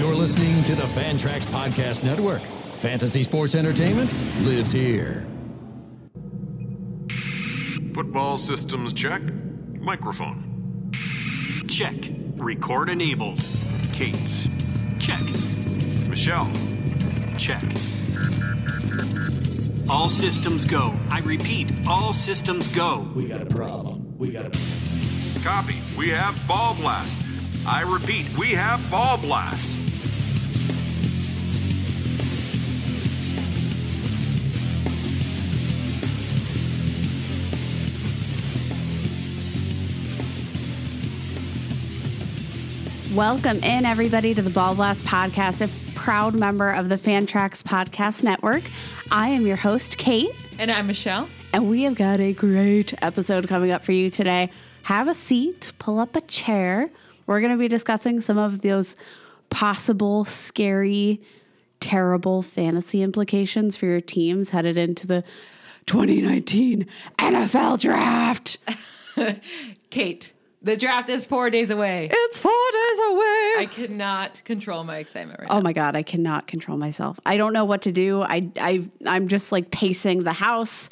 You're 0.00 0.14
listening 0.14 0.62
to 0.62 0.74
the 0.74 0.84
Fantrax 0.84 1.40
Podcast 1.40 2.02
Network. 2.02 2.40
Fantasy 2.74 3.22
Sports 3.22 3.54
Entertainment 3.54 4.10
lives 4.40 4.72
here. 4.72 5.26
Football 7.92 8.38
systems 8.38 8.94
check. 8.94 9.20
Microphone. 9.78 10.90
Check. 11.68 11.96
Record 12.36 12.88
enabled. 12.88 13.44
Kate. 13.92 14.48
Check. 14.98 15.20
Michelle. 16.08 16.50
Check. 17.36 17.62
All 19.86 20.08
systems 20.08 20.64
go. 20.64 20.96
I 21.10 21.20
repeat, 21.26 21.70
all 21.86 22.14
systems 22.14 22.68
go. 22.68 23.06
We 23.14 23.28
got 23.28 23.42
a 23.42 23.46
problem. 23.46 24.16
We 24.16 24.32
got 24.32 24.46
a. 24.46 24.50
problem. 24.50 25.42
Copy. 25.42 25.82
We 25.98 26.08
have 26.08 26.40
Ball 26.48 26.74
Blast. 26.76 27.20
I 27.66 27.82
repeat, 27.82 28.26
we 28.38 28.52
have 28.52 28.90
Ball 28.90 29.18
Blast. 29.18 29.89
Welcome 43.20 43.58
in, 43.62 43.84
everybody, 43.84 44.32
to 44.32 44.40
the 44.40 44.48
Ball 44.48 44.74
Blast 44.74 45.04
Podcast, 45.04 45.60
a 45.60 45.68
proud 45.94 46.34
member 46.34 46.70
of 46.70 46.88
the 46.88 46.96
Fantrax 46.96 47.62
Podcast 47.62 48.22
Network. 48.22 48.62
I 49.10 49.28
am 49.28 49.46
your 49.46 49.56
host, 49.58 49.98
Kate, 49.98 50.30
And 50.58 50.70
I'm 50.70 50.86
Michelle. 50.86 51.28
and 51.52 51.68
we 51.68 51.82
have 51.82 51.96
got 51.96 52.18
a 52.18 52.32
great 52.32 52.94
episode 53.02 53.46
coming 53.46 53.72
up 53.72 53.84
for 53.84 53.92
you 53.92 54.08
today. 54.10 54.50
Have 54.84 55.06
a 55.06 55.12
seat, 55.12 55.70
pull 55.78 55.98
up 56.00 56.16
a 56.16 56.22
chair. 56.22 56.90
We're 57.26 57.40
going 57.40 57.52
to 57.52 57.58
be 57.58 57.68
discussing 57.68 58.22
some 58.22 58.38
of 58.38 58.62
those 58.62 58.96
possible, 59.50 60.24
scary, 60.24 61.20
terrible 61.78 62.40
fantasy 62.40 63.02
implications 63.02 63.76
for 63.76 63.84
your 63.84 64.00
teams 64.00 64.48
headed 64.48 64.78
into 64.78 65.06
the 65.06 65.24
2019 65.84 66.86
NFL 67.18 67.80
Draft. 67.80 68.56
Kate, 69.90 70.32
the 70.62 70.76
draft 70.76 71.08
is 71.08 71.26
four 71.26 71.48
days 71.48 71.70
away. 71.70 72.08
It's 72.12 72.38
four 72.38 72.50
days 72.50 72.98
away. 73.10 73.54
I 73.58 73.68
cannot 73.70 74.44
control 74.44 74.84
my 74.84 74.98
excitement 74.98 75.40
right 75.40 75.48
now. 75.48 75.54
Oh 75.54 75.58
now. 75.58 75.64
my 75.64 75.72
god, 75.72 75.96
I 75.96 76.02
cannot 76.02 76.46
control 76.46 76.76
myself. 76.76 77.18
I 77.24 77.36
don't 77.36 77.52
know 77.52 77.64
what 77.64 77.82
to 77.82 77.92
do. 77.92 78.22
I 78.22 78.48
I 78.58 78.88
I'm 79.06 79.28
just 79.28 79.52
like 79.52 79.70
pacing 79.70 80.24
the 80.24 80.32
house. 80.32 80.88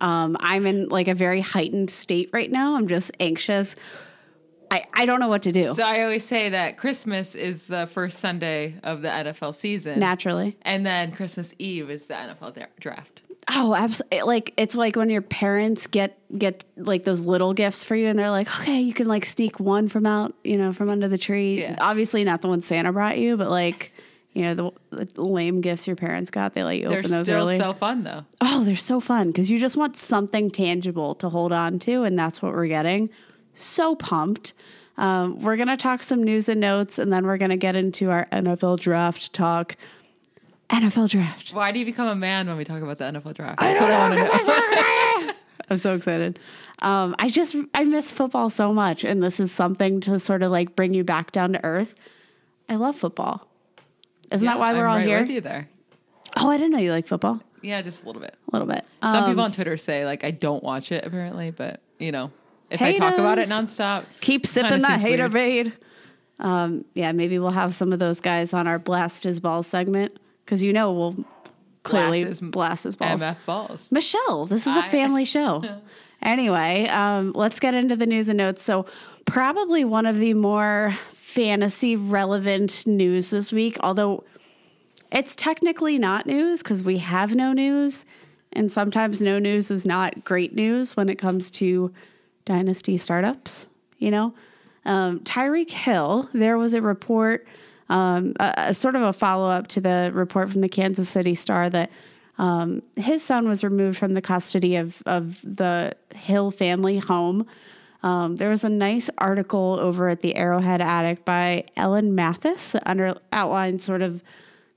Um, 0.00 0.36
I'm 0.40 0.66
in 0.66 0.88
like 0.88 1.08
a 1.08 1.14
very 1.14 1.40
heightened 1.40 1.90
state 1.90 2.28
right 2.32 2.50
now. 2.50 2.76
I'm 2.76 2.88
just 2.88 3.10
anxious. 3.18 3.74
I 4.70 4.84
I 4.92 5.06
don't 5.06 5.20
know 5.20 5.28
what 5.28 5.44
to 5.44 5.52
do. 5.52 5.72
So 5.72 5.82
I 5.82 6.02
always 6.02 6.24
say 6.24 6.50
that 6.50 6.76
Christmas 6.76 7.34
is 7.34 7.64
the 7.64 7.86
first 7.86 8.18
Sunday 8.18 8.74
of 8.82 9.00
the 9.00 9.08
NFL 9.08 9.54
season. 9.54 9.98
Naturally. 9.98 10.58
And 10.62 10.84
then 10.84 11.12
Christmas 11.12 11.54
Eve 11.58 11.88
is 11.88 12.06
the 12.06 12.14
NFL 12.14 12.54
dra- 12.54 12.68
draft. 12.80 13.22
Oh, 13.48 13.74
absolutely. 13.74 14.22
Like 14.22 14.54
it's 14.56 14.74
like 14.74 14.96
when 14.96 15.08
your 15.08 15.22
parents 15.22 15.86
get 15.86 16.18
get 16.36 16.64
like 16.76 17.04
those 17.04 17.24
little 17.24 17.54
gifts 17.54 17.84
for 17.84 17.94
you, 17.94 18.08
and 18.08 18.18
they're 18.18 18.30
like, 18.30 18.48
okay, 18.60 18.80
you 18.80 18.92
can 18.92 19.06
like 19.06 19.24
sneak 19.24 19.60
one 19.60 19.88
from 19.88 20.04
out, 20.04 20.34
you 20.42 20.58
know, 20.58 20.72
from 20.72 20.90
under 20.90 21.06
the 21.08 21.18
tree. 21.18 21.60
Yeah. 21.60 21.76
Obviously, 21.80 22.24
not 22.24 22.42
the 22.42 22.48
one 22.48 22.60
Santa 22.60 22.92
brought 22.92 23.18
you, 23.18 23.36
but 23.36 23.50
like. 23.50 23.92
You 24.32 24.42
know 24.42 24.74
the, 24.90 25.06
the 25.06 25.22
lame 25.22 25.62
gifts 25.62 25.86
your 25.86 25.96
parents 25.96 26.28
got. 26.28 26.52
They 26.52 26.62
let 26.62 26.76
you 26.76 26.90
They're 26.90 26.98
open 26.98 27.10
those 27.10 27.24
still 27.24 27.38
early. 27.38 27.56
so 27.56 27.72
fun 27.72 28.04
though. 28.04 28.26
Oh, 28.42 28.64
they're 28.64 28.76
so 28.76 29.00
fun 29.00 29.28
because 29.28 29.50
you 29.50 29.58
just 29.58 29.78
want 29.78 29.96
something 29.96 30.50
tangible 30.50 31.14
to 31.14 31.30
hold 31.30 31.54
on 31.54 31.78
to, 31.78 32.02
and 32.02 32.18
that's 32.18 32.42
what 32.42 32.52
we're 32.52 32.66
getting. 32.66 33.08
So 33.54 33.94
pumped. 33.94 34.52
Um, 34.98 35.40
we're 35.40 35.56
going 35.56 35.68
to 35.68 35.76
talk 35.78 36.02
some 36.02 36.22
news 36.22 36.50
and 36.50 36.60
notes, 36.60 36.98
and 36.98 37.10
then 37.10 37.24
we're 37.24 37.38
going 37.38 37.50
to 37.50 37.56
get 37.56 37.76
into 37.76 38.10
our 38.10 38.26
NFL 38.30 38.78
draft 38.80 39.32
talk. 39.32 39.74
NFL 40.70 41.10
draft. 41.10 41.52
Why 41.52 41.70
do 41.72 41.78
you 41.78 41.84
become 41.84 42.08
a 42.08 42.14
man 42.16 42.46
when 42.48 42.56
we 42.56 42.64
talk 42.64 42.82
about 42.82 42.98
the 42.98 43.04
NFL 43.04 43.34
draft? 43.34 43.60
That's 43.60 43.80
what 43.80 43.90
I 43.90 44.08
want 44.08 44.18
to 44.18 45.26
know. 45.26 45.32
I'm 45.70 45.78
so 45.78 45.94
excited. 45.94 46.38
Um, 46.80 47.14
I 47.18 47.28
just, 47.28 47.56
I 47.74 47.84
miss 47.84 48.10
football 48.12 48.50
so 48.50 48.72
much, 48.72 49.02
and 49.04 49.22
this 49.22 49.40
is 49.40 49.50
something 49.50 50.00
to 50.02 50.18
sort 50.20 50.42
of 50.42 50.50
like 50.50 50.76
bring 50.76 50.94
you 50.94 51.02
back 51.04 51.32
down 51.32 51.52
to 51.54 51.64
earth. 51.64 51.94
I 52.68 52.76
love 52.76 52.96
football. 52.96 53.46
Isn't 54.30 54.46
that 54.46 54.58
why 54.58 54.72
we're 54.72 54.84
I'm 54.86 54.90
all 54.90 54.96
right 54.96 55.06
here? 55.06 55.20
With 55.20 55.30
you 55.30 55.40
there. 55.40 55.68
Oh, 56.36 56.50
I 56.50 56.56
didn't 56.56 56.72
know 56.72 56.78
you 56.78 56.90
like 56.92 57.06
football. 57.06 57.40
Yeah, 57.62 57.80
just 57.82 58.02
a 58.02 58.06
little 58.06 58.20
bit. 58.20 58.34
A 58.48 58.56
little 58.56 58.68
bit. 58.68 58.84
Some 59.02 59.24
Um, 59.24 59.30
people 59.30 59.44
on 59.44 59.52
Twitter 59.52 59.76
say 59.76 60.04
like 60.04 60.24
I 60.24 60.30
don't 60.30 60.62
watch 60.62 60.92
it 60.92 61.04
apparently, 61.04 61.50
but 61.52 61.80
you 61.98 62.12
know, 62.12 62.30
if 62.70 62.82
I 62.82 62.96
talk 62.96 63.14
about 63.14 63.38
it 63.38 63.48
Haters. 63.48 63.70
nonstop, 63.70 64.04
keep 64.20 64.46
sipping 64.46 64.80
that 64.82 65.00
hater 65.00 65.28
bait. 65.28 65.72
Um, 66.38 66.84
yeah, 66.94 67.12
maybe 67.12 67.38
we'll 67.38 67.50
have 67.50 67.74
some 67.74 67.92
of 67.92 67.98
those 67.98 68.20
guys 68.20 68.52
on 68.52 68.66
our 68.66 68.78
blast 68.78 69.24
his 69.24 69.40
balls 69.40 69.66
segment 69.66 70.16
because 70.46 70.62
you 70.62 70.72
know 70.72 70.92
we'll 70.92 71.16
clearly 71.82 72.22
Blast 72.24 72.40
his- 72.40 72.50
blast 72.50 72.84
his 72.84 72.96
balls. 72.96 73.20
MF 73.20 73.36
balls. 73.44 73.92
Michelle, 73.92 74.46
this 74.46 74.66
is 74.66 74.74
a 74.76 74.82
family 74.84 75.24
show. 75.36 75.62
anyway, 76.22 76.86
um, 76.88 77.32
let's 77.34 77.60
get 77.60 77.74
into 77.74 77.96
the 77.96 78.06
news 78.06 78.28
and 78.28 78.38
notes. 78.38 78.62
So, 78.64 78.86
probably 79.26 79.84
one 79.84 80.06
of 80.06 80.18
the 80.18 80.34
more 80.34 80.94
fantasy 81.12 81.96
relevant 81.96 82.86
news 82.86 83.30
this 83.30 83.52
week, 83.52 83.76
although 83.80 84.24
it's 85.12 85.36
technically 85.36 85.98
not 85.98 86.26
news 86.26 86.62
because 86.62 86.82
we 86.82 86.98
have 86.98 87.34
no 87.34 87.52
news. 87.52 88.04
And 88.52 88.72
sometimes 88.72 89.20
no 89.20 89.38
news 89.38 89.70
is 89.70 89.84
not 89.84 90.24
great 90.24 90.54
news 90.54 90.96
when 90.96 91.10
it 91.10 91.16
comes 91.16 91.50
to 91.52 91.92
dynasty 92.46 92.96
startups, 92.96 93.66
you 93.98 94.10
know? 94.10 94.32
Um, 94.86 95.20
Tyreek 95.20 95.70
Hill, 95.70 96.30
there 96.32 96.56
was 96.56 96.72
a 96.72 96.80
report, 96.80 97.46
um, 97.88 98.34
a, 98.40 98.54
a 98.56 98.74
sort 98.74 98.96
of 98.96 99.02
a 99.02 99.12
follow 99.12 99.48
up 99.48 99.68
to 99.68 99.80
the 99.80 100.10
report 100.14 100.50
from 100.50 100.60
the 100.60 100.68
Kansas 100.68 101.08
City 101.08 101.34
Star 101.34 101.70
that 101.70 101.90
um, 102.38 102.82
his 102.96 103.22
son 103.22 103.48
was 103.48 103.64
removed 103.64 103.98
from 103.98 104.14
the 104.14 104.20
custody 104.20 104.76
of, 104.76 105.02
of 105.06 105.40
the 105.42 105.96
Hill 106.14 106.50
family 106.50 106.98
home. 106.98 107.46
Um, 108.02 108.36
there 108.36 108.50
was 108.50 108.62
a 108.62 108.68
nice 108.68 109.08
article 109.18 109.78
over 109.80 110.08
at 110.08 110.20
the 110.20 110.36
Arrowhead 110.36 110.80
Addict 110.80 111.24
by 111.24 111.64
Ellen 111.76 112.14
Mathis 112.14 112.72
that 112.72 112.82
under, 112.86 113.18
outlines 113.32 113.84
sort 113.84 114.02
of 114.02 114.22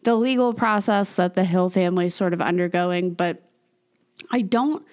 the 0.04 0.16
legal 0.16 0.54
process 0.54 1.16
that 1.16 1.36
the 1.36 1.44
Hill 1.44 1.70
family 1.70 2.06
is 2.06 2.16
sort 2.16 2.34
of 2.34 2.42
undergoing. 2.42 3.12
But 3.12 3.42
I 4.32 4.42
don't 4.42 4.86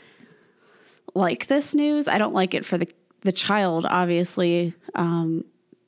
like 1.14 1.46
this 1.46 1.74
news. 1.74 2.08
I 2.08 2.18
don't 2.18 2.34
like 2.34 2.54
it 2.54 2.64
for 2.64 2.76
the 2.78 2.88
the 3.22 3.32
child. 3.32 3.84
Obviously, 3.88 4.72
um, 4.94 5.44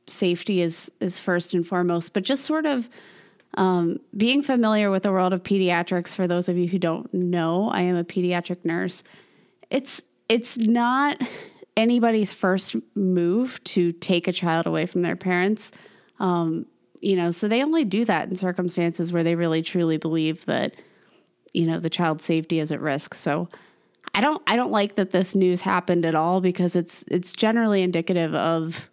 safety 0.09 0.61
is 0.61 0.91
is 1.01 1.19
first 1.19 1.55
and 1.55 1.67
foremost. 1.67 2.13
But 2.13 2.25
just 2.25 2.45
sort 2.45 2.67
of 2.67 2.89
um, 3.55 3.99
being 4.17 4.43
familiar 4.43 4.91
with 4.91 5.03
the 5.03 5.13
world 5.13 5.33
of 5.33 5.43
pediatrics. 5.43 6.15
For 6.15 6.27
those 6.27 6.49
of 6.49 6.57
you 6.57 6.69
who 6.69 6.79
don't 6.79 7.13
know, 7.13 7.71
I 7.71 7.83
am 7.83 7.97
a 7.97 8.05
pediatric 8.05 8.65
nurse. 8.65 9.03
It's 9.71 10.03
it's 10.29 10.59
not 10.59 11.21
anybody's 11.77 12.33
first 12.33 12.77
move 12.95 13.63
to 13.65 13.93
take 13.93 14.29
a 14.29 14.33
child 14.33 14.67
away 14.67 14.87
from 14.87 15.03
their 15.03 15.17
parents. 15.17 15.71
Um, 16.19 16.67
you 17.01 17.17
know, 17.17 17.31
so 17.31 17.47
they 17.47 17.63
only 17.63 17.85
do 17.85 18.05
that 18.05 18.29
in 18.29 18.37
circumstances 18.37 19.13
where 19.13 19.23
they 19.23 19.37
really 19.37 19.63
truly 19.63 19.97
believe 19.97 20.45
that 20.47 20.75
you 21.55 21.67
know 21.67 21.81
the 21.81 21.91
child's 21.91 22.25
safety 22.25 22.61
is 22.61 22.73
at 22.73 22.81
risk. 22.81 23.15
So 23.15 23.49
I 24.15 24.21
don't 24.21 24.43
I 24.47 24.57
don't 24.57 24.73
like 24.73 24.97
that 24.97 25.13
this 25.13 25.35
news 25.35 25.61
happened 25.61 26.05
at 26.05 26.15
all 26.15 26.41
because 26.41 26.77
it's 26.77 27.05
it's 27.09 27.33
generally 27.33 27.83
indicative 27.83 28.35
of 28.35 28.89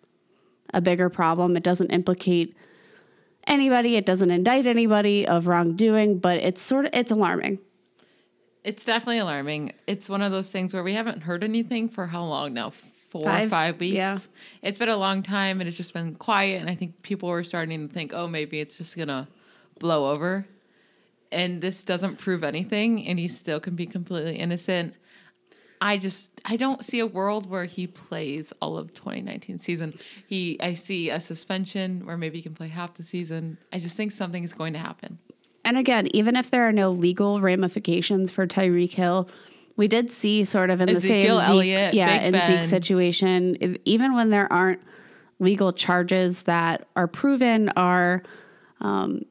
a 0.75 0.81
bigger 0.81 1.09
problem. 1.09 1.57
It 1.57 1.63
doesn't 1.63 1.89
implicate 1.89 2.55
anybody, 3.47 3.95
it 3.95 4.05
doesn't 4.05 4.29
indict 4.29 4.67
anybody 4.67 5.27
of 5.27 5.47
wrongdoing, 5.47 6.19
but 6.19 6.37
it's 6.37 6.61
sort 6.61 6.85
of 6.85 6.91
it's 6.93 7.11
alarming. 7.11 7.59
It's 8.63 8.83
definitely 8.83 9.19
alarming. 9.19 9.73
It's 9.87 10.09
one 10.09 10.21
of 10.21 10.31
those 10.31 10.49
things 10.49 10.73
where 10.73 10.83
we 10.83 10.93
haven't 10.93 11.21
heard 11.21 11.43
anything 11.43 11.87
for 11.87 12.07
how 12.07 12.25
long 12.25 12.53
now? 12.53 12.71
Four 13.11 13.21
Five, 13.21 13.47
or 13.47 13.49
five 13.49 13.79
weeks. 13.79 13.95
yeah. 13.95 14.17
It's 14.61 14.79
been 14.79 14.89
a 14.89 14.97
long 14.97 15.23
time 15.23 15.61
and 15.61 15.67
it's 15.67 15.77
just 15.77 15.93
been 15.93 16.15
quiet. 16.15 16.59
And 16.59 16.69
I 16.69 16.75
think 16.75 17.01
people 17.01 17.29
were 17.29 17.43
starting 17.43 17.87
to 17.87 17.93
think, 17.93 18.13
oh, 18.13 18.27
maybe 18.27 18.59
it's 18.59 18.77
just 18.77 18.97
going 18.97 19.07
to 19.07 19.27
blow 19.79 20.11
over. 20.11 20.45
And 21.31 21.61
this 21.61 21.83
doesn't 21.83 22.17
prove 22.17 22.43
anything. 22.43 23.05
And 23.07 23.17
he 23.17 23.27
still 23.27 23.59
can 23.59 23.75
be 23.75 23.85
completely 23.85 24.35
innocent. 24.35 24.95
I 25.85 25.99
just 25.99 26.41
I 26.43 26.55
don't 26.55 26.83
see 26.83 26.99
a 26.99 27.05
world 27.05 27.47
where 27.47 27.65
he 27.65 27.85
plays 27.85 28.51
all 28.59 28.75
of 28.75 28.95
2019 28.95 29.59
season. 29.59 29.93
He 30.25 30.57
I 30.59 30.73
see 30.73 31.11
a 31.11 31.19
suspension 31.19 32.07
where 32.07 32.17
maybe 32.17 32.37
he 32.37 32.41
can 32.41 32.55
play 32.55 32.69
half 32.69 32.95
the 32.95 33.03
season. 33.03 33.59
I 33.71 33.77
just 33.77 33.95
think 33.95 34.11
something 34.11 34.43
is 34.43 34.51
going 34.51 34.73
to 34.73 34.79
happen. 34.79 35.19
And 35.63 35.77
again, 35.77 36.07
even 36.07 36.35
if 36.37 36.49
there 36.49 36.67
are 36.67 36.71
no 36.71 36.89
legal 36.89 37.39
ramifications 37.39 38.31
for 38.31 38.47
Tyreek 38.47 38.93
Hill, 38.93 39.29
we 39.75 39.87
did 39.87 40.09
see 40.09 40.43
sort 40.43 40.71
of 40.71 40.81
in 40.81 40.89
Ezekiel 40.89 41.35
the 41.35 41.41
same 41.43 41.51
Elliott, 41.51 41.79
Zeke, 41.79 41.93
yeah, 41.93 42.17
Big 42.17 42.25
in 42.25 42.31
Ben. 42.31 42.51
Zeke's 42.51 42.69
situation, 42.69 43.77
even 43.85 44.15
when 44.15 44.31
there 44.31 44.51
aren't 44.51 44.81
legal 45.37 45.71
charges 45.71 46.43
that 46.43 46.87
are 46.95 47.07
proven 47.07 47.69
are, 47.75 48.23
um, 48.81 49.21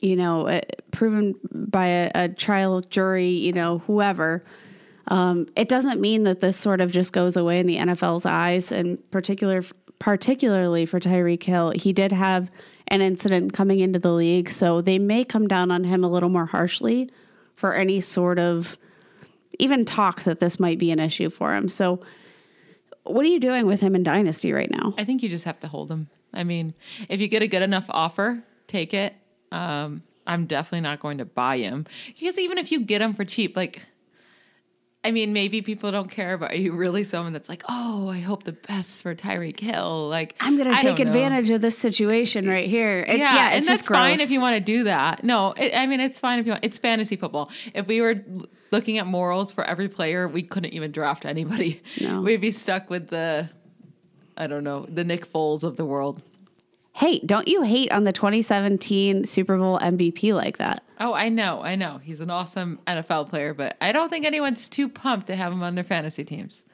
you 0.00 0.16
know, 0.16 0.48
uh, 0.48 0.60
proven 0.90 1.34
by 1.50 1.86
a, 1.86 2.10
a 2.14 2.28
trial 2.28 2.82
jury, 2.82 3.30
you 3.30 3.52
know, 3.52 3.78
whoever. 3.78 4.42
Um, 5.08 5.46
it 5.56 5.68
doesn't 5.68 6.00
mean 6.00 6.24
that 6.24 6.40
this 6.40 6.56
sort 6.56 6.80
of 6.80 6.90
just 6.90 7.12
goes 7.12 7.36
away 7.36 7.60
in 7.60 7.66
the 7.66 7.76
NFL's 7.76 8.26
eyes, 8.26 8.72
and 8.72 8.98
particular, 9.10 9.64
particularly 9.98 10.86
for 10.86 10.98
Tyreek 10.98 11.42
Hill, 11.42 11.70
he 11.70 11.92
did 11.92 12.12
have 12.12 12.50
an 12.88 13.00
incident 13.00 13.52
coming 13.52 13.80
into 13.80 13.98
the 13.98 14.12
league. 14.12 14.50
So 14.50 14.80
they 14.80 14.98
may 14.98 15.24
come 15.24 15.48
down 15.48 15.70
on 15.70 15.84
him 15.84 16.04
a 16.04 16.08
little 16.08 16.28
more 16.28 16.46
harshly 16.46 17.10
for 17.54 17.74
any 17.74 18.00
sort 18.00 18.38
of 18.38 18.78
even 19.58 19.84
talk 19.84 20.22
that 20.24 20.40
this 20.40 20.60
might 20.60 20.78
be 20.78 20.90
an 20.90 20.98
issue 20.98 21.30
for 21.30 21.54
him. 21.54 21.68
So 21.68 22.00
what 23.04 23.24
are 23.24 23.28
you 23.28 23.40
doing 23.40 23.66
with 23.66 23.80
him 23.80 23.94
in 23.94 24.02
Dynasty 24.02 24.52
right 24.52 24.70
now? 24.70 24.94
I 24.98 25.04
think 25.04 25.22
you 25.22 25.28
just 25.28 25.44
have 25.44 25.60
to 25.60 25.68
hold 25.68 25.90
him. 25.90 26.08
I 26.32 26.44
mean, 26.44 26.74
if 27.08 27.20
you 27.20 27.28
get 27.28 27.42
a 27.42 27.48
good 27.48 27.62
enough 27.62 27.86
offer, 27.88 28.42
take 28.66 28.92
it. 28.92 29.14
Um, 29.52 30.02
I'm 30.26 30.46
definitely 30.46 30.80
not 30.80 31.00
going 31.00 31.18
to 31.18 31.24
buy 31.24 31.58
him 31.58 31.86
because 32.18 32.38
even 32.38 32.58
if 32.58 32.72
you 32.72 32.80
get 32.80 33.00
him 33.00 33.14
for 33.14 33.24
cheap, 33.24 33.56
like, 33.56 33.82
I 35.06 35.12
mean, 35.12 35.32
maybe 35.32 35.62
people 35.62 35.92
don't 35.92 36.10
care, 36.10 36.36
but 36.36 36.50
are 36.50 36.56
you 36.56 36.72
really 36.72 37.04
someone 37.04 37.32
that's 37.32 37.48
like, 37.48 37.62
oh, 37.68 38.08
I 38.08 38.18
hope 38.18 38.42
the 38.42 38.52
best 38.52 39.02
for 39.04 39.14
Tyreek 39.14 39.60
Hill? 39.60 40.08
Like, 40.08 40.34
I'm 40.40 40.56
going 40.56 40.68
to 40.68 40.74
take 40.74 40.96
don't 40.96 40.98
know. 40.98 41.12
advantage 41.12 41.50
of 41.50 41.60
this 41.60 41.78
situation 41.78 42.48
right 42.48 42.68
here. 42.68 43.04
It- 43.06 43.18
Yeah, 43.18 43.34
yeah, 43.36 43.44
and 43.52 43.54
that's 43.54 43.68
just 43.68 43.86
fine 43.86 44.20
if 44.20 44.32
you 44.32 44.40
want 44.40 44.54
to 44.56 44.60
do 44.60 44.82
that. 44.84 45.22
No, 45.22 45.52
it, 45.52 45.76
I 45.76 45.86
mean 45.86 46.00
it's 46.00 46.18
fine 46.18 46.40
if 46.40 46.46
you 46.46 46.52
want. 46.52 46.64
It's 46.64 46.78
fantasy 46.78 47.14
football. 47.14 47.52
If 47.72 47.86
we 47.86 48.00
were 48.00 48.16
looking 48.72 48.98
at 48.98 49.06
morals 49.06 49.52
for 49.52 49.62
every 49.62 49.88
player, 49.88 50.26
we 50.26 50.42
couldn't 50.42 50.72
even 50.74 50.90
draft 50.90 51.24
anybody. 51.24 51.80
No. 52.00 52.20
We'd 52.22 52.40
be 52.40 52.50
stuck 52.50 52.90
with 52.90 53.06
the, 53.08 53.48
I 54.36 54.48
don't 54.48 54.64
know, 54.64 54.86
the 54.88 55.04
Nick 55.04 55.30
Foles 55.32 55.62
of 55.62 55.76
the 55.76 55.84
world. 55.84 56.20
Hey, 56.96 57.18
don't 57.18 57.46
you 57.46 57.60
hate 57.60 57.92
on 57.92 58.04
the 58.04 58.12
2017 58.12 59.26
Super 59.26 59.58
Bowl 59.58 59.78
MVP 59.80 60.32
like 60.32 60.56
that? 60.56 60.82
Oh, 60.98 61.12
I 61.12 61.28
know, 61.28 61.60
I 61.60 61.74
know. 61.74 62.00
He's 62.02 62.20
an 62.20 62.30
awesome 62.30 62.78
NFL 62.86 63.28
player, 63.28 63.52
but 63.52 63.76
I 63.82 63.92
don't 63.92 64.08
think 64.08 64.24
anyone's 64.24 64.66
too 64.70 64.88
pumped 64.88 65.26
to 65.26 65.36
have 65.36 65.52
him 65.52 65.62
on 65.62 65.74
their 65.74 65.84
fantasy 65.84 66.24
teams. 66.24 66.64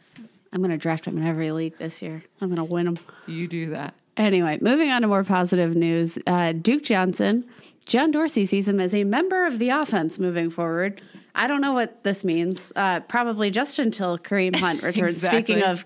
I'm 0.53 0.61
going 0.61 0.71
to 0.71 0.77
draft 0.77 1.07
him 1.07 1.19
in 1.19 1.27
every 1.27 1.51
league 1.51 1.77
this 1.77 2.01
year. 2.01 2.23
I'm 2.41 2.47
going 2.47 2.65
to 2.65 2.73
win 2.73 2.87
him. 2.87 2.99
You 3.27 3.49
do 3.49 3.71
that. 3.71 3.95
Anyway, 4.17 4.59
moving 4.61 4.91
on 4.91 5.03
to 5.03 5.09
more 5.09 5.25
positive 5.25 5.75
news. 5.75 6.21
Uh, 6.25 6.53
Duke 6.53 6.85
Johnson, 6.85 7.45
John 7.87 8.13
Dorsey 8.13 8.47
sees 8.47 8.69
him 8.69 8.79
as 8.79 8.95
a 8.95 9.03
member 9.03 9.45
of 9.45 9.59
the 9.59 9.71
offense 9.71 10.21
moving 10.21 10.51
forward. 10.51 11.03
I 11.35 11.49
don't 11.49 11.61
know 11.61 11.73
what 11.73 12.05
this 12.05 12.23
means. 12.23 12.73
Uh, 12.77 13.01
probably 13.01 13.51
just 13.51 13.81
until 13.81 14.19
Kareem 14.19 14.55
Hunt 14.55 14.83
returns. 14.85 15.15
Exactly. 15.17 15.43
Speaking 15.43 15.63
of, 15.65 15.85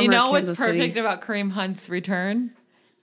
you 0.00 0.08
know 0.08 0.32
Kansas 0.32 0.58
what's 0.58 0.72
perfect 0.72 0.96
about 0.96 1.22
Kareem 1.22 1.52
Hunt's 1.52 1.88
return 1.88 2.50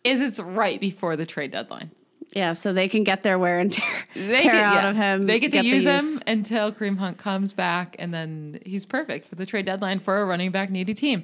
is 0.03 0.21
it's 0.21 0.39
right 0.39 0.79
before 0.79 1.15
the 1.15 1.25
trade 1.25 1.51
deadline. 1.51 1.91
Yeah, 2.35 2.53
so 2.53 2.73
they 2.73 2.89
can 2.89 3.03
get 3.03 3.21
their 3.21 3.37
wear 3.37 3.59
and 3.59 3.71
tear, 3.73 4.05
They 4.15 4.39
tear 4.39 4.53
get, 4.53 4.63
out 4.63 4.83
yeah, 4.83 4.89
of 4.89 4.95
him. 4.95 5.27
They 5.27 5.39
get, 5.39 5.51
get 5.51 5.61
to 5.61 5.67
use 5.67 5.83
use. 5.83 6.01
him 6.01 6.19
until 6.25 6.71
Kareem 6.71 6.97
Hunt 6.97 7.17
comes 7.19 7.53
back, 7.53 7.95
and 7.99 8.11
then 8.11 8.59
he's 8.65 8.85
perfect 8.85 9.27
for 9.27 9.35
the 9.35 9.45
trade 9.45 9.67
deadline 9.67 9.99
for 9.99 10.19
a 10.19 10.25
running 10.25 10.49
back 10.51 10.71
needy 10.71 10.95
team. 10.95 11.23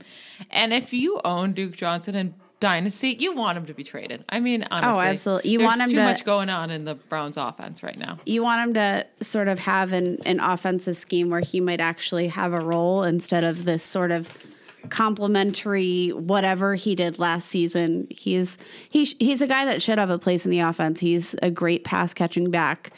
And 0.51 0.71
if 0.71 0.93
you 0.93 1.19
own 1.25 1.53
Duke 1.53 1.75
Johnson 1.75 2.13
and 2.15 2.35
Dynasty, 2.59 3.15
you 3.17 3.33
want 3.33 3.57
him 3.57 3.65
to 3.67 3.73
be 3.73 3.83
traded. 3.83 4.23
I 4.29 4.39
mean, 4.39 4.63
oh, 4.63 4.67
honestly, 4.75 4.91
Oh, 4.93 5.01
absolutely. 5.01 5.51
You 5.51 5.57
there's 5.59 5.67
want 5.69 5.81
him 5.81 5.89
too 5.89 5.95
to- 5.95 6.03
much 6.03 6.25
going 6.25 6.49
on 6.49 6.69
in 6.69 6.85
the 6.85 6.93
Browns' 6.95 7.37
offense 7.37 7.81
right 7.81 7.97
now. 7.97 8.19
you 8.25 8.43
want 8.43 8.67
him 8.67 8.73
to 8.75 9.07
sort 9.21 9.47
of 9.47 9.57
have 9.59 9.93
an, 9.93 10.19
an 10.25 10.39
offensive 10.41 10.95
scheme 10.97 11.29
where 11.31 11.39
he 11.39 11.59
might 11.59 11.79
actually 11.81 12.27
have 12.27 12.53
a 12.53 12.59
role 12.59 13.03
instead 13.03 13.43
of 13.45 13.65
this 13.65 13.81
sort 13.81 14.11
of 14.11 14.29
complementary 14.89 16.09
whatever 16.09 16.75
he 16.75 16.95
did 16.95 17.19
last 17.19 17.49
season. 17.49 18.07
He's 18.09 18.57
he's 18.89 19.15
he's 19.19 19.41
a 19.41 19.47
guy 19.47 19.65
that 19.65 19.81
should 19.81 19.97
have 19.97 20.09
a 20.09 20.19
place 20.19 20.45
in 20.45 20.51
the 20.51 20.59
offense. 20.59 20.99
He's 20.99 21.35
a 21.41 21.51
great 21.51 21.83
pass 21.83 22.13
catching 22.13 22.49
back, 22.49 22.91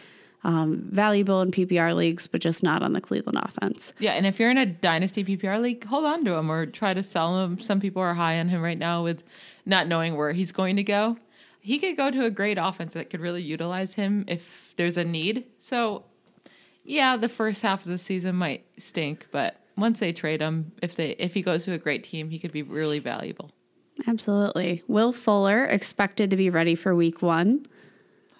um, 0.43 0.83
valuable 0.89 1.41
in 1.41 1.51
PPR 1.51 1.95
leagues, 1.95 2.27
but 2.27 2.41
just 2.41 2.63
not 2.63 2.83
on 2.83 2.93
the 2.93 3.01
Cleveland 3.01 3.39
offense. 3.41 3.93
Yeah, 3.99 4.11
and 4.11 4.25
if 4.25 4.39
you're 4.39 4.51
in 4.51 4.57
a 4.57 4.65
Dynasty 4.65 5.23
PPR 5.23 5.61
league, 5.61 5.83
hold 5.85 6.05
on 6.05 6.23
to 6.25 6.33
him 6.33 6.51
or 6.51 6.65
try 6.65 6.93
to 6.93 7.03
sell 7.03 7.43
him. 7.43 7.59
Some 7.59 7.79
people 7.79 8.01
are 8.01 8.13
high 8.13 8.39
on 8.39 8.49
him 8.49 8.61
right 8.61 8.77
now 8.77 9.03
with 9.03 9.23
not 9.65 9.87
knowing 9.87 10.15
where 10.15 10.31
he's 10.31 10.51
going 10.51 10.75
to 10.75 10.83
go. 10.83 11.17
He 11.59 11.77
could 11.77 11.95
go 11.95 12.09
to 12.09 12.25
a 12.25 12.31
great 12.31 12.57
offense 12.57 12.93
that 12.93 13.09
could 13.11 13.21
really 13.21 13.43
utilize 13.43 13.93
him 13.93 14.25
if 14.27 14.73
there's 14.77 14.97
a 14.97 15.03
need. 15.03 15.45
So, 15.59 16.05
yeah, 16.83 17.17
the 17.17 17.29
first 17.29 17.61
half 17.61 17.85
of 17.85 17.91
the 17.91 17.99
season 17.99 18.35
might 18.35 18.65
stink, 18.77 19.27
but 19.31 19.60
once 19.77 19.99
they 19.99 20.11
trade 20.13 20.41
him, 20.41 20.71
if 20.81 20.95
they 20.95 21.11
if 21.11 21.33
he 21.33 21.41
goes 21.41 21.65
to 21.65 21.73
a 21.73 21.77
great 21.77 22.03
team, 22.03 22.29
he 22.29 22.39
could 22.39 22.51
be 22.51 22.63
really 22.63 22.99
valuable. 22.99 23.51
Absolutely. 24.07 24.83
Will 24.87 25.11
Fuller 25.13 25.65
expected 25.65 26.29
to 26.31 26.35
be 26.37 26.49
ready 26.49 26.75
for 26.75 26.95
week 26.95 27.21
one, 27.21 27.65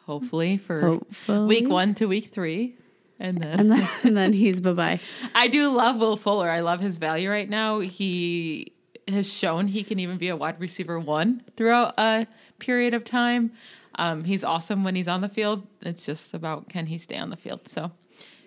Hopefully 0.05 0.57
for 0.57 0.81
Hopefully. 0.81 1.47
week 1.47 1.69
one 1.69 1.93
to 1.95 2.05
week 2.07 2.25
three, 2.27 2.75
and 3.19 3.37
then 3.41 3.59
and 3.59 3.71
then, 3.71 3.89
and 4.03 4.17
then 4.17 4.33
he's 4.33 4.59
bye 4.59 4.73
bye. 4.73 4.99
I 5.35 5.47
do 5.47 5.69
love 5.71 5.97
Will 5.97 6.17
Fuller. 6.17 6.49
I 6.49 6.61
love 6.61 6.79
his 6.79 6.97
value 6.97 7.29
right 7.29 7.49
now. 7.49 7.79
He 7.79 8.73
has 9.07 9.31
shown 9.31 9.67
he 9.67 9.83
can 9.83 9.99
even 9.99 10.17
be 10.17 10.29
a 10.29 10.35
wide 10.35 10.59
receiver 10.59 10.99
one 10.99 11.43
throughout 11.55 11.93
a 11.97 12.27
period 12.59 12.93
of 12.93 13.03
time. 13.03 13.51
Um, 13.95 14.23
he's 14.23 14.43
awesome 14.43 14.83
when 14.83 14.95
he's 14.95 15.07
on 15.07 15.21
the 15.21 15.29
field. 15.29 15.67
It's 15.81 16.05
just 16.05 16.33
about 16.33 16.69
can 16.69 16.87
he 16.87 16.97
stay 16.97 17.17
on 17.17 17.29
the 17.29 17.37
field. 17.37 17.67
So 17.67 17.91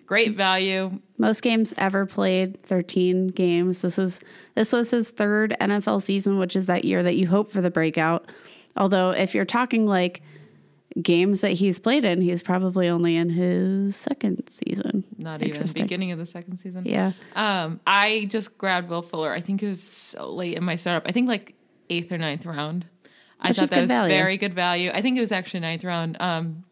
great 0.05 0.35
value. 0.35 0.99
Most 1.17 1.41
games 1.41 1.73
ever 1.77 2.05
played, 2.05 2.61
13 2.63 3.27
games. 3.27 3.81
This 3.81 3.97
is 3.97 4.19
this 4.55 4.71
was 4.71 4.91
his 4.91 5.11
third 5.11 5.55
NFL 5.59 6.01
season, 6.01 6.37
which 6.39 6.55
is 6.55 6.65
that 6.67 6.85
year 6.85 7.03
that 7.03 7.15
you 7.15 7.27
hope 7.27 7.51
for 7.51 7.61
the 7.61 7.71
breakout. 7.71 8.29
Although 8.77 9.11
if 9.11 9.33
you're 9.33 9.45
talking 9.45 9.85
like 9.85 10.21
games 11.01 11.41
that 11.41 11.51
he's 11.51 11.79
played 11.79 12.05
in, 12.05 12.21
he's 12.21 12.41
probably 12.41 12.87
only 12.87 13.15
in 13.15 13.29
his 13.29 13.95
second 13.95 14.47
season. 14.47 15.03
Not 15.17 15.43
even 15.43 15.67
beginning 15.73 16.11
of 16.11 16.19
the 16.19 16.25
second 16.25 16.57
season. 16.57 16.85
Yeah. 16.85 17.11
Um, 17.35 17.79
I 17.85 18.27
just 18.29 18.57
grabbed 18.57 18.89
Will 18.89 19.01
Fuller. 19.01 19.33
I 19.33 19.41
think 19.41 19.61
it 19.61 19.67
was 19.67 19.83
so 19.83 20.31
late 20.31 20.57
in 20.57 20.63
my 20.63 20.75
startup. 20.75 21.07
I 21.07 21.11
think 21.11 21.27
like 21.27 21.55
eighth 21.89 22.11
or 22.11 22.17
ninth 22.17 22.45
round. 22.45 22.85
I 23.39 23.51
thought 23.53 23.69
that 23.69 23.81
was 23.81 23.89
value. 23.89 24.15
very 24.15 24.37
good 24.37 24.53
value. 24.53 24.91
I 24.93 25.01
think 25.01 25.17
it 25.17 25.21
was 25.21 25.31
actually 25.31 25.59
ninth 25.59 25.83
round. 25.83 26.17
Um, 26.19 26.63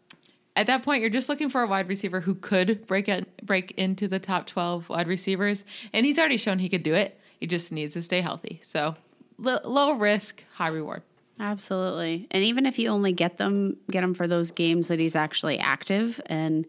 at 0.55 0.67
that 0.67 0.83
point, 0.83 1.01
you're 1.01 1.09
just 1.09 1.29
looking 1.29 1.49
for 1.49 1.61
a 1.61 1.67
wide 1.67 1.87
receiver 1.87 2.21
who 2.21 2.35
could 2.35 2.85
break 2.85 3.09
break 3.43 3.71
into 3.71 4.07
the 4.07 4.19
top 4.19 4.45
twelve 4.45 4.87
wide 4.89 5.07
receivers, 5.07 5.63
and 5.91 6.05
he's 6.05 6.19
already 6.19 6.37
shown 6.37 6.59
he 6.59 6.69
could 6.69 6.83
do 6.83 6.93
it. 6.93 7.19
He 7.39 7.47
just 7.47 7.71
needs 7.71 7.93
to 7.93 8.01
stay 8.01 8.21
healthy. 8.21 8.61
So 8.63 8.95
l- 9.43 9.61
low 9.63 9.93
risk, 9.93 10.43
high 10.53 10.67
reward. 10.67 11.01
Absolutely. 11.39 12.27
And 12.31 12.43
even 12.43 12.65
if 12.65 12.77
you 12.77 12.89
only 12.89 13.11
get 13.11 13.37
them 13.37 13.77
get 13.89 14.03
him 14.03 14.13
for 14.13 14.27
those 14.27 14.51
games 14.51 14.87
that 14.87 14.99
he's 14.99 15.15
actually 15.15 15.59
active 15.59 16.21
and 16.27 16.65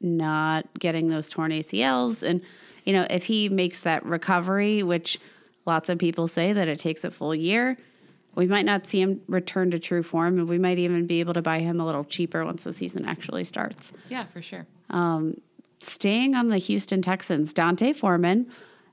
not 0.00 0.66
getting 0.78 1.08
those 1.08 1.30
torn 1.30 1.50
ACLs 1.50 2.22
and 2.22 2.42
you 2.84 2.92
know, 2.92 3.06
if 3.10 3.24
he 3.24 3.48
makes 3.48 3.80
that 3.80 4.04
recovery, 4.06 4.82
which 4.84 5.18
lots 5.66 5.88
of 5.88 5.98
people 5.98 6.28
say 6.28 6.52
that 6.52 6.68
it 6.68 6.78
takes 6.78 7.02
a 7.02 7.10
full 7.10 7.34
year, 7.34 7.76
we 8.36 8.46
might 8.46 8.64
not 8.64 8.86
see 8.86 9.00
him 9.00 9.20
return 9.26 9.70
to 9.72 9.78
true 9.78 10.02
form 10.02 10.38
and 10.38 10.48
we 10.48 10.58
might 10.58 10.78
even 10.78 11.06
be 11.06 11.20
able 11.20 11.34
to 11.34 11.42
buy 11.42 11.58
him 11.58 11.80
a 11.80 11.84
little 11.84 12.04
cheaper 12.04 12.44
once 12.44 12.64
the 12.64 12.72
season 12.72 13.04
actually 13.04 13.44
starts. 13.44 13.92
Yeah, 14.08 14.26
for 14.26 14.40
sure. 14.40 14.66
Staying 15.78 16.34
on 16.34 16.48
the 16.48 16.58
Houston 16.58 17.02
Texans, 17.02 17.52
D'Onta 17.52 17.94
Foreman. 17.94 18.46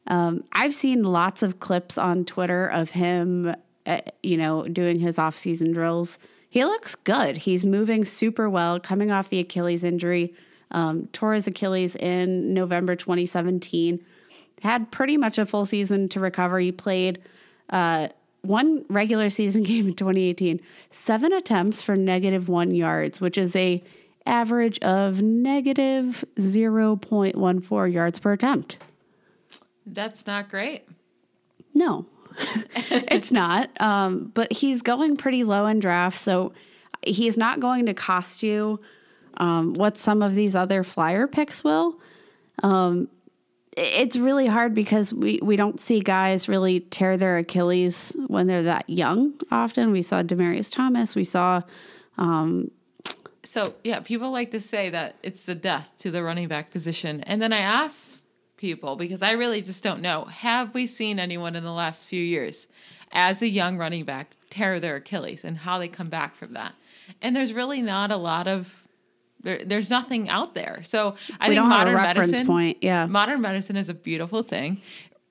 Um, 0.07 0.43
I've 0.51 0.75
seen 0.75 1.03
lots 1.03 1.41
of 1.41 1.59
clips 1.59 1.97
on 1.97 2.25
Twitter 2.25 2.67
of 2.67 2.89
him, 2.89 3.55
uh, 3.85 4.01
you 4.21 4.37
know, 4.37 4.67
doing 4.67 4.99
his 4.99 5.17
off-season 5.17 5.71
drills. 5.71 6.19
He 6.49 6.63
looks 6.65 6.93
good. 6.93 7.37
He's 7.37 7.63
moving 7.63 8.03
super 8.05 8.49
well, 8.49 8.79
coming 8.79 9.11
off 9.11 9.29
the 9.29 9.39
Achilles 9.39 9.83
injury. 9.83 10.33
Um, 10.71 11.07
tore 11.13 11.33
his 11.33 11.47
Achilles 11.47 11.95
in 11.95 12.53
November 12.53 12.95
2017. 12.95 14.03
Had 14.61 14.91
pretty 14.91 15.17
much 15.17 15.37
a 15.37 15.45
full 15.45 15.65
season 15.65 16.09
to 16.09 16.19
recover. 16.19 16.59
He 16.59 16.71
played 16.71 17.21
uh, 17.69 18.09
one 18.43 18.85
regular 18.89 19.29
season 19.29 19.63
game 19.63 19.87
in 19.87 19.93
2018, 19.93 20.61
seven 20.91 21.33
attempts 21.33 21.81
for 21.81 21.95
negative 21.95 22.47
one 22.47 22.71
yards, 22.71 23.19
which 23.19 23.37
is 23.37 23.55
a 23.55 23.83
average 24.25 24.79
of 24.79 25.21
negative 25.21 26.23
0.14 26.37 27.93
yards 27.93 28.19
per 28.19 28.33
attempt. 28.33 28.77
That's 29.85 30.25
not 30.25 30.49
great. 30.49 30.87
No, 31.73 32.05
it's 32.75 33.31
not. 33.31 33.69
Um, 33.81 34.31
but 34.33 34.53
he's 34.53 34.81
going 34.81 35.17
pretty 35.17 35.43
low 35.43 35.65
in 35.65 35.79
draft, 35.79 36.17
so 36.17 36.53
he's 37.01 37.37
not 37.37 37.59
going 37.59 37.85
to 37.87 37.93
cost 37.93 38.43
you 38.43 38.79
um, 39.37 39.73
what 39.73 39.97
some 39.97 40.21
of 40.21 40.35
these 40.35 40.55
other 40.55 40.83
flyer 40.83 41.27
picks 41.27 41.63
will. 41.63 41.99
Um, 42.61 43.09
it's 43.77 44.15
really 44.15 44.47
hard 44.47 44.73
because 44.73 45.13
we, 45.13 45.39
we 45.41 45.55
don't 45.55 45.79
see 45.79 45.99
guys 45.99 46.47
really 46.47 46.81
tear 46.81 47.17
their 47.17 47.37
Achilles 47.37 48.15
when 48.27 48.47
they're 48.47 48.63
that 48.63 48.89
young. 48.89 49.33
Often 49.51 49.91
we 49.91 50.01
saw 50.01 50.21
Demaryius 50.21 50.71
Thomas, 50.71 51.15
we 51.15 51.23
saw 51.23 51.61
um, 52.17 52.71
So 53.43 53.75
yeah, 53.83 53.99
people 53.99 54.31
like 54.31 54.51
to 54.51 54.61
say 54.61 54.89
that 54.89 55.15
it's 55.23 55.45
the 55.45 55.55
death 55.55 55.91
to 55.99 56.11
the 56.11 56.23
running 56.23 56.47
back 56.47 56.71
position, 56.71 57.21
and 57.21 57.41
then 57.41 57.51
I 57.53 57.59
ask 57.59 58.23
people 58.57 58.95
because 58.95 59.21
I 59.21 59.31
really 59.31 59.61
just 59.61 59.83
don't 59.83 60.01
know: 60.01 60.25
Have 60.25 60.73
we 60.73 60.87
seen 60.87 61.19
anyone 61.19 61.55
in 61.55 61.63
the 61.63 61.71
last 61.71 62.05
few 62.07 62.21
years, 62.21 62.67
as 63.11 63.41
a 63.41 63.47
young 63.49 63.77
running 63.77 64.05
back, 64.05 64.35
tear 64.49 64.79
their 64.79 64.97
Achilles 64.97 65.43
and 65.43 65.57
how 65.57 65.79
they 65.79 65.87
come 65.87 66.09
back 66.09 66.35
from 66.35 66.53
that? 66.53 66.73
And 67.21 67.35
there's 67.35 67.53
really 67.53 67.81
not 67.81 68.11
a 68.11 68.17
lot 68.17 68.47
of 68.47 68.82
there, 69.43 69.63
there's 69.65 69.89
nothing 69.89 70.29
out 70.29 70.55
there. 70.55 70.81
So 70.83 71.15
I 71.39 71.49
We 71.49 71.55
think 71.55 71.63
don't 71.63 71.71
have 71.71 71.87
a 71.87 71.91
modern 71.91 71.95
medicine, 71.95 72.47
point, 72.47 72.77
yeah. 72.81 73.05
modern 73.05 73.41
medicine 73.41 73.75
is 73.75 73.89
a 73.89 73.93
beautiful 73.93 74.41
thing. 74.43 74.81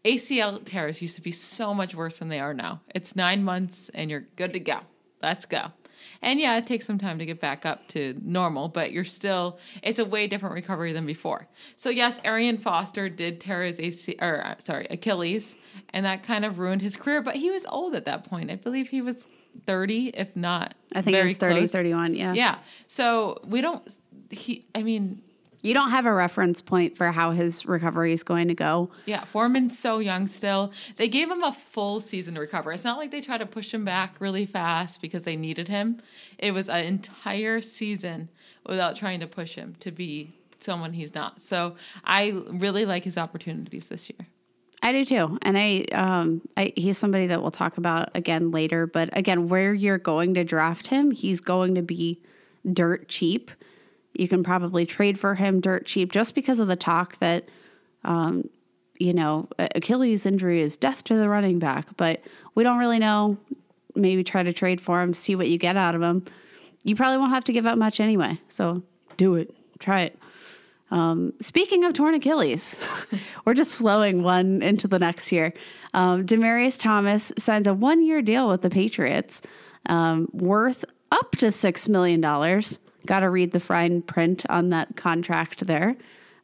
ACL 0.05 0.65
tears 0.65 1.01
used 1.01 1.17
to 1.17 1.23
be 1.23 1.33
so 1.33 1.73
much 1.73 1.95
worse 1.95 2.19
than 2.19 2.29
they 2.29 2.41
are 2.41 2.55
now. 2.55 2.81
It's 2.95 3.15
nine 3.15 3.45
months 3.45 3.89
and 3.95 4.11
you're 4.11 4.27
good 4.37 4.53
to 4.55 4.61
go. 4.61 4.81
Let's 5.23 5.47
go. 5.47 5.73
And 6.21 6.41
yeah, 6.41 6.57
it 6.57 6.67
takes 6.67 6.87
some 6.87 6.99
time 6.99 7.19
to 7.19 7.27
get 7.27 7.41
back 7.41 7.65
up 7.65 7.89
to 7.89 8.19
normal, 8.23 8.69
but 8.69 8.93
you're 8.93 9.05
still, 9.05 9.59
it's 9.83 9.99
a 9.99 10.05
way 10.05 10.27
different 10.27 10.55
recovery 10.55 10.93
than 10.93 11.07
before. 11.07 11.49
So, 11.77 11.91
yes, 11.91 12.19
Arian 12.25 12.59
Foster 12.59 13.09
did 13.09 13.41
tear 13.41 13.63
his 13.63 13.79
AC, 13.79 14.17
or 14.21 14.45
uh, 14.45 14.55
sorry, 14.59 14.87
Achilles, 14.91 15.55
and 15.91 16.05
that 16.05 16.23
kind 16.23 16.45
of 16.45 16.59
ruined 16.59 16.83
his 16.83 16.97
career, 16.97 17.23
but 17.23 17.37
he 17.37 17.51
was 17.51 17.65
old 17.67 17.95
at 17.95 18.05
that 18.07 18.25
point. 18.25 18.51
I 18.51 18.57
believe 18.57 18.89
he 18.89 19.01
was 19.01 19.27
30, 19.67 20.09
if 20.09 20.35
not. 20.35 20.75
I 20.95 21.03
think 21.03 21.15
it 21.15 21.19
very 21.19 21.29
was 21.29 21.37
30, 21.37 21.55
close. 21.59 21.73
31. 21.73 22.15
Yeah. 22.15 22.33
Yeah. 22.33 22.59
So 22.87 23.41
we 23.45 23.61
don't, 23.61 23.83
he, 24.33 24.65
I 24.75 24.83
mean, 24.83 25.23
You 25.63 25.75
don't 25.75 25.91
have 25.91 26.07
a 26.07 26.13
reference 26.13 26.61
point 26.61 26.97
for 26.97 27.13
how 27.13 27.31
his 27.31 27.65
recovery 27.65 28.13
is 28.13 28.25
going 28.25 28.49
to 28.49 28.55
go. 28.55 28.91
Yeah, 29.07 29.25
Foreman's 29.25 29.79
so 29.79 30.01
young 30.01 30.27
still. 30.27 30.73
They 30.97 31.07
gave 31.07 31.31
him 31.31 31.43
a 31.45 31.53
full 31.53 32.01
season 32.01 32.35
to 32.35 32.41
recover. 32.41 32.73
It's 32.73 32.83
not 32.83 32.99
like 32.99 33.13
they 33.13 33.21
tried 33.21 33.39
to 33.39 33.47
push 33.47 33.73
him 33.73 33.85
back 33.85 34.17
really 34.19 34.45
fast 34.45 35.01
because 35.01 35.23
they 35.23 35.37
needed 35.37 35.69
him. 35.69 36.03
It 36.37 36.51
was 36.53 36.69
an 36.69 36.85
entire 36.85 37.61
season 37.61 38.29
without 38.67 38.97
trying 38.97 39.21
to 39.21 39.29
push 39.29 39.55
him 39.55 39.77
to 39.81 39.93
be 39.93 40.35
someone 40.59 40.93
he's 40.95 41.15
not. 41.15 41.41
So 41.41 41.77
I 42.05 42.31
really 42.49 42.85
like 42.85 43.05
his 43.05 43.17
opportunities 43.17 43.87
this 43.87 44.11
year. 44.11 44.27
I 44.85 44.91
do 44.91 45.05
too, 45.05 45.39
and 45.43 45.57
I, 45.57 45.85
um, 45.93 46.43
I 46.57 46.73
he's 46.75 46.99
somebody 46.99 47.29
that 47.29 47.41
we'll 47.41 47.53
talk 47.53 47.79
about 47.79 48.11
again 48.17 48.51
later. 48.51 48.89
But 48.89 49.17
again, 49.17 49.47
where 49.47 49.73
you're 49.73 49.99
going 49.99 50.35
to 50.35 50.43
draft 50.43 50.89
him, 50.89 51.13
he's 51.13 51.41
going 51.41 51.77
to 51.77 51.83
be 51.83 52.21
dirt 52.73 53.09
cheap. 53.09 53.53
You 54.15 54.29
can 54.29 54.43
probably 54.43 54.87
trade 54.87 55.19
for 55.19 55.35
him 55.35 55.61
dirt 55.61 55.87
cheap 55.87 56.13
just 56.13 56.35
because 56.35 56.59
of 56.59 56.69
the 56.69 56.77
talk 56.77 57.19
that, 57.19 57.49
um, 58.05 58.49
you 58.99 59.13
know, 59.13 59.49
Achilles 59.59 60.27
injury 60.27 60.61
is 60.61 60.77
death 60.77 61.05
to 61.05 61.17
the 61.17 61.29
running 61.29 61.59
back. 61.59 61.97
But 61.97 62.23
we 62.55 62.63
don't 62.63 62.79
really 62.79 62.99
know. 62.99 63.39
Maybe 63.95 64.25
try 64.25 64.43
to 64.43 64.53
trade 64.53 64.81
for 64.81 65.03
him, 65.03 65.15
see 65.15 65.35
what 65.35 65.49
you 65.49 65.59
get 65.59 65.77
out 65.77 65.95
of 65.95 66.03
him. 66.03 66.25
You 66.83 66.97
probably 66.97 67.19
won't 67.19 67.33
have 67.33 67.45
to 67.45 67.53
give 67.53 67.67
up 67.67 67.79
much 67.79 68.01
anyway. 68.01 68.41
So 68.49 68.83
do 69.17 69.35
it, 69.37 69.55
try 69.79 70.03
it. 70.03 70.19
Um, 70.91 71.33
speaking 71.41 71.85
of 71.85 71.95
torn 71.95 72.15
Achilles, 72.15 72.77
we're 73.45 73.55
just 73.55 73.77
flowing 73.77 74.23
one 74.23 74.61
into 74.61 74.87
the 74.87 74.99
next 74.99 75.33
year. 75.33 75.55
Um, 75.95 76.27
Demaryius 76.27 76.79
Thomas 76.79 77.33
signs 77.39 77.67
a 77.67 77.73
one 77.73 78.05
year 78.05 78.21
deal 78.21 78.49
with 78.49 78.61
the 78.61 78.71
Patriots 78.71 79.41
um, 79.87 80.29
worth 80.33 80.85
up 81.11 81.33
to 81.37 81.47
$6 81.47 81.89
million. 81.89 82.23
Got 83.07 83.21
to 83.21 83.31
read 83.31 83.53
the 83.53 83.61
fine 83.61 84.03
print 84.03 84.45
on 84.49 84.71
that 84.71 84.97
contract 84.97 85.67
there. 85.67 85.97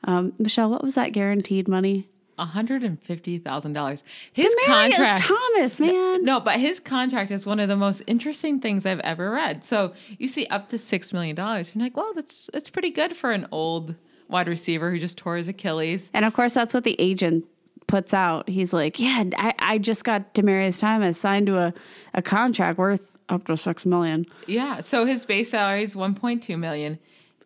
Um, 0.04 0.32
Michelle, 0.38 0.70
what 0.70 0.82
was 0.82 0.94
that 0.94 1.12
guaranteed 1.12 1.68
money? 1.68 2.08
$150,000. 2.38 4.02
His 4.32 4.46
Demaryius 4.54 4.66
contract. 4.66 5.22
Thomas, 5.22 5.80
man. 5.80 6.24
No, 6.24 6.40
but 6.40 6.60
his 6.60 6.78
contract 6.78 7.30
is 7.30 7.44
one 7.44 7.58
of 7.58 7.68
the 7.68 7.76
most 7.76 8.02
interesting 8.06 8.60
things 8.60 8.86
I've 8.86 9.00
ever 9.00 9.30
read. 9.30 9.64
So 9.64 9.92
you 10.18 10.28
see 10.28 10.46
up 10.46 10.68
to 10.70 10.78
six 10.78 11.12
million 11.12 11.34
dollars. 11.34 11.72
You're 11.74 11.84
like, 11.84 11.96
well, 11.96 12.12
that's 12.14 12.48
that's 12.52 12.70
pretty 12.70 12.90
good 12.90 13.16
for 13.16 13.32
an 13.32 13.48
old 13.50 13.94
wide 14.28 14.46
receiver 14.46 14.90
who 14.90 14.98
just 14.98 15.18
tore 15.18 15.36
his 15.36 15.48
Achilles. 15.48 16.10
And 16.14 16.24
of 16.24 16.32
course, 16.32 16.54
that's 16.54 16.74
what 16.74 16.84
the 16.84 16.96
agent 17.00 17.44
puts 17.88 18.14
out. 18.14 18.48
He's 18.48 18.72
like, 18.72 19.00
yeah, 19.00 19.24
I, 19.36 19.54
I 19.58 19.78
just 19.78 20.04
got 20.04 20.34
Demaryius 20.34 20.78
Thomas 20.78 21.18
signed 21.18 21.46
to 21.46 21.58
a, 21.58 21.74
a 22.14 22.22
contract 22.22 22.78
worth 22.78 23.17
up 23.28 23.46
to 23.46 23.56
6 23.56 23.86
million. 23.86 24.26
Yeah. 24.46 24.80
So 24.80 25.04
his 25.04 25.24
base 25.26 25.50
salary 25.50 25.82
is 25.82 25.94
1.2 25.94 26.58
million. 26.58 26.98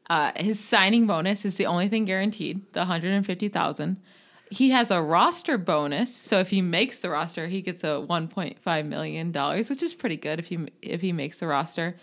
Uh, 0.08 0.32
his 0.36 0.60
signing 0.60 1.06
bonus 1.06 1.44
is 1.44 1.56
the 1.56 1.66
only 1.66 1.88
thing 1.88 2.04
guaranteed, 2.04 2.60
the 2.72 2.80
150,000. 2.80 3.96
He 4.50 4.70
has 4.70 4.90
a 4.90 5.00
roster 5.00 5.56
bonus, 5.56 6.14
so 6.14 6.38
if 6.38 6.50
he 6.50 6.60
makes 6.60 6.98
the 6.98 7.08
roster, 7.08 7.46
he 7.46 7.62
gets 7.62 7.82
a 7.84 8.04
1.5 8.06 8.86
million 8.86 9.32
dollars, 9.32 9.70
which 9.70 9.82
is 9.82 9.94
pretty 9.94 10.18
good 10.18 10.38
if 10.38 10.46
he 10.46 10.66
if 10.82 11.00
he 11.00 11.12
makes 11.12 11.38
the 11.38 11.46
roster. 11.46 11.96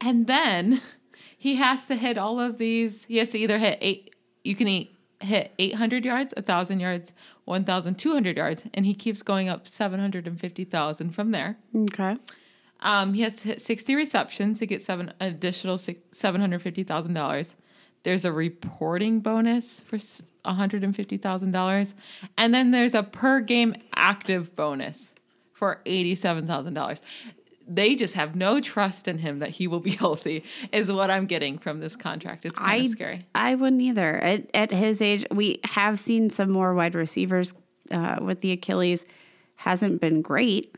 And 0.00 0.28
then 0.28 0.80
he 1.36 1.56
has 1.56 1.86
to 1.88 1.96
hit 1.96 2.16
all 2.16 2.38
of 2.38 2.58
these. 2.58 3.04
He 3.04 3.16
has 3.16 3.30
to 3.30 3.38
either 3.38 3.58
hit 3.58 3.78
eight. 3.80 4.14
You 4.44 4.54
can 4.54 4.68
eat, 4.68 4.94
hit 5.20 5.52
800 5.58 6.04
yards, 6.04 6.32
1,000 6.36 6.80
yards, 6.80 7.12
1,200 7.44 8.36
yards, 8.36 8.64
and 8.72 8.86
he 8.86 8.94
keeps 8.94 9.22
going 9.22 9.48
up 9.48 9.66
750,000 9.66 11.10
from 11.10 11.32
there. 11.32 11.58
Okay. 11.74 12.16
Um, 12.82 13.14
he 13.14 13.22
has 13.22 13.40
hit 13.40 13.60
60 13.60 13.94
receptions 13.94 14.58
to 14.58 14.66
get 14.66 14.82
seven 14.82 15.12
additional 15.20 15.76
$750,000. 15.76 17.54
There's 18.02 18.24
a 18.24 18.32
reporting 18.32 19.20
bonus 19.20 19.82
for 19.82 19.96
s- 19.96 20.22
$150,000. 20.44 21.94
And 22.38 22.54
then 22.54 22.70
there's 22.70 22.94
a 22.94 23.02
per 23.02 23.40
game 23.40 23.74
active 23.94 24.56
bonus 24.56 25.14
for 25.52 25.82
$87,000. 25.84 27.00
They 27.68 27.94
just 27.94 28.14
have 28.14 28.34
no 28.34 28.60
trust 28.60 29.06
in 29.06 29.18
him 29.18 29.38
that 29.40 29.50
he 29.50 29.68
will 29.68 29.80
be 29.80 29.90
healthy, 29.96 30.44
is 30.72 30.90
what 30.90 31.10
I'm 31.10 31.26
getting 31.26 31.58
from 31.58 31.80
this 31.80 31.94
contract. 31.94 32.46
It's 32.46 32.58
kind 32.58 32.82
I, 32.82 32.84
of 32.84 32.90
scary. 32.90 33.26
I 33.34 33.54
wouldn't 33.54 33.82
either. 33.82 34.16
At, 34.16 34.46
at 34.54 34.70
his 34.70 35.02
age, 35.02 35.26
we 35.30 35.60
have 35.64 35.98
seen 35.98 36.30
some 36.30 36.50
more 36.50 36.74
wide 36.74 36.94
receivers 36.94 37.54
uh, 37.90 38.18
with 38.22 38.40
the 38.40 38.52
Achilles. 38.52 39.04
Hasn't 39.56 40.00
been 40.00 40.22
great. 40.22 40.74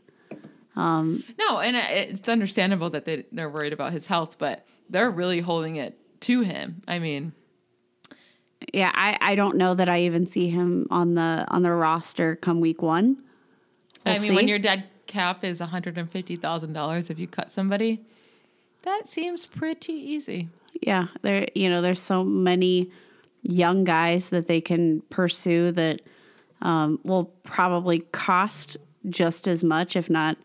No, 0.75 1.59
and 1.59 1.75
it's 1.75 2.27
understandable 2.27 2.89
that 2.91 3.05
they, 3.05 3.25
they're 3.31 3.49
worried 3.49 3.73
about 3.73 3.91
his 3.93 4.05
health, 4.07 4.37
but 4.37 4.65
they're 4.89 5.11
really 5.11 5.39
holding 5.41 5.75
it 5.75 5.97
to 6.21 6.41
him. 6.41 6.81
I 6.87 6.99
mean, 6.99 7.33
Yeah, 8.73 8.91
I, 8.93 9.17
I 9.21 9.35
don't 9.35 9.57
know 9.57 9.73
that 9.75 9.89
I 9.89 10.01
even 10.01 10.25
see 10.25 10.49
him 10.49 10.87
on 10.89 11.15
the 11.15 11.45
on 11.49 11.63
the 11.63 11.71
roster 11.71 12.35
come 12.35 12.59
week 12.59 12.81
one. 12.81 13.17
We'll 14.05 14.15
I 14.15 14.17
mean, 14.19 14.35
when 14.35 14.47
your 14.47 14.59
dead 14.59 14.85
cap 15.07 15.43
is 15.43 15.59
one 15.59 15.69
hundred 15.69 15.97
and 15.97 16.09
fifty 16.09 16.35
thousand 16.35 16.73
dollars, 16.73 17.09
if 17.09 17.19
you 17.19 17.27
cut 17.27 17.51
somebody, 17.51 18.03
that 18.83 19.07
seems 19.07 19.45
pretty 19.45 19.93
easy. 19.93 20.49
yeah, 20.81 21.07
there 21.21 21.47
you 21.55 21.69
know 21.69 21.81
there's 21.81 22.01
so 22.01 22.23
many 22.23 22.89
young 23.43 23.83
guys 23.83 24.29
that 24.29 24.47
they 24.47 24.61
can 24.61 25.01
pursue 25.09 25.71
that 25.71 26.01
um, 26.61 26.99
will 27.03 27.25
probably 27.43 27.99
cost 28.11 28.77
just 29.09 29.47
as 29.49 29.63
much, 29.63 29.97
if 29.97 30.09
not, 30.09 30.37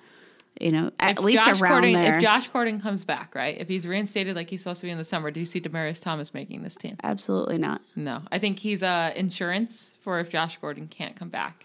you 0.61 0.71
know, 0.73 0.91
at 1.00 1.19
If 1.19 1.25
least 1.25 1.45
Josh 1.45 1.61
around 1.61 1.73
Gordon, 1.73 1.93
there. 1.95 2.17
if 2.17 2.23
Josh 2.23 2.49
Gordon 2.49 2.81
comes 2.81 3.05
back, 3.05 3.35
right? 3.35 3.57
If 3.59 3.69
he's 3.69 3.87
reinstated 3.87 4.35
like 4.37 4.50
he's 4.50 4.62
supposed 4.62 4.81
to 4.81 4.87
be 4.87 4.91
in 4.91 4.99
the 4.99 5.05
summer, 5.05 5.31
do 5.31 5.41
you 5.41 5.47
see 5.47 5.61
Demaryius 5.61 6.00
Thomas 6.00 6.35
making 6.35 6.62
this 6.62 6.77
team? 6.77 6.97
Absolutely 7.03 7.59
not. 7.59 7.81
No, 7.97 8.23
I 8.33 8.38
think 8.38 8.59
he's 8.59 8.83
uh, 8.83 9.12
insurance 9.17 9.95
for 10.00 10.21
if 10.21 10.29
Josh 10.31 10.57
Gordon 10.61 10.88
can't 10.88 11.17
come 11.17 11.29
back. 11.29 11.65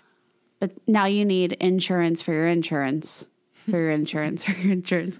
But 0.60 0.72
now 0.88 1.06
you 1.06 1.26
need 1.26 1.54
insurance 1.54 2.22
for 2.22 2.34
your 2.34 2.48
insurance. 2.48 3.26
For 3.70 3.78
your 3.78 3.92
insurance, 3.92 4.44
for 4.44 4.52
your 4.52 4.74
insurance. 4.74 5.20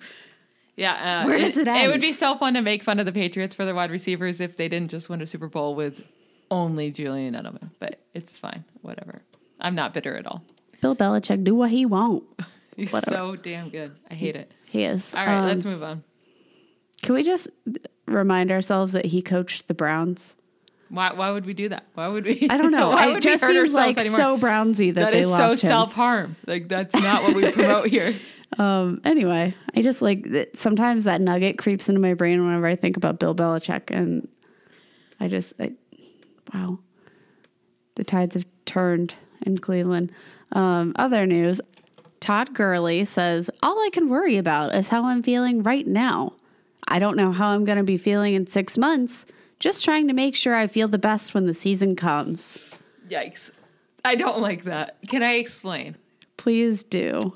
Yeah, 0.76 1.22
uh, 1.24 1.26
Where 1.28 1.38
does 1.38 1.56
it 1.58 1.68
It 1.68 1.72
end? 1.72 1.92
would 1.92 2.02
be 2.02 2.12
so 2.14 2.36
fun 2.36 2.56
to 2.56 2.62
make 2.62 2.82
fun 2.84 3.00
of 3.00 3.06
the 3.06 3.12
Patriots 3.12 3.54
for 3.56 3.64
their 3.64 3.76
wide 3.76 3.92
receivers 3.92 4.40
if 4.40 4.58
they 4.58 4.68
didn't 4.68 4.90
just 4.92 5.08
win 5.08 5.22
a 5.22 5.26
Super 5.28 5.48
Bowl 5.48 5.76
with 5.76 6.04
only 6.50 6.92
Julian 6.92 7.36
Edelman. 7.36 7.70
But 7.80 8.00
it's 8.14 8.38
fine, 8.40 8.64
whatever. 8.82 9.22
I'm 9.60 9.76
not 9.76 9.94
bitter 9.94 10.18
at 10.18 10.26
all. 10.28 10.44
Bill 10.82 10.96
Belichick 10.96 11.44
do 11.44 11.56
what 11.56 11.70
he 11.72 11.86
want. 11.86 12.24
He's 12.76 12.92
Whatever. 12.94 13.16
so 13.16 13.36
damn 13.36 13.70
good. 13.70 13.96
I 14.10 14.14
hate 14.16 14.36
it. 14.36 14.52
He 14.66 14.84
is. 14.84 15.14
All 15.14 15.26
right, 15.26 15.40
Um, 15.40 15.46
let's 15.48 15.66
move 15.66 15.84
on. 15.84 16.04
Can 17.02 17.16
we 17.16 17.24
just 17.24 17.50
remind 18.08 18.52
ourselves 18.52 18.94
that 18.94 19.06
he 19.06 19.22
coached 19.22 19.68
the 19.68 19.74
Browns? 19.74 20.36
Why, 20.90 21.12
why 21.14 21.32
would 21.32 21.46
we 21.46 21.54
do 21.54 21.70
that? 21.70 21.86
Why 21.96 22.08
would 22.08 22.26
we? 22.26 22.48
I 22.50 22.58
don't 22.58 22.72
know. 22.72 22.90
why 22.92 23.10
it 23.10 23.14
would 23.14 23.24
just 23.24 23.42
we 23.44 23.48
hurt 23.48 23.54
seems 23.66 23.76
ourselves 23.76 23.98
like 23.98 24.06
anymore? 24.06 24.18
so 24.18 24.38
Brownsy 24.38 24.94
that, 24.94 25.02
that 25.02 25.14
they 25.14 25.20
is 25.22 25.36
so 25.36 25.56
self 25.56 25.94
harm. 25.94 26.36
Like 26.46 26.68
that's 26.70 26.94
not 26.96 27.24
what 27.24 27.36
we 27.36 27.52
promote 27.52 27.88
here. 27.88 28.16
Um, 28.60 29.02
anyway, 29.04 29.56
I 29.76 29.82
just 29.82 30.04
like 30.04 30.30
that 30.30 30.56
sometimes 30.56 31.06
that 31.06 31.20
nugget 31.22 31.58
creeps 31.58 31.90
into 31.90 32.00
my 32.00 32.14
brain 32.14 32.46
whenever 32.46 32.68
I 32.68 32.76
think 32.76 32.98
about 32.98 33.18
Bill 33.18 33.34
Belichick, 33.34 33.90
and 33.90 34.28
I 35.20 35.28
just, 35.28 35.54
I, 35.60 35.72
wow, 36.54 36.78
the 37.96 38.04
tides 38.04 38.36
have 38.36 38.46
turned 38.66 39.16
in 39.44 39.58
Cleveland. 39.58 40.12
Um, 40.52 40.94
other 40.98 41.26
news: 41.26 41.62
Todd 42.24 42.54
Gurley 42.54 43.04
says 43.04 43.50
all 43.62 43.78
I 43.82 43.90
can 43.92 44.08
worry 44.08 44.38
about 44.38 44.74
is 44.74 44.88
how 44.88 45.04
I'm 45.04 45.22
feeling 45.22 45.62
right 45.62 45.86
now. 45.86 46.32
I 46.88 46.98
don't 46.98 47.18
know 47.18 47.34
how 47.34 47.50
I'm 47.50 47.66
going 47.66 47.80
to 47.80 47.84
be 47.84 47.98
feeling 47.98 48.34
in 48.34 48.48
six 48.48 48.78
months. 48.78 49.26
Just 49.60 49.84
trying 49.84 50.08
to 50.08 50.14
make 50.14 50.34
sure 50.34 50.56
I 50.56 50.68
feel 50.68 50.88
the 50.88 50.98
best 50.98 51.34
when 51.34 51.48
the 51.48 51.54
season 51.54 51.98
comes. 51.98 52.76
Yikes! 53.10 53.52
I 54.06 54.16
don't 54.16 54.40
like 54.40 54.64
that. 54.64 55.00
Can 55.10 55.22
I 55.22 55.34
explain? 55.34 55.98
Please 56.38 56.82
do. 56.84 57.34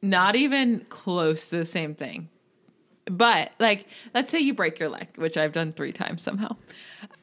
Not 0.00 0.36
even 0.36 0.86
close 0.88 1.48
to 1.48 1.56
the 1.56 1.66
same 1.66 1.96
thing. 1.96 2.28
But 3.06 3.50
like, 3.58 3.88
let's 4.14 4.30
say 4.30 4.38
you 4.38 4.54
break 4.54 4.78
your 4.78 4.88
leg, 4.88 5.08
which 5.16 5.36
I've 5.36 5.50
done 5.50 5.72
three 5.72 5.92
times 5.92 6.22
somehow. 6.22 6.54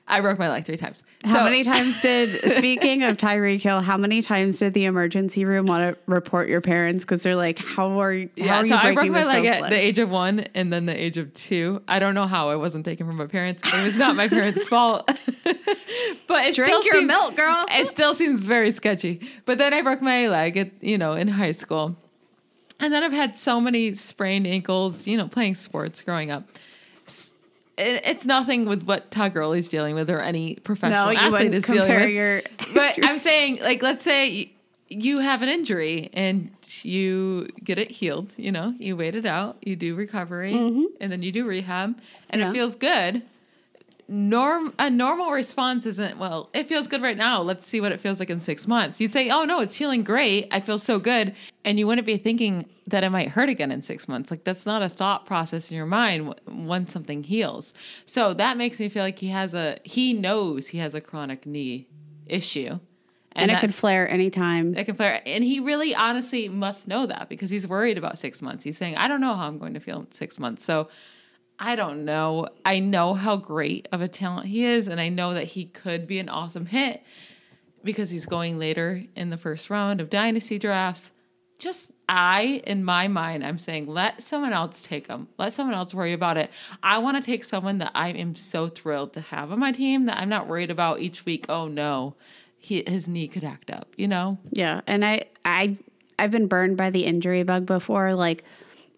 I 0.09 0.21
broke 0.21 0.39
my 0.39 0.49
leg 0.49 0.65
three 0.65 0.77
times. 0.77 1.03
How 1.25 1.33
So- 1.39 1.43
many 1.43 1.63
times 1.65 1.99
did, 2.01 2.29
speaking 2.55 3.03
of 3.03 3.17
Tyreek 3.17 3.59
Hill, 3.61 3.81
how 3.81 3.97
many 3.97 4.21
times 4.21 4.57
did 4.59 4.73
the 4.73 4.85
emergency 4.85 5.43
room 5.43 5.65
want 5.65 5.93
to 5.95 5.99
report 6.09 6.47
your 6.47 6.61
parents? 6.61 7.03
Because 7.03 7.23
they're 7.23 7.35
like, 7.35 7.59
how 7.59 7.99
are 7.99 8.13
you, 8.13 8.29
how 8.37 8.45
Yeah, 8.45 8.59
are 8.59 8.63
so 8.63 8.73
you 8.75 8.79
I 8.81 8.93
broke 8.93 9.09
my 9.09 9.25
leg 9.25 9.45
at 9.45 9.61
leg? 9.63 9.71
the 9.71 9.77
age 9.77 9.99
of 9.99 10.09
one 10.09 10.41
and 10.55 10.71
then 10.71 10.85
the 10.85 10.95
age 10.95 11.17
of 11.17 11.33
two. 11.33 11.81
I 11.89 11.99
don't 11.99 12.15
know 12.15 12.25
how 12.25 12.49
I 12.49 12.55
wasn't 12.55 12.85
taken 12.85 13.05
from 13.05 13.17
my 13.17 13.27
parents. 13.27 13.61
It 13.73 13.83
was 13.83 13.97
not 13.97 14.15
my 14.15 14.29
parents' 14.29 14.67
fault. 14.69 15.05
but 16.27 16.45
it 16.45 16.55
Drink 16.55 16.69
still 16.71 16.83
your 16.83 16.93
seems, 16.93 17.07
milk, 17.07 17.35
girl. 17.35 17.65
It 17.71 17.87
still 17.87 18.13
seems 18.13 18.45
very 18.45 18.71
sketchy. 18.71 19.27
But 19.45 19.57
then 19.57 19.73
I 19.73 19.81
broke 19.81 20.01
my 20.01 20.27
leg 20.27 20.55
at 20.57 20.71
you 20.81 20.97
know 20.97 21.13
in 21.13 21.27
high 21.27 21.51
school, 21.51 21.97
And 22.79 22.93
then 22.93 23.03
I've 23.03 23.11
had 23.11 23.37
so 23.37 23.59
many 23.59 23.93
sprained 23.93 24.47
ankles, 24.47 25.07
you 25.07 25.17
know, 25.17 25.27
playing 25.27 25.55
sports 25.55 26.01
growing 26.01 26.31
up. 26.31 26.47
It's 27.77 28.25
nothing 28.25 28.65
with 28.67 28.83
what 28.83 29.11
Todd 29.11 29.33
Gurley's 29.33 29.69
dealing 29.69 29.93
with 29.93 30.09
or 30.09 30.19
any 30.19 30.55
professional 30.55 31.05
No, 31.05 31.11
you 31.11 31.17
athlete 31.17 31.53
is 31.53 31.65
dealing 31.65 31.89
with. 31.89 32.09
your- 32.09 32.41
but 32.73 32.97
I'm 33.05 33.19
saying, 33.19 33.59
like, 33.61 33.83
let's 33.83 34.03
say 34.03 34.51
you 34.89 35.19
have 35.19 35.41
an 35.43 35.49
injury 35.49 36.09
and 36.13 36.49
you 36.81 37.47
get 37.63 37.77
it 37.77 37.91
healed. 37.91 38.33
You 38.37 38.51
know, 38.51 38.73
you 38.79 38.95
wait 38.95 39.15
it 39.15 39.25
out, 39.25 39.57
you 39.61 39.75
do 39.75 39.93
recovery, 39.95 40.53
mm-hmm. 40.53 40.85
and 40.99 41.11
then 41.11 41.21
you 41.21 41.31
do 41.31 41.45
rehab, 41.45 41.99
and 42.29 42.41
Yeah. 42.41 42.49
it 42.49 42.53
feels 42.53 42.75
good. 42.75 43.21
Norm 44.09 44.73
a 44.79 44.89
normal 44.89 45.31
response 45.31 45.85
isn't 45.85 46.17
well. 46.17 46.49
It 46.53 46.67
feels 46.69 46.87
good 46.87 47.01
right 47.01 47.17
now. 47.17 47.41
Let's 47.41 47.67
see 47.67 47.81
what 47.81 47.91
it 47.91 47.99
feels 47.99 48.19
like 48.19 48.29
in 48.29 48.39
six 48.39 48.65
months. 48.65 49.01
You'd 49.01 49.11
say, 49.11 49.29
"Oh 49.29 49.43
no, 49.43 49.59
it's 49.59 49.75
healing 49.75 50.01
great. 50.03 50.47
I 50.49 50.61
feel 50.61 50.77
so 50.77 50.97
good," 50.97 51.35
and 51.65 51.77
you 51.77 51.85
wouldn't 51.87 52.07
be 52.07 52.15
thinking 52.17 52.69
that 52.87 53.03
it 53.03 53.09
might 53.09 53.27
hurt 53.29 53.49
again 53.49 53.69
in 53.69 53.81
six 53.81 54.07
months. 54.07 54.31
Like 54.31 54.45
that's 54.45 54.65
not 54.65 54.81
a 54.81 54.87
thought 54.87 55.25
process 55.25 55.69
in 55.69 55.75
your 55.75 55.85
mind 55.85 56.27
w- 56.27 56.65
once 56.65 56.93
something 56.93 57.21
heals. 57.23 57.73
So 58.05 58.33
that 58.35 58.55
makes 58.55 58.79
me 58.79 58.87
feel 58.87 59.03
like 59.03 59.19
he 59.19 59.27
has 59.27 59.53
a 59.53 59.77
he 59.83 60.13
knows 60.13 60.69
he 60.69 60.77
has 60.77 60.95
a 60.95 61.01
chronic 61.01 61.45
knee 61.45 61.87
issue, 62.27 62.79
And, 63.33 63.51
it 63.51 63.59
could 63.59 63.75
flare 63.75 64.09
anytime. 64.09 64.73
it 64.77 64.85
can 64.85 64.95
flare. 64.95 65.21
And 65.25 65.43
he 65.43 65.59
really 65.59 65.93
honestly 65.93 66.47
must 66.47 66.87
know 66.87 67.07
that 67.07 67.27
because 67.27 67.49
he's 67.49 67.67
worried 67.67 67.97
about 67.97 68.17
six 68.17 68.41
months. 68.41 68.63
He's 68.63 68.77
saying, 68.77 68.95
I 68.95 69.09
don't 69.09 69.19
know 69.19 69.33
how 69.33 69.47
I'm 69.47 69.57
going 69.57 69.73
to 69.73 69.79
feel 69.81 69.99
in 69.99 70.11
six 70.13 70.39
months. 70.39 70.63
So 70.63 70.87
I 71.59 71.75
don't 71.75 72.05
know. 72.05 72.47
I 72.65 72.79
know 72.79 73.13
how 73.13 73.37
great 73.37 73.87
of 73.91 74.01
a 74.01 74.07
talent 74.07 74.47
he 74.47 74.63
is, 74.63 74.87
and 74.87 75.01
I 75.01 75.09
know 75.09 75.33
that 75.33 75.45
he 75.45 75.65
could 75.65 76.07
be 76.07 76.19
an 76.19 76.29
awesome 76.29 76.67
hit 76.67 77.01
because 77.83 78.09
he's 78.09 78.25
going 78.25 78.59
later 78.59 79.03
in 79.15 79.29
the 79.29 79.37
first 79.37 79.69
round 79.69 80.01
of 80.01 80.09
dynasty 80.09 80.59
drafts. 80.59 81.11
Just 81.57 81.91
I, 82.07 82.61
in 82.65 82.83
my 82.83 83.07
mind, 83.07 83.43
I'm 83.43 83.57
saying 83.57 83.87
let 83.87 84.21
someone 84.21 84.53
else 84.53 84.81
take 84.81 85.07
him. 85.07 85.27
Let 85.39 85.53
someone 85.53 85.75
else 85.75 85.93
worry 85.93 86.13
about 86.13 86.37
it. 86.37 86.51
I 86.83 86.99
want 86.99 87.17
to 87.17 87.23
take 87.23 87.43
someone 87.43 87.79
that 87.79 87.91
I 87.95 88.09
am 88.09 88.35
so 88.35 88.67
thrilled 88.67 89.13
to 89.13 89.21
have 89.21 89.51
on 89.51 89.59
my 89.59 89.71
team 89.71 90.05
that 90.05 90.17
I'm 90.17 90.29
not 90.29 90.47
worried 90.47 90.69
about 90.69 90.99
each 90.99 91.25
week. 91.25 91.45
Oh 91.49 91.67
no, 91.67 92.15
he, 92.59 92.83
his 92.85 93.07
knee 93.07 93.27
could 93.27 93.43
act 93.43 93.71
up. 93.71 93.87
You 93.97 94.07
know, 94.07 94.37
Yeah, 94.51 94.81
and 94.85 95.03
I 95.03 95.25
I 95.43 95.77
I've 96.19 96.31
been 96.31 96.47
burned 96.47 96.77
by 96.77 96.91
the 96.91 97.05
injury 97.05 97.41
bug 97.43 97.65
before. 97.65 98.13
Like 98.13 98.43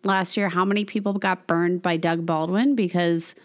last 0.04 0.38
year, 0.38 0.50
how 0.50 0.66
many 0.66 0.86
people 0.86 1.14
got 1.14 1.48
burned 1.48 1.82
by 1.82 1.98
Doug 1.98 2.26
Baldwin 2.26 2.76
because 2.76 3.36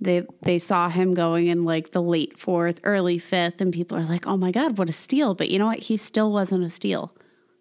they 0.00 0.22
they 0.42 0.58
saw 0.58 0.88
him 0.88 1.14
going 1.14 1.46
in 1.46 1.64
like 1.64 1.92
the 1.92 2.02
late 2.02 2.38
fourth, 2.38 2.80
early 2.84 3.18
fifth, 3.18 3.60
and 3.60 3.72
people 3.72 3.98
are 3.98 4.04
like, 4.04 4.26
"Oh 4.26 4.36
my 4.36 4.50
god, 4.50 4.78
what 4.78 4.88
a 4.88 4.92
steal!" 4.92 5.34
But 5.34 5.50
you 5.50 5.58
know 5.58 5.66
what? 5.66 5.80
He 5.80 5.96
still 5.96 6.32
wasn't 6.32 6.64
a 6.64 6.70
steal. 6.70 7.12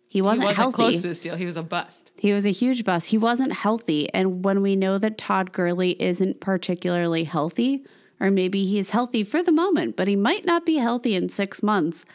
He 0.08 0.20
he 0.20 0.22
wasn't, 0.22 0.46
wasn't 0.46 0.58
healthy. 0.58 0.76
close 0.76 1.02
to 1.02 1.10
a 1.10 1.16
steal. 1.16 1.36
He 1.36 1.46
was 1.46 1.58
a 1.58 1.64
bust. 1.64 2.12
He 2.18 2.34
was 2.34 2.46
a 2.46 2.52
huge 2.52 2.84
bust. 2.84 3.08
He 3.08 3.18
wasn't 3.18 3.52
healthy. 3.52 4.14
And 4.14 4.46
when 4.46 4.62
we 4.62 4.76
know 4.76 5.00
that 5.00 5.18
Todd 5.18 5.52
Gurley 5.52 6.00
isn't 6.00 6.40
particularly 6.40 7.24
healthy, 7.24 7.84
or 8.20 8.30
maybe 8.30 8.66
he's 8.66 8.92
healthy 8.92 9.24
for 9.24 9.42
the 9.42 9.52
moment, 9.52 9.96
but 9.96 10.08
he 10.08 10.16
might 10.16 10.46
not 10.46 10.68
be 10.68 10.76
healthy 10.76 11.16
in 11.16 11.30
six 11.30 11.64
months. 11.64 12.06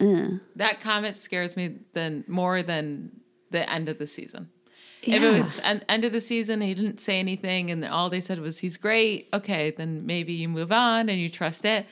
Eh. 0.00 0.30
That 0.56 0.80
comment 0.80 1.14
scares 1.14 1.56
me 1.56 1.78
than 1.92 2.24
more 2.26 2.62
than 2.62 3.20
the 3.50 3.70
end 3.70 3.88
of 3.88 3.98
the 3.98 4.08
season. 4.08 4.50
If 5.06 5.22
it 5.22 5.30
was 5.38 5.58
an 5.58 5.82
end 5.88 6.04
of 6.04 6.12
the 6.12 6.20
season, 6.20 6.60
he 6.60 6.74
didn't 6.74 6.98
say 7.00 7.18
anything, 7.18 7.70
and 7.70 7.84
all 7.84 8.08
they 8.10 8.20
said 8.20 8.40
was 8.40 8.58
he's 8.58 8.76
great. 8.76 9.28
Okay, 9.32 9.70
then 9.76 10.06
maybe 10.06 10.32
you 10.32 10.48
move 10.48 10.72
on 10.72 11.08
and 11.08 11.20
you 11.20 11.28
trust 11.28 11.64
it. 11.64 11.86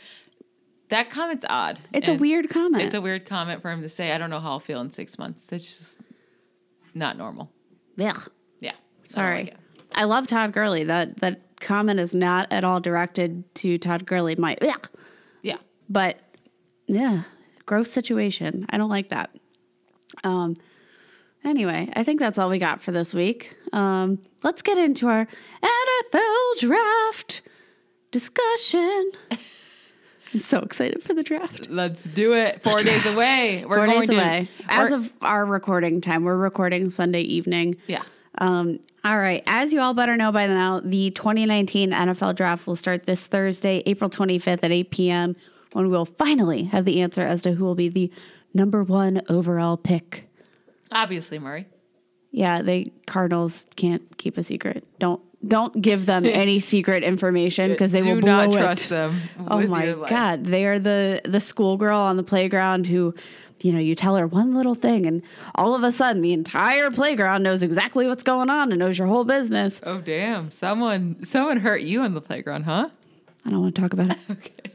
That 0.88 1.10
comment's 1.10 1.46
odd. 1.48 1.80
It's 1.92 2.08
a 2.08 2.14
weird 2.14 2.50
comment. 2.50 2.84
It's 2.84 2.94
a 2.94 3.00
weird 3.00 3.24
comment 3.24 3.62
for 3.62 3.70
him 3.70 3.80
to 3.82 3.88
say. 3.88 4.12
I 4.12 4.18
don't 4.18 4.28
know 4.28 4.40
how 4.40 4.50
I'll 4.52 4.60
feel 4.60 4.80
in 4.80 4.90
six 4.90 5.18
months. 5.18 5.50
It's 5.50 5.64
just 5.64 5.98
not 6.94 7.16
normal. 7.16 7.50
Yeah. 7.96 8.18
Yeah, 8.60 8.72
Sorry. 9.08 9.44
like. 9.44 9.56
I 9.94 10.04
love 10.04 10.26
Todd 10.26 10.52
Gurley. 10.52 10.84
That 10.84 11.18
that 11.20 11.40
comment 11.60 11.98
is 12.00 12.14
not 12.14 12.52
at 12.52 12.64
all 12.64 12.80
directed 12.80 13.54
to 13.56 13.78
Todd 13.78 14.04
Gurley. 14.06 14.36
My 14.36 14.56
yeah. 14.60 14.76
Yeah, 15.42 15.56
But 15.88 16.18
yeah, 16.86 17.22
gross 17.66 17.90
situation. 17.90 18.66
I 18.70 18.76
don't 18.78 18.90
like 18.90 19.08
that. 19.10 19.30
Um 20.24 20.56
anyway, 21.44 21.90
I 21.94 22.04
think 22.04 22.18
that's 22.20 22.38
all 22.38 22.48
we 22.48 22.58
got 22.58 22.80
for 22.80 22.92
this 22.92 23.14
week. 23.14 23.56
Um 23.72 24.18
let's 24.42 24.62
get 24.62 24.78
into 24.78 25.08
our 25.08 25.26
NFL 25.62 26.58
draft 26.60 27.42
discussion. 28.10 29.12
I'm 30.32 30.38
so 30.38 30.60
excited 30.60 31.02
for 31.02 31.12
the 31.14 31.22
draft. 31.22 31.68
let's 31.68 32.04
do 32.04 32.32
it. 32.34 32.62
Four 32.62 32.82
days 32.82 33.04
away. 33.06 33.64
We're 33.66 33.76
Four 33.76 33.86
going 33.86 34.00
days 34.00 34.08
to 34.10 34.16
away. 34.16 34.48
As 34.68 34.90
of 34.90 35.12
our 35.20 35.44
recording 35.44 36.00
time, 36.00 36.24
we're 36.24 36.36
recording 36.36 36.90
Sunday 36.90 37.20
evening. 37.22 37.76
yeah. 37.86 38.02
Um, 38.38 38.80
all 39.04 39.18
right. 39.18 39.42
As 39.46 39.74
you 39.74 39.80
all 39.80 39.92
better 39.92 40.16
know 40.16 40.32
by 40.32 40.46
now, 40.46 40.80
the 40.82 41.10
2019 41.10 41.90
NFL 41.92 42.34
draft 42.34 42.66
will 42.66 42.76
start 42.76 43.04
this 43.04 43.26
Thursday, 43.26 43.82
April 43.84 44.08
25th 44.08 44.60
at 44.62 44.72
8 44.72 44.90
p.m., 44.90 45.36
when 45.72 45.90
we'll 45.90 46.06
finally 46.06 46.64
have 46.64 46.86
the 46.86 47.02
answer 47.02 47.20
as 47.20 47.42
to 47.42 47.52
who 47.52 47.64
will 47.64 47.74
be 47.74 47.90
the 47.90 48.10
number 48.54 48.82
one 48.82 49.20
overall 49.28 49.76
pick. 49.76 50.30
Obviously, 50.92 51.38
Murray. 51.38 51.66
Yeah, 52.30 52.62
they 52.62 52.92
Cardinals 53.06 53.66
can't 53.76 54.02
keep 54.18 54.38
a 54.38 54.42
secret. 54.42 54.84
Don't 54.98 55.20
don't 55.46 55.82
give 55.82 56.06
them 56.06 56.24
any 56.26 56.60
secret 56.60 57.02
information 57.02 57.70
because 57.70 57.92
they 57.92 58.00
Do 58.02 58.14
will 58.14 58.20
blow 58.20 58.46
not 58.46 58.54
it. 58.54 58.58
trust 58.60 58.88
them. 58.88 59.20
Oh 59.48 59.66
my 59.66 59.92
god, 60.08 60.44
they 60.46 60.64
are 60.66 60.78
the 60.78 61.20
the 61.24 61.40
schoolgirl 61.40 61.98
on 61.98 62.16
the 62.16 62.22
playground 62.22 62.86
who, 62.86 63.14
you 63.60 63.72
know, 63.72 63.78
you 63.80 63.94
tell 63.94 64.16
her 64.16 64.26
one 64.26 64.54
little 64.54 64.74
thing 64.74 65.04
and 65.04 65.22
all 65.56 65.74
of 65.74 65.82
a 65.82 65.92
sudden 65.92 66.22
the 66.22 66.32
entire 66.32 66.90
playground 66.90 67.42
knows 67.42 67.62
exactly 67.62 68.06
what's 68.06 68.22
going 68.22 68.48
on 68.50 68.70
and 68.72 68.78
knows 68.78 68.96
your 68.98 69.08
whole 69.08 69.24
business. 69.24 69.80
Oh 69.82 70.00
damn! 70.00 70.50
Someone 70.50 71.22
someone 71.24 71.58
hurt 71.58 71.82
you 71.82 72.00
on 72.00 72.14
the 72.14 72.22
playground, 72.22 72.62
huh? 72.62 72.88
I 73.44 73.50
don't 73.50 73.60
want 73.60 73.74
to 73.74 73.80
talk 73.82 73.92
about 73.92 74.12
it. 74.12 74.18
Okay. 74.30 74.71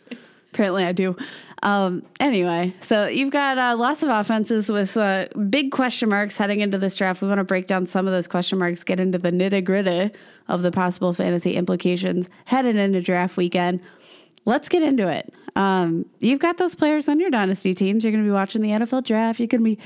Apparently, 0.57 0.85
I 0.85 0.91
do. 0.91 1.15
Um, 1.61 2.01
anyway, 2.19 2.73
so 2.81 3.05
you've 3.05 3.29
got 3.29 3.59
uh, 3.59 3.75
lots 3.77 4.01
of 4.01 4.09
offenses 4.09 4.71
with 4.71 4.97
uh, 4.97 5.27
big 5.51 5.69
question 5.69 6.09
marks 6.09 6.35
heading 6.35 6.61
into 6.61 6.79
this 6.79 6.95
draft. 6.95 7.21
We 7.21 7.27
want 7.27 7.37
to 7.37 7.43
break 7.43 7.67
down 7.67 7.85
some 7.85 8.07
of 8.07 8.11
those 8.11 8.27
question 8.27 8.57
marks, 8.57 8.83
get 8.83 8.99
into 8.99 9.19
the 9.19 9.29
nitty 9.29 9.63
gritty 9.63 10.09
of 10.47 10.63
the 10.63 10.71
possible 10.71 11.13
fantasy 11.13 11.53
implications 11.53 12.27
heading 12.45 12.75
into 12.75 13.03
draft 13.03 13.37
weekend. 13.37 13.81
Let's 14.45 14.67
get 14.67 14.81
into 14.81 15.07
it. 15.07 15.31
Um, 15.55 16.07
you've 16.21 16.39
got 16.39 16.57
those 16.57 16.73
players 16.73 17.07
on 17.07 17.19
your 17.19 17.29
dynasty 17.29 17.75
teams. 17.75 18.03
You're 18.03 18.11
going 18.11 18.23
to 18.23 18.27
be 18.27 18.33
watching 18.33 18.63
the 18.63 18.69
NFL 18.69 19.03
draft. 19.03 19.39
You're 19.39 19.45
going 19.45 19.61
to 19.61 19.75
be 19.75 19.77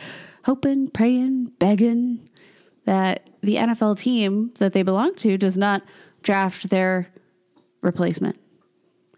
hoping, 0.46 0.90
praying, 0.90 1.52
begging 1.60 2.30
that 2.86 3.30
the 3.42 3.56
NFL 3.56 4.00
team 4.00 4.54
that 4.60 4.72
they 4.72 4.84
belong 4.84 5.16
to 5.16 5.38
does 5.38 5.58
not 5.58 5.84
draft 6.24 6.70
their 6.70 7.10
replacement. 7.82 8.40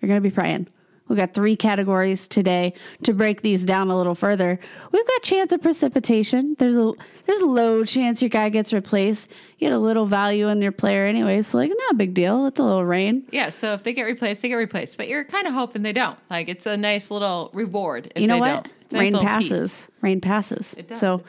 You're 0.01 0.07
going 0.07 0.19
to 0.19 0.27
be 0.27 0.33
praying. 0.33 0.67
We've 1.13 1.19
got 1.19 1.36
three 1.36 1.56
categories 1.56 2.28
today 2.28 2.73
to 3.04 3.13
break 3.13 3.43
these 3.43 3.65
down 3.65 3.91
a 3.91 3.95
little 3.95 4.15
further. 4.15 4.60
We've 4.91 5.08
got 5.08 5.21
chance 5.21 5.52
of 5.52 5.62
precipitation. 5.62 6.56
There's 6.58 6.76
a 6.76 6.91
there's 7.28 7.38
a 7.38 7.45
low 7.45 7.86
chance 7.86 8.19
your 8.19 8.30
guy 8.30 8.49
gets 8.49 8.73
replaced. 8.73 9.30
You 9.60 9.67
get 9.67 9.73
a 9.73 9.78
little 9.78 10.08
value 10.08 10.47
in 10.47 10.60
your 10.60 10.71
player 10.71 11.06
anyway, 11.06 11.43
so 11.43 11.60
like 11.60 11.69
not 11.69 11.91
a 11.91 11.93
big 11.93 12.15
deal. 12.15 12.47
It's 12.47 12.60
a 12.60 12.63
little 12.63 12.84
rain. 12.84 13.28
Yeah, 13.32 13.49
so 13.49 13.76
if 13.76 13.84
they 13.84 13.93
get 13.93 14.06
replaced, 14.06 14.41
they 14.41 14.47
get 14.47 14.56
replaced. 14.56 14.97
But 14.97 15.08
you're 15.08 15.23
kind 15.23 15.45
of 15.45 15.54
hoping 15.54 15.84
they 15.84 15.93
don't. 15.93 16.17
Like 16.32 16.49
it's 16.49 16.65
a 16.65 16.76
nice 16.76 17.12
little 17.12 17.52
reward. 17.54 18.12
If 18.15 18.19
you 18.19 18.28
know 18.28 18.38
they 18.38 18.39
what? 18.39 18.63
Don't. 18.63 18.67
It's 18.82 18.93
a 18.95 18.97
nice 18.97 19.13
Rain 19.13 19.21
passes. 19.21 19.88
Rain 20.02 20.19
passes. 20.19 20.73
It 20.76 20.89
does, 20.89 20.99
so 20.99 21.23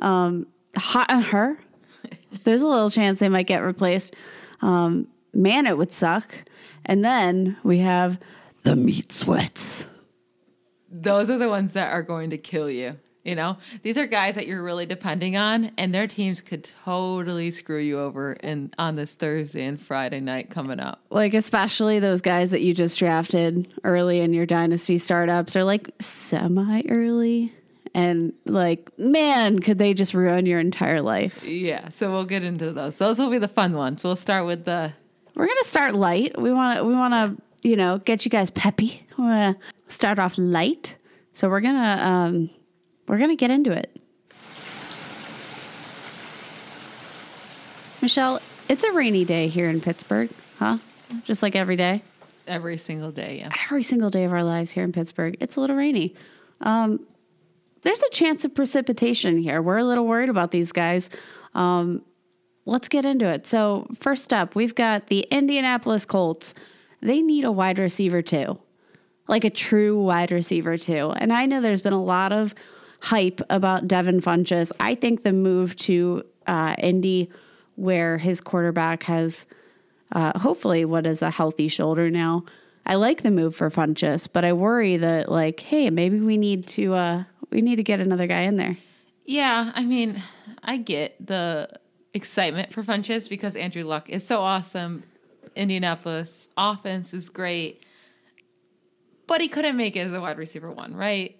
um 0.00 0.48
hot 0.76 1.12
on 1.12 1.22
her. 1.22 1.60
There's 2.42 2.62
a 2.62 2.66
little 2.66 2.90
chance 2.90 3.20
they 3.20 3.28
might 3.28 3.46
get 3.46 3.60
replaced. 3.60 4.16
Um, 4.62 5.06
man, 5.32 5.68
it 5.68 5.78
would 5.78 5.92
suck. 5.92 6.34
And 6.84 7.04
then 7.04 7.56
we 7.62 7.78
have 7.78 8.18
the 8.68 8.76
meat 8.76 9.10
sweats. 9.10 9.86
Those 10.90 11.30
are 11.30 11.38
the 11.38 11.48
ones 11.48 11.72
that 11.72 11.90
are 11.90 12.02
going 12.02 12.30
to 12.30 12.38
kill 12.38 12.70
you. 12.70 12.98
You 13.24 13.34
know, 13.34 13.56
these 13.82 13.96
are 13.96 14.06
guys 14.06 14.34
that 14.34 14.46
you're 14.46 14.62
really 14.62 14.84
depending 14.84 15.36
on, 15.38 15.72
and 15.78 15.94
their 15.94 16.06
teams 16.06 16.42
could 16.42 16.70
totally 16.84 17.50
screw 17.50 17.78
you 17.78 17.98
over 17.98 18.34
in 18.34 18.72
on 18.78 18.94
this 18.96 19.14
Thursday 19.14 19.64
and 19.64 19.80
Friday 19.80 20.20
night 20.20 20.50
coming 20.50 20.80
up. 20.80 21.00
like 21.10 21.32
especially 21.32 21.98
those 21.98 22.20
guys 22.20 22.50
that 22.50 22.60
you 22.60 22.74
just 22.74 22.98
drafted 22.98 23.72
early 23.84 24.20
in 24.20 24.34
your 24.34 24.44
dynasty 24.46 24.98
startups 24.98 25.56
or 25.56 25.64
like 25.64 25.90
semi 25.98 26.82
early 26.90 27.52
and 27.94 28.34
like 28.44 28.90
man 28.98 29.58
could 29.60 29.78
they 29.78 29.94
just 29.94 30.12
ruin 30.14 30.44
your 30.44 30.60
entire 30.60 31.00
life 31.00 31.42
Yeah, 31.44 31.88
so 31.88 32.10
we'll 32.10 32.24
get 32.26 32.42
into 32.44 32.72
those. 32.72 32.96
Those 32.96 33.18
will 33.18 33.30
be 33.30 33.38
the 33.38 33.48
fun 33.48 33.74
ones. 33.74 34.04
We'll 34.04 34.14
start 34.16 34.44
with 34.44 34.64
the 34.66 34.92
we're 35.34 35.46
gonna 35.46 35.64
start 35.64 35.94
light 35.94 36.38
we 36.40 36.50
want 36.52 36.78
to 36.78 36.84
we 36.84 36.94
want 36.94 37.14
to 37.14 37.42
you 37.62 37.76
know 37.76 37.98
get 37.98 38.24
you 38.24 38.30
guys 38.30 38.50
peppy 38.50 39.04
we 39.16 39.24
want 39.24 39.58
to 39.58 39.92
start 39.92 40.18
off 40.18 40.36
light 40.38 40.96
so 41.32 41.48
we're 41.48 41.60
gonna 41.60 42.02
um 42.02 42.50
we're 43.06 43.18
gonna 43.18 43.36
get 43.36 43.50
into 43.50 43.72
it 43.72 43.96
michelle 48.02 48.40
it's 48.68 48.84
a 48.84 48.92
rainy 48.92 49.24
day 49.24 49.48
here 49.48 49.68
in 49.68 49.80
pittsburgh 49.80 50.30
huh 50.58 50.78
just 51.24 51.42
like 51.42 51.56
every 51.56 51.76
day 51.76 52.02
every 52.48 52.78
single 52.78 53.12
day. 53.12 53.38
Yeah, 53.40 53.50
every 53.64 53.82
single 53.82 54.10
day 54.10 54.24
of 54.24 54.32
our 54.32 54.42
lives 54.42 54.70
here 54.70 54.82
in 54.82 54.92
Pittsburgh. 54.92 55.36
It's 55.40 55.56
a 55.56 55.60
little 55.60 55.76
rainy. 55.76 56.14
Um, 56.60 57.06
there's 57.82 58.02
a 58.02 58.10
chance 58.10 58.44
of 58.44 58.54
precipitation 58.54 59.38
here. 59.38 59.62
We're 59.62 59.78
a 59.78 59.84
little 59.84 60.06
worried 60.06 60.28
about 60.28 60.50
these 60.50 60.72
guys. 60.72 61.10
Um, 61.54 62.02
let's 62.64 62.88
get 62.88 63.04
into 63.04 63.26
it. 63.26 63.46
So, 63.46 63.86
first 64.00 64.32
up, 64.32 64.54
we've 64.54 64.74
got 64.74 65.06
the 65.06 65.20
Indianapolis 65.30 66.04
Colts. 66.04 66.54
They 67.00 67.22
need 67.22 67.44
a 67.44 67.52
wide 67.52 67.78
receiver 67.78 68.22
too, 68.22 68.58
like 69.28 69.44
a 69.44 69.50
true 69.50 70.00
wide 70.02 70.32
receiver 70.32 70.76
too. 70.76 71.12
And 71.16 71.32
I 71.32 71.46
know 71.46 71.60
there's 71.60 71.82
been 71.82 71.92
a 71.92 72.02
lot 72.02 72.32
of 72.32 72.54
hype 73.00 73.40
about 73.48 73.86
Devin 73.86 74.20
Funchess. 74.20 74.72
I 74.80 74.94
think 74.94 75.22
the 75.22 75.32
move 75.32 75.76
to 75.76 76.24
uh, 76.46 76.74
Indy, 76.78 77.30
where 77.76 78.18
his 78.18 78.40
quarterback 78.40 79.04
has 79.04 79.46
uh, 80.12 80.38
hopefully 80.38 80.84
what 80.84 81.06
is 81.06 81.22
a 81.22 81.30
healthy 81.30 81.68
shoulder 81.68 82.10
now. 82.10 82.44
I 82.86 82.94
like 82.94 83.22
the 83.22 83.30
move 83.30 83.54
for 83.54 83.70
Funchess, 83.70 84.26
but 84.32 84.44
I 84.44 84.54
worry 84.54 84.96
that 84.96 85.30
like, 85.30 85.60
hey, 85.60 85.90
maybe 85.90 86.20
we 86.20 86.38
need 86.38 86.66
to 86.68 86.94
uh, 86.94 87.24
we 87.50 87.60
need 87.60 87.76
to 87.76 87.82
get 87.82 88.00
another 88.00 88.26
guy 88.26 88.42
in 88.42 88.56
there. 88.56 88.76
Yeah, 89.24 89.72
I 89.74 89.84
mean, 89.84 90.22
I 90.62 90.78
get 90.78 91.14
the 91.24 91.68
excitement 92.14 92.72
for 92.72 92.82
Funchess 92.82 93.28
because 93.28 93.56
Andrew 93.56 93.84
Luck 93.84 94.08
is 94.08 94.26
so 94.26 94.40
awesome. 94.40 95.04
Indianapolis 95.58 96.48
offense 96.56 97.12
is 97.12 97.28
great, 97.28 97.82
but 99.26 99.40
he 99.40 99.48
couldn't 99.48 99.76
make 99.76 99.96
it 99.96 100.00
as 100.00 100.12
a 100.12 100.20
wide 100.20 100.38
receiver 100.38 100.70
one, 100.70 100.94
right? 100.94 101.38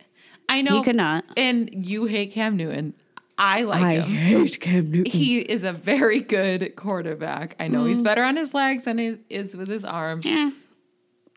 I 0.49 0.63
know 0.63 0.79
He 0.79 0.83
could 0.85 0.97
not. 0.97 1.25
and 1.37 1.71
you 1.87 2.07
hate 2.07 2.33
Cam 2.33 2.57
Newton. 2.57 2.95
I 3.41 3.63
like 3.63 3.79
him. 3.81 3.85
I 3.87 3.95
him. 4.07 4.11
hate 4.11 4.61
Cam 4.61 4.91
Newton. 4.91 5.13
He 5.13 5.39
is 5.39 5.63
a 5.63 5.73
very 5.73 6.21
good 6.21 6.75
quarterback. 6.77 7.55
I 7.61 7.69
know 7.69 7.85
he's 7.85 8.03
better 8.03 8.25
on 8.25 8.37
his 8.37 8.53
legs 8.53 8.85
than 8.85 8.99
he 8.99 9.19
is 9.31 9.55
with 9.57 9.69
his 9.69 9.85
arm. 9.85 10.23
Eh, 10.25 10.51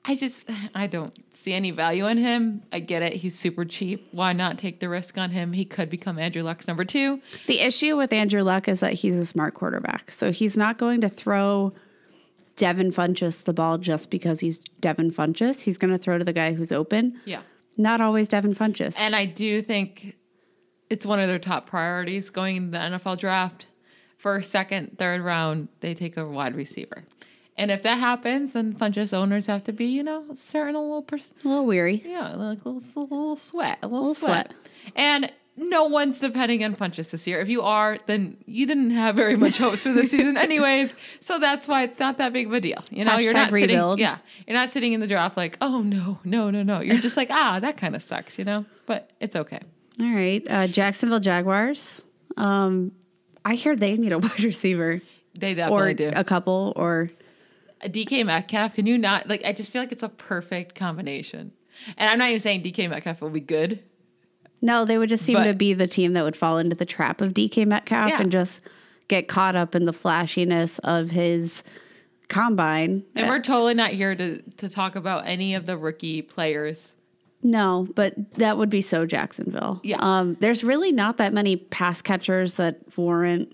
I 0.05 0.15
just 0.15 0.43
I 0.73 0.87
don't 0.87 1.13
see 1.35 1.53
any 1.53 1.69
value 1.69 2.07
in 2.07 2.17
him. 2.17 2.63
I 2.71 2.79
get 2.79 3.03
it. 3.03 3.13
He's 3.13 3.37
super 3.37 3.65
cheap. 3.65 4.07
Why 4.11 4.33
not 4.33 4.57
take 4.57 4.79
the 4.79 4.89
risk 4.89 5.17
on 5.19 5.29
him? 5.29 5.53
He 5.53 5.63
could 5.63 5.91
become 5.91 6.17
Andrew 6.17 6.41
Luck's 6.41 6.67
number 6.67 6.85
two. 6.85 7.21
the 7.45 7.59
issue 7.59 7.95
with 7.97 8.11
Andrew 8.11 8.41
Luck 8.41 8.67
is 8.67 8.79
that 8.79 8.93
he's 8.93 9.13
a 9.15 9.25
smart 9.27 9.53
quarterback, 9.53 10.11
so 10.11 10.31
he's 10.31 10.57
not 10.57 10.79
going 10.79 11.01
to 11.01 11.09
throw 11.09 11.71
Devin 12.55 12.91
Funchess 12.91 13.43
the 13.43 13.53
ball 13.53 13.77
just 13.77 14.09
because 14.09 14.39
he's 14.39 14.59
Devin 14.79 15.11
Funchess. 15.11 15.61
He's 15.63 15.77
going 15.77 15.91
to 15.91 15.97
throw 15.97 16.17
to 16.17 16.23
the 16.23 16.33
guy 16.33 16.53
who's 16.53 16.71
open. 16.71 17.19
Yeah. 17.25 17.41
Not 17.77 18.01
always 18.01 18.27
Devin 18.27 18.53
Funchess. 18.55 18.99
And 18.99 19.15
I 19.15 19.25
do 19.25 19.61
think 19.61 20.17
it's 20.89 21.05
one 21.05 21.19
of 21.19 21.27
their 21.27 21.39
top 21.39 21.67
priorities 21.67 22.29
going 22.29 22.55
into 22.57 22.71
the 22.71 22.77
NFL 22.77 23.17
draft. 23.19 23.65
First, 24.17 24.51
second, 24.51 24.97
third 24.99 25.21
round, 25.21 25.69
they 25.79 25.93
take 25.95 26.17
a 26.17 26.25
wide 26.27 26.55
receiver. 26.55 27.05
And 27.57 27.71
if 27.71 27.81
that 27.83 27.95
happens, 27.95 28.53
then 28.53 28.73
Funchess 28.73 29.13
owners 29.13 29.45
have 29.47 29.63
to 29.65 29.73
be, 29.73 29.85
you 29.85 30.03
know, 30.03 30.23
starting 30.35 30.75
a 30.75 30.81
little, 30.81 31.01
pers- 31.01 31.31
a 31.43 31.47
little 31.47 31.65
weary. 31.65 32.03
yeah, 32.05 32.35
like 32.35 32.59
a 32.65 32.69
little, 32.69 32.81
a 32.95 32.99
little 33.01 33.35
sweat, 33.35 33.79
a 33.81 33.87
little, 33.87 33.99
Little 34.09 34.15
sweat. 34.15 34.53
sweat. 34.53 34.93
And 34.95 35.31
no 35.57 35.83
one's 35.85 36.19
depending 36.19 36.63
on 36.63 36.75
Funchess 36.75 37.11
this 37.11 37.27
year. 37.27 37.39
If 37.41 37.49
you 37.49 37.61
are, 37.61 37.97
then 38.07 38.37
you 38.45 38.65
didn't 38.65 38.91
have 38.91 39.15
very 39.15 39.35
much 39.35 39.57
hopes 39.57 39.83
for 39.83 39.93
the 39.93 40.03
season, 40.05 40.37
anyways. 40.47 40.95
So 41.19 41.39
that's 41.39 41.67
why 41.67 41.83
it's 41.83 41.99
not 41.99 42.17
that 42.17 42.33
big 42.33 42.47
of 42.47 42.53
a 42.53 42.61
deal. 42.61 42.83
You 42.89 43.05
know, 43.05 43.17
you're 43.17 43.33
not 43.33 43.51
rebuild. 43.51 43.99
sitting, 43.99 44.03
yeah, 44.03 44.17
you're 44.47 44.57
not 44.57 44.69
sitting 44.69 44.93
in 44.93 45.01
the 45.01 45.07
draft 45.07 45.37
like, 45.37 45.57
oh 45.61 45.81
no, 45.81 46.19
no, 46.23 46.49
no, 46.49 46.63
no. 46.63 46.79
You're 46.79 46.97
just 46.97 47.17
like, 47.17 47.29
ah, 47.31 47.59
that 47.59 47.77
kind 47.77 47.95
of 47.95 48.01
sucks, 48.01 48.39
you 48.39 48.45
know. 48.45 48.65
But 48.85 49.11
it's 49.19 49.35
okay. 49.35 49.59
All 49.99 50.13
right, 50.13 50.45
uh, 50.49 50.67
Jacksonville 50.67 51.19
Jaguars. 51.19 52.01
Um, 52.37 52.93
I 53.43 53.55
hear 53.55 53.75
they 53.75 53.97
need 53.97 54.13
a 54.13 54.17
wide 54.19 54.41
receiver 54.43 55.01
They 55.37 55.51
or 55.51 55.55
definitely 55.55 55.93
do. 55.95 56.11
a 56.15 56.23
couple, 56.23 56.73
or 56.75 57.11
A 57.81 57.89
DK 57.89 58.25
Metcalf, 58.25 58.75
can 58.75 58.85
you 58.87 58.97
not 58.97 59.27
like? 59.27 59.43
I 59.45 59.51
just 59.53 59.69
feel 59.69 59.81
like 59.81 59.91
it's 59.91 60.03
a 60.03 60.09
perfect 60.09 60.75
combination. 60.75 61.51
And 61.97 62.09
I'm 62.09 62.19
not 62.19 62.29
even 62.29 62.39
saying 62.39 62.63
DK 62.63 62.89
Metcalf 62.89 63.21
will 63.21 63.29
be 63.31 63.39
good. 63.41 63.83
No, 64.61 64.85
they 64.85 64.97
would 64.97 65.09
just 65.09 65.23
seem 65.25 65.35
But- 65.37 65.45
to 65.45 65.53
be 65.53 65.73
the 65.73 65.87
team 65.87 66.13
that 66.13 66.23
would 66.23 66.35
fall 66.35 66.57
into 66.57 66.75
the 66.75 66.85
trap 66.85 67.21
of 67.21 67.33
DK 67.33 67.65
Metcalf 67.65 68.09
Yeah. 68.09 68.21
and 68.21 68.31
just 68.31 68.61
get 69.07 69.27
caught 69.27 69.55
up 69.55 69.75
in 69.75 69.85
the 69.85 69.93
flashiness 69.93 70.79
of 70.79 71.09
his 71.11 71.63
combine. 72.29 73.03
And 73.15 73.27
we're 73.27 73.41
totally 73.41 73.73
not 73.73 73.89
here 73.91 74.15
to 74.15 74.41
to 74.57 74.69
talk 74.69 74.95
about 74.95 75.23
any 75.27 75.53
of 75.53 75.65
the 75.65 75.77
rookie 75.77 76.21
players. 76.21 76.93
No, 77.43 77.87
but 77.95 78.13
that 78.37 78.57
would 78.57 78.69
be 78.69 78.81
so 78.81 79.05
Jacksonville. 79.05 79.81
Yeah. 79.83 79.97
Um, 79.99 80.37
there's 80.39 80.63
really 80.63 80.91
not 80.91 81.17
that 81.17 81.33
many 81.33 81.55
pass 81.55 82.01
catchers 82.01 82.53
that 82.53 82.77
warrant 82.95 83.53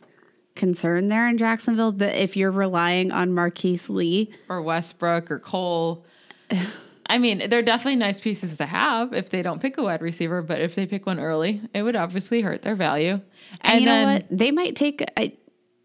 concern 0.56 1.08
there 1.08 1.26
in 1.28 1.38
Jacksonville. 1.38 1.93
That 1.93 2.22
if 2.22 2.36
you're 2.36 2.52
relying 2.52 3.12
on 3.12 3.34
Marquise 3.34 3.89
Lee, 3.89 4.30
or 4.50 4.62
Westbrook 4.62 5.32
or 5.32 5.39
Cole. 5.39 6.06
I 7.10 7.17
mean, 7.17 7.50
they're 7.50 7.62
definitely 7.62 7.96
nice 7.96 8.20
pieces 8.20 8.58
to 8.58 8.65
have 8.65 9.13
if 9.13 9.30
they 9.30 9.41
don't 9.41 9.62
pick 9.62 9.78
a 9.78 9.84
wide 9.84 10.02
receiver, 10.02 10.41
but 10.41 10.62
if 10.62 10.76
they 10.76 10.86
pick 10.86 11.06
one 11.06 11.20
early, 11.20 11.62
it 11.74 11.84
would 11.84 11.96
obviously 11.96 12.41
hurt 12.41 12.62
their 12.62 12.76
value. 12.76 13.13
And, 13.13 13.24
and, 13.62 13.80
you 13.82 13.86
then 13.86 14.08
know 14.08 14.13
what? 14.13 14.26
They 14.30 14.52
might 14.52 14.76
take. 14.76 15.04
I, 15.15 15.34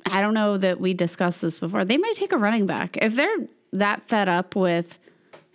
I 0.05 0.21
don't 0.21 0.35
know 0.35 0.59
that 0.59 0.81
we 0.81 0.95
discussed 0.95 1.43
this 1.43 1.59
before. 1.59 1.85
They 1.85 1.97
might 1.97 2.17
take 2.17 2.33
a 2.33 2.39
running 2.39 2.67
back 2.67 2.97
if 3.01 3.15
they're 3.15 3.37
that 3.73 4.09
fed 4.09 4.29
up 4.29 4.57
with 4.57 4.99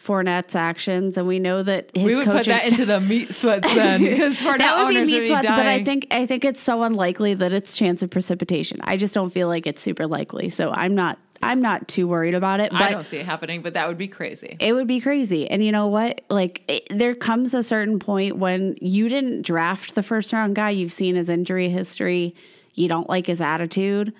Fournette's 0.01 0.55
actions, 0.55 1.17
and 1.17 1.27
we 1.27 1.39
know 1.39 1.63
that 1.63 1.91
his 1.93 2.05
we 2.05 2.15
would 2.15 2.25
put 2.25 2.45
that 2.45 2.61
staff- 2.61 2.67
into 2.67 2.85
the 2.85 3.01
meat 3.01 3.33
sweats 3.33 3.73
then 3.73 4.03
because 4.03 4.39
for 4.41 4.57
that 4.57 4.83
would 4.85 4.93
be 4.93 5.05
meat 5.05 5.19
would 5.19 5.27
sweats, 5.27 5.49
but 5.49 5.65
I 5.65 5.83
think 5.83 6.07
I 6.11 6.25
think 6.25 6.45
it's 6.45 6.61
so 6.61 6.83
unlikely 6.83 7.33
that 7.33 7.51
it's 7.51 7.75
chance 7.75 8.01
of 8.01 8.09
precipitation. 8.09 8.79
I 8.83 8.95
just 8.95 9.13
don't 9.13 9.31
feel 9.31 9.47
like 9.47 9.67
it's 9.67 9.81
super 9.81 10.07
likely. 10.07 10.49
So 10.49 10.71
I'm 10.71 10.95
not 10.95 11.19
I'm 11.41 11.61
not 11.61 11.87
too 11.87 12.07
worried 12.07 12.33
about 12.33 12.59
it. 12.59 12.71
But 12.71 12.81
I 12.81 12.91
don't 12.91 13.05
see 13.05 13.17
it 13.17 13.25
happening, 13.25 13.61
but 13.61 13.73
that 13.73 13.87
would 13.87 13.97
be 13.97 14.07
crazy. 14.07 14.57
it 14.59 14.73
would 14.73 14.87
be 14.87 14.99
crazy. 14.99 15.49
And 15.49 15.63
you 15.63 15.71
know 15.71 15.87
what? 15.87 16.21
Like 16.29 16.63
it, 16.67 16.87
there 16.89 17.15
comes 17.15 17.53
a 17.53 17.63
certain 17.63 17.99
point 17.99 18.37
when 18.37 18.75
you 18.81 19.09
didn't 19.09 19.43
draft 19.43 19.95
the 19.95 20.03
first 20.03 20.33
round 20.33 20.55
guy, 20.55 20.71
you've 20.71 20.91
seen 20.91 21.15
his 21.15 21.29
injury 21.29 21.69
history, 21.69 22.35
you 22.73 22.87
don't 22.87 23.09
like 23.09 23.27
his 23.27 23.41
attitude. 23.41 24.13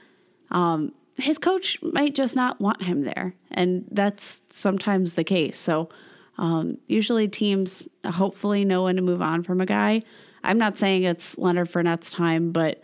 Um, 0.51 0.93
his 1.15 1.37
coach 1.37 1.81
might 1.81 2.13
just 2.13 2.35
not 2.35 2.61
want 2.61 2.83
him 2.83 3.03
there, 3.03 3.33
and 3.51 3.85
that's 3.91 4.41
sometimes 4.49 5.13
the 5.13 5.23
case. 5.23 5.57
So 5.57 5.89
um, 6.37 6.77
usually 6.87 7.27
teams 7.27 7.87
hopefully 8.05 8.63
know 8.63 8.83
when 8.83 8.95
to 8.97 9.01
move 9.01 9.21
on 9.21 9.43
from 9.43 9.59
a 9.59 9.65
guy. 9.65 10.03
I'm 10.43 10.59
not 10.59 10.77
saying 10.77 11.03
it's 11.03 11.37
Leonard 11.37 11.69
Fournette's 11.71 12.11
time, 12.11 12.51
but 12.51 12.83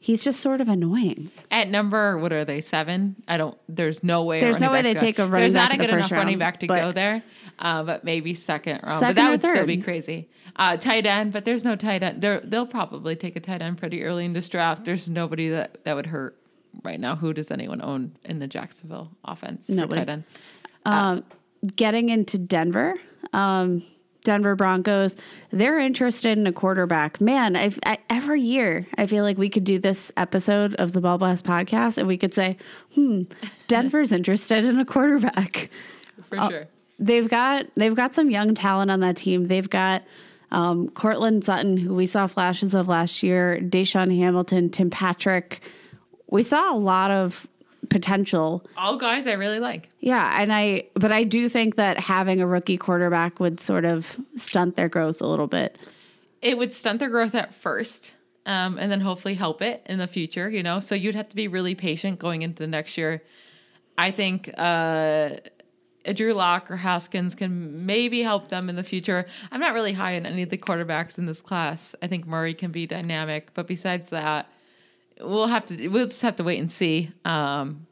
he's 0.00 0.24
just 0.24 0.40
sort 0.40 0.60
of 0.60 0.68
annoying. 0.68 1.30
At 1.50 1.68
number, 1.68 2.18
what 2.18 2.32
are 2.32 2.44
they? 2.44 2.60
Seven? 2.60 3.22
I 3.28 3.36
don't. 3.36 3.56
There's 3.68 4.02
no 4.02 4.24
way. 4.24 4.40
There's 4.40 4.58
no 4.58 4.72
way 4.72 4.82
they 4.82 4.94
take 4.94 5.18
a 5.18 5.26
running 5.26 5.42
There's 5.42 5.54
not 5.54 5.72
a 5.72 5.76
good 5.76 5.90
enough 5.90 6.00
first 6.00 6.10
running 6.10 6.38
back 6.38 6.58
to 6.60 6.66
go 6.66 6.90
there. 6.90 7.22
Uh, 7.58 7.84
but 7.84 8.04
maybe 8.04 8.32
second 8.32 8.80
round. 8.82 8.98
Second 8.98 9.14
but 9.14 9.22
that 9.22 9.30
would 9.30 9.42
still 9.42 9.66
be 9.66 9.76
crazy. 9.82 10.30
Uh, 10.56 10.76
tight 10.78 11.06
end, 11.06 11.32
but 11.32 11.44
there's 11.44 11.62
no 11.62 11.76
tight 11.76 12.02
end. 12.02 12.22
They're, 12.22 12.40
they'll 12.40 12.66
probably 12.66 13.14
take 13.14 13.36
a 13.36 13.40
tight 13.40 13.60
end 13.60 13.78
pretty 13.78 14.02
early 14.02 14.24
in 14.24 14.32
this 14.32 14.48
draft. 14.48 14.84
There's 14.84 15.08
nobody 15.08 15.50
that 15.50 15.84
that 15.84 15.94
would 15.94 16.06
hurt 16.06 16.36
right 16.82 16.98
now. 16.98 17.16
Who 17.16 17.34
does 17.34 17.50
anyone 17.50 17.82
own 17.82 18.16
in 18.24 18.38
the 18.38 18.48
Jacksonville 18.48 19.10
offense? 19.24 19.68
Nobody. 19.68 20.00
tight 20.00 20.08
end. 20.08 20.24
Um, 20.86 21.24
getting 21.76 22.08
into 22.08 22.38
Denver, 22.38 22.94
um, 23.34 23.84
Denver 24.22 24.54
Broncos, 24.54 25.16
they're 25.50 25.78
interested 25.78 26.36
in 26.36 26.46
a 26.46 26.52
quarterback. 26.52 27.20
Man, 27.20 27.56
I've, 27.56 27.78
I, 27.84 27.98
every 28.08 28.42
year 28.42 28.86
I 28.98 29.06
feel 29.06 29.24
like 29.24 29.38
we 29.38 29.48
could 29.48 29.64
do 29.64 29.78
this 29.78 30.12
episode 30.16 30.74
of 30.74 30.92
the 30.92 31.00
Ball 31.00 31.18
Blast 31.18 31.44
podcast 31.44 31.98
and 31.98 32.06
we 32.06 32.16
could 32.16 32.34
say, 32.34 32.56
hmm, 32.94 33.22
Denver's 33.68 34.12
interested 34.12 34.64
in 34.64 34.78
a 34.78 34.84
quarterback. 34.84 35.70
for 36.28 36.38
uh, 36.38 36.48
sure. 36.48 36.66
They've 36.98 37.28
got 37.28 37.66
they've 37.76 37.94
got 37.94 38.14
some 38.14 38.30
young 38.30 38.54
talent 38.54 38.90
on 38.90 39.00
that 39.00 39.16
team. 39.16 39.46
They've 39.46 39.70
got 39.70 40.02
um, 40.52 40.88
Courtland 40.90 41.44
Sutton, 41.44 41.78
who 41.78 41.94
we 41.94 42.04
saw 42.04 42.26
flashes 42.26 42.74
of 42.74 42.88
last 42.88 43.22
year, 43.22 43.58
DaeSean 43.62 44.14
Hamilton, 44.16 44.68
Tim 44.68 44.90
Patrick. 44.90 45.60
We 46.26 46.42
saw 46.42 46.74
a 46.74 46.76
lot 46.76 47.10
of 47.10 47.46
potential. 47.90 48.64
All 48.76 48.96
guys 48.96 49.26
I 49.26 49.32
really 49.34 49.58
like. 49.60 49.90
yeah, 50.00 50.40
and 50.40 50.52
I 50.52 50.84
but 50.94 51.12
I 51.12 51.24
do 51.24 51.48
think 51.48 51.76
that 51.76 51.98
having 51.98 52.40
a 52.40 52.46
rookie 52.46 52.78
quarterback 52.78 53.38
would 53.40 53.60
sort 53.60 53.84
of 53.84 54.16
stunt 54.36 54.76
their 54.76 54.88
growth 54.88 55.20
a 55.20 55.26
little 55.26 55.46
bit. 55.48 55.76
it 56.40 56.56
would 56.56 56.72
stunt 56.72 57.00
their 57.00 57.10
growth 57.10 57.34
at 57.34 57.52
first 57.52 58.14
um, 58.46 58.78
and 58.78 58.90
then 58.90 59.00
hopefully 59.02 59.34
help 59.34 59.60
it 59.60 59.82
in 59.86 59.98
the 59.98 60.06
future 60.06 60.48
you 60.48 60.62
know? 60.62 60.80
So 60.80 60.94
you'd 60.94 61.14
have 61.14 61.28
to 61.28 61.36
be 61.36 61.48
really 61.48 61.74
patient 61.74 62.18
going 62.18 62.40
into 62.42 62.62
the 62.62 62.66
next 62.66 62.96
year. 62.96 63.22
I 63.98 64.10
think 64.12 64.50
uh, 64.56 65.30
drew 66.14 66.32
lock 66.32 66.70
or 66.70 66.76
haskins 66.78 67.34
can 67.34 67.84
maybe 67.84 68.22
help 68.22 68.48
them 68.48 68.70
in 68.70 68.76
the 68.76 68.82
future. 68.82 69.26
I'm 69.52 69.60
not 69.60 69.74
really 69.74 69.92
high 69.92 70.16
on 70.16 70.24
any 70.24 70.42
of 70.42 70.48
the 70.48 70.56
quarterbacks 70.56 71.18
in 71.18 71.26
this 71.26 71.42
class. 71.42 71.94
I 72.00 72.06
think 72.06 72.26
murray 72.26 72.54
can 72.54 72.70
be 72.70 72.86
dynamic 72.86 73.52
but 73.52 73.66
besides 73.66 74.08
that 74.10 74.50
we'll 75.22 75.46
have 75.46 75.66
to 75.66 75.88
we'll 75.88 76.06
just 76.06 76.22
have 76.22 76.36
to 76.36 76.44
wait 76.44 76.58
and 76.58 76.70
see 76.70 77.10
um, 77.24 77.86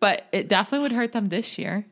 but 0.00 0.26
it 0.32 0.48
definitely 0.48 0.82
would 0.82 0.92
hurt 0.92 1.12
them 1.12 1.28
this 1.28 1.58
year 1.58 1.86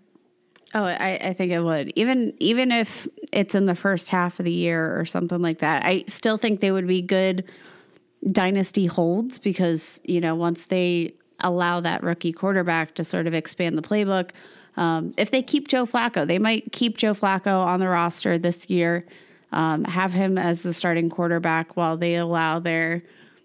Oh, 0.72 0.85
I, 0.85 1.18
I 1.20 1.33
think 1.33 1.50
it 1.50 1.61
would. 1.61 1.92
Even 1.96 2.33
even 2.38 2.70
if 2.70 3.09
it's 3.33 3.57
in 3.57 3.66
the 3.66 3.74
first 3.74 4.09
half 4.09 4.38
of 4.38 4.44
the 4.44 4.53
year 4.53 4.96
or 5.00 5.05
something 5.05 5.42
like 5.42 5.59
that, 5.59 5.85
I 5.85 6.05
still 6.07 6.37
think 6.37 6.61
they 6.61 6.70
would 6.70 6.87
be 6.87 7.03
good 7.03 7.44
dynasty 8.31 8.87
holds 8.87 9.37
because, 9.38 10.00
you 10.05 10.20
know, 10.20 10.37
once 10.37 10.66
they 10.66 11.14
allow 11.40 11.81
that 11.81 12.05
rookie 12.05 12.33
quarterback 12.33 12.94
to 12.94 13.03
sort 13.03 13.26
of 13.26 13.35
expand 13.35 13.76
the 13.76 13.83
playbook, 13.83 14.31
um, 14.76 15.12
if 15.16 15.33
they 15.33 15.42
keep 15.42 15.66
Joe 15.66 15.87
Flacco, 15.87 16.24
they 16.24 16.38
might 16.38 16.70
keep 16.70 16.98
Joe 16.98 17.14
Flacco 17.14 17.64
on 17.64 17.81
the 17.81 17.88
roster 17.88 18.38
this 18.38 18.70
year. 18.70 19.05
um, 19.53 19.85
have 19.85 20.12
him 20.12 20.38
as 20.38 20.62
the 20.62 20.72
starting 20.72 21.11
quarterback 21.11 21.76
while 21.76 21.96
they 21.96 22.14
allow 22.14 22.61
their 22.61 23.03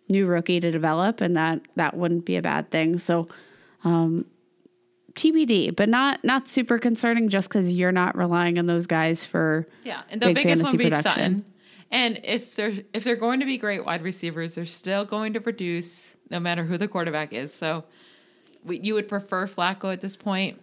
new 0.09 0.25
rookie 0.25 0.59
to 0.59 0.71
develop, 0.71 1.21
and 1.21 1.35
that 1.35 1.61
that 1.75 1.95
wouldn't 1.95 2.25
be 2.25 2.35
a 2.35 2.41
bad 2.41 2.71
thing. 2.71 2.97
So. 2.99 3.27
Um, 3.83 4.25
TBD, 5.13 5.73
but 5.73 5.87
not 5.87 6.21
not 6.25 6.49
super 6.49 6.77
concerning 6.77 7.29
just 7.29 7.47
because 7.47 7.71
you're 7.71 7.93
not 7.93 8.17
relying 8.17 8.59
on 8.59 8.65
those 8.65 8.85
guys 8.85 9.23
for 9.23 9.65
Yeah, 9.85 10.01
and 10.09 10.21
the 10.21 10.27
big 10.27 10.35
biggest 10.35 10.63
one 10.63 10.73
would 10.73 10.77
be 10.77 10.85
production. 10.85 11.03
Sutton. 11.13 11.45
And 11.91 12.19
if 12.23 12.55
they're 12.55 12.73
if 12.93 13.03
they're 13.03 13.15
going 13.15 13.39
to 13.39 13.45
be 13.45 13.57
great 13.57 13.85
wide 13.85 14.01
receivers, 14.01 14.55
they're 14.55 14.65
still 14.65 15.05
going 15.05 15.33
to 15.33 15.39
produce 15.41 16.09
no 16.29 16.39
matter 16.39 16.65
who 16.65 16.77
the 16.77 16.87
quarterback 16.87 17.33
is. 17.33 17.53
So 17.53 17.85
we, 18.63 18.79
you 18.79 18.93
would 18.95 19.07
prefer 19.07 19.47
Flacco 19.47 19.93
at 19.93 20.01
this 20.01 20.15
point, 20.15 20.59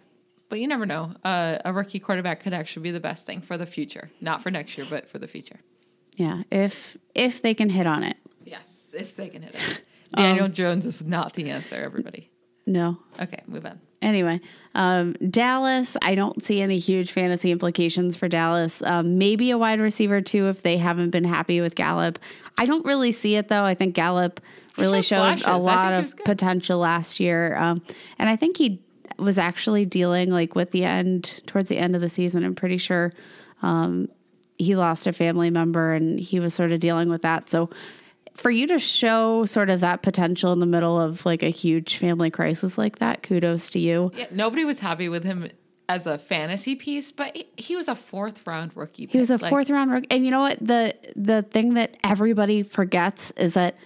but 0.49 0.59
you 0.59 0.67
never 0.67 0.85
know. 0.85 1.15
Uh, 1.25 1.59
a 1.65 1.73
rookie 1.73 2.01
quarterback 2.01 2.43
could 2.43 2.53
actually 2.53 2.83
be 2.83 2.91
the 2.91 3.01
best 3.01 3.25
thing 3.25 3.41
for 3.41 3.57
the 3.57 3.67
future, 3.67 4.11
not 4.21 4.43
for 4.43 4.51
next 4.51 4.77
year, 4.77 4.87
but 4.89 5.09
for 5.09 5.19
the 5.19 5.29
future. 5.29 5.61
Yeah, 6.17 6.43
if 6.51 6.97
if 7.15 7.41
they 7.41 7.55
can 7.55 7.71
hit 7.71 7.87
on 7.87 8.03
it. 8.03 8.17
If 8.95 9.17
they 9.17 9.29
can 9.29 9.43
hit 9.43 9.55
it. 9.55 9.81
Um, 10.15 10.25
Daniel 10.25 10.49
Jones 10.49 10.85
is 10.85 11.05
not 11.05 11.33
the 11.33 11.51
answer. 11.51 11.77
Everybody. 11.77 12.31
No. 12.67 12.99
Okay, 13.21 13.43
move 13.47 13.67
on. 13.67 13.81
Anyway, 14.03 14.41
um, 14.75 15.15
Dallas, 15.31 15.97
I 16.03 16.15
don't 16.17 16.43
see 16.43 16.61
any 16.61 16.79
huge 16.79 17.13
fantasy 17.13 17.51
implications 17.53 18.17
for 18.17 18.29
Dallas. 18.29 18.83
Um, 18.83 19.17
maybe 19.17 19.51
a 19.51 19.59
wide 19.59 19.81
receiver 19.81 20.21
too 20.21 20.49
if 20.49 20.63
they 20.63 20.77
haven't 20.77 21.11
been 21.11 21.25
happy 21.25 21.61
with 21.61 21.77
Gallup. 21.77 22.19
I 22.59 22.67
don't 22.67 22.85
really 22.85 23.13
see 23.13 23.37
it 23.37 23.49
though. 23.49 23.65
I 23.65 23.75
think 23.75 23.95
Gallup 23.95 24.41
He 24.77 24.83
really 24.83 25.03
showed 25.03 25.39
showed 25.39 25.41
flashes. 25.41 25.47
I 25.47 25.53
a 25.53 25.59
lot 25.59 25.93
of 25.93 26.17
potential 26.25 26.79
last 26.79 27.21
year, 27.21 27.57
um, 27.57 27.81
and 28.19 28.29
I 28.29 28.37
think 28.37 28.57
he 28.57 28.83
was 29.19 29.39
actually 29.39 29.87
dealing 29.87 30.31
like 30.31 30.55
with 30.55 30.73
the 30.73 30.85
end 30.85 31.41
towards 31.47 31.69
the 31.69 31.79
end 31.79 31.95
of 31.95 32.01
the 32.01 32.09
season. 32.09 32.45
I'm 32.45 32.57
pretty 32.57 32.79
sure 32.79 33.13
um, 33.63 34.09
he 34.59 34.75
lost 34.77 35.07
a 35.07 35.13
family 35.13 35.51
member 35.51 35.93
and 35.93 36.19
he 36.19 36.41
was 36.41 36.55
sort 36.55 36.73
of 36.73 36.81
dealing 36.81 37.09
with 37.09 37.23
that. 37.23 37.49
So 37.49 37.71
for 38.35 38.51
you 38.51 38.67
to 38.69 38.79
show 38.79 39.45
sort 39.47 39.71
of 39.71 39.81
that 39.81 40.03
potential 40.03 40.53
in 40.53 40.61
the 40.61 40.67
middle 40.67 40.99
of 41.01 41.25
like 41.27 41.43
a 41.43 41.51
huge 41.51 41.97
family 41.97 42.31
crisis 42.31 42.79
like 42.79 42.99
that, 42.99 43.23
kudos 43.23 43.71
to 43.71 43.79
you. 43.79 44.11
Yeah, 44.17 44.27
nobody 44.31 44.65
was 44.65 44.79
happy 44.81 45.09
with 45.09 45.25
him 45.25 45.49
as 45.89 46.07
a 46.07 46.17
fantasy 46.17 46.75
piece, 46.75 47.13
but 47.13 47.37
he, 47.37 47.47
he 47.57 47.77
was 47.77 47.89
a 47.89 47.95
fourth 47.95 48.47
round 48.47 48.73
rookie. 48.75 49.07
He 49.07 49.19
was 49.19 49.31
a. 49.31 49.37
Like, 49.37 49.51
fourth 49.51 49.69
round 49.69 49.91
rookie. 49.91 50.07
And 50.11 50.25
you 50.25 50.31
know 50.31 50.41
what? 50.41 50.59
The 50.61 50.95
the 51.17 51.43
thing 51.43 51.75
that 51.75 51.99
everybody 52.05 52.63
forgets 52.63 53.33
is 53.37 53.55
that 53.55 53.77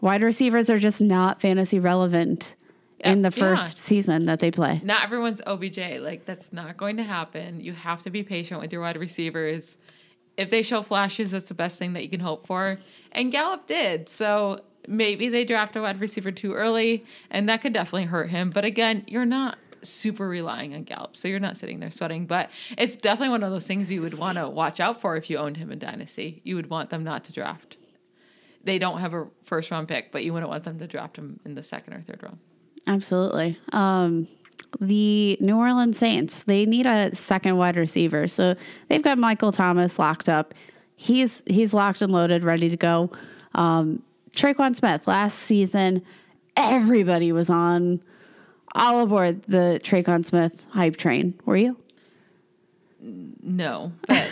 wide 0.00 0.22
receivers 0.22 0.70
are 0.70 0.78
just 0.78 1.00
not 1.00 1.40
fantasy 1.40 1.80
relevant 1.80 2.54
in 3.00 3.22
the 3.22 3.32
Yeah. 3.34 3.42
first 3.56 3.78
season 3.78 4.26
that 4.26 4.40
they 4.40 4.50
play. 4.50 4.80
not 4.84 5.02
everyone's 5.04 5.40
OBJ. 5.46 5.78
Like 6.00 6.24
that's 6.24 6.52
not 6.52 6.76
going 6.76 6.96
to 6.98 7.02
happen. 7.04 7.60
You 7.60 7.72
have 7.72 8.02
to 8.02 8.10
be 8.10 8.22
patient 8.22 8.60
with 8.60 8.72
your 8.72 8.82
wide 8.82 8.96
receivers. 8.96 9.76
If 10.38 10.50
they 10.50 10.62
show 10.62 10.82
flashes, 10.82 11.32
that's 11.32 11.48
the 11.48 11.54
best 11.54 11.78
thing 11.78 11.94
that 11.94 12.04
you 12.04 12.08
can 12.08 12.20
hope 12.20 12.46
for. 12.46 12.78
And 13.10 13.32
Gallup 13.32 13.66
did. 13.66 14.08
So 14.08 14.60
maybe 14.86 15.28
they 15.28 15.44
draft 15.44 15.74
a 15.74 15.82
wide 15.82 16.00
receiver 16.00 16.30
too 16.30 16.54
early, 16.54 17.04
and 17.28 17.48
that 17.48 17.60
could 17.60 17.72
definitely 17.72 18.04
hurt 18.04 18.30
him. 18.30 18.50
But 18.50 18.64
again, 18.64 19.02
you're 19.08 19.26
not 19.26 19.58
super 19.82 20.28
relying 20.28 20.74
on 20.74 20.84
Gallup, 20.84 21.16
so 21.16 21.26
you're 21.26 21.40
not 21.40 21.56
sitting 21.56 21.80
there 21.80 21.90
sweating. 21.90 22.26
But 22.26 22.50
it's 22.78 22.94
definitely 22.94 23.30
one 23.30 23.42
of 23.42 23.50
those 23.50 23.66
things 23.66 23.90
you 23.90 24.00
would 24.00 24.14
want 24.14 24.38
to 24.38 24.48
watch 24.48 24.78
out 24.78 25.00
for 25.00 25.16
if 25.16 25.28
you 25.28 25.38
owned 25.38 25.56
him 25.56 25.72
in 25.72 25.80
Dynasty. 25.80 26.40
You 26.44 26.54
would 26.54 26.70
want 26.70 26.90
them 26.90 27.02
not 27.02 27.24
to 27.24 27.32
draft. 27.32 27.76
They 28.62 28.78
don't 28.78 28.98
have 29.00 29.14
a 29.14 29.26
first 29.42 29.72
round 29.72 29.88
pick, 29.88 30.12
but 30.12 30.22
you 30.22 30.32
wouldn't 30.32 30.50
want 30.50 30.62
them 30.62 30.78
to 30.78 30.86
draft 30.86 31.16
him 31.16 31.40
in 31.44 31.56
the 31.56 31.64
second 31.64 31.94
or 31.94 32.02
third 32.02 32.22
round. 32.22 32.38
Absolutely. 32.86 33.58
Um, 33.72 34.28
the 34.80 35.36
New 35.40 35.56
Orleans 35.56 35.98
Saints, 35.98 36.44
they 36.44 36.66
need 36.66 36.86
a 36.86 37.14
second 37.14 37.56
wide 37.56 37.76
receiver. 37.76 38.26
So 38.28 38.54
they've 38.88 39.02
got 39.02 39.18
Michael 39.18 39.52
Thomas 39.52 39.98
locked 39.98 40.28
up. 40.28 40.54
He's 40.96 41.42
he's 41.46 41.72
locked 41.72 42.02
and 42.02 42.12
loaded, 42.12 42.44
ready 42.44 42.68
to 42.68 42.76
go. 42.76 43.10
Um, 43.54 44.02
Tre'Quan 44.32 44.76
Smith, 44.76 45.08
last 45.08 45.38
season, 45.38 46.02
everybody 46.56 47.32
was 47.32 47.50
on 47.50 48.00
all 48.74 49.00
aboard 49.02 49.42
the 49.44 49.80
Tre'Quan 49.82 50.24
Smith 50.24 50.64
hype 50.70 50.96
train. 50.96 51.34
Were 51.44 51.56
you? 51.56 51.76
No, 53.00 53.92
but 54.06 54.28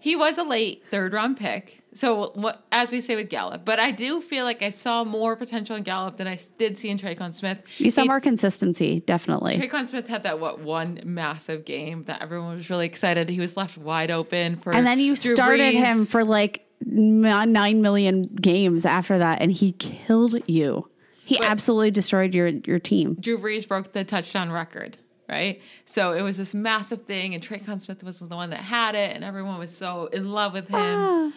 he 0.00 0.16
was 0.16 0.38
a 0.38 0.42
late 0.42 0.82
third 0.90 1.12
round 1.12 1.36
pick. 1.36 1.82
So 1.96 2.30
what, 2.34 2.62
as 2.70 2.90
we 2.90 3.00
say 3.00 3.16
with 3.16 3.30
Gallup, 3.30 3.64
but 3.64 3.80
I 3.80 3.90
do 3.90 4.20
feel 4.20 4.44
like 4.44 4.62
I 4.62 4.70
saw 4.70 5.02
more 5.02 5.34
potential 5.34 5.76
in 5.76 5.82
Gallup 5.82 6.18
than 6.18 6.26
I 6.26 6.38
did 6.58 6.76
see 6.78 6.90
in 6.90 6.98
Tre'Quan 6.98 7.32
Smith. 7.32 7.58
You 7.78 7.90
saw 7.90 8.02
He- 8.02 8.08
more 8.08 8.20
consistency, 8.20 9.00
definitely. 9.00 9.56
Tre'Quan 9.56 9.86
Smith 9.86 10.06
had 10.06 10.22
that 10.24 10.38
what 10.38 10.60
one 10.60 11.00
massive 11.04 11.64
game 11.64 12.04
that 12.04 12.20
everyone 12.20 12.56
was 12.56 12.68
really 12.68 12.86
excited. 12.86 13.28
He 13.30 13.40
was 13.40 13.56
left 13.56 13.78
wide 13.78 14.10
open 14.10 14.56
for, 14.56 14.74
And 14.74 14.86
then 14.86 14.98
you 15.00 15.16
Drew 15.16 15.32
started 15.34 15.74
Brees. 15.74 15.84
him 15.84 16.04
for 16.06 16.22
like 16.24 16.66
nine 16.84 17.80
million 17.80 18.24
games 18.40 18.84
after 18.84 19.18
that, 19.18 19.40
and 19.40 19.50
he 19.50 19.72
killed 19.72 20.36
you. 20.46 20.88
He 21.24 21.38
But- 21.38 21.50
absolutely 21.50 21.90
destroyed 21.90 22.34
your 22.34 22.48
your 22.48 22.78
team. 22.78 23.16
Drew 23.18 23.38
Brees 23.38 23.66
broke 23.66 23.92
the 23.94 24.04
touchdown 24.04 24.52
record, 24.52 24.98
right? 25.28 25.60
So 25.86 26.12
it 26.12 26.20
was 26.22 26.36
this 26.36 26.54
massive 26.54 27.02
thing, 27.06 27.34
and 27.34 27.42
Tre'Quan 27.42 27.80
Smith 27.80 28.04
was 28.04 28.18
the 28.18 28.26
one 28.36 28.50
that 28.50 28.60
had 28.60 28.94
it, 28.94 29.14
and 29.16 29.24
everyone 29.24 29.58
was 29.58 29.74
so 29.74 30.06
in 30.12 30.30
love 30.32 30.52
with 30.52 30.68
him. 30.68 30.76
Ah. 30.78 31.32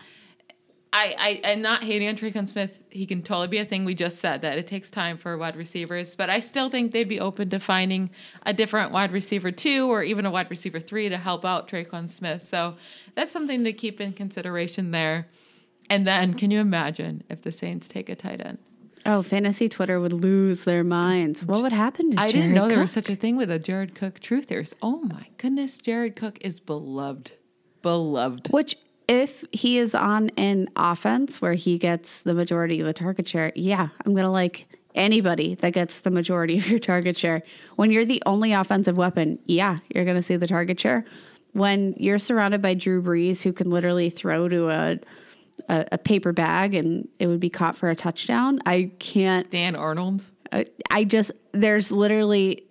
I, 0.91 1.41
I, 1.43 1.51
I'm 1.51 1.61
not 1.61 1.83
hating 1.83 2.07
on 2.07 2.15
Tre'Quan 2.15 2.47
Smith. 2.47 2.83
He 2.89 3.05
can 3.05 3.21
totally 3.21 3.47
be 3.47 3.59
a 3.59 3.65
thing. 3.65 3.85
We 3.85 3.93
just 3.93 4.17
said 4.17 4.41
that 4.41 4.57
it 4.57 4.65
takes 4.65 4.89
time 4.89 5.17
for 5.17 5.37
wide 5.37 5.55
receivers, 5.55 6.15
but 6.15 6.31
I 6.31 6.39
still 6.39 6.69
think 6.69 6.91
they'd 6.91 7.07
be 7.07 7.19
open 7.19 7.49
to 7.51 7.59
finding 7.59 8.09
a 8.43 8.53
different 8.53 8.91
wide 8.91 9.11
receiver 9.11 9.51
two 9.51 9.91
or 9.91 10.01
even 10.01 10.25
a 10.25 10.31
wide 10.31 10.49
receiver 10.49 10.79
three 10.79 11.07
to 11.07 11.17
help 11.17 11.45
out 11.45 11.67
Tre'Quan 11.67 12.09
Smith. 12.09 12.47
So 12.47 12.75
that's 13.13 13.31
something 13.31 13.63
to 13.65 13.73
keep 13.73 14.01
in 14.01 14.13
consideration 14.13 14.89
there. 14.89 15.27
And 15.91 16.07
then, 16.07 16.33
can 16.33 16.51
you 16.51 16.59
imagine 16.59 17.23
if 17.29 17.41
the 17.41 17.51
Saints 17.51 17.87
take 17.87 18.09
a 18.09 18.15
tight 18.15 18.45
end? 18.45 18.59
Oh, 19.05 19.21
fantasy 19.21 19.69
Twitter 19.69 19.99
would 19.99 20.13
lose 20.13 20.63
their 20.63 20.83
minds. 20.83 21.43
What 21.45 21.61
would 21.61 21.71
happen 21.71 22.11
to 22.11 22.19
I 22.19 22.27
didn't 22.27 22.41
Jared 22.41 22.55
know 22.55 22.67
there 22.67 22.79
was 22.79 22.91
such 22.91 23.09
a 23.09 23.15
thing 23.15 23.37
with 23.37 23.49
a 23.49 23.57
Jared 23.57 23.95
Cook 23.95 24.19
truthers. 24.19 24.73
Oh 24.81 25.01
my 25.01 25.27
goodness, 25.37 25.77
Jared 25.77 26.15
Cook 26.15 26.37
is 26.41 26.59
beloved. 26.59 27.31
Beloved. 27.81 28.49
Which, 28.51 28.75
if 29.09 29.43
he 29.51 29.79
is 29.79 29.95
on 29.95 30.29
an 30.37 30.69
offense 30.75 31.41
where 31.41 31.55
he 31.55 31.79
gets 31.79 32.21
the 32.21 32.33
majority 32.35 32.79
of 32.79 32.85
the 32.85 32.93
target 32.93 33.27
share, 33.27 33.51
yeah, 33.55 33.89
I'm 34.05 34.13
gonna 34.13 34.31
like 34.31 34.67
anybody 34.93 35.55
that 35.55 35.73
gets 35.73 36.01
the 36.01 36.11
majority 36.11 36.59
of 36.59 36.67
your 36.69 36.79
target 36.79 37.17
share. 37.17 37.41
When 37.75 37.89
you're 37.89 38.05
the 38.05 38.21
only 38.27 38.53
offensive 38.53 38.97
weapon, 38.97 39.39
yeah, 39.45 39.79
you're 39.93 40.05
gonna 40.05 40.21
see 40.21 40.35
the 40.37 40.45
target 40.47 40.79
share. 40.79 41.05
When 41.53 41.95
you're 41.97 42.19
surrounded 42.19 42.61
by 42.61 42.75
Drew 42.75 43.01
Brees, 43.01 43.41
who 43.41 43.51
can 43.51 43.71
literally 43.71 44.11
throw 44.11 44.47
to 44.47 44.69
a 44.69 44.99
a, 45.67 45.85
a 45.93 45.97
paper 45.97 46.31
bag 46.31 46.73
and 46.75 47.07
it 47.19 47.27
would 47.27 47.39
be 47.39 47.49
caught 47.49 47.75
for 47.77 47.89
a 47.89 47.95
touchdown, 47.95 48.59
I 48.65 48.91
can't 48.99 49.49
Dan 49.49 49.75
Arnold. 49.75 50.23
I- 50.51 50.67
I 50.91 51.03
just 51.03 51.31
there's 51.51 51.91
literally 51.91 52.63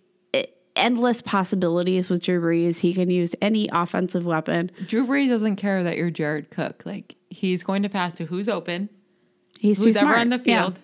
endless 0.78 1.20
possibilities 1.22 2.08
with 2.08 2.22
Drew 2.22 2.40
Brees. 2.40 2.78
He 2.80 2.94
can 2.94 3.10
use 3.10 3.34
any 3.42 3.68
offensive 3.72 4.24
weapon. 4.24 4.70
Drew 4.86 5.06
Brees 5.06 5.28
doesn't 5.28 5.56
care 5.56 5.82
that 5.84 5.96
you're 5.96 6.10
Jared 6.10 6.50
Cook. 6.50 6.82
Like 6.86 7.16
he's 7.30 7.62
going 7.62 7.82
to 7.82 7.88
pass 7.88 8.14
to 8.14 8.24
who's 8.26 8.48
open, 8.48 8.88
He's 9.60 9.78
too 9.78 9.84
who's 9.86 9.96
ever 9.96 10.16
on 10.16 10.28
the 10.30 10.40
Yeah. 10.44 10.62
field. 10.62 10.78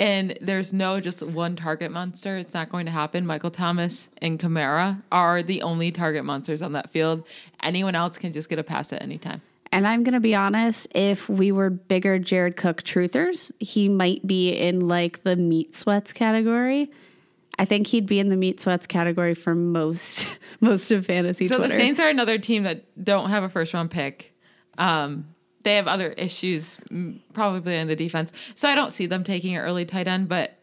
And 0.00 0.38
there's 0.40 0.72
no 0.72 1.00
just 1.00 1.22
one 1.22 1.56
target 1.56 1.90
monster. 1.90 2.36
It's 2.36 2.54
not 2.54 2.68
going 2.70 2.86
to 2.86 2.92
happen. 2.92 3.26
Michael 3.26 3.50
Thomas 3.50 4.08
and 4.22 4.38
Kamara 4.38 5.02
are 5.10 5.42
the 5.42 5.62
only 5.62 5.90
target 5.90 6.24
monsters 6.24 6.62
on 6.62 6.72
that 6.74 6.90
field. 6.90 7.24
Anyone 7.64 7.96
else 7.96 8.16
can 8.16 8.32
just 8.32 8.48
get 8.48 8.60
a 8.60 8.62
pass 8.62 8.92
at 8.92 9.02
any 9.02 9.18
time. 9.18 9.42
And 9.72 9.86
I'm 9.88 10.04
going 10.04 10.14
to 10.14 10.20
be 10.20 10.36
honest, 10.36 10.86
if 10.94 11.28
we 11.28 11.50
were 11.50 11.68
bigger 11.68 12.18
Jared 12.20 12.56
Cook 12.56 12.84
truthers, 12.84 13.50
he 13.58 13.88
might 13.88 14.24
be 14.26 14.50
in 14.50 14.86
like 14.86 15.24
the 15.24 15.34
meat 15.34 15.74
sweats 15.74 16.12
category. 16.12 16.90
I 17.58 17.64
think 17.64 17.88
he'd 17.88 18.06
be 18.06 18.20
in 18.20 18.28
the 18.28 18.36
meat 18.36 18.60
sweats 18.60 18.86
category 18.86 19.34
for 19.34 19.54
most 19.54 20.30
most 20.60 20.90
of 20.90 21.06
fantasy 21.06 21.46
So 21.46 21.56
Twitter. 21.56 21.72
the 21.72 21.76
Saints 21.78 21.98
are 22.00 22.08
another 22.08 22.38
team 22.38 22.62
that 22.64 22.84
don't 23.02 23.30
have 23.30 23.42
a 23.44 23.48
first 23.48 23.74
round 23.74 23.90
pick. 23.90 24.34
Um, 24.78 25.34
they 25.64 25.74
have 25.74 25.88
other 25.88 26.10
issues, 26.12 26.78
probably 27.32 27.76
in 27.76 27.88
the 27.88 27.96
defense. 27.96 28.30
So 28.54 28.68
I 28.68 28.74
don't 28.74 28.92
see 28.92 29.06
them 29.06 29.24
taking 29.24 29.56
an 29.56 29.62
early 29.62 29.84
tight 29.84 30.06
end, 30.06 30.28
but 30.28 30.56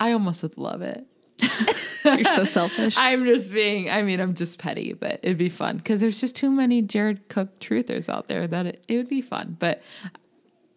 I 0.00 0.12
almost 0.12 0.42
would 0.42 0.58
love 0.58 0.82
it. 0.82 1.06
You're 2.04 2.24
so 2.24 2.44
selfish. 2.44 2.94
I'm 2.98 3.24
just 3.24 3.52
being, 3.52 3.88
I 3.88 4.02
mean, 4.02 4.18
I'm 4.20 4.34
just 4.34 4.58
petty, 4.58 4.92
but 4.94 5.20
it'd 5.22 5.38
be 5.38 5.48
fun 5.48 5.76
because 5.76 6.00
there's 6.00 6.20
just 6.20 6.34
too 6.34 6.50
many 6.50 6.82
Jared 6.82 7.28
Cook 7.28 7.60
truthers 7.60 8.08
out 8.08 8.26
there 8.28 8.46
that 8.48 8.66
it, 8.66 8.84
it 8.88 8.96
would 8.96 9.08
be 9.08 9.22
fun. 9.22 9.56
But 9.58 9.80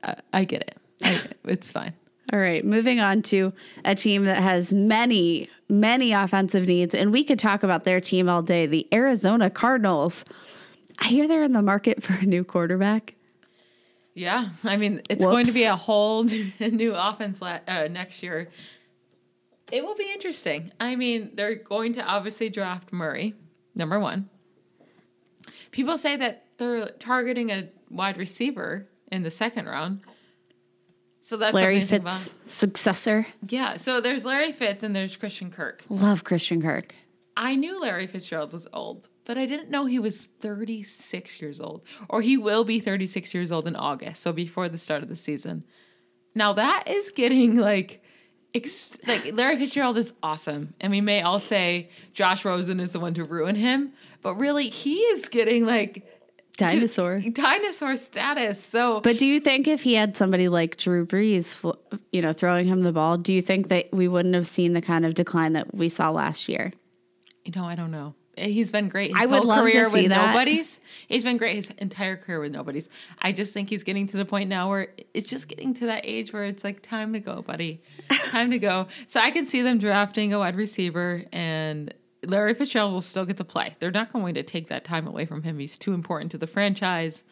I, 0.03 0.15
I 0.31 0.43
get 0.45 0.61
it. 0.61 0.77
I, 1.03 1.21
it's 1.45 1.71
fine. 1.71 1.93
All 2.33 2.39
right, 2.39 2.63
moving 2.63 2.99
on 2.99 3.21
to 3.23 3.51
a 3.83 3.95
team 3.95 4.25
that 4.25 4.41
has 4.41 4.71
many, 4.73 5.49
many 5.69 6.11
offensive 6.11 6.67
needs, 6.67 6.93
and 6.95 7.11
we 7.11 7.23
could 7.23 7.39
talk 7.39 7.63
about 7.63 7.83
their 7.83 7.99
team 8.01 8.29
all 8.29 8.41
day. 8.41 8.65
The 8.65 8.87
Arizona 8.93 9.49
Cardinals. 9.49 10.25
I 10.99 11.07
hear 11.07 11.27
they're 11.27 11.43
in 11.43 11.53
the 11.53 11.61
market 11.61 12.01
for 12.03 12.13
a 12.13 12.25
new 12.25 12.43
quarterback. 12.43 13.15
Yeah, 14.13 14.49
I 14.63 14.77
mean, 14.77 15.01
it's 15.09 15.25
going 15.25 15.45
to 15.45 15.51
be 15.51 15.61
Whoops. 15.65 15.73
a 15.73 15.75
whole 15.75 16.23
new 16.59 16.93
offense 16.93 17.41
la- 17.41 17.59
uh, 17.67 17.87
next 17.89 18.23
year. 18.23 18.49
It 19.71 19.83
will 19.83 19.95
be 19.95 20.09
interesting. 20.13 20.71
I 20.79 20.95
mean, 20.95 21.31
they're 21.33 21.55
going 21.55 21.93
to 21.95 22.05
obviously 22.05 22.49
draft 22.49 22.93
Murray, 22.93 23.33
number 23.73 23.99
one. 23.99 24.29
People 25.71 25.97
say 25.97 26.15
that 26.15 26.45
they're 26.57 26.91
targeting 26.91 27.49
a 27.49 27.67
wide 27.89 28.17
receiver 28.17 28.87
in 29.11 29.23
the 29.23 29.31
second 29.31 29.65
round. 29.65 30.01
So 31.25 31.37
that's 31.37 31.55
Larry 31.55 31.79
something 31.79 32.01
to 32.01 32.05
think 32.05 32.07
Fitz 32.07 32.27
about. 32.27 32.51
successor. 32.51 33.27
Yeah. 33.49 33.77
So 33.77 33.99
there's 33.99 34.25
Larry 34.25 34.51
Fitz 34.51 34.83
and 34.83 34.95
there's 34.95 35.17
Christian 35.17 35.49
Kirk. 35.49 35.83
Love 35.89 36.23
Christian 36.23 36.61
Kirk. 36.61 36.93
I 37.35 37.55
knew 37.55 37.81
Larry 37.81 38.05
Fitzgerald 38.05 38.53
was 38.53 38.67
old, 38.71 39.07
but 39.25 39.35
I 39.35 39.47
didn't 39.47 39.71
know 39.71 39.87
he 39.87 39.97
was 39.97 40.27
36 40.39 41.41
years 41.41 41.59
old, 41.59 41.81
or 42.09 42.21
he 42.21 42.37
will 42.37 42.63
be 42.63 42.79
36 42.79 43.33
years 43.33 43.51
old 43.51 43.67
in 43.67 43.75
August, 43.75 44.21
so 44.21 44.33
before 44.33 44.69
the 44.69 44.77
start 44.77 45.01
of 45.01 45.09
the 45.09 45.15
season. 45.15 45.63
Now 46.35 46.53
that 46.53 46.83
is 46.87 47.09
getting 47.09 47.55
like, 47.55 48.03
ex- 48.53 48.95
like 49.07 49.33
Larry 49.33 49.57
Fitzgerald 49.57 49.97
is 49.97 50.13
awesome, 50.21 50.75
and 50.79 50.91
we 50.91 51.01
may 51.01 51.23
all 51.23 51.39
say 51.39 51.89
Josh 52.13 52.45
Rosen 52.45 52.79
is 52.79 52.91
the 52.91 52.99
one 52.99 53.15
to 53.15 53.23
ruin 53.23 53.55
him, 53.55 53.93
but 54.21 54.35
really 54.35 54.69
he 54.69 54.97
is 54.97 55.27
getting 55.27 55.65
like 55.65 56.14
Dinosaur. 56.57 57.19
dinosaur 57.19 57.97
status. 57.97 58.61
So 58.63 59.01
But 59.01 59.17
do 59.17 59.25
you 59.25 59.39
think 59.39 59.67
if 59.67 59.81
he 59.81 59.93
had 59.93 60.15
somebody 60.17 60.47
like 60.47 60.77
Drew 60.77 61.05
Brees, 61.05 61.55
you 62.11 62.21
know, 62.21 62.33
throwing 62.33 62.67
him 62.67 62.81
the 62.83 62.91
ball, 62.91 63.17
do 63.17 63.33
you 63.33 63.41
think 63.41 63.67
that 63.69 63.91
we 63.93 64.07
wouldn't 64.07 64.35
have 64.35 64.47
seen 64.47 64.73
the 64.73 64.81
kind 64.81 65.05
of 65.05 65.13
decline 65.13 65.53
that 65.53 65.73
we 65.73 65.89
saw 65.89 66.09
last 66.11 66.47
year? 66.49 66.73
You 67.43 67.51
know, 67.55 67.65
I 67.65 67.75
don't 67.75 67.91
know. 67.91 68.15
Eh, 68.37 68.47
he's 68.47 68.71
been 68.71 68.89
great. 68.89 69.11
His 69.11 69.17
I 69.21 69.25
would 69.27 69.37
whole 69.39 69.47
love 69.47 69.65
to 69.65 69.71
career 69.71 69.89
see 69.89 70.01
with 70.03 70.09
that. 70.09 70.33
nobodies. 70.33 70.79
He's 71.07 71.23
been 71.23 71.37
great 71.37 71.55
his 71.55 71.69
entire 71.77 72.17
career 72.17 72.39
with 72.41 72.51
nobodies. 72.51 72.89
I 73.21 73.31
just 73.31 73.53
think 73.53 73.69
he's 73.69 73.83
getting 73.83 74.07
to 74.07 74.17
the 74.17 74.25
point 74.25 74.49
now 74.49 74.69
where 74.69 74.87
it's 75.13 75.29
just 75.29 75.47
getting 75.47 75.73
to 75.75 75.85
that 75.85 76.01
age 76.05 76.33
where 76.33 76.43
it's 76.43 76.63
like 76.63 76.81
time 76.81 77.13
to 77.13 77.19
go, 77.19 77.41
buddy. 77.43 77.81
time 78.09 78.51
to 78.51 78.59
go. 78.59 78.87
So 79.07 79.19
I 79.21 79.31
can 79.31 79.45
see 79.45 79.61
them 79.61 79.77
drafting 79.77 80.33
a 80.33 80.39
wide 80.39 80.55
receiver 80.57 81.23
and 81.31 81.93
Larry 82.25 82.53
Fitzgerald 82.53 82.93
will 82.93 83.01
still 83.01 83.25
get 83.25 83.37
to 83.37 83.43
play. 83.43 83.75
They're 83.79 83.91
not 83.91 84.11
going 84.11 84.35
to 84.35 84.43
take 84.43 84.69
that 84.69 84.83
time 84.83 85.07
away 85.07 85.25
from 85.25 85.43
him. 85.43 85.59
He's 85.59 85.77
too 85.77 85.93
important 85.93 86.31
to 86.31 86.37
the 86.37 86.47
franchise. 86.47 87.23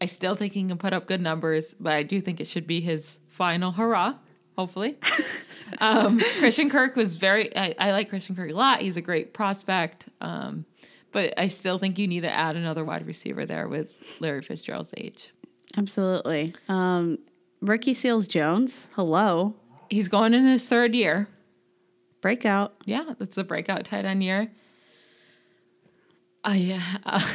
I 0.00 0.06
still 0.06 0.34
think 0.34 0.52
he 0.52 0.64
can 0.64 0.78
put 0.78 0.92
up 0.92 1.06
good 1.06 1.20
numbers, 1.20 1.74
but 1.78 1.94
I 1.94 2.02
do 2.02 2.20
think 2.20 2.40
it 2.40 2.46
should 2.46 2.66
be 2.66 2.80
his 2.80 3.18
final 3.28 3.72
hurrah, 3.72 4.14
hopefully. 4.56 4.98
um, 5.78 6.20
Christian 6.38 6.70
Kirk 6.70 6.94
was 6.94 7.16
very, 7.16 7.56
I, 7.56 7.74
I 7.78 7.90
like 7.92 8.08
Christian 8.08 8.36
Kirk 8.36 8.50
a 8.50 8.54
lot. 8.54 8.80
He's 8.80 8.96
a 8.96 9.02
great 9.02 9.34
prospect. 9.34 10.08
Um, 10.20 10.64
but 11.12 11.34
I 11.38 11.48
still 11.48 11.78
think 11.78 11.98
you 11.98 12.06
need 12.06 12.20
to 12.20 12.30
add 12.30 12.56
another 12.56 12.84
wide 12.84 13.06
receiver 13.06 13.46
there 13.46 13.68
with 13.68 13.92
Larry 14.20 14.42
Fitzgerald's 14.42 14.94
age. 14.96 15.32
Absolutely. 15.76 16.54
Um, 16.68 17.18
Ricky 17.60 17.92
Seals 17.92 18.26
Jones, 18.26 18.86
hello. 18.94 19.54
He's 19.90 20.08
going 20.08 20.34
in 20.34 20.46
his 20.46 20.68
third 20.68 20.94
year. 20.94 21.28
Breakout. 22.28 22.74
Yeah, 22.84 23.14
that's 23.18 23.36
the 23.36 23.44
breakout 23.44 23.86
tight 23.86 24.04
end 24.04 24.22
year. 24.22 24.50
Uh, 26.44 26.50
yeah, 26.52 26.82
uh, 27.06 27.26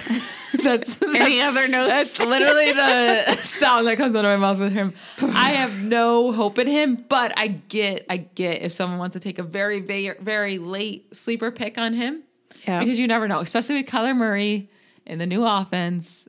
that's, 0.64 1.02
Any 1.16 1.42
other 1.42 1.68
notes? 1.68 1.90
That's 1.90 2.20
literally 2.20 2.72
the 2.74 3.36
sound 3.42 3.88
that 3.88 3.98
comes 3.98 4.16
out 4.16 4.24
of 4.24 4.30
my 4.30 4.38
mouth 4.38 4.60
with 4.60 4.72
him. 4.72 4.94
I 5.20 5.54
have 5.54 5.82
no 5.82 6.32
hope 6.32 6.60
in 6.60 6.68
him, 6.68 7.06
but 7.10 7.34
I 7.38 7.48
get, 7.48 8.06
I 8.08 8.18
get 8.18 8.62
if 8.62 8.72
someone 8.72 9.00
wants 9.00 9.16
to 9.16 9.20
take 9.20 9.40
a 9.40 9.44
very, 9.44 9.80
very, 9.80 10.16
very 10.22 10.60
late 10.60 11.16
sleeper 11.16 11.50
pick 11.50 11.80
on 11.80 11.94
him, 11.94 12.22
Yeah. 12.68 12.78
because 12.80 13.00
you 13.00 13.08
never 13.08 13.28
know, 13.28 13.40
especially 13.40 13.78
with 13.78 13.88
Kyler 13.88 14.16
Murray 14.16 14.70
in 15.08 15.18
the 15.18 15.26
new 15.26 15.44
offense. 15.44 16.28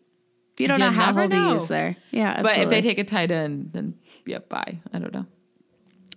you 0.56 0.68
don't 0.68 0.78
you 0.80 0.86
know 0.86 0.90
how 0.90 1.26
be 1.28 1.36
used 1.36 1.68
there. 1.68 1.96
Yeah. 2.12 2.40
But 2.40 2.56
if 2.56 2.70
they 2.70 2.80
take 2.80 2.98
a 2.98 3.04
tight 3.04 3.30
end, 3.30 3.72
then 3.74 3.94
yeah, 4.24 4.38
bye. 4.38 4.80
I 4.90 4.98
don't 4.98 5.12
know. 5.12 5.26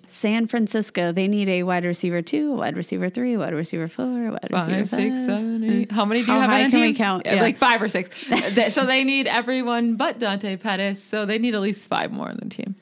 San 0.07 0.47
Francisco, 0.47 1.11
they 1.11 1.27
need 1.27 1.49
a 1.49 1.63
wide 1.63 1.85
receiver 1.85 2.21
two, 2.21 2.53
wide 2.53 2.75
receiver 2.77 3.09
three, 3.09 3.35
wide 3.37 3.53
receiver 3.53 3.87
four, 3.87 4.05
wide 4.31 4.47
receiver 4.51 4.77
Five, 4.85 4.89
six, 4.89 5.25
seven, 5.25 5.63
eight. 5.63 5.91
How 5.91 6.05
many 6.05 6.21
do 6.21 6.27
you 6.31 6.39
How 6.39 6.47
have 6.47 6.67
a 6.67 6.69
can 6.71 6.79
we 6.79 6.87
team? 6.87 6.95
count? 6.95 7.25
Yeah, 7.25 7.35
Yeah. 7.35 7.41
Like 7.41 7.57
five 7.57 7.81
or 7.81 7.89
six. 7.89 8.09
So 8.73 8.85
they 8.85 9.03
need 9.03 9.27
everyone 9.27 9.95
but 9.95 10.19
Dante 10.19 10.55
Pettis. 10.57 11.03
So 11.03 11.25
they 11.25 11.37
need 11.37 11.53
at 11.55 11.61
least 11.61 11.87
five 11.87 12.11
more 12.11 12.29
on 12.29 12.37
the 12.41 12.49
team. 12.49 12.75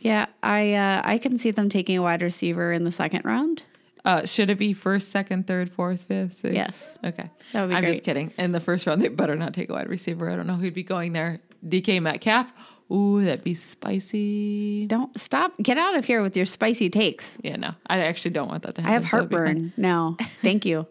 Yeah, 0.00 0.26
I 0.42 0.74
uh, 0.74 1.02
I 1.04 1.18
can 1.18 1.38
see 1.38 1.50
them 1.50 1.68
taking 1.68 1.98
a 1.98 2.02
wide 2.02 2.22
receiver 2.22 2.72
in 2.72 2.84
the 2.84 2.92
second 2.92 3.24
round. 3.24 3.64
Uh, 4.04 4.24
should 4.24 4.48
it 4.48 4.56
be 4.58 4.72
first, 4.72 5.10
second, 5.10 5.46
third, 5.46 5.70
fourth, 5.72 6.04
fifth, 6.04 6.34
sixth? 6.34 6.54
Yes. 6.54 6.88
Okay. 7.04 7.28
That 7.52 7.62
would 7.62 7.70
be 7.70 7.74
I'm 7.74 7.82
great. 7.82 7.92
just 7.94 8.04
kidding. 8.04 8.32
In 8.38 8.52
the 8.52 8.60
first 8.60 8.86
round, 8.86 9.02
they 9.02 9.08
better 9.08 9.34
not 9.34 9.52
take 9.54 9.68
a 9.70 9.72
wide 9.72 9.88
receiver. 9.88 10.30
I 10.30 10.36
don't 10.36 10.46
know 10.46 10.54
who'd 10.54 10.72
be 10.72 10.84
going 10.84 11.12
there. 11.12 11.40
DK 11.66 12.00
Metcalf. 12.00 12.50
Ooh, 12.90 13.22
that'd 13.24 13.44
be 13.44 13.54
spicy. 13.54 14.86
Don't 14.86 15.18
stop. 15.18 15.52
Get 15.62 15.76
out 15.76 15.94
of 15.96 16.04
here 16.06 16.22
with 16.22 16.36
your 16.36 16.46
spicy 16.46 16.88
takes. 16.88 17.36
Yeah, 17.42 17.56
no, 17.56 17.74
I 17.86 18.00
actually 18.00 18.30
don't 18.30 18.48
want 18.48 18.62
that 18.62 18.74
to 18.76 18.82
happen. 18.82 18.90
I 18.90 19.00
have 19.00 19.10
so 19.10 19.16
it'd 19.18 19.28
be 19.28 19.36
fine. 19.36 19.44
heartburn. 19.44 19.72
No, 19.76 20.16
thank 20.42 20.64
you. 20.64 20.86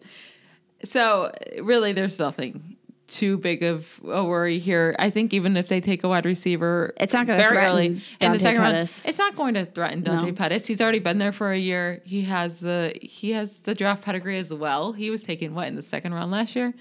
So 0.84 1.32
really, 1.60 1.92
there's 1.92 2.18
nothing 2.18 2.76
too 3.08 3.38
big 3.38 3.62
of 3.62 3.86
a 4.04 4.22
worry 4.22 4.58
here. 4.58 4.94
I 4.98 5.10
think 5.10 5.32
even 5.32 5.56
if 5.56 5.66
they 5.68 5.80
take 5.80 6.04
a 6.04 6.08
wide 6.08 6.26
receiver, 6.26 6.92
It's 6.98 7.14
not 7.14 7.26
gonna 7.26 7.38
very 7.38 7.52
threaten 7.56 7.70
early 7.72 7.86
in 7.86 7.94
the 7.94 8.02
Dante 8.20 8.38
second 8.38 8.60
Pettis. 8.62 8.98
round. 9.02 9.08
It's 9.08 9.18
not 9.18 9.34
going 9.34 9.54
to 9.54 9.64
threaten 9.64 10.02
Dante 10.02 10.26
No. 10.26 10.32
Pettis. 10.34 10.66
He's 10.66 10.80
already 10.80 10.98
been 10.98 11.16
there 11.18 11.32
for 11.32 11.50
a 11.50 11.58
year. 11.58 12.02
He 12.04 12.22
has 12.22 12.60
the 12.60 12.96
he 13.00 13.30
has 13.30 13.58
the 13.60 13.74
draft 13.74 14.04
pedigree 14.04 14.38
as 14.38 14.52
well. 14.52 14.92
He 14.92 15.10
was 15.10 15.22
taken 15.22 15.54
what 15.54 15.68
in 15.68 15.74
the 15.74 15.82
second 15.82 16.12
round 16.14 16.30
last 16.30 16.54
year, 16.54 16.74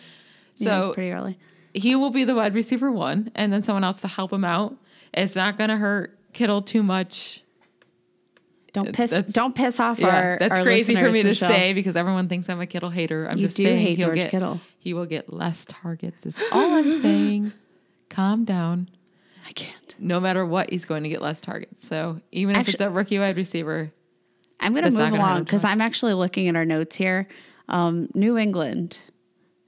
yeah, 0.57 0.81
so 0.81 0.93
pretty 0.93 1.11
early. 1.11 1.39
he 1.73 1.95
will 1.95 2.09
be 2.11 2.23
the 2.25 2.35
wide 2.35 2.53
receiver 2.53 2.91
one, 2.91 3.31
and 3.33 3.51
then 3.53 3.63
someone 3.63 3.85
else 3.85 4.01
to 4.01 4.07
help 4.09 4.31
him 4.33 4.43
out. 4.43 4.75
It's 5.13 5.35
not 5.35 5.57
going 5.57 5.69
to 5.69 5.77
hurt 5.77 6.17
Kittle 6.33 6.61
too 6.61 6.83
much. 6.83 7.41
Don't 8.73 8.93
piss. 8.93 9.11
that's- 9.11 9.33
don't 9.33 9.55
piss 9.55 9.79
off 9.79 9.97
Yeah, 9.99 10.07
our. 10.07 10.37
that's 10.39 10.59
our 10.59 10.63
crazy 10.65 10.95
for 10.95 11.09
me 11.11 11.23
to 11.23 11.29
Michelle. 11.29 11.49
say 11.49 11.73
because 11.73 11.95
everyone 11.95 12.27
thinks 12.27 12.47
I'm 12.49 12.59
a 12.61 12.67
Kittle 12.67 12.89
hater. 12.91 13.27
I'm 13.27 13.37
You 13.37 13.45
just 13.45 13.57
saying 13.57 13.95
he'll 13.95 14.07
George 14.07 14.17
get 14.19 14.31
Kittle. 14.31 14.61
he 14.77 14.93
will 14.93 15.05
get 15.07 15.33
less 15.33 15.65
targets. 15.65 16.25
Is 16.25 16.39
all 16.51 16.73
I'm 16.75 16.91
saying. 17.01 17.53
Calm 18.09 18.45
down. 18.45 18.89
I 19.47 19.51
can't. 19.53 19.95
No 19.97 20.19
matter 20.19 20.45
what, 20.45 20.69
he's 20.69 20.85
going 20.85 21.03
to 21.03 21.09
get 21.09 21.21
less 21.21 21.41
targets. 21.41 21.87
So 21.87 22.21
even 22.31 22.55
if 22.57 22.69
it's 22.69 22.81
a 22.81 22.89
rookie 22.89 23.17
wide 23.17 23.35
receiver, 23.37 23.91
I'm 24.59 24.73
going 24.73 24.83
to 24.83 24.91
move 24.91 25.13
along 25.13 25.45
because. 25.45 25.63
I'm 25.63 25.81
actually 25.81 26.13
looking 26.13 26.47
at 26.47 26.55
our 26.55 26.65
notes 26.65 26.95
here. 26.97 27.27
Um, 27.69 28.09
New 28.13 28.37
England. 28.37 28.99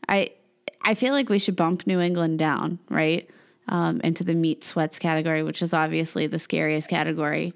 I 0.08 0.32
I 0.84 0.94
feel 0.94 1.14
like 1.14 1.30
we 1.30 1.40
should 1.40 1.56
bump 1.56 1.88
New 1.88 2.00
England 2.00 2.38
down, 2.40 2.80
right, 2.90 3.28
um, 3.70 4.02
into 4.04 4.24
the 4.24 4.34
meat 4.36 4.64
sweats 4.64 5.00
category, 5.00 5.44
which 5.44 5.62
is 5.62 5.74
obviously 5.74 6.28
the 6.28 6.40
scariest 6.40 6.90
category 6.90 7.54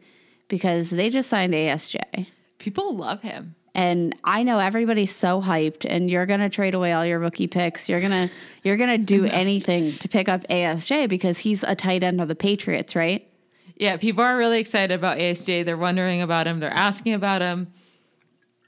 because 0.48 0.90
they 0.92 1.10
just 1.10 1.30
signed 1.30 1.54
ASJ. 1.54 2.28
people 2.60 2.96
love 2.96 3.22
him. 3.22 3.56
And 3.76 4.16
I 4.24 4.44
know 4.44 4.60
everybody's 4.60 5.14
so 5.14 5.42
hyped, 5.42 5.84
and 5.90 6.10
you're 6.10 6.28
gonna 6.28 6.50
trade 6.50 6.76
away 6.76 6.94
all 6.94 7.04
your 7.04 7.18
rookie 7.18 7.48
picks. 7.48 7.90
You're 7.90 8.02
gonna 8.02 8.30
you're 8.64 8.78
gonna 8.78 9.00
do 9.00 9.26
anything 9.44 9.98
to 9.98 10.08
pick 10.08 10.30
up 10.30 10.48
ASJ 10.48 11.10
because 11.10 11.40
he's 11.40 11.64
a 11.64 11.74
tight 11.74 12.04
end 12.04 12.22
of 12.22 12.28
the 12.28 12.36
Patriots, 12.36 12.96
right? 12.96 13.28
Yeah, 13.76 13.98
people 13.98 14.24
are 14.24 14.38
really 14.38 14.60
excited 14.60 14.94
about 14.94 15.18
ASJ. 15.18 15.66
They're 15.66 15.76
wondering 15.76 16.22
about 16.22 16.46
him. 16.46 16.60
They're 16.60 16.72
asking 16.72 17.14
about 17.14 17.42
him. 17.42 17.74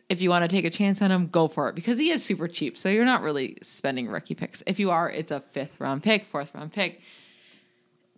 If 0.10 0.22
you 0.22 0.30
want 0.32 0.44
to 0.44 0.48
take 0.48 0.66
a 0.66 0.72
chance 0.72 1.02
on 1.04 1.12
him, 1.12 1.28
go 1.28 1.48
for 1.48 1.70
it 1.70 1.76
because 1.76 2.00
he 2.00 2.10
is 2.10 2.24
super 2.24 2.48
cheap. 2.48 2.76
So 2.76 2.90
you're 2.90 3.06
not 3.06 3.22
really 3.22 3.58
spending 3.62 4.08
rookie 4.08 4.36
picks. 4.36 4.64
If 4.66 4.80
you 4.80 4.90
are, 4.90 5.10
it's 5.10 5.32
a 5.32 5.40
fifth 5.40 5.80
round 5.80 6.02
pick, 6.02 6.26
fourth 6.26 6.54
round 6.56 6.74
pick. 6.74 7.02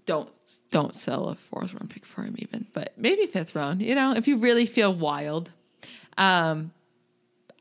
Don't 0.07 0.29
don't 0.71 0.95
sell 0.95 1.27
a 1.29 1.35
fourth 1.35 1.73
round 1.73 1.89
pick 1.91 2.05
for 2.05 2.23
him 2.23 2.35
even, 2.39 2.65
but 2.73 2.93
maybe 2.97 3.27
fifth 3.27 3.53
round. 3.53 3.81
You 3.83 3.93
know, 3.93 4.13
if 4.13 4.27
you 4.27 4.37
really 4.37 4.65
feel 4.65 4.93
wild, 4.93 5.51
um, 6.17 6.71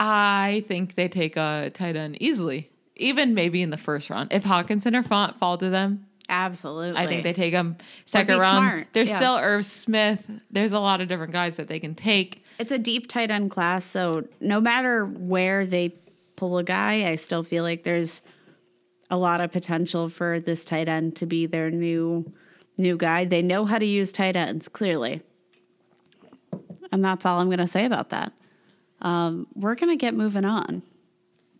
I 0.01 0.65
think 0.67 0.95
they 0.95 1.09
take 1.09 1.37
a 1.37 1.71
tight 1.75 1.97
end 1.97 2.17
easily, 2.23 2.71
even 2.97 3.35
maybe 3.35 3.61
in 3.61 3.71
the 3.71 3.77
first 3.77 4.09
round. 4.09 4.33
If 4.33 4.45
Hockenson 4.45 4.95
or 4.97 5.03
Fant 5.03 5.37
fall 5.39 5.59
to 5.59 5.69
them, 5.69 6.07
Absolutely. 6.29 7.01
I 7.01 7.07
think 7.07 7.23
they 7.23 7.33
take 7.33 7.53
them 7.53 7.77
second 8.05 8.39
round. 8.39 8.71
smart, 8.71 8.87
There's 8.93 9.11
yeah. 9.11 9.17
still 9.17 9.37
Irv 9.37 9.65
Smith. 9.65 10.29
There's 10.51 10.73
a 10.73 10.81
lot 10.81 11.01
of 11.01 11.09
different 11.09 11.33
guys 11.33 11.57
that 11.57 11.69
they 11.69 11.79
can 11.79 11.95
take. 11.95 12.45
It's 12.59 12.73
a 12.73 12.79
deep 12.79 13.09
tight 13.09 13.31
end 13.31 13.51
class, 13.51 13.85
so 13.85 14.27
no 14.41 14.61
matter 14.61 15.05
where 15.05 15.67
they 15.67 15.95
pull 16.37 16.59
a 16.59 16.65
guy, 16.65 17.09
I 17.09 17.17
still 17.17 17.43
feel 17.43 17.63
like 17.63 17.85
there's 17.85 18.23
a 19.11 19.17
lot 19.17 19.41
of 19.41 19.53
potential 19.53 20.09
for 20.09 20.41
this 20.41 20.65
tight 20.65 20.89
end 20.89 21.17
to 21.17 21.27
be 21.27 21.47
their 21.47 21.71
new 21.71 22.33
new 22.79 22.97
guy. 22.97 23.25
They 23.25 23.43
know 23.43 23.65
how 23.65 23.79
to 23.79 23.87
use 23.87 24.13
tight 24.13 24.37
ends 24.37 24.69
clearly, 24.69 25.23
and 26.93 27.05
that's 27.05 27.25
all 27.27 27.41
I'm 27.41 27.47
going 27.49 27.59
to 27.59 27.67
say 27.67 27.85
about 27.85 28.11
that. 28.11 28.33
Um, 29.03 29.47
we're 29.55 29.75
going 29.75 29.91
to 29.97 30.01
get 30.01 30.15
moving 30.15 30.45
on. 30.45 30.83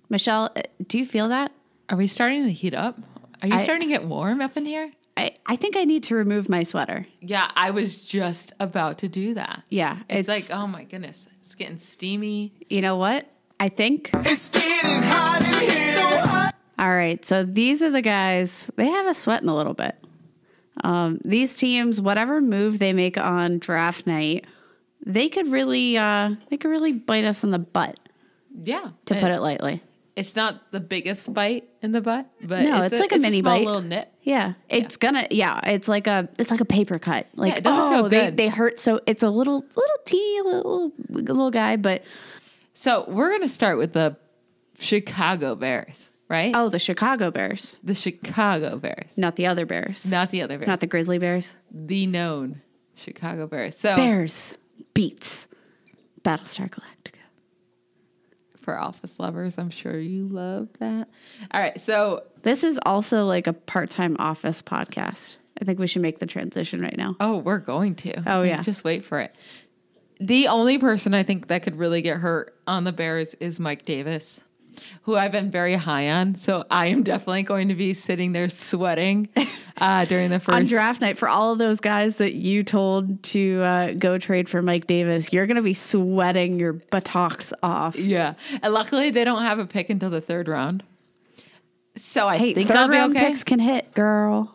Michelle, 0.09 0.51
uh, 0.57 0.63
do 0.87 0.99
you 0.99 1.07
feel 1.07 1.29
that? 1.29 1.53
Are 1.89 1.97
we 1.97 2.07
starting 2.07 2.45
to 2.45 2.53
heat 2.53 2.75
up? 2.75 2.99
Are 3.43 3.49
you 3.49 3.55
I- 3.55 3.63
starting 3.63 3.89
to 3.89 3.93
get 3.95 4.05
warm 4.07 4.41
up 4.41 4.57
in 4.57 4.65
here? 4.65 4.93
I, 5.19 5.35
I 5.47 5.57
think 5.57 5.79
I 5.79 5.85
need 5.85 6.03
to 6.05 6.15
remove 6.15 6.51
my 6.51 6.63
sweater. 6.63 7.07
Yeah, 7.23 7.51
I 7.57 7.71
was 7.71 8.03
just 8.03 8.53
about 8.61 8.99
to 8.99 9.09
do 9.09 9.33
that. 9.33 9.63
Yeah, 9.71 10.01
It's, 10.11 10.29
like, 10.29 10.51
oh 10.51 10.67
my 10.67 10.85
goodness, 10.85 11.27
it's 11.43 11.55
getting 11.55 11.79
steamy. 11.79 12.53
You 12.69 12.83
know 12.83 12.97
what? 12.97 13.27
I 13.59 13.71
think. 13.71 14.11
It's 14.13 14.51
getting 14.51 15.03
hot 15.03 15.41
in 15.41 15.71
here. 15.71 15.95
So 15.95 16.19
hot. 16.19 16.55
All 16.79 16.95
right, 16.95 17.25
so 17.25 17.43
these 17.45 17.83
are 17.83 17.91
the 17.91 18.03
guys. 18.03 18.71
They 18.77 18.87
have 18.87 19.07
us 19.07 19.19
sweating 19.19 19.49
a 19.49 19.57
little 19.57 19.75
bit. 19.75 19.97
Um, 20.85 21.21
these 21.25 21.57
teams, 21.57 22.01
whatever 22.01 22.41
move 22.43 22.79
they 22.79 22.93
make 22.93 23.17
on 23.17 23.59
draft 23.59 24.07
night, 24.07 24.45
they 25.05 25.29
could 25.31 25.51
really, 25.51 25.97
uh, 25.97 26.35
they 26.51 26.59
could 26.59 26.71
really 26.71 26.93
bite 26.93 27.25
us 27.25 27.43
in 27.43 27.51
the 27.51 27.59
butt, 27.59 27.99
Yeah. 28.63 28.91
to 29.07 29.15
put 29.15 29.31
it 29.31 29.41
lightly. 29.41 29.83
It's 30.17 30.35
not 30.37 30.71
the 30.71 30.81
biggest 30.81 31.33
bite 31.33 31.69
in 31.83 31.93
the 31.93 32.01
butt, 32.01 32.27
but 32.43 32.63
No, 32.63 32.83
it's 32.83 32.99
like 32.99 33.13
a 33.13 33.19
mini 33.19 33.41
small 33.41 33.59
bite. 33.59 33.65
little 33.67 33.83
nip. 33.83 34.11
Yeah, 34.23 34.55
it's 34.69 34.97
gonna. 34.97 35.29
Yeah, 35.31 35.61
it's 35.65 35.89
like 35.89 36.07
a. 36.07 36.27
It's 36.39 36.51
like 36.51 36.63
a 36.63 36.65
paper 36.65 36.99
cut. 36.99 37.27
Like 37.35 37.59
it 37.59 37.65
doesn't 37.65 37.81
oh, 37.81 37.91
feel 37.91 38.09
they 38.09 38.31
they 38.31 38.49
hurt. 38.49 38.81
So 38.81 39.01
it's 39.07 39.23
a 39.23 39.29
little 39.29 39.57
little 39.77 39.97
teeny 40.07 40.41
little 40.41 40.93
little 41.11 41.51
guy, 41.51 41.77
but 41.77 42.03
So 42.73 43.05
we're 43.09 43.31
gonna 43.31 43.49
start 43.49 43.77
with 43.77 43.93
the 43.93 44.17
Chicago 44.79 45.55
Bears, 45.55 46.09
right? 46.29 46.53
oh, 46.55 46.69
the 46.69 46.79
Chicago 46.79 47.31
Bears, 47.31 47.79
The 47.83 47.95
Chicago 47.95 48.77
Bears, 48.79 49.17
not 49.17 49.37
the 49.37 49.47
other 49.47 49.67
Bears, 49.67 50.05
not 50.05 50.31
the 50.31 50.43
other 50.43 50.59
Bears, 50.59 50.67
not 50.69 50.81
the 50.81 50.87
Grizzly 50.87 51.19
Bears. 51.19 51.55
the 51.73 52.07
known 52.07 52.61
Chicago 52.95 53.47
Bears. 53.47 53.77
So 53.77 53.95
Bears 53.97 54.57
beats 54.95 55.47
Battlestar 56.23 56.69
Galactica. 56.71 57.21
for 58.61 58.79
Office 58.79 59.19
lovers, 59.21 59.59
I'm 59.59 59.71
sure 59.71 59.99
you 59.99 60.27
love 60.29 60.69
that. 60.81 61.09
All 61.53 61.61
right, 61.61 61.81
so 61.81 62.25
This 62.43 62.65
is 62.65 62.79
also 62.85 63.25
like 63.27 63.47
a 63.47 63.53
part 63.53 63.91
time 63.91 64.17
office 64.19 64.63
podcast. 64.63 65.37
I 65.61 65.65
think 65.65 65.79
we 65.79 65.87
should 65.87 66.03
make 66.03 66.19
the 66.19 66.27
transition 66.27 66.81
right 66.83 66.97
now. 66.97 67.17
oh, 67.21 67.39
we're 67.39 67.59
going 67.59 67.95
to. 67.97 68.23
Oh, 68.31 68.43
yeah. 68.43 68.61
just 68.63 68.85
wait 68.85 69.05
for 69.05 69.21
it. 69.21 69.35
The 70.21 70.49
only 70.49 70.79
person 70.79 71.15
I 71.15 71.23
think 71.23 71.49
that 71.49 71.63
could 71.63 71.77
really 71.79 72.03
get 72.03 72.17
hurt 72.19 72.55
on 72.67 72.85
the 72.85 72.93
Bears 72.93 73.35
is 73.41 73.59
Mike 73.61 73.85
Davis, 73.85 74.41
who 75.03 75.17
I've 75.17 75.33
been 75.33 75.51
very 75.51 75.75
high 75.75 76.11
on. 76.11 76.37
So 76.37 76.65
I 76.71 76.87
am 76.87 77.03
definitely 77.03 77.43
going 77.45 77.69
to 77.69 77.75
be 77.75 77.95
sitting 77.95 78.33
there 78.33 78.49
sweating 78.49 79.29
uh, 79.79 80.05
during 80.07 80.31
the 80.31 80.41
first 80.41 80.57
On 80.57 80.65
draft 80.65 81.01
night, 81.01 81.19
for 81.19 81.29
all 81.29 81.53
of 81.53 81.59
those 81.59 81.81
guys 81.81 82.17
that 82.17 82.35
you 82.35 82.63
told 82.63 83.23
to 83.25 83.61
uh, 83.63 83.93
go 83.93 84.19
trade 84.19 84.49
for 84.49 84.63
Mike 84.63 84.87
Davis, 84.87 85.33
you're 85.33 85.47
going 85.47 85.57
to 85.57 85.63
be 85.63 85.75
sweating 85.75 86.59
your 86.59 86.75
buttocks 86.75 87.53
off. 87.63 87.97
Yeah, 87.97 88.35
and 88.63 88.73
luckily 88.73 89.11
they 89.11 89.25
don't 89.25 89.43
have 89.43 89.59
a 89.59 89.67
pick 89.67 89.91
until 89.91 90.11
the 90.11 90.21
third 90.21 90.49
round. 90.49 90.83
So 91.97 92.29
I 92.29 92.37
Hey, 92.37 92.53
think 92.55 92.69
third 92.69 92.77
I'll 92.77 92.89
be 92.89 92.97
round 92.97 93.17
okay. 93.17 93.29
picks 93.29 93.43
can 93.45 93.59
hit, 93.59 93.95
girl. 93.95 94.55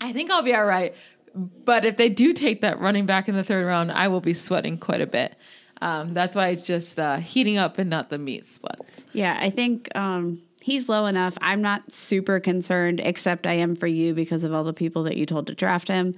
I 0.00 0.12
think 0.12 0.30
I'll 0.30 0.42
be 0.42 0.54
all 0.54 0.64
right. 0.64 0.94
But 1.34 1.84
if 1.84 1.96
they 1.96 2.08
do 2.08 2.32
take 2.32 2.62
that 2.62 2.80
running 2.80 3.04
back 3.06 3.28
in 3.28 3.34
the 3.34 3.42
third 3.44 3.66
round, 3.66 3.92
I 3.92 4.08
will 4.08 4.20
be 4.20 4.32
sweating 4.32 4.78
quite 4.78 5.00
a 5.00 5.06
bit. 5.06 5.36
Um, 5.82 6.14
that's 6.14 6.34
why 6.34 6.48
it's 6.48 6.66
just 6.66 6.98
uh, 6.98 7.16
heating 7.18 7.58
up 7.58 7.78
and 7.78 7.90
not 7.90 8.08
the 8.10 8.18
meat 8.18 8.46
sweats. 8.48 9.02
Yeah, 9.12 9.36
I 9.40 9.50
think 9.50 9.88
um, 9.94 10.40
he's 10.60 10.88
low 10.88 11.06
enough. 11.06 11.36
I'm 11.40 11.60
not 11.62 11.92
super 11.92 12.40
concerned, 12.40 13.00
except 13.02 13.46
I 13.46 13.54
am 13.54 13.76
for 13.76 13.86
you 13.86 14.14
because 14.14 14.42
of 14.44 14.52
all 14.54 14.64
the 14.64 14.72
people 14.72 15.02
that 15.04 15.16
you 15.16 15.26
told 15.26 15.46
to 15.48 15.54
draft 15.54 15.88
him 15.88 16.14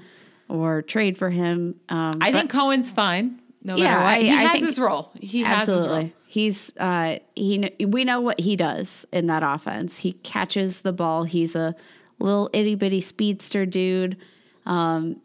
or 0.48 0.82
trade 0.82 1.18
for 1.18 1.30
him. 1.30 1.74
Um, 1.88 2.18
I 2.20 2.32
think 2.32 2.50
Cohen's 2.50 2.92
fine. 2.92 3.40
No 3.64 3.76
Yeah, 3.76 3.84
matter 3.84 4.00
what. 4.00 4.06
I- 4.06 4.20
he 4.20 4.30
I 4.30 4.42
has 4.52 4.60
his 4.62 4.78
role. 4.78 5.10
He 5.20 5.42
has 5.42 5.60
his 5.66 5.68
role. 5.68 5.78
Absolutely. 5.84 6.14
He's 6.30 6.72
uh 6.78 7.18
he 7.34 7.74
we 7.84 8.04
know 8.04 8.20
what 8.20 8.38
he 8.38 8.54
does 8.54 9.04
in 9.12 9.26
that 9.28 9.42
offense. 9.42 9.96
He 9.98 10.12
catches 10.12 10.82
the 10.82 10.92
ball. 10.92 11.24
He's 11.24 11.56
a 11.56 11.74
little 12.18 12.50
itty 12.52 12.74
bitty 12.76 13.00
speedster 13.00 13.64
dude. 13.66 14.16
Um 14.66 15.20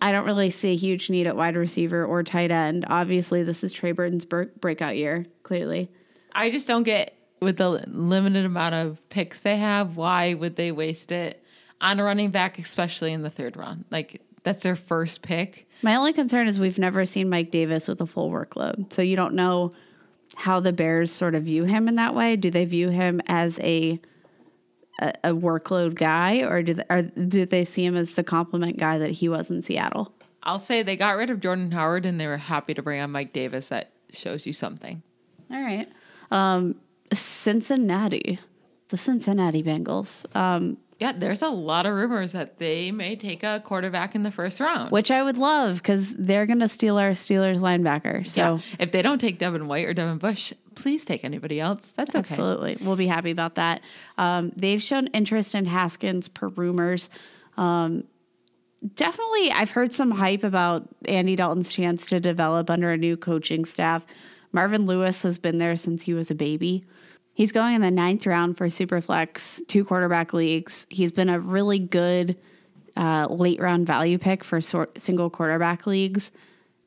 I 0.00 0.12
don't 0.12 0.26
really 0.26 0.50
see 0.50 0.72
a 0.72 0.76
huge 0.76 1.10
need 1.10 1.26
at 1.26 1.36
wide 1.36 1.56
receiver 1.56 2.04
or 2.04 2.22
tight 2.22 2.50
end. 2.50 2.84
Obviously, 2.88 3.42
this 3.42 3.64
is 3.64 3.72
Trey 3.72 3.92
Burton's 3.92 4.24
bre- 4.24 4.44
breakout 4.60 4.96
year, 4.96 5.26
clearly. 5.42 5.90
I 6.32 6.50
just 6.50 6.68
don't 6.68 6.84
get 6.84 7.14
with 7.40 7.56
the 7.56 7.70
limited 7.88 8.44
amount 8.44 8.74
of 8.74 9.08
picks 9.08 9.40
they 9.40 9.56
have. 9.56 9.96
Why 9.96 10.34
would 10.34 10.56
they 10.56 10.72
waste 10.72 11.12
it 11.12 11.42
on 11.80 11.98
a 11.98 12.04
running 12.04 12.30
back, 12.30 12.58
especially 12.58 13.12
in 13.12 13.22
the 13.22 13.30
third 13.30 13.56
round? 13.56 13.84
Like 13.90 14.22
that's 14.42 14.62
their 14.62 14.76
first 14.76 15.22
pick. 15.22 15.68
My 15.82 15.96
only 15.96 16.12
concern 16.12 16.48
is 16.48 16.58
we've 16.58 16.78
never 16.78 17.06
seen 17.06 17.28
Mike 17.28 17.50
Davis 17.50 17.88
with 17.88 18.00
a 18.00 18.06
full 18.06 18.30
workload. 18.30 18.92
So 18.92 19.02
you 19.02 19.16
don't 19.16 19.34
know 19.34 19.72
how 20.34 20.60
the 20.60 20.72
Bears 20.72 21.12
sort 21.12 21.34
of 21.34 21.44
view 21.44 21.64
him 21.64 21.88
in 21.88 21.96
that 21.96 22.14
way. 22.14 22.36
Do 22.36 22.50
they 22.50 22.64
view 22.64 22.90
him 22.90 23.20
as 23.26 23.58
a 23.60 24.00
a, 24.98 25.12
a 25.24 25.32
workload 25.32 25.94
guy, 25.94 26.38
or 26.38 26.62
do 26.62 26.74
they, 26.74 26.84
or 26.90 27.02
do 27.02 27.46
they 27.46 27.64
see 27.64 27.84
him 27.84 27.96
as 27.96 28.14
the 28.14 28.24
complement 28.24 28.78
guy 28.78 28.98
that 28.98 29.10
he 29.10 29.28
was 29.28 29.50
in 29.50 29.62
Seattle? 29.62 30.12
I'll 30.42 30.58
say 30.58 30.82
they 30.82 30.96
got 30.96 31.16
rid 31.16 31.30
of 31.30 31.40
Jordan 31.40 31.70
Howard 31.72 32.06
and 32.06 32.20
they 32.20 32.26
were 32.26 32.36
happy 32.36 32.74
to 32.74 32.82
bring 32.82 33.00
on 33.00 33.10
Mike 33.10 33.32
Davis. 33.32 33.68
That 33.68 33.92
shows 34.12 34.46
you 34.46 34.52
something. 34.52 35.02
All 35.50 35.62
right. 35.62 35.88
Um, 36.30 36.76
Cincinnati, 37.12 38.38
the 38.88 38.96
Cincinnati 38.96 39.62
Bengals, 39.62 40.24
um, 40.36 40.76
Yeah, 40.98 41.12
there's 41.12 41.42
a 41.42 41.48
lot 41.48 41.86
of 41.86 41.94
rumors 41.94 42.32
that 42.32 42.58
they 42.58 42.90
may 42.90 43.14
take 43.14 43.44
a 43.44 43.62
quarterback 43.64 44.16
in 44.16 44.24
the 44.24 44.32
first 44.32 44.58
round. 44.58 44.90
which 44.90 45.12
I 45.12 45.22
would 45.22 45.38
love 45.38 45.76
because 45.76 46.14
they're 46.16 46.44
going 46.44 46.58
to 46.58 46.66
steal 46.66 46.98
our 46.98 47.12
Steelers 47.12 47.58
linebacker. 47.58 48.28
So 48.28 48.56
yeah. 48.56 48.60
if 48.80 48.90
they 48.90 49.00
don't 49.00 49.20
take 49.20 49.38
Devin 49.38 49.68
White 49.68 49.86
or 49.86 49.94
Devin 49.94 50.18
Bush, 50.18 50.52
please 50.74 51.04
take 51.04 51.24
anybody 51.24 51.60
else. 51.60 51.92
That's 51.92 52.16
okay. 52.16 52.34
Absolutely. 52.34 52.78
We'll 52.80 52.96
be 52.96 53.06
happy 53.06 53.30
about 53.30 53.54
that. 53.54 53.80
Um, 54.16 54.52
they've 54.56 54.82
shown 54.82 55.06
interest 55.08 55.54
in 55.54 55.66
Haskins 55.66 56.26
per 56.28 56.48
rumors. 56.48 57.08
Um, 57.56 58.02
definitely, 58.96 59.52
I've 59.52 59.70
heard 59.70 59.92
some 59.92 60.10
hype 60.10 60.42
about 60.42 60.88
Andy 61.04 61.36
Dalton's 61.36 61.72
chance 61.72 62.08
to 62.08 62.18
develop 62.18 62.70
under 62.70 62.90
a 62.90 62.96
new 62.96 63.16
coaching 63.16 63.64
staff. 63.64 64.04
Marvin 64.50 64.86
Lewis 64.86 65.22
has 65.22 65.38
been 65.38 65.58
there 65.58 65.76
since 65.76 66.04
he 66.04 66.14
was 66.14 66.28
a 66.28 66.34
baby. 66.34 66.84
He's 67.38 67.52
going 67.52 67.76
in 67.76 67.82
the 67.82 67.92
ninth 67.92 68.26
round 68.26 68.56
for 68.58 68.66
Superflex, 68.66 69.60
two 69.68 69.84
quarterback 69.84 70.32
leagues. 70.32 70.88
He's 70.90 71.12
been 71.12 71.28
a 71.28 71.38
really 71.38 71.78
good 71.78 72.36
uh, 72.96 73.28
late 73.30 73.60
round 73.60 73.86
value 73.86 74.18
pick 74.18 74.42
for 74.42 74.60
single 74.60 75.30
quarterback 75.30 75.86
leagues. 75.86 76.32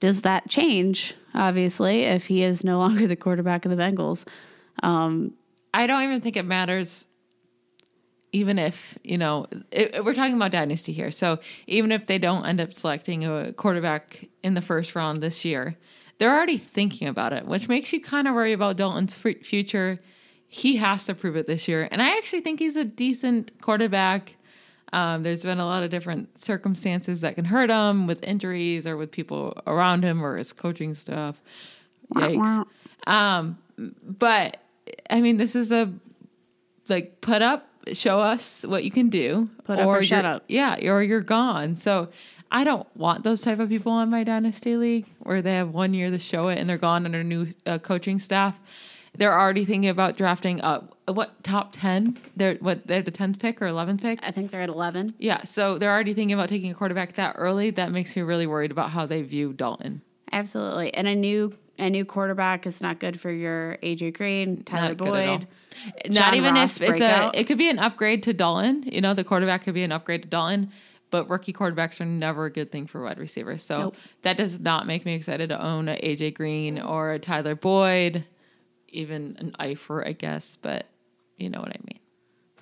Does 0.02 0.24
that 0.24 0.50
change, 0.50 1.16
obviously, 1.34 2.02
if 2.04 2.26
he 2.26 2.44
is 2.44 2.66
no 2.66 2.80
longer 2.84 3.08
the 3.08 3.16
quarterback 3.16 3.64
of 3.64 3.72
the 3.72 3.78
Bengals? 3.82 4.26
I 4.84 5.88
don't 5.88 6.04
even 6.04 6.20
think 6.20 6.36
it 6.36 6.44
matters. 6.44 7.08
Even 8.34 8.60
if 8.60 8.98
you 9.06 9.18
know, 9.18 9.46
it- 9.72 10.04
we're 10.04 10.14
talking 10.14 10.36
about 10.36 10.52
dynasty 10.52 10.92
here, 10.92 11.12
so 11.12 11.40
even 11.66 11.94
if 11.94 12.08
they 12.08 12.18
don't 12.18 12.46
end 12.46 12.60
up 12.60 12.74
selecting 12.74 13.24
a 13.24 13.54
quarterback 13.54 14.26
in 14.44 14.54
the 14.54 14.62
first 14.62 14.96
round 14.96 15.22
this 15.24 15.46
year, 15.46 15.78
they're 16.18 16.36
already 16.36 16.58
thinking 16.58 17.08
about 17.08 17.32
it, 17.32 17.46
which 17.48 17.70
makes 17.70 17.94
you 17.94 18.02
kind 18.02 18.28
of 18.28 18.34
worry 18.36 18.52
about 18.52 18.76
Dalton's 18.76 19.18
f- 19.26 19.38
future. 19.46 20.02
He 20.54 20.76
has 20.76 21.06
to 21.06 21.16
prove 21.16 21.38
it 21.38 21.48
this 21.48 21.70
year, 21.70 21.88
and 21.92 22.02
I 22.02 22.18
actually 22.18 22.42
think 22.42 22.60
he's 22.60 22.76
a 22.76 22.84
decent 22.84 23.62
quarterback. 23.62 24.36
Um, 24.92 25.24
there's 25.24 25.44
been 25.44 25.62
a 25.62 25.66
lot 25.66 25.84
of 25.84 25.92
different 25.92 26.38
circumstances 26.38 27.22
that 27.22 27.36
can 27.36 27.46
hurt 27.46 27.70
him 27.70 28.06
with 28.06 28.22
injuries 28.22 28.86
or 28.86 28.98
with 28.98 29.12
people 29.12 29.58
around 29.66 30.04
him 30.04 30.22
or 30.22 30.36
his 30.36 30.52
coaching 30.52 30.94
staff. 30.94 31.42
Yikes. 32.14 32.66
Um, 33.08 33.58
but 34.04 34.58
I 35.10 35.22
mean, 35.22 35.38
this 35.38 35.56
is 35.56 35.72
a 35.72 35.90
like 36.90 37.22
put 37.22 37.42
up, 37.42 37.70
show 37.94 38.20
us 38.20 38.66
what 38.68 38.84
you 38.84 38.92
can 38.92 39.10
do, 39.10 39.50
Put 39.64 39.80
up 39.80 39.88
or 39.88 40.04
shut 40.04 40.26
up. 40.26 40.44
Yeah, 40.50 40.76
or 40.92 41.02
you're 41.02 41.22
gone. 41.22 41.78
So 41.78 42.10
I 42.52 42.66
don't 42.66 42.88
want 42.98 43.24
those 43.24 43.40
type 43.40 43.60
of 43.60 43.70
people 43.70 43.94
on 43.94 44.10
my 44.10 44.26
dynasty 44.26 44.76
league 44.76 45.06
where 45.20 45.42
they 45.42 45.54
have 45.54 45.70
one 45.70 45.94
year 45.94 46.12
to 46.12 46.20
show 46.20 46.50
it 46.50 46.60
and 46.60 46.70
they're 46.70 46.78
gone 46.78 47.06
under 47.06 47.24
new 47.24 47.48
uh, 47.66 47.80
coaching 47.80 48.20
staff. 48.20 48.60
They're 49.18 49.38
already 49.38 49.66
thinking 49.66 49.90
about 49.90 50.18
drafting 50.18 50.62
uh 50.62 50.82
what 51.08 51.44
top 51.44 51.74
ten? 51.74 52.18
They're 52.36 52.56
what 52.56 52.88
they're 52.88 53.02
the 53.02 53.12
tenth 53.12 53.40
pick 53.40 53.62
or 53.62 53.68
eleventh 53.68 54.02
pick. 54.02 54.20
I 54.24 54.32
think 54.32 54.52
they're 54.52 54.62
at 54.62 54.70
11. 54.70 55.16
Yeah, 55.20 55.44
so 55.44 55.78
they're 55.78 55.92
already 55.92 56.14
thinking 56.14 56.34
about 56.34 56.48
taking 56.50 56.72
a 56.72 56.74
quarterback 56.74 57.14
that 57.16 57.36
early. 57.38 57.70
That 57.72 57.92
makes 57.92 58.16
me 58.16 58.22
really 58.22 58.48
worried 58.48 58.72
about 58.72 58.92
how 58.92 59.06
they 59.06 59.22
view 59.22 59.52
Dalton. 59.54 60.02
Absolutely. 60.32 60.94
And 60.94 61.08
a 61.08 61.16
new 61.16 61.54
a 61.78 61.90
new 61.90 62.06
quarterback 62.06 62.66
is 62.66 62.80
not 62.80 63.00
good 63.00 63.20
for 63.20 63.32
your 63.32 63.78
AJ 63.84 64.14
Green, 64.16 64.64
Tyler 64.64 64.90
Not 64.90 64.98
good 64.98 65.08
at 65.16 65.30
all. 65.30 65.38
Boyd. 65.40 65.48
Not 66.10 66.34
even 66.36 66.54
Ross 66.56 66.78
if 66.78 66.84
it's 66.84 67.00
breakout. 67.00 67.36
a. 67.36 67.40
It 67.40 67.48
could 67.48 67.58
be 67.58 67.70
an 67.70 67.80
upgrade 67.80 68.24
to 68.24 68.34
Dalton. 68.34 68.84
You 68.84 69.02
know, 69.02 69.14
the 69.14 69.24
quarterback 69.24 69.64
could 69.64 69.74
be 69.74 69.84
an 69.84 69.92
upgrade 69.92 70.22
to 70.24 70.28
Dalton, 70.30 70.72
but 71.10 71.30
rookie 71.30 71.54
quarterbacks 71.54 72.00
are 72.00 72.06
never 72.06 72.46
a 72.46 72.52
good 72.52 72.72
thing 72.72 72.88
for 72.88 73.02
wide 73.04 73.18
receivers. 73.18 73.64
So 73.64 73.80
Nope. 73.80 73.96
that 74.22 74.38
does 74.38 74.60
not 74.60 74.86
make 74.86 75.06
me 75.06 75.16
excited 75.16 75.50
to 75.50 75.62
own 75.62 75.90
a 75.90 75.96
AJ 75.96 76.36
Green 76.36 76.80
or 76.80 77.14
a 77.14 77.20
Tyler 77.20 77.56
Boyd, 77.56 78.26
even 78.92 79.36
an 79.40 79.56
Eifer, 79.60 80.06
I 80.06 80.12
guess. 80.14 80.58
But 80.62 80.88
you 81.38 81.50
know 81.50 81.60
what 81.60 81.70
I 81.70 81.80
mean. 81.86 82.00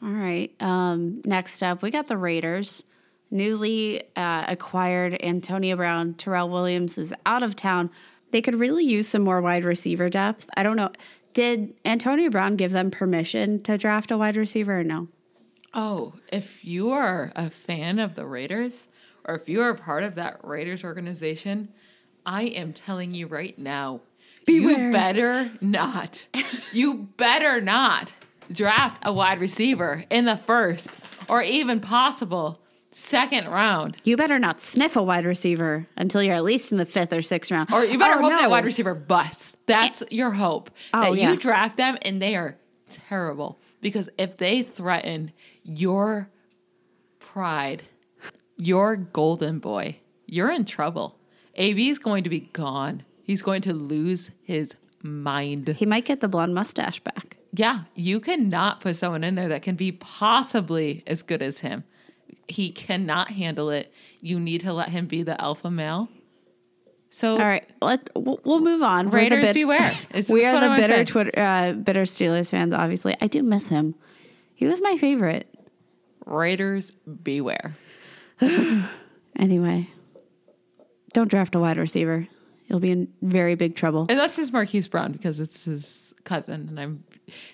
All 0.02 0.24
right. 0.24 0.54
Um, 0.62 1.22
next 1.26 1.62
up, 1.62 1.82
we 1.82 1.92
got 1.92 2.08
the 2.08 2.18
Raiders. 2.18 2.84
Newly 3.32 4.02
uh, 4.16 4.46
acquired 4.48 5.22
Antonio 5.22 5.76
Brown. 5.76 6.16
Tyrell 6.16 6.50
Williams 6.50 6.98
is 6.98 7.14
out 7.26 7.44
of 7.44 7.56
town. 7.56 7.92
They 8.32 8.42
could 8.42 8.56
really 8.56 8.86
use 8.86 9.08
some 9.08 9.24
more 9.24 9.42
wide 9.42 9.66
receiver 9.66 10.10
depth. 10.10 10.50
I 10.56 10.64
don't 10.64 10.78
know. 10.78 10.92
Did 11.34 11.76
Antonio 11.86 12.30
Brown 12.30 12.56
give 12.56 12.72
them 12.72 12.90
permission 12.90 13.62
to 13.64 13.78
draft 13.78 14.12
a 14.12 14.18
wide 14.18 14.36
receiver 14.36 14.80
or 14.80 14.84
no? 14.84 15.08
Oh, 15.74 16.14
if 16.32 16.66
you 16.66 16.92
are 16.92 17.32
a 17.36 17.50
fan 17.50 18.00
of 18.00 18.16
the 18.16 18.26
Raiders, 18.26 18.88
or 19.26 19.36
if 19.36 19.48
you 19.48 19.62
are 19.62 19.76
part 19.76 20.04
of 20.04 20.16
that 20.16 20.40
Raiders 20.44 20.84
organization, 20.84 21.70
I 22.26 22.44
am 22.44 22.74
telling 22.74 23.14
you 23.14 23.28
right 23.28 23.58
now, 23.58 24.02
Beware. 24.50 24.86
you 24.88 24.92
better 24.92 25.52
not. 25.62 26.28
you 26.74 27.08
better 27.18 27.62
not 27.62 28.14
draft 28.52 29.00
a 29.04 29.14
wide 29.14 29.40
receiver 29.40 30.04
in 30.10 30.26
the 30.26 30.38
first 30.38 30.92
or 31.28 31.42
even 31.42 31.80
possible 31.80 32.60
second 32.92 33.48
round. 33.48 33.98
You 34.04 34.18
better 34.18 34.40
not 34.40 34.62
sniff 34.62 34.96
a 34.96 35.04
wide 35.04 35.26
receiver 35.26 35.88
until 35.96 36.24
you're 36.24 36.34
at 36.36 36.44
least 36.44 36.72
in 36.72 36.80
the 36.80 36.86
fifth 36.86 37.14
or 37.14 37.22
sixth 37.22 37.52
round. 37.52 37.72
Or 37.72 37.84
you 37.86 38.00
better 38.00 38.16
Oh, 38.16 38.22
hope 38.22 38.32
that 38.32 38.50
wide 38.50 38.66
receiver 38.66 38.96
busts. 38.96 39.56
That's 39.68 40.02
eh. 40.02 40.06
your 40.10 40.32
hope. 40.32 40.72
Oh, 40.94 41.02
that 41.14 41.16
yeah. 41.20 41.32
you 41.32 41.38
draft 41.38 41.78
them 41.78 41.98
and 42.02 42.20
they 42.22 42.36
are 42.36 42.58
terrible 42.90 43.60
because 43.82 44.10
if 44.18 44.38
they 44.38 44.64
threaten 44.64 45.32
your 45.64 46.30
pride, 47.20 47.84
your 48.58 48.96
golden 48.96 49.60
boy, 49.60 49.98
you're 50.26 50.52
in 50.52 50.66
trouble. 50.66 51.16
AB 51.56 51.90
is 51.90 52.00
going 52.00 52.24
to 52.24 52.30
be 52.30 52.40
gone. 52.40 53.04
He's 53.30 53.44
going 53.44 53.62
to 53.62 53.74
lose 53.76 54.32
his 54.42 54.74
mind. 55.04 55.68
He 55.78 55.86
might 55.86 56.04
get 56.04 56.20
the 56.20 56.28
blonde 56.28 56.56
mustache 56.56 57.00
back. 57.02 57.38
Yeah, 57.54 57.82
you 57.94 58.20
cannot 58.20 58.82
put 58.82 58.96
someone 58.96 59.24
in 59.24 59.36
there 59.36 59.50
that 59.50 59.62
can 59.62 59.76
be 59.76 59.92
possibly 59.92 61.04
as 61.06 61.22
good 61.22 61.44
as 61.44 61.60
him. 61.60 61.84
He 62.48 62.72
cannot 62.72 63.28
handle 63.30 63.70
it. 63.70 63.94
You 64.20 64.40
need 64.40 64.62
to 64.62 64.74
let 64.74 64.90
him 64.90 65.06
be 65.06 65.22
the 65.22 65.40
alpha 65.40 65.70
male. 65.70 66.10
So, 67.12 67.34
All 67.34 67.46
right, 67.46 67.70
let 67.84 68.10
we'll 68.16 68.62
move 68.62 68.82
on. 68.82 69.12
Raiders 69.12 69.44
bit- 69.46 69.54
beware. 69.54 69.96
We 70.28 70.44
are 70.48 70.60
the 70.60 70.82
bitter. 70.82 71.06
Twitter, 71.06 71.40
uh, 71.40 71.74
bitter 71.74 72.06
Steelers 72.06 72.50
fans. 72.50 72.74
Obviously, 72.74 73.16
I 73.22 73.28
do 73.28 73.44
miss 73.44 73.68
him. 73.68 73.94
He 74.56 74.66
was 74.66 74.82
my 74.82 74.98
favorite. 74.98 75.54
Raiders 76.26 76.94
beware. 77.22 77.78
Anyway, 79.38 79.88
don't 81.14 81.30
draft 81.30 81.54
a 81.56 81.60
wide 81.60 81.78
receiver. 81.78 82.28
You'll 82.70 82.80
be 82.80 82.92
in 82.92 83.08
very 83.22 83.56
big 83.56 83.76
trouble. 83.76 84.06
Unless 84.10 84.38
it's 84.38 84.52
Marquise 84.52 84.88
Brown 84.88 85.12
because 85.12 85.40
it's 85.40 85.64
his 85.64 86.14
cousin, 86.24 86.68
and 86.70 86.80
I'm 86.80 87.04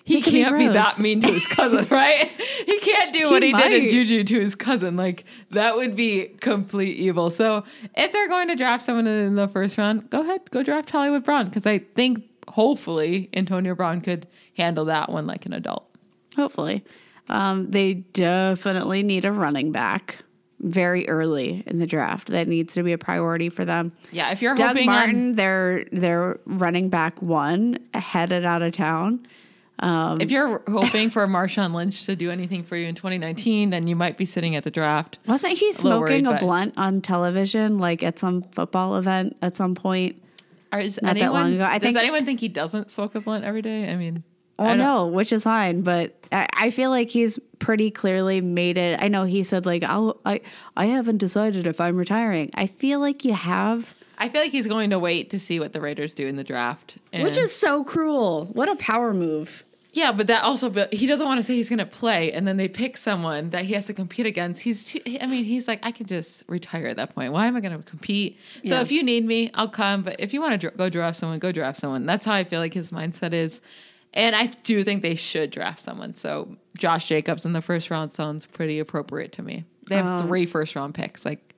he, 0.04 0.20
He 0.20 0.22
can't 0.22 0.58
be, 0.58 0.64
gross. 0.64 0.74
that 0.74 0.98
mean 0.98 1.20
to 1.22 1.32
his 1.32 1.46
cousin, 1.46 1.86
right? 1.90 2.30
He 2.66 2.78
can't 2.80 3.12
do 3.12 3.30
what 3.30 3.42
he 3.42 3.52
did 3.52 3.84
in. 3.84 3.88
Juju 3.88 4.24
to 4.24 4.40
his 4.40 4.54
cousin. 4.54 4.96
Like 4.96 5.24
that 5.50 5.76
would 5.76 5.96
be 5.96 6.26
complete 6.40 6.96
evil. 6.96 7.30
So 7.30 7.64
if 7.94 8.12
they're 8.12 8.28
going 8.28 8.48
to 8.48 8.56
draft 8.56 8.82
someone 8.82 9.06
in 9.06 9.34
the 9.34 9.48
first 9.48 9.78
round, 9.78 10.10
go 10.10 10.20
ahead, 10.20 10.50
go 10.50 10.62
draft 10.62 10.90
Hollywood 10.90 11.24
Brown 11.24 11.46
because 11.46 11.66
I 11.66 11.78
think 11.78 12.24
hopefully 12.48 13.28
Antonio 13.34 13.74
Brown 13.74 14.00
could 14.00 14.26
handle 14.56 14.84
that 14.86 15.10
one 15.10 15.26
like 15.26 15.46
an 15.46 15.52
adult. 15.52 15.88
Hopefully, 16.36 16.84
um, 17.28 17.70
they 17.70 17.94
definitely 17.94 19.02
need 19.02 19.24
a 19.24 19.32
running 19.32 19.72
back 19.72 20.18
very 20.60 21.08
early 21.08 21.62
in 21.66 21.78
the 21.78 21.86
draft. 21.86 22.28
That 22.28 22.48
needs 22.48 22.74
to 22.74 22.82
be 22.82 22.92
a 22.92 22.98
priority 22.98 23.48
for 23.48 23.64
them. 23.64 23.92
Yeah, 24.12 24.30
if 24.30 24.40
you're 24.42 24.54
Doug 24.54 24.68
hoping 24.68 24.86
Martin, 24.86 25.34
their 25.36 25.84
their 25.92 26.38
running 26.46 26.88
back 26.88 27.20
one 27.20 27.78
headed 27.94 28.44
out 28.44 28.62
of 28.62 28.72
town. 28.72 29.26
on 29.78 30.20
if 30.22 30.30
you're 30.30 30.62
hoping 30.66 31.10
for 31.10 31.26
Marshawn 31.26 31.74
Lynch 31.74 32.06
to 32.06 32.16
do 32.16 32.30
anything 32.30 32.62
for 32.62 32.76
you 32.76 32.86
in 32.86 32.94
2019, 32.94 33.70
then 33.70 33.86
you 33.86 33.94
might 33.94 34.16
be 34.16 34.24
sitting 34.24 34.56
at 34.56 34.64
the 34.64 34.70
draft. 34.70 35.18
Wasn't 35.26 35.52
he 35.58 35.66
little 35.66 36.00
worried, 36.00 36.22
smoking 36.22 36.26
a 36.26 36.38
blunt 36.38 36.74
on 36.78 37.02
television, 37.02 37.76
like 37.78 38.02
at 38.02 38.18
some 38.18 38.42
football 38.52 38.96
event 38.96 39.36
at 39.42 39.56
some 39.56 39.74
point? 39.74 40.22
Is 40.72 41.00
Not 41.02 41.14
that 41.14 41.22
anyone, 41.22 41.42
long 41.42 41.54
ago. 41.54 41.64
I 41.64 41.78
does 41.78 41.92
think- 41.92 41.98
anyone 41.98 42.24
think 42.26 42.40
he 42.40 42.48
doesn't 42.48 42.90
smoke 42.90 43.14
a 43.14 43.20
blunt 43.20 43.44
every 43.44 43.62
day? 43.62 43.90
I 43.90 43.96
mean, 43.96 44.24
I 44.58 44.72
Oh 44.72 44.74
no, 44.74 45.06
which 45.06 45.32
is 45.32 45.44
fine, 45.44 45.82
but 45.82 46.14
I, 46.32 46.48
I 46.54 46.70
feel 46.70 46.90
like 46.90 47.10
he's 47.10 47.38
pretty 47.58 47.90
clearly 47.90 48.40
made 48.40 48.78
it. 48.78 48.98
I 49.02 49.08
know 49.08 49.24
he 49.24 49.42
said 49.42 49.66
like 49.66 49.82
I'll, 49.82 50.18
I 50.24 50.40
I 50.76 50.86
haven't 50.86 51.18
decided 51.18 51.66
if 51.66 51.80
I'm 51.80 51.96
retiring. 51.96 52.50
I 52.54 52.66
feel 52.66 52.98
like 53.00 53.24
you 53.24 53.34
have, 53.34 53.94
I 54.18 54.28
feel 54.30 54.40
like 54.40 54.52
he's 54.52 54.66
going 54.66 54.90
to 54.90 54.98
wait 54.98 55.28
to 55.30 55.38
see 55.38 55.60
what 55.60 55.72
the 55.74 55.80
Raiders 55.80 56.14
do 56.14 56.26
in 56.26 56.36
the 56.36 56.44
draft. 56.44 56.96
which 57.12 57.36
is 57.36 57.54
so 57.54 57.84
cruel. 57.84 58.46
What 58.52 58.68
a 58.70 58.76
power 58.76 59.12
move. 59.12 59.62
yeah, 59.92 60.10
but 60.12 60.26
that 60.28 60.42
also 60.42 60.70
he 60.90 61.06
doesn't 61.06 61.26
want 61.26 61.38
to 61.38 61.42
say 61.42 61.54
he's 61.54 61.68
going 61.68 61.78
to 61.78 61.86
play, 61.86 62.32
and 62.32 62.46
then 62.48 62.56
they 62.56 62.68
pick 62.68 62.96
someone 62.96 63.50
that 63.50 63.64
he 63.66 63.74
has 63.74 63.86
to 63.86 63.94
compete 63.94 64.24
against. 64.26 64.62
He's 64.62 64.84
too, 64.84 65.00
I 65.20 65.26
mean, 65.26 65.44
he's 65.44 65.68
like, 65.68 65.80
I 65.82 65.90
can 65.90 66.06
just 66.06 66.44
retire 66.48 66.86
at 66.86 66.96
that 66.96 67.14
point. 67.14 67.32
Why 67.32 67.46
am 67.46 67.56
I 67.56 67.60
going 67.60 67.76
to 67.76 67.82
compete? 67.82 68.38
So 68.64 68.74
Yeah. 68.76 68.80
if 68.80 68.90
you 68.90 69.02
need 69.02 69.24
me, 69.26 69.50
I'll 69.54 69.68
come. 69.68 70.02
But 70.02 70.16
if 70.18 70.32
you 70.34 70.40
want 70.40 70.52
to 70.52 70.58
dr- 70.58 70.76
go 70.78 70.88
draft 70.88 71.18
someone, 71.18 71.38
go 71.38 71.52
draft 71.52 71.78
someone. 71.78 72.04
That's 72.06 72.24
how 72.24 72.32
I 72.32 72.44
feel 72.44 72.60
like 72.60 72.72
his 72.74 72.90
mindset 72.90 73.32
is. 73.34 73.60
And 74.16 74.34
I 74.34 74.46
do 74.46 74.82
think 74.82 75.02
they 75.02 75.14
should 75.14 75.50
draft 75.50 75.78
someone. 75.78 76.14
So 76.14 76.56
Josh 76.76 77.06
Jacobs 77.06 77.44
in 77.44 77.52
the 77.52 77.60
first 77.60 77.90
round 77.90 78.12
sounds 78.12 78.46
pretty 78.46 78.78
appropriate 78.78 79.30
to 79.32 79.42
me. 79.42 79.64
They 79.88 79.96
have 79.96 80.22
three 80.22 80.46
first 80.46 80.74
round 80.74 80.94
picks. 80.94 81.24
Like, 81.24 81.54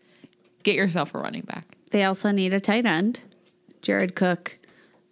get 0.65 0.75
yourself 0.75 1.15
a 1.15 1.19
running 1.19 1.43
back. 1.43 1.77
They 1.93 2.03
also 2.03 2.33
need 2.33 2.53
a 2.53 2.61
tight 2.61 2.85
end. 2.85 3.21
Jared 3.81 4.17
Cook, 4.17 4.59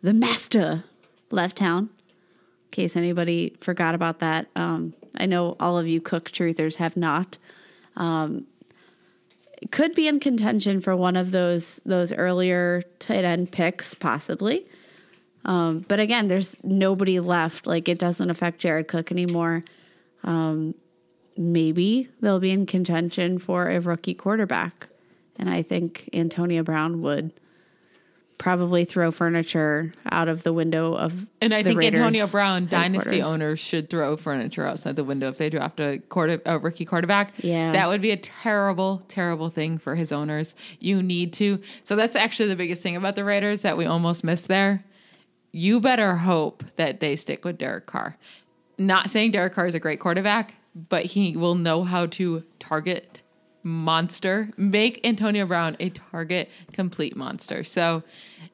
the 0.02 0.12
master, 0.12 0.84
left 1.30 1.56
town. 1.56 1.84
In 1.84 2.70
case 2.72 2.96
anybody 2.96 3.56
forgot 3.60 3.94
about 3.94 4.18
that, 4.18 4.48
um, 4.56 4.92
I 5.14 5.26
know 5.26 5.56
all 5.60 5.78
of 5.78 5.86
you 5.86 6.00
Cook 6.00 6.30
truthers 6.32 6.76
have 6.76 6.96
not. 6.96 7.38
Um, 7.96 8.46
could 9.70 9.94
be 9.94 10.08
in 10.08 10.18
contention 10.18 10.80
for 10.80 10.96
one 10.96 11.16
of 11.16 11.30
those 11.30 11.80
those 11.86 12.12
earlier 12.12 12.82
tight 12.98 13.24
end 13.24 13.52
picks, 13.52 13.94
possibly. 13.94 14.66
Um, 15.46 15.84
but 15.88 16.00
again, 16.00 16.28
there's 16.28 16.56
nobody 16.62 17.20
left. 17.20 17.66
Like 17.66 17.88
it 17.88 17.98
doesn't 17.98 18.28
affect 18.28 18.58
Jared 18.58 18.88
Cook 18.88 19.10
anymore. 19.10 19.64
Um, 20.24 20.74
maybe 21.36 22.08
they'll 22.20 22.40
be 22.40 22.50
in 22.50 22.66
contention 22.66 23.38
for 23.38 23.70
a 23.70 23.80
rookie 23.80 24.14
quarterback. 24.14 24.88
And 25.36 25.48
I 25.48 25.62
think 25.62 26.10
Antonio 26.12 26.62
Brown 26.62 27.00
would 27.02 27.32
probably 28.38 28.84
throw 28.84 29.10
furniture 29.10 29.92
out 30.10 30.28
of 30.28 30.42
the 30.42 30.52
window 30.52 30.94
of 30.94 31.26
And 31.40 31.54
I 31.54 31.62
think 31.62 31.78
Raiders 31.78 32.00
Antonio 32.00 32.26
Brown, 32.26 32.66
dynasty 32.66 33.22
owners, 33.22 33.60
should 33.60 33.88
throw 33.88 34.16
furniture 34.16 34.66
outside 34.66 34.96
the 34.96 35.04
window 35.04 35.28
if 35.28 35.36
they 35.36 35.48
draft 35.48 35.80
a, 35.80 35.98
quarter, 36.08 36.42
a 36.44 36.58
rookie 36.58 36.84
quarterback. 36.84 37.32
Yeah. 37.38 37.72
That 37.72 37.88
would 37.88 38.02
be 38.02 38.10
a 38.10 38.16
terrible, 38.16 39.04
terrible 39.08 39.48
thing 39.48 39.78
for 39.78 39.94
his 39.94 40.12
owners. 40.12 40.54
You 40.80 41.02
need 41.02 41.32
to. 41.34 41.60
So 41.82 41.96
that's 41.96 42.16
actually 42.16 42.48
the 42.48 42.56
biggest 42.56 42.82
thing 42.82 42.96
about 42.96 43.14
the 43.14 43.24
Raiders 43.24 43.62
that 43.62 43.76
we 43.76 43.86
almost 43.86 44.24
missed 44.24 44.48
there. 44.48 44.84
You 45.52 45.80
better 45.80 46.16
hope 46.16 46.64
that 46.76 47.00
they 47.00 47.16
stick 47.16 47.44
with 47.44 47.58
Derek 47.58 47.86
Carr. 47.86 48.16
Not 48.78 49.10
saying 49.10 49.30
Derek 49.30 49.54
Carr 49.54 49.66
is 49.66 49.74
a 49.74 49.80
great 49.80 50.00
quarterback, 50.00 50.54
but 50.88 51.06
he 51.06 51.36
will 51.36 51.54
know 51.54 51.82
how 51.82 52.06
to 52.06 52.42
target 52.58 53.22
monster, 53.62 54.50
make 54.56 55.00
Antonio 55.04 55.46
Brown 55.46 55.76
a 55.80 55.90
target 55.90 56.50
complete 56.72 57.16
monster. 57.16 57.64
So, 57.64 58.02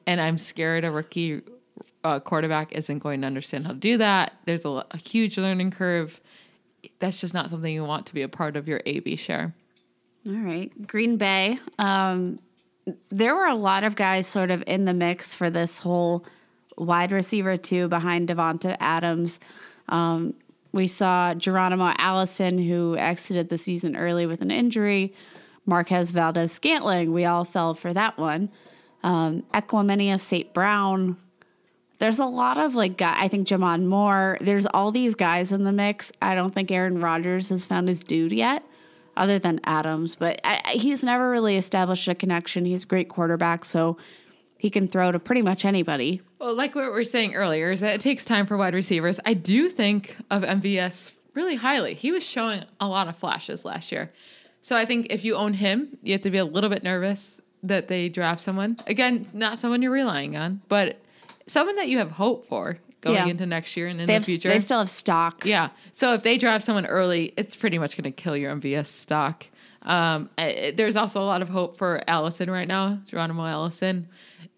and 0.07 0.19
I'm 0.19 0.37
scared 0.37 0.83
a 0.83 0.91
rookie 0.91 1.41
uh, 2.03 2.19
quarterback 2.19 2.73
isn't 2.73 2.99
going 2.99 3.21
to 3.21 3.27
understand 3.27 3.65
how 3.65 3.73
to 3.73 3.79
do 3.79 3.97
that. 3.97 4.33
There's 4.45 4.65
a, 4.65 4.85
a 4.91 4.97
huge 4.97 5.37
learning 5.37 5.71
curve. 5.71 6.19
That's 6.99 7.21
just 7.21 7.33
not 7.33 7.49
something 7.49 7.73
you 7.73 7.83
want 7.83 8.05
to 8.07 8.13
be 8.13 8.23
a 8.23 8.29
part 8.29 8.57
of 8.57 8.67
your 8.67 8.81
AB 8.85 9.15
share. 9.15 9.53
All 10.27 10.35
right. 10.35 10.87
Green 10.87 11.17
Bay. 11.17 11.59
Um, 11.79 12.37
there 13.09 13.35
were 13.35 13.45
a 13.45 13.55
lot 13.55 13.83
of 13.83 13.95
guys 13.95 14.27
sort 14.27 14.51
of 14.51 14.63
in 14.67 14.85
the 14.85 14.93
mix 14.93 15.33
for 15.33 15.49
this 15.49 15.77
whole 15.77 16.25
wide 16.77 17.11
receiver 17.11 17.57
two 17.57 17.87
behind 17.87 18.29
Davante 18.29 18.75
Adams. 18.79 19.39
Um, 19.89 20.33
we 20.71 20.87
saw 20.87 21.33
Geronimo 21.33 21.93
Allison, 21.97 22.57
who 22.57 22.97
exited 22.97 23.49
the 23.49 23.57
season 23.57 23.95
early 23.95 24.25
with 24.25 24.41
an 24.41 24.51
injury. 24.51 25.13
Marquez 25.65 26.11
Valdes 26.11 26.51
Scantling. 26.51 27.13
We 27.13 27.25
all 27.25 27.45
fell 27.45 27.73
for 27.73 27.93
that 27.93 28.17
one. 28.17 28.49
Um, 29.03 29.43
Equanimeous 29.53 30.21
St. 30.21 30.53
Brown. 30.53 31.17
There's 31.99 32.19
a 32.19 32.25
lot 32.25 32.57
of 32.57 32.75
like 32.75 32.97
guy. 32.97 33.15
I 33.17 33.27
think 33.27 33.47
J'Mon 33.47 33.85
Moore. 33.85 34.37
There's 34.41 34.65
all 34.65 34.91
these 34.91 35.15
guys 35.15 35.51
in 35.51 35.63
the 35.63 35.71
mix. 35.71 36.11
I 36.21 36.35
don't 36.35 36.53
think 36.53 36.71
Aaron 36.71 36.99
Rodgers 36.99 37.49
has 37.49 37.65
found 37.65 37.87
his 37.87 38.03
dude 38.03 38.33
yet, 38.33 38.63
other 39.15 39.39
than 39.39 39.61
Adams. 39.63 40.15
But 40.15 40.41
I- 40.43 40.61
he's 40.73 41.03
never 41.03 41.29
really 41.29 41.55
established 41.55 42.07
a 42.07 42.15
connection. 42.15 42.65
He's 42.65 42.83
a 42.83 42.87
great 42.87 43.07
quarterback, 43.09 43.63
so 43.63 43.95
he 44.57 44.69
can 44.69 44.87
throw 44.87 45.11
to 45.11 45.19
pretty 45.19 45.41
much 45.43 45.63
anybody. 45.65 46.21
Well, 46.43 46.55
like 46.55 46.75
what 46.75 46.83
we 46.83 46.89
were 46.89 47.05
saying 47.05 47.35
earlier, 47.35 47.71
is 47.71 47.79
that 47.79 47.95
it 47.95 48.01
takes 48.01 48.25
time 48.25 48.45
for 48.45 48.57
wide 48.57 48.73
receivers. 48.73 49.17
I 49.25 49.33
do 49.33 49.69
think 49.69 50.17
of 50.29 50.43
MVS 50.43 51.13
really 51.33 51.55
highly. 51.55 51.93
He 51.93 52.11
was 52.11 52.25
showing 52.27 52.65
a 52.81 52.87
lot 52.89 53.07
of 53.07 53.15
flashes 53.15 53.63
last 53.63 53.93
year. 53.93 54.11
So 54.61 54.75
I 54.75 54.83
think 54.83 55.07
if 55.09 55.23
you 55.23 55.35
own 55.37 55.53
him, 55.53 55.97
you 56.03 56.11
have 56.11 56.19
to 56.23 56.29
be 56.29 56.37
a 56.37 56.43
little 56.43 56.69
bit 56.69 56.83
nervous 56.83 57.39
that 57.63 57.87
they 57.87 58.09
draft 58.09 58.41
someone. 58.41 58.77
Again, 58.87 59.25
not 59.33 59.57
someone 59.57 59.81
you're 59.81 59.89
relying 59.93 60.35
on, 60.35 60.59
but 60.67 60.99
someone 61.47 61.77
that 61.77 61.87
you 61.87 61.97
have 61.99 62.11
hope 62.11 62.45
for 62.49 62.77
going 62.99 63.15
Yeah. 63.15 63.27
into 63.27 63.45
next 63.45 63.77
year 63.77 63.87
and 63.87 64.01
in 64.01 64.05
They 64.07 64.11
the 64.15 64.19
have, 64.19 64.25
future. 64.25 64.49
they 64.49 64.59
still 64.59 64.79
have 64.79 64.89
stock. 64.89 65.45
Yeah. 65.45 65.69
So 65.93 66.11
if 66.11 66.23
they 66.23 66.37
draft 66.37 66.65
someone 66.65 66.85
early, 66.85 67.31
it's 67.37 67.55
pretty 67.55 67.77
much 67.79 67.95
going 67.95 68.03
to 68.03 68.11
kill 68.11 68.35
your 68.35 68.51
MVS 68.51 68.87
stock. 68.89 69.45
Um, 69.83 70.29
I- 70.37 70.73
there's 70.75 70.97
also 70.97 71.21
a 71.21 71.25
lot 71.25 71.41
of 71.41 71.47
hope 71.47 71.77
for 71.77 72.01
Allison 72.05 72.51
right 72.51 72.67
now, 72.67 72.99
Geronimo 73.05 73.45
Allison. 73.45 74.09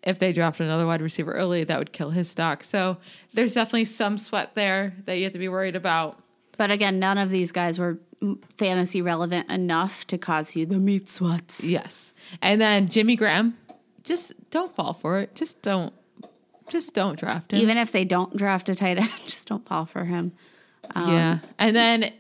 If 0.06 0.20
they 0.20 0.32
draft 0.34 0.60
another 0.60 0.86
wide 0.86 1.02
receiver 1.02 1.34
early, 1.34 1.64
that 1.64 1.80
would 1.80 1.92
kill 1.92 2.12
his 2.12 2.30
stock. 2.30 2.64
So 2.64 2.98
there's 3.34 3.56
definitely 3.56 3.86
some 3.86 4.18
sweat 4.18 4.54
there 4.54 4.94
that 5.06 5.18
you 5.18 5.24
have 5.24 5.34
to 5.34 5.40
be 5.40 5.50
worried 5.50 5.76
about. 5.76 6.20
But 6.58 6.72
again, 6.72 7.00
none 7.00 7.18
of 7.18 7.30
these 7.32 7.52
guys 7.52 7.80
were 7.80 7.98
fantasy 8.56 9.02
relevant 9.02 9.50
enough 9.52 10.06
to 10.08 10.18
cause 10.18 10.56
you 10.56 10.66
the 10.66 10.78
meat 10.78 11.10
sweats. 11.10 11.64
Yes. 11.64 12.14
And 12.42 12.62
then 12.62 12.88
Jimmy 12.88 13.16
Graham, 13.16 13.58
just 14.04 14.34
don't 14.52 14.74
fall 14.76 14.94
for 14.94 15.20
it. 15.20 15.36
Just 15.36 15.62
don't, 15.62 15.94
just 16.70 16.94
don't 16.94 17.20
draft 17.20 17.52
him. 17.52 17.60
Even 17.60 17.78
if 17.78 17.92
they 17.92 18.06
don't 18.06 18.36
draft 18.36 18.70
a 18.70 18.76
tight 18.76 18.98
end, 18.98 19.12
just 19.26 19.48
don't 19.48 19.66
fall 19.68 19.86
for 19.86 20.06
him. 20.06 20.32
Um, 20.94 21.12
yeah. 21.12 21.40
And 21.60 21.76
then 21.76 22.14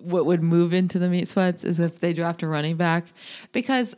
what 0.00 0.26
would 0.26 0.42
move 0.42 0.72
into 0.72 0.98
the 0.98 1.08
meat 1.08 1.28
sweats 1.28 1.64
is 1.64 1.78
if 1.78 2.00
they 2.00 2.12
draft 2.12 2.42
a 2.42 2.48
running 2.48 2.76
back 2.76 3.06
because 3.52 3.94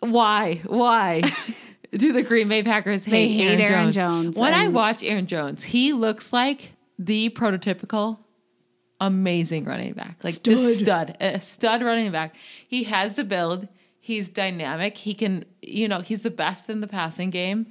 why? 0.00 0.60
Why? 0.66 1.22
Do 1.96 2.12
the 2.12 2.22
Green 2.22 2.48
Bay 2.48 2.62
Packers 2.62 3.04
hate, 3.04 3.12
They 3.12 3.28
hate 3.28 3.46
Aaron, 3.46 3.60
Aaron 3.60 3.92
Jones? 3.92 3.94
Jones, 3.94 4.36
When 4.36 4.54
I 4.54 4.68
watch 4.68 5.02
Aaron 5.02 5.26
Jones, 5.26 5.64
he 5.64 5.92
looks 5.92 6.32
like 6.32 6.72
the 6.98 7.30
prototypical 7.30 8.18
amazing 9.00 9.64
running 9.64 9.92
back. 9.92 10.22
Like 10.22 10.42
just 10.42 10.80
stud, 10.80 11.16
a 11.20 11.40
stud 11.40 11.82
running 11.82 12.10
back. 12.10 12.34
He 12.66 12.84
has 12.84 13.14
the 13.14 13.24
build. 13.24 13.68
He's 14.00 14.28
dynamic. 14.28 14.98
He 14.98 15.14
can, 15.14 15.44
you 15.62 15.88
know, 15.88 16.00
he's 16.00 16.22
the 16.22 16.30
best 16.30 16.68
in 16.68 16.80
the 16.80 16.86
passing 16.86 17.30
game. 17.30 17.66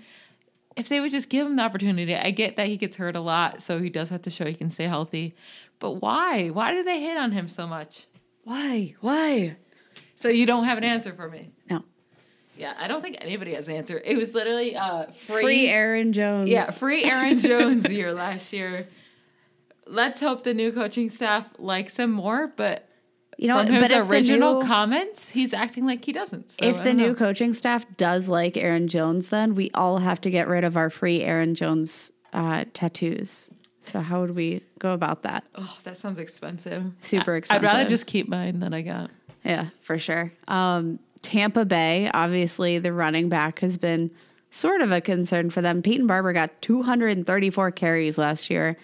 If 0.75 0.89
they 0.89 0.99
would 0.99 1.11
just 1.11 1.29
give 1.29 1.45
him 1.45 1.55
the 1.55 1.61
opportunity, 1.61 2.15
I 2.15 2.31
get 2.31 2.55
that 2.57 2.67
he 2.67 2.77
gets 2.77 2.95
hurt 2.95 3.15
a 3.15 3.19
lot, 3.19 3.61
so 3.61 3.79
he 3.79 3.89
does 3.89 4.09
have 4.09 4.23
to 4.23 4.31
show 4.31 4.45
he 4.45 4.55
can 4.55 4.71
stay 4.71 4.85
healthy. 4.85 5.35
But 5.79 6.01
why? 6.01 6.49
Why 6.49 6.71
do 6.71 6.83
they 6.83 6.99
hit 6.99 7.17
on 7.17 7.31
him 7.31 7.47
so 7.47 7.67
much? 7.67 8.07
Why? 8.43 8.95
Why? 9.01 9.57
So 10.15 10.29
you 10.29 10.45
don't 10.45 10.63
have 10.63 10.77
an 10.77 10.83
answer 10.83 11.13
for 11.13 11.29
me. 11.29 11.51
No. 11.69 11.83
Yeah, 12.57 12.73
I 12.77 12.87
don't 12.87 13.01
think 13.01 13.17
anybody 13.21 13.53
has 13.55 13.67
an 13.67 13.75
answer. 13.75 13.99
It 14.03 14.17
was 14.17 14.33
literally 14.35 14.75
uh 14.75 15.05
free, 15.11 15.43
Free 15.43 15.67
Aaron 15.67 16.13
Jones. 16.13 16.49
Yeah, 16.49 16.69
free 16.71 17.03
Aaron 17.03 17.39
Jones 17.49 17.91
year 17.91 18.13
last 18.13 18.53
year. 18.53 18.87
Let's 19.85 20.21
hope 20.21 20.43
the 20.43 20.53
new 20.53 20.71
coaching 20.71 21.09
staff 21.09 21.45
likes 21.59 21.97
him 21.97 22.11
more, 22.11 22.53
but 22.55 22.87
You 23.37 23.47
know, 23.49 23.57
from 23.63 23.73
his 23.73 23.89
but 23.89 24.07
original 24.09 24.61
new, 24.61 24.67
comments, 24.67 25.29
he's 25.29 25.53
acting 25.53 25.85
like 25.85 26.05
he 26.05 26.13
doesn't. 26.13 26.51
So 26.51 26.57
if 26.65 26.83
the 26.83 26.93
new 26.93 27.09
know. 27.09 27.15
coaching 27.15 27.53
staff 27.53 27.85
does 27.97 28.29
like 28.29 28.55
Aaron 28.55 28.87
Jones, 28.87 29.29
then 29.29 29.55
we 29.55 29.71
all 29.73 29.97
have 29.97 30.21
to 30.21 30.29
get 30.29 30.47
rid 30.47 30.63
of 30.63 30.77
our 30.77 30.89
free 30.89 31.21
Aaron 31.21 31.53
Jones 31.53 32.11
uh, 32.31 32.63
tattoos. 32.73 33.49
So 33.81 33.99
how 33.99 34.21
would 34.21 34.35
we 34.35 34.61
go 34.79 34.93
about 34.93 35.23
that? 35.23 35.43
oh, 35.55 35.77
that 35.83 35.97
sounds 35.97 36.17
expensive. 36.19 36.85
Super 37.01 37.35
I- 37.49 37.55
I'd 37.55 37.63
rather 37.63 37.85
just 37.89 38.05
keep 38.05 38.29
mine 38.29 38.61
that 38.61 38.73
I 38.73 38.81
got. 38.81 39.11
Yeah, 39.43 39.69
for 39.81 39.99
sure. 39.99 40.31
Um, 40.47 40.99
Tampa 41.23 41.65
Bay, 41.65 42.11
obviously, 42.13 42.77
the 42.77 42.93
running 42.93 43.29
back 43.29 43.59
has 43.59 43.79
been 43.79 44.11
sort 44.51 44.81
of 44.81 44.91
a 44.91 45.01
concern 45.01 45.49
for 45.49 45.61
them. 45.61 45.81
Peyton 45.81 46.05
Barber 46.05 46.31
got 46.33 46.61
234 46.61 47.71
carries 47.71 48.19
last 48.19 48.51
year, 48.51 48.77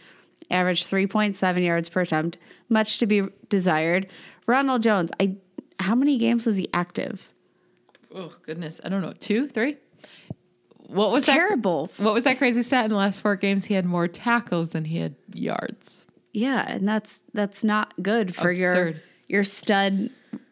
averaged 0.49 0.89
3.7 0.89 1.63
yards 1.63 1.89
per 1.89 2.01
attempt, 2.01 2.37
much 2.69 2.97
to 2.97 3.05
be 3.05 3.21
desired. 3.49 4.07
Ronald 4.47 4.81
Jones, 4.81 5.11
I 5.19 5.35
how 5.79 5.95
many 5.95 6.17
games 6.17 6.45
was 6.45 6.57
he 6.57 6.67
active? 6.73 7.29
Oh 8.13 8.33
goodness, 8.41 8.81
I 8.83 8.89
don't 8.89 9.01
know, 9.01 9.13
two, 9.19 9.47
three. 9.47 9.77
What 10.87 11.11
was 11.11 11.25
Terrible. 11.25 11.87
That, 11.97 12.03
what 12.03 12.13
was 12.15 12.23
that 12.23 12.39
crazy 12.39 12.63
stat 12.63 12.85
in 12.85 12.89
the 12.89 12.97
last 12.97 13.21
four 13.21 13.35
games? 13.35 13.65
He 13.65 13.75
had 13.75 13.85
more 13.85 14.07
tackles 14.07 14.71
than 14.71 14.85
he 14.85 14.97
had 14.97 15.15
yards. 15.33 16.03
Yeah, 16.33 16.65
and 16.67 16.87
that's 16.87 17.21
that's 17.33 17.63
not 17.63 17.93
good 18.01 18.35
for 18.35 18.51
your 18.51 18.95
your 19.27 19.43
stud 19.43 20.09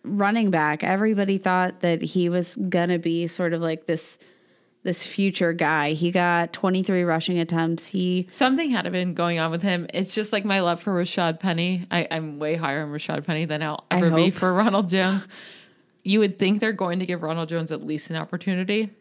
running 0.07 0.51
back. 0.51 0.83
Everybody 0.83 1.37
thought 1.37 1.81
that 1.81 2.01
he 2.01 2.29
was 2.29 2.55
gonna 2.55 2.99
be 2.99 3.27
sort 3.27 3.53
of 3.53 3.61
like 3.61 3.85
this 3.85 4.17
this 4.87 5.03
future 5.03 5.51
guy. 5.51 5.91
He 5.91 6.11
got 6.11 6.53
23 6.53 7.03
rushing 7.03 7.39
attempts. 7.39 7.87
He 7.87 8.27
Something 8.31 8.69
had 8.69 8.89
been 8.91 9.13
going 9.13 9.37
on 9.37 9.51
with 9.51 9.61
him. 9.61 9.85
It's 9.93 10.15
just 10.15 10.31
like 10.31 10.45
my 10.45 10.61
love 10.61 10.81
for 10.81 10.93
Rashaad 10.93 11.41
Penny. 11.41 11.85
I, 11.91 12.07
I'm 12.09 12.39
way 12.39 12.55
higher 12.55 12.83
on 12.83 12.91
Rashaad 12.91 13.25
Penny 13.25 13.43
than 13.43 13.61
I'll 13.61 13.83
ever 13.91 14.09
be 14.09 14.31
for 14.31 14.53
Ronald 14.53 14.89
Jones. 14.89 15.27
You 16.03 16.21
would 16.21 16.39
think 16.39 16.61
they're 16.61 16.71
going 16.71 16.99
to 16.99 17.05
give 17.05 17.21
Ronald 17.21 17.49
Jones 17.49 17.69
at 17.69 17.85
least 17.85 18.09
an 18.09 18.15
opportunity. 18.15 18.91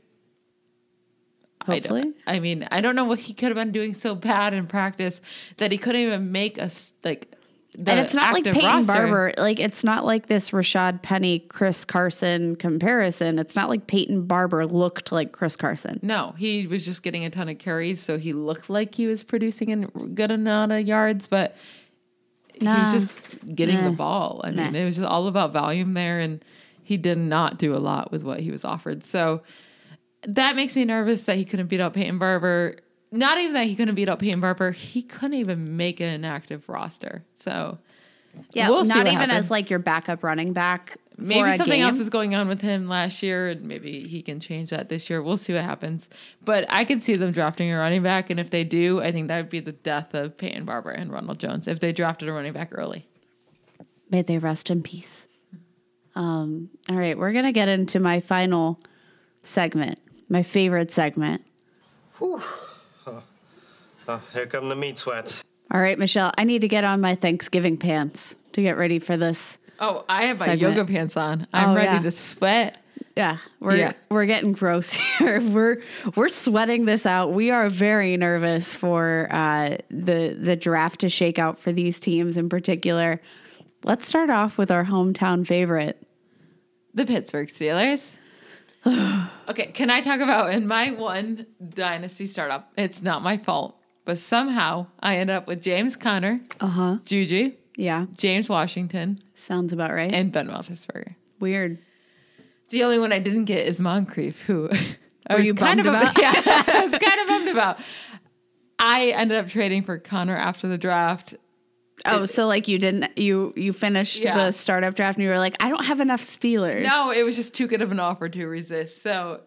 Hopefully 1.64 2.14
I, 2.26 2.40
mean, 2.40 2.66
I 2.72 2.80
don't 2.80 2.96
know 2.96 3.04
what 3.04 3.20
he 3.20 3.32
could 3.32 3.46
have 3.46 3.54
been 3.54 3.70
doing 3.70 3.94
so 3.94 4.16
bad 4.16 4.52
in 4.52 4.66
practice 4.66 5.20
that 5.58 5.70
he 5.70 5.78
couldn't 5.78 6.00
even 6.00 6.32
make 6.32 6.60
us 6.60 6.94
like. 7.04 7.32
And 7.78 7.98
it's 8.00 8.14
not 8.14 8.32
like 8.32 8.44
Peyton 8.44 8.64
roster. 8.64 8.92
Barber. 8.92 9.32
Like 9.36 9.60
it's 9.60 9.84
not 9.84 10.04
like 10.06 10.28
this 10.28 10.50
Rashaad 10.50 11.02
Penny 11.02 11.40
Chris 11.40 11.84
Carson 11.84 12.56
comparison. 12.56 13.38
It's 13.38 13.54
not 13.54 13.68
like 13.68 13.86
Peyton 13.86 14.26
Barber 14.26 14.66
looked 14.66 15.12
like 15.12 15.32
Chris 15.32 15.56
Carson. 15.56 16.00
No, 16.02 16.34
he 16.38 16.66
was 16.66 16.84
just 16.86 17.02
getting 17.02 17.24
a 17.26 17.30
ton 17.30 17.48
of 17.50 17.58
carries, 17.58 18.00
so 18.00 18.16
he 18.18 18.32
looked 18.32 18.70
like 18.70 18.94
he 18.94 19.06
was 19.06 19.22
producing 19.24 19.84
a 19.84 19.86
good 19.88 20.30
amount 20.30 20.72
of 20.72 20.86
yards, 20.86 21.26
but 21.26 21.54
Nah. 22.58 22.88
he 22.90 22.94
was 22.96 23.02
just 23.08 23.54
getting 23.54 23.84
the 23.84 23.90
ball. 23.90 24.40
I 24.42 24.50
mean, 24.52 24.72
Nah. 24.72 24.78
it 24.78 24.84
was 24.86 24.96
just 24.96 25.06
all 25.06 25.26
about 25.26 25.52
volume 25.52 25.92
there, 25.92 26.18
and 26.20 26.42
he 26.82 26.96
did 26.96 27.18
not 27.18 27.58
do 27.58 27.74
a 27.74 27.78
lot 27.78 28.10
with 28.10 28.22
what 28.24 28.40
he 28.40 28.50
was 28.50 28.64
offered. 28.64 29.04
So 29.04 29.42
that 30.22 30.56
makes 30.56 30.74
me 30.74 30.86
nervous 30.86 31.24
that 31.24 31.36
he 31.36 31.44
couldn't 31.44 31.66
beat 31.66 31.80
out 31.80 31.92
Peyton 31.92 32.18
Barber. 32.18 32.76
Not 33.16 33.38
even 33.38 33.54
that 33.54 33.64
he 33.66 33.74
couldn't 33.74 33.94
beat 33.94 34.08
up 34.08 34.18
Peyton 34.20 34.40
Barber, 34.40 34.70
he 34.72 35.02
couldn't 35.02 35.34
even 35.38 35.76
make 35.76 36.00
an 36.00 36.24
active 36.24 36.68
roster. 36.68 37.24
So 37.34 37.78
Yeah, 38.52 38.68
We'll 38.68 38.84
see 38.84 38.88
not 38.90 38.98
what 38.98 39.06
even 39.08 39.30
happens. 39.30 39.46
as 39.46 39.50
like 39.50 39.70
your 39.70 39.78
backup 39.78 40.22
running 40.22 40.52
back. 40.52 40.98
maybe 41.16 41.48
a 41.48 41.54
something 41.54 41.78
game. 41.78 41.86
else 41.86 41.98
was 41.98 42.10
going 42.10 42.34
on 42.34 42.46
with 42.48 42.60
him 42.60 42.88
last 42.88 43.22
year, 43.22 43.48
and 43.48 43.62
maybe 43.62 44.06
he 44.06 44.20
can 44.20 44.38
change 44.40 44.68
that 44.70 44.88
this 44.90 45.08
year. 45.08 45.22
We'll 45.22 45.38
see 45.38 45.54
what 45.54 45.62
happens. 45.64 46.08
But 46.44 46.66
I 46.68 46.84
could 46.84 47.00
see 47.02 47.16
them 47.16 47.32
drafting 47.32 47.72
a 47.72 47.78
running 47.78 48.02
back, 48.02 48.28
and 48.28 48.38
if 48.38 48.50
they 48.50 48.64
do, 48.64 49.00
I 49.00 49.10
think 49.12 49.28
that 49.28 49.38
would 49.38 49.48
be 49.50 49.60
the 49.60 49.72
death 49.72 50.12
of 50.14 50.36
Peyton 50.36 50.64
Barber 50.66 50.90
and 50.90 51.10
Ronald 51.10 51.38
Jones 51.40 51.66
if 51.66 51.80
they 51.80 51.92
drafted 51.92 52.28
a 52.28 52.32
running 52.34 52.52
back 52.52 52.68
early. 52.72 53.08
May 54.10 54.20
they 54.22 54.36
rest 54.38 54.68
in 54.70 54.82
peace. 54.82 55.26
Um, 56.14 56.68
all 56.88 56.96
right, 56.96 57.16
we're 57.18 57.32
gonna 57.32 57.52
get 57.52 57.68
into 57.68 57.98
my 58.00 58.20
final 58.20 58.80
segment, 59.42 59.98
my 60.28 60.42
favorite 60.42 60.90
segment. 60.90 61.42
Oh, 64.08 64.22
here 64.32 64.46
come 64.46 64.68
the 64.68 64.76
meat 64.76 64.98
sweats. 64.98 65.42
All 65.72 65.80
right, 65.80 65.98
Michelle, 65.98 66.32
I 66.38 66.44
need 66.44 66.60
to 66.60 66.68
get 66.68 66.84
on 66.84 67.00
my 67.00 67.14
Thanksgiving 67.16 67.76
pants 67.76 68.34
to 68.52 68.62
get 68.62 68.76
ready 68.76 68.98
for 68.98 69.16
this. 69.16 69.58
Oh, 69.80 70.04
I 70.08 70.26
have 70.26 70.38
my 70.38 70.46
Segment. 70.46 70.76
yoga 70.76 70.90
pants 70.92 71.16
on. 71.16 71.46
I'm 71.52 71.70
Oh, 71.70 71.74
ready 71.74 71.86
yeah. 71.96 72.02
to 72.02 72.10
sweat. 72.10 72.78
Yeah, 73.16 73.38
we're 73.60 73.76
Yeah. 73.76 73.92
we're 74.10 74.26
getting 74.26 74.52
gross 74.52 74.90
here. 75.18 75.40
We're 75.40 75.82
we're 76.14 76.28
sweating 76.28 76.84
this 76.84 77.04
out. 77.06 77.32
We 77.32 77.50
are 77.50 77.68
very 77.68 78.16
nervous 78.16 78.74
for 78.74 79.28
uh, 79.30 79.78
the 79.90 80.36
the 80.40 80.54
draft 80.56 81.00
to 81.00 81.08
shake 81.08 81.38
out 81.38 81.58
for 81.58 81.72
these 81.72 81.98
teams 81.98 82.36
in 82.36 82.48
particular. 82.48 83.20
Let's 83.84 84.06
start 84.06 84.30
off 84.30 84.56
with 84.58 84.70
our 84.70 84.84
hometown 84.84 85.46
favorite. 85.46 86.00
The 86.94 87.04
Pittsburgh 87.06 87.48
Steelers. 87.48 88.12
okay, 89.48 89.66
can 89.72 89.90
I 89.90 90.00
talk 90.00 90.20
about 90.20 90.52
in 90.54 90.66
my 90.66 90.92
one 90.92 91.46
dynasty 91.68 92.26
startup? 92.26 92.70
It's 92.78 93.02
not 93.02 93.22
my 93.22 93.36
fault, 93.38 93.76
but 94.06 94.18
somehow 94.18 94.86
I 95.00 95.16
end 95.16 95.28
up 95.28 95.46
with 95.46 95.60
James 95.60 95.94
Conner, 95.96 96.40
Uh 96.60 96.66
huh. 96.66 96.98
Juju, 97.04 97.52
Yeah, 97.76 98.06
James 98.14 98.48
Washington, 98.48 99.18
sounds 99.34 99.74
about 99.74 99.92
right. 99.92 100.10
and 100.12 100.32
Ben 100.32 100.48
Roethlisberger. 100.48 101.14
Weird. 101.40 101.78
The 102.70 102.82
only 102.84 102.98
one 102.98 103.12
I 103.12 103.18
didn't 103.18 103.44
get 103.44 103.66
is 103.68 103.78
Moncrief, 103.80 104.40
who 104.42 104.70
I 105.28 105.34
was 105.36 105.44
you 105.44 105.52
kind 105.54 105.78
of 105.80 105.84
bummed 105.86 105.96
about. 105.98 106.18
about? 106.18 106.34
Yeah, 106.46 106.62
I 106.66 106.80
was 106.86 106.98
kind 106.98 107.20
of 107.20 107.26
bummed 107.26 107.48
about. 107.48 107.78
I 108.78 109.08
ended 109.10 109.38
up 109.38 109.48
trading 109.48 109.82
for 109.82 109.98
Conner 109.98 110.36
after 110.36 110.66
the 110.68 110.78
draft. 110.78 111.34
Oh, 112.04 112.26
so 112.26 112.46
like 112.46 112.68
you 112.68 112.78
didn't 112.78 113.16
you 113.18 113.52
you 113.56 113.72
finished 113.72 114.18
Yeah. 114.18 114.36
the 114.36 114.52
startup 114.52 114.94
draft 114.94 115.16
and 115.18 115.24
you 115.24 115.30
were 115.30 115.38
like, 115.38 115.56
I 115.60 115.68
don't 115.70 115.84
have 115.84 116.00
enough 116.00 116.20
Steelers. 116.22 116.82
No, 116.82 117.10
it 117.10 117.22
was 117.22 117.34
just 117.36 117.54
too 117.54 117.66
good 117.66 117.80
of 117.82 117.90
an 117.90 117.98
offer 118.00 118.28
to 118.28 118.46
resist. 118.46 119.00
So 119.02 119.40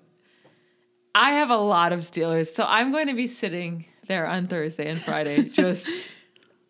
I 1.15 1.31
have 1.33 1.49
a 1.51 1.57
lot 1.57 1.91
of 1.93 1.99
Steelers. 1.99 2.47
So 2.47 2.65
I'm 2.67 2.91
going 2.91 3.07
to 3.07 3.13
be 3.13 3.27
sitting 3.27 3.85
there 4.09 4.27
on 4.27 4.47
Thursday 4.47 4.89
and 4.89 5.01
Friday, 5.01 5.43
just 5.49 5.87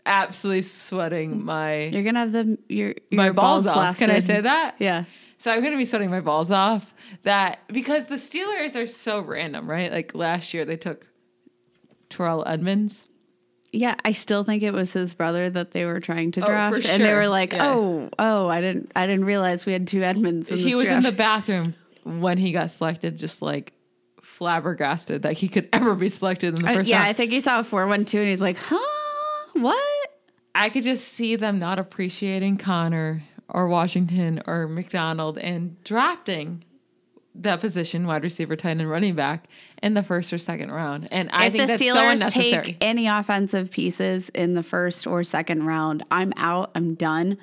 absolutely 0.06 0.62
sweating 0.62 1.44
my 1.44 1.86
You're 1.86 2.04
gonna 2.04 2.20
have 2.20 2.32
the 2.32 2.58
your, 2.68 2.90
your 3.10 3.24
my 3.24 3.32
balls, 3.32 3.66
off. 3.66 3.74
blasted. 3.76 4.08
Can 4.08 4.16
I 4.16 4.20
say 4.20 4.42
that? 4.42 4.76
Yeah. 4.78 5.06
So 5.40 5.52
I'm 5.52 5.62
going 5.62 5.72
to 5.72 5.78
be 5.78 5.86
sweating 5.86 6.12
my 6.12 6.20
balls 6.20 6.52
off 6.52 6.94
that 7.24 7.60
because 7.72 8.06
the 8.06 8.16
Steelers 8.16 8.76
are 8.76 8.86
so 8.86 9.22
random, 9.22 9.70
right? 9.70 9.90
Like 9.90 10.14
last 10.14 10.54
year 10.54 10.66
they 10.66 10.76
took 10.76 11.08
Terrell 12.10 12.44
Edmunds. 12.46 13.06
Yeah, 13.72 13.96
I 14.04 14.12
still 14.12 14.44
think 14.44 14.64
it 14.64 14.72
was 14.74 14.92
his 14.92 15.14
brother 15.14 15.50
that 15.50 15.72
they 15.72 15.86
were 15.86 16.02
trying 16.02 16.32
to 16.32 16.42
Oh, 16.44 16.46
draft, 16.48 16.86
and 16.86 17.02
they 17.02 17.14
were 17.14 17.28
like, 17.30 17.54
Yeah. 17.54 17.72
"Oh, 17.74 18.10
oh, 18.20 18.48
I 18.50 18.60
didn't, 18.62 18.92
I 18.98 19.06
didn't 19.08 19.24
realize 19.26 19.66
we 19.66 19.72
had 19.74 19.88
two 19.88 20.02
Edmunds." 20.04 20.50
In 20.50 20.58
he 20.58 20.76
was 20.76 20.90
in 20.90 21.04
the 21.04 21.12
bathroom 21.14 21.74
when 22.04 22.38
he 22.38 22.52
got 22.52 22.72
selected, 22.72 23.18
just 23.18 23.42
like 23.42 23.72
flabbergasted 24.40 25.22
that 25.24 25.34
he 25.34 25.48
could 25.50 25.68
ever 25.74 25.94
be 25.96 26.10
selected 26.10 26.56
in 26.58 26.64
the 26.64 26.72
Uh, 26.72 26.74
first 26.76 26.90
yeah, 26.90 26.98
round. 27.00 27.10
I 27.10 27.14
think 27.14 27.32
he 27.32 27.40
saw 27.42 27.60
a 27.60 27.64
four 27.64 27.86
one 27.88 28.06
two, 28.06 28.20
and 28.20 28.30
he's 28.30 28.42
like, 28.42 28.58
"Huh? 28.58 28.80
What?" 29.54 30.10
I 30.56 30.70
could 30.70 30.84
just 30.84 31.08
see 31.10 31.36
them 31.36 31.60
not 31.60 31.78
appreciating 31.78 32.58
Conner 32.58 33.22
or 33.50 33.68
Washington 33.68 34.42
or 34.48 34.68
McDonald 34.68 35.38
and 35.38 35.82
drafting 35.84 36.64
that 37.36 37.62
position, 37.62 38.08
wide 38.08 38.24
receiver, 38.24 38.56
tight 38.56 38.72
end, 38.72 38.90
running 38.90 39.16
back, 39.16 39.48
in 39.84 39.94
the 39.94 40.04
first 40.04 40.34
or 40.34 40.38
second 40.38 40.72
round. 40.72 41.08
And 41.12 41.30
I 41.32 41.46
if 41.46 41.54
think 41.54 41.62
the 41.64 41.68
that's 41.78 41.88
so 41.88 41.96
Steelers 41.96 42.12
unnecessary. 42.14 42.64
take 42.66 42.78
any 42.82 43.08
offensive 43.08 43.72
pieces 43.72 44.30
in 44.30 44.56
the 44.56 44.64
first 44.64 45.06
or 45.08 45.24
second 45.24 45.64
round, 45.66 46.04
I'm 46.12 46.34
out. 46.38 46.72
I'm 46.76 46.96
done. 46.96 47.38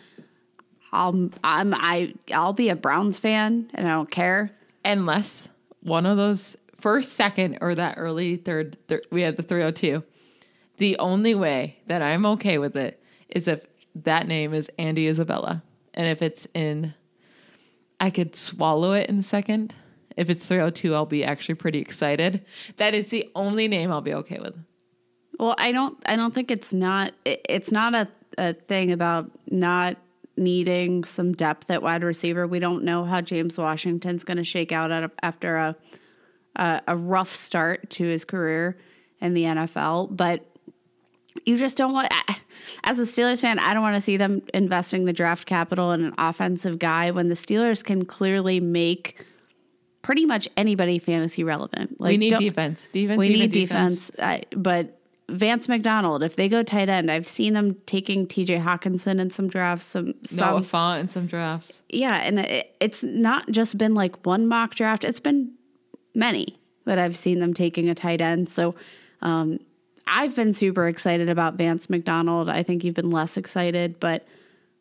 I'll, 0.92 1.30
I'm, 1.44 1.72
I, 1.74 2.14
I'll 2.32 2.52
be 2.52 2.68
a 2.68 2.76
Browns 2.76 3.18
fan, 3.18 3.70
and 3.74 3.86
I 3.88 3.92
don't 3.92 4.10
care. 4.10 4.50
Unless 4.84 5.48
one 5.80 6.04
of 6.06 6.16
those 6.16 6.56
first, 6.78 7.14
second, 7.14 7.58
or 7.60 7.74
that 7.74 7.94
early 7.98 8.36
third, 8.36 8.76
thir- 8.88 9.02
we 9.10 9.22
have 9.22 9.36
the 9.36 9.42
302. 9.42 10.02
The 10.76 10.98
only 10.98 11.34
way 11.34 11.78
that 11.86 12.02
I'm 12.02 12.26
okay 12.26 12.58
with 12.58 12.76
it 12.76 13.02
is 13.28 13.48
if 13.48 13.64
that 13.94 14.28
name 14.28 14.52
is 14.52 14.70
Andy 14.78 15.08
Isabella. 15.08 15.62
And 15.94 16.06
if 16.06 16.20
it's 16.20 16.46
in, 16.54 16.94
I 17.98 18.10
could 18.10 18.36
swallow 18.36 18.92
it 18.92 19.08
in 19.08 19.22
second. 19.22 19.74
If 20.16 20.30
it's 20.30 20.46
302, 20.46 20.94
I'll 20.94 21.06
be 21.06 21.24
actually 21.24 21.54
pretty 21.56 21.78
excited. 21.78 22.44
That 22.76 22.94
is 22.94 23.10
the 23.10 23.30
only 23.34 23.68
name 23.68 23.90
I'll 23.90 24.00
be 24.00 24.14
okay 24.14 24.38
with. 24.38 24.54
Well, 25.38 25.54
I 25.58 25.72
don't. 25.72 25.98
I 26.06 26.16
don't 26.16 26.34
think 26.34 26.50
it's 26.50 26.72
not. 26.72 27.12
It's 27.26 27.70
not 27.70 27.94
a, 27.94 28.08
a 28.38 28.54
thing 28.54 28.90
about 28.90 29.30
not 29.50 29.98
needing 30.36 31.04
some 31.04 31.32
depth 31.32 31.70
at 31.70 31.82
wide 31.82 32.02
receiver. 32.02 32.46
We 32.46 32.58
don't 32.58 32.84
know 32.84 33.04
how 33.04 33.20
James 33.20 33.58
Washington's 33.58 34.24
going 34.24 34.36
to 34.36 34.44
shake 34.44 34.72
out 34.72 35.10
after 35.22 35.56
a, 35.56 35.76
a 36.56 36.82
a 36.88 36.96
rough 36.96 37.34
start 37.34 37.88
to 37.90 38.04
his 38.04 38.24
career 38.24 38.76
in 39.20 39.34
the 39.34 39.44
NFL. 39.44 40.16
But 40.16 40.44
you 41.44 41.56
just 41.56 41.76
don't 41.76 41.92
want. 41.92 42.12
As 42.84 42.98
a 42.98 43.02
Steelers 43.02 43.40
fan, 43.40 43.58
I 43.58 43.74
don't 43.74 43.82
want 43.82 43.96
to 43.96 44.00
see 44.00 44.16
them 44.16 44.42
investing 44.54 45.04
the 45.04 45.12
draft 45.12 45.46
capital 45.46 45.92
in 45.92 46.04
an 46.04 46.14
offensive 46.18 46.78
guy 46.78 47.10
when 47.10 47.28
the 47.28 47.34
Steelers 47.34 47.84
can 47.84 48.04
clearly 48.04 48.60
make 48.60 49.24
pretty 50.02 50.24
much 50.24 50.48
anybody 50.56 50.98
fantasy 50.98 51.42
relevant. 51.42 51.96
we 51.98 52.16
need 52.16 52.36
defense. 52.38 52.88
Defense. 52.90 53.18
we 53.18 53.28
need 53.28 53.38
need 53.38 53.52
defense. 53.52 54.10
I, 54.18 54.44
but 54.52 55.00
Vance 55.28 55.68
McDonald, 55.68 56.22
if 56.22 56.36
they 56.36 56.48
go 56.48 56.62
tight 56.62 56.88
end, 56.88 57.10
I've 57.10 57.26
seen 57.26 57.54
them 57.54 57.74
taking 57.86 58.26
T.J. 58.26 58.58
Hockenson 58.58 59.20
in 59.20 59.30
some 59.30 59.48
drafts. 59.48 59.86
Some 59.86 60.06
Noah 60.06 60.14
some 60.30 60.64
Fant 60.64 61.00
in 61.00 61.08
some 61.08 61.26
drafts. 61.26 61.82
yeah, 61.88 62.16
and 62.18 62.38
it, 62.38 62.76
it's 62.78 63.02
not 63.02 63.50
just 63.50 63.76
been 63.76 63.94
like 63.94 64.24
one 64.24 64.46
mock 64.46 64.76
draft. 64.76 65.02
It's 65.02 65.18
been 65.18 65.50
many 66.16 66.58
that 66.84 66.98
I've 66.98 67.16
seen 67.16 67.40
them 67.40 67.54
taking 67.54 67.88
a 67.88 67.94
tight 67.94 68.20
end. 68.20 68.48
So 68.48 68.74
um, 69.22 69.60
I've 70.06 70.34
been 70.34 70.52
super 70.52 70.88
excited 70.88 71.28
about 71.28 71.54
Vance 71.54 71.90
McDonald. 71.90 72.48
I 72.48 72.62
think 72.62 72.84
you've 72.84 72.94
been 72.94 73.10
less 73.10 73.36
excited, 73.36 74.00
but 74.00 74.26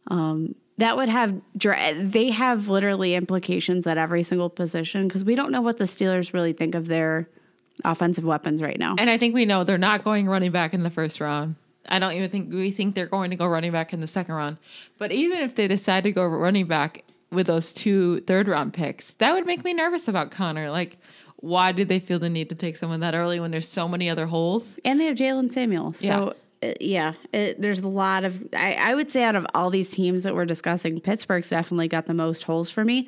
um, 0.08 0.56
that 0.78 0.98
would 0.98 1.10
have 1.10 1.42
they 1.56 2.30
have 2.30 2.68
literally 2.68 3.16
implications 3.16 3.88
at 3.88 3.98
every 3.98 4.24
single 4.24 4.50
position 4.50 5.08
because 5.08 5.24
we 5.24 5.36
don't 5.36 5.52
know 5.52 5.62
what 5.62 5.78
the 5.78 5.86
Steelers 5.86 6.34
really 6.34 6.54
think 6.54 6.76
of 6.76 6.88
their 6.88 7.28
offensive 7.84 8.24
weapons 8.24 8.62
right 8.62 8.78
now. 8.78 8.96
And 8.98 9.10
I 9.10 9.18
think 9.18 9.34
we 9.34 9.46
know 9.46 9.64
they're 9.64 9.78
not 9.78 10.04
going 10.04 10.28
running 10.28 10.52
back 10.52 10.74
in 10.74 10.84
the 10.84 10.90
first 10.90 11.20
round. 11.20 11.56
I 11.88 12.00
don't 12.00 12.14
even 12.14 12.30
think 12.30 12.52
we 12.52 12.72
think 12.72 12.96
they're 12.96 13.06
going 13.06 13.30
to 13.30 13.36
go 13.36 13.46
running 13.48 13.72
back 13.72 13.94
in 13.94 14.02
the 14.02 14.08
second 14.08 14.36
round. 14.36 14.58
But 14.98 15.12
even 15.12 15.40
if 15.40 15.56
they 15.56 15.68
decide 15.68 16.04
to 16.04 16.12
go 16.12 16.26
running 16.26 16.68
back 16.68 17.04
with 17.32 17.48
those 17.48 17.74
two 17.74 18.22
third 18.22 18.48
round 18.48 18.74
picks, 18.74 19.14
that 19.16 19.34
would 19.34 19.46
make 19.46 19.64
me 19.64 19.74
nervous 19.74 20.08
about 20.08 20.32
Conner. 20.32 20.72
Like, 20.72 20.98
why 21.46 21.72
did 21.72 21.90
they 21.90 22.00
feel 22.00 22.18
the 22.18 22.30
need 22.30 22.50
to 22.50 22.56
take 22.56 22.76
someone 22.76 23.02
that 23.02 23.14
early 23.14 23.40
when 23.40 23.52
there's 23.52 23.68
so 23.68 23.88
many 23.88 24.10
other 24.10 24.26
holes? 24.26 24.80
And 24.84 25.00
they 25.00 25.06
have 25.06 25.16
Jaylen 25.16 25.52
Samuel. 25.52 25.94
So, 25.94 26.34
uh, 26.64 26.74
yeah, 26.82 27.14
it, 27.32 27.62
there's 27.62 27.82
a 27.82 27.88
lot 27.88 28.24
of, 28.24 28.42
I, 28.52 28.74
I 28.74 28.96
would 28.96 29.12
say, 29.12 29.24
out 29.24 29.36
of 29.36 29.46
all 29.54 29.70
these 29.70 29.92
teams 29.92 30.24
that 30.24 30.34
we're 30.34 30.46
discussing, 30.46 31.00
Pittsburgh's 31.00 31.50
definitely 31.50 31.88
got 31.88 32.08
the 32.08 32.16
most 32.16 32.44
holes 32.44 32.72
for 32.72 32.84
me. 32.84 33.08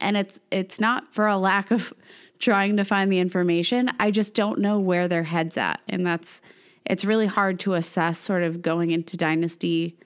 And 0.00 0.16
it's 0.16 0.40
it's 0.50 0.80
not 0.80 1.14
for 1.14 1.28
a 1.28 1.36
lack 1.38 1.70
of 1.70 1.94
trying 2.40 2.76
to 2.78 2.84
find 2.84 3.12
the 3.12 3.20
information. 3.20 3.90
I 4.00 4.10
just 4.10 4.34
don't 4.34 4.58
know 4.58 4.80
where 4.80 5.06
their 5.06 5.22
head's 5.22 5.56
at. 5.56 5.80
And 5.88 6.04
that's, 6.04 6.42
it's 6.84 7.04
really 7.04 7.28
hard 7.28 7.60
to 7.60 7.74
assess 7.74 8.18
sort 8.18 8.42
of 8.42 8.60
going 8.60 8.90
into 8.90 9.16
dynasty 9.16 9.96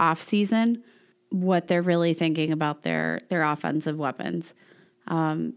off 0.00 0.20
season 0.20 0.82
what 1.30 1.68
they're 1.68 1.80
really 1.80 2.12
thinking 2.12 2.50
about 2.50 2.82
their 2.82 3.20
their 3.28 3.42
offensive 3.42 3.96
weapons. 3.96 4.52
Um, 5.06 5.54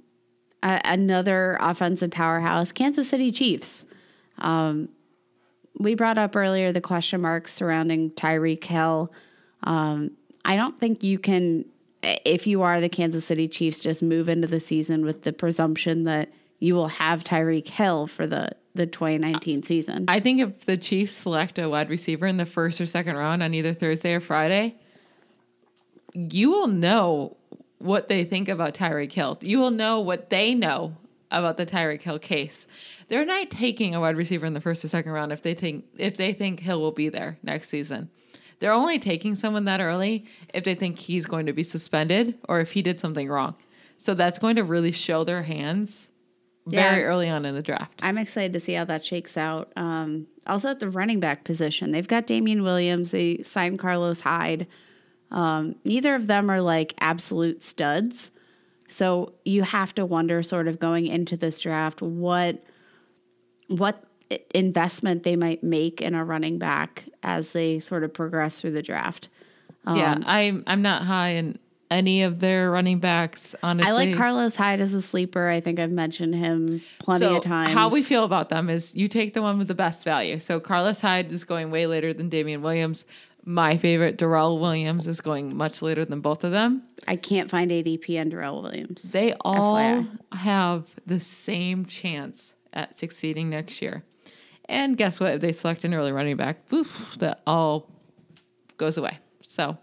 a- 0.64 0.82
another 0.86 1.58
offensive 1.60 2.12
powerhouse, 2.12 2.72
Kansas 2.72 3.10
City 3.10 3.32
Chiefs 3.32 3.86
we 5.80 5.96
brought 5.96 6.18
up 6.18 6.36
earlier 6.36 6.72
the 6.72 6.82
question 6.82 7.22
marks 7.22 7.54
surrounding 7.54 8.12
Tyreek 8.12 8.64
Hill. 8.64 9.12
Um, 9.64 10.12
I 10.44 10.56
don't 10.56 10.80
think 10.80 11.04
you 11.04 11.20
can, 11.20 11.66
if 12.02 12.48
you 12.48 12.62
are 12.64 12.82
the 12.82 12.90
Kansas 12.90 13.26
City 13.26 13.48
Chiefs, 13.48 13.80
just 13.80 14.02
move 14.02 14.30
into 14.30 14.48
the 14.48 14.60
season 14.60 15.06
with 15.06 15.24
the 15.24 15.34
presumption 15.34 16.06
that 16.06 16.30
you 16.60 16.74
will 16.74 16.88
have 16.88 17.24
Tyreek 17.24 17.68
Hill 17.68 18.08
for 18.08 18.26
the 18.26 18.50
the 18.74 18.86
2019 18.86 19.64
season. 19.64 20.06
I 20.08 20.20
think 20.20 20.40
if 20.40 20.66
the 20.66 20.78
Chiefs 20.78 21.16
select 21.16 21.58
a 21.58 21.68
wide 21.68 21.90
receiver 21.90 22.28
in 22.28 22.38
the 22.38 22.46
first 22.46 22.80
or 22.80 22.86
second 22.86 23.16
round 23.16 23.42
on 23.42 23.56
either 23.56 23.74
Thursday 23.74 24.14
or 24.14 24.20
Friday, 24.20 24.76
you 26.14 26.52
will 26.52 26.68
know 26.68 27.38
what 27.80 28.08
they 28.10 28.24
think 28.24 28.50
about 28.50 28.74
Tyreek 28.74 29.12
Hill. 29.12 29.38
You 29.42 29.60
will 29.60 29.72
know 29.72 30.00
what 30.00 30.30
they 30.30 30.54
know 30.56 30.96
about 31.32 31.58
the 31.58 31.66
Tyreek 31.66 32.02
Hill 32.02 32.20
case. 32.20 32.66
They're 33.10 33.26
not 33.26 33.50
taking 33.50 33.94
a 33.96 34.00
wide 34.00 34.18
receiver 34.18 34.46
in 34.46 34.54
the 34.54 34.62
first 34.62 34.84
or 34.84 34.88
second 34.88 35.12
round 35.12 35.32
if 35.32 35.42
they 35.42 35.54
think 35.54 35.86
if 35.98 36.18
they 36.18 36.34
think 36.34 36.60
Hill 36.62 36.80
will 36.82 36.92
be 36.92 37.10
there 37.10 37.38
next 37.44 37.70
season. 37.70 38.10
They're 38.60 38.74
only 38.74 38.98
taking 38.98 39.36
someone 39.36 39.66
that 39.66 39.80
early 39.82 40.26
if 40.54 40.64
they 40.64 40.74
think 40.74 40.98
he's 40.98 41.26
going 41.28 41.46
to 41.46 41.54
be 41.54 41.62
suspended 41.64 42.36
or 42.50 42.60
if 42.60 42.72
he 42.72 42.82
did 42.82 43.00
something 43.00 43.30
wrong. 43.30 43.56
So 44.00 44.14
that's 44.16 44.40
going 44.40 44.56
to 44.56 44.64
really 44.64 44.92
show 44.92 45.24
their 45.24 45.44
hands 45.44 46.08
very 46.66 47.02
Yeah. 47.02 47.06
early 47.06 47.30
on 47.30 47.46
in 47.46 47.54
the 47.54 47.62
draft. 47.62 48.00
I'm 48.02 48.18
excited 48.18 48.54
to 48.54 48.60
see 48.60 48.74
how 48.74 48.86
that 48.86 49.06
shakes 49.06 49.38
out. 49.38 49.72
Um, 49.76 50.28
also 50.48 50.70
at 50.70 50.80
the 50.80 50.90
running 50.90 51.20
back 51.20 51.44
position, 51.44 51.92
they've 51.92 52.08
got 52.08 52.26
Damien 52.26 52.64
Williams. 52.64 53.12
They 53.12 53.42
signed 53.44 53.78
Carlos 53.80 54.22
Hyde. 54.22 54.66
Um, 55.32 55.76
neither 55.84 56.16
of 56.16 56.28
them 56.28 56.50
are 56.50 56.62
like 56.62 56.94
absolute 57.00 57.64
studs. 57.64 58.32
So 58.88 59.34
you 59.44 59.64
have 59.64 59.94
to 59.96 60.06
wonder, 60.06 60.42
sort 60.44 60.68
of 60.68 60.80
going 60.80 61.08
into 61.08 61.36
this 61.36 61.60
draft, 61.60 62.02
what 62.02 62.64
what 63.68 64.04
investment 64.54 65.24
they 65.24 65.36
might 65.36 65.64
make 65.64 66.02
in 66.02 66.14
a 66.14 66.24
running 66.24 66.58
back 66.58 67.06
as 67.24 67.52
they 67.52 67.80
sort 67.80 68.04
of 68.04 68.14
progress 68.14 68.62
through 68.62 68.72
the 68.72 68.82
draft. 68.82 69.30
yeah, 69.94 70.18
I'm 70.26 70.64
I'm 70.68 70.82
not 70.82 71.04
high 71.04 71.30
in 71.30 71.60
any 71.90 72.24
of 72.24 72.40
their 72.40 72.72
running 72.72 73.00
backs. 73.00 73.56
Honestly, 73.64 73.92
I 73.92 73.96
like 73.96 74.16
Carlos 74.16 74.56
Hyde 74.56 74.82
as 74.82 74.94
a 74.94 75.02
sleeper. 75.02 75.48
I 75.50 75.60
think 75.62 75.80
I've 75.80 75.92
mentioned 75.92 76.36
him 76.36 76.82
plenty 77.00 77.26
so 77.26 77.38
of 77.38 77.44
times. 77.44 77.74
How 77.74 77.90
we 77.90 78.02
feel 78.02 78.24
about 78.24 78.50
them 78.50 78.70
is 78.70 78.96
you 78.96 79.08
take 79.08 79.34
the 79.34 79.42
one 79.42 79.58
with 79.58 79.68
the 79.68 79.76
best 79.76 80.04
value. 80.04 80.40
So 80.40 80.60
Carlos 80.60 81.02
Hyde 81.02 81.32
is 81.32 81.44
going 81.44 81.72
way 81.72 81.88
later 81.88 82.14
than 82.14 82.30
Damien 82.30 82.62
Williams. 82.62 83.06
My 83.50 83.78
favorite, 83.78 84.18
Darrel 84.18 84.60
Williams, 84.60 85.08
is 85.08 85.22
going 85.22 85.56
much 85.56 85.82
later 85.82 86.04
than 86.04 86.20
both 86.20 86.44
of 86.44 86.52
them. 86.52 86.84
I 87.08 87.16
can't 87.16 87.50
find 87.50 87.72
ADP 87.72 88.20
and 88.20 88.30
Darrel 88.30 88.62
Williams. 88.62 89.04
They 89.04 89.36
all 89.40 89.78
FYI. 89.78 90.20
have 90.34 90.86
the 91.06 91.22
same 91.22 91.86
chance 91.86 92.56
at 92.74 93.00
succeeding 93.00 93.50
next 93.50 93.82
year. 93.82 94.04
And 94.66 94.98
guess 94.98 95.22
what? 95.22 95.36
If 95.36 95.40
they 95.42 95.54
select 95.54 95.86
an 95.86 95.94
early 95.94 96.12
running 96.12 96.36
back, 96.36 96.68
poof, 96.68 97.16
that 97.20 97.42
all 97.48 97.90
goes 98.76 98.98
away. 98.98 99.18
So 99.44 99.78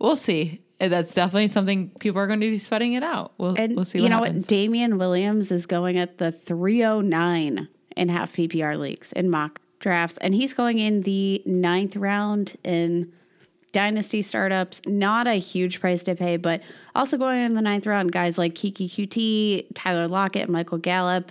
we'll 0.00 0.16
see. 0.16 0.60
That's 0.80 1.14
definitely 1.14 1.46
something 1.46 1.90
people 2.00 2.20
are 2.20 2.26
going 2.26 2.40
to 2.40 2.50
be 2.50 2.58
sweating 2.58 2.94
it 2.94 3.04
out. 3.04 3.34
We'll, 3.38 3.54
And 3.56 3.76
we'll 3.76 3.84
see 3.84 4.00
you 4.00 4.08
know 4.08 4.24
happens. 4.24 4.42
what? 4.42 4.48
Damien 4.48 4.98
Williams 4.98 5.52
is 5.52 5.66
going 5.66 5.98
at 5.98 6.18
the 6.18 6.32
309 6.32 7.68
in 7.96 8.08
half 8.08 8.32
PPR 8.32 8.76
leagues 8.76 9.12
in 9.12 9.30
mock 9.30 9.60
drafts, 9.84 10.18
and 10.18 10.34
he's 10.34 10.52
going 10.52 10.80
in 10.80 11.02
the 11.02 11.40
ninth 11.46 11.94
round 11.94 12.56
in 12.64 13.12
dynasty 13.70 14.22
startups. 14.22 14.80
Not 14.86 15.28
a 15.28 15.34
huge 15.34 15.80
price 15.80 16.02
to 16.04 16.16
pay, 16.16 16.36
but 16.36 16.62
also 16.96 17.16
going 17.16 17.44
in 17.44 17.54
the 17.54 17.62
ninth 17.62 17.86
round, 17.86 18.10
guys 18.10 18.38
like 18.38 18.54
Keke 18.54 18.90
Coutee, 18.90 19.66
Tyler 19.74 20.08
Lockett, 20.08 20.48
Michael 20.48 20.78
Gallup, 20.78 21.30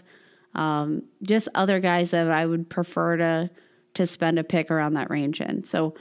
um, 0.56 1.04
just 1.22 1.50
other 1.56 1.82
guys 1.82 2.12
that 2.12 2.30
I 2.30 2.46
would 2.46 2.70
prefer 2.70 3.18
to 3.18 3.50
to 3.96 4.08
spend 4.08 4.40
a 4.40 4.44
pick 4.44 4.72
around 4.72 4.94
that 4.94 5.10
range 5.10 5.42
in. 5.42 5.64
So 5.66 5.96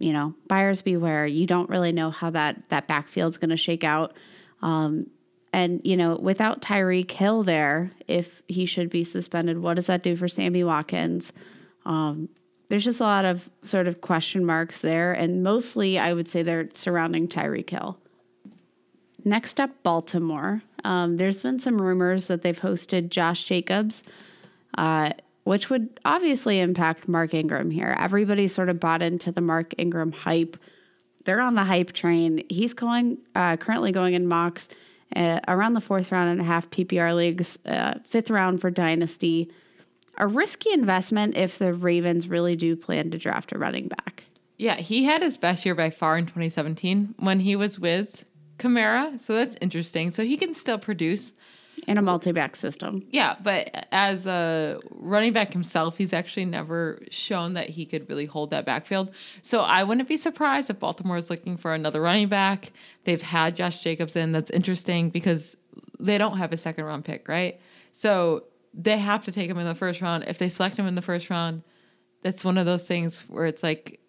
you 0.00 0.14
know, 0.14 0.34
buyers 0.48 0.82
beware. 0.82 1.26
You 1.26 1.46
don't 1.46 1.68
really 1.68 1.92
know 1.92 2.10
how 2.10 2.30
that 2.30 2.68
that 2.70 2.88
backfield's 2.88 3.36
going 3.36 3.50
to 3.50 3.56
shake 3.56 3.84
out. 3.84 4.14
Um, 4.62 5.06
and 5.52 5.80
you 5.84 5.96
know, 5.96 6.16
without 6.16 6.62
Tyreek 6.62 7.10
Hill 7.10 7.42
there, 7.42 7.90
if 8.06 8.42
he 8.46 8.66
should 8.66 8.90
be 8.90 9.04
suspended, 9.04 9.58
what 9.58 9.74
does 9.74 9.86
that 9.86 10.02
do 10.02 10.16
for 10.16 10.28
Sammy 10.28 10.62
Watkins? 10.62 11.32
Um, 11.84 12.28
there's 12.68 12.84
just 12.84 13.00
a 13.00 13.04
lot 13.04 13.24
of 13.24 13.50
sort 13.64 13.88
of 13.88 14.00
question 14.00 14.46
marks 14.46 14.78
there, 14.78 15.12
and 15.12 15.42
mostly 15.42 15.98
I 15.98 16.12
would 16.12 16.28
say 16.28 16.42
they're 16.42 16.68
surrounding 16.72 17.26
Tyreek 17.26 17.68
Hill. 17.68 17.98
Next 19.24 19.58
up, 19.60 19.70
Baltimore. 19.82 20.62
Um, 20.84 21.16
there's 21.16 21.42
been 21.42 21.58
some 21.58 21.82
rumors 21.82 22.28
that 22.28 22.42
they've 22.42 22.58
hosted 22.58 23.10
Josh 23.10 23.44
Jacobs, 23.44 24.02
uh, 24.78 25.10
which 25.44 25.68
would 25.68 26.00
obviously 26.04 26.60
impact 26.60 27.08
Mark 27.08 27.34
Ingram 27.34 27.70
here. 27.70 27.96
Everybody 27.98 28.46
sort 28.46 28.68
of 28.68 28.78
bought 28.78 29.02
into 29.02 29.32
the 29.32 29.40
Mark 29.40 29.74
Ingram 29.76 30.12
hype. 30.12 30.56
They're 31.24 31.40
on 31.40 31.56
the 31.56 31.64
hype 31.64 31.92
train. 31.92 32.44
He's 32.48 32.72
going 32.72 33.18
uh, 33.34 33.56
currently 33.56 33.90
going 33.90 34.14
in 34.14 34.26
mocks 34.28 34.68
uh, 35.16 35.40
around 35.48 35.74
the 35.74 35.80
fourth 35.80 36.12
round 36.12 36.30
and 36.30 36.40
a 36.40 36.44
half 36.44 36.70
PPR 36.70 37.14
leagues, 37.14 37.58
uh, 37.66 37.94
fifth 38.06 38.30
round 38.30 38.60
for 38.60 38.70
Dynasty. 38.70 39.50
A 40.18 40.26
risky 40.26 40.72
investment 40.72 41.36
if 41.36 41.58
the 41.58 41.72
Ravens 41.72 42.28
really 42.28 42.56
do 42.56 42.76
plan 42.76 43.10
to 43.10 43.18
draft 43.18 43.52
a 43.52 43.58
running 43.58 43.88
back. 43.88 44.24
Yeah, 44.58 44.76
he 44.76 45.04
had 45.04 45.22
his 45.22 45.38
best 45.38 45.64
year 45.64 45.74
by 45.74 45.88
far 45.90 46.18
in 46.18 46.26
2017 46.26 47.14
when 47.18 47.40
he 47.40 47.56
was 47.56 47.78
with 47.78 48.24
Kamara. 48.58 49.18
So 49.18 49.34
that's 49.34 49.56
interesting. 49.60 50.10
So 50.10 50.24
he 50.24 50.36
can 50.36 50.52
still 50.52 50.78
produce. 50.78 51.32
In 51.86 51.98
a 51.98 52.02
multi-back 52.02 52.56
system. 52.56 53.04
Yeah, 53.10 53.36
but 53.42 53.86
as 53.90 54.26
a 54.26 54.78
running 54.90 55.32
back 55.32 55.52
himself, 55.52 55.96
he's 55.96 56.12
actually 56.12 56.44
never 56.44 57.00
shown 57.10 57.54
that 57.54 57.70
he 57.70 57.86
could 57.86 58.08
really 58.08 58.26
hold 58.26 58.50
that 58.50 58.64
backfield. 58.66 59.10
So 59.42 59.60
I 59.60 59.82
wouldn't 59.82 60.08
be 60.08 60.16
surprised 60.16 60.70
if 60.70 60.78
Baltimore 60.78 61.16
is 61.16 61.30
looking 61.30 61.56
for 61.56 61.74
another 61.74 62.00
running 62.00 62.28
back. 62.28 62.72
They've 63.04 63.22
had 63.22 63.56
Josh 63.56 63.82
Jacobs 63.82 64.14
in. 64.16 64.32
That's 64.32 64.50
interesting 64.50 65.10
because 65.10 65.56
they 65.98 66.18
don't 66.18 66.38
have 66.38 66.52
a 66.52 66.56
second 66.56 66.84
round 66.84 67.04
pick, 67.04 67.28
right? 67.28 67.60
So 67.92 68.44
they 68.74 68.98
have 68.98 69.24
to 69.24 69.32
take 69.32 69.50
him 69.50 69.58
in 69.58 69.66
the 69.66 69.74
first 69.74 70.00
round. 70.00 70.24
If 70.26 70.38
they 70.38 70.48
select 70.48 70.76
him 70.76 70.86
in 70.86 70.94
the 70.94 71.02
first 71.02 71.30
round, 71.30 71.62
that's 72.22 72.44
one 72.44 72.58
of 72.58 72.66
those 72.66 72.84
things 72.84 73.20
where 73.28 73.46
it's 73.46 73.62
like 73.62 74.00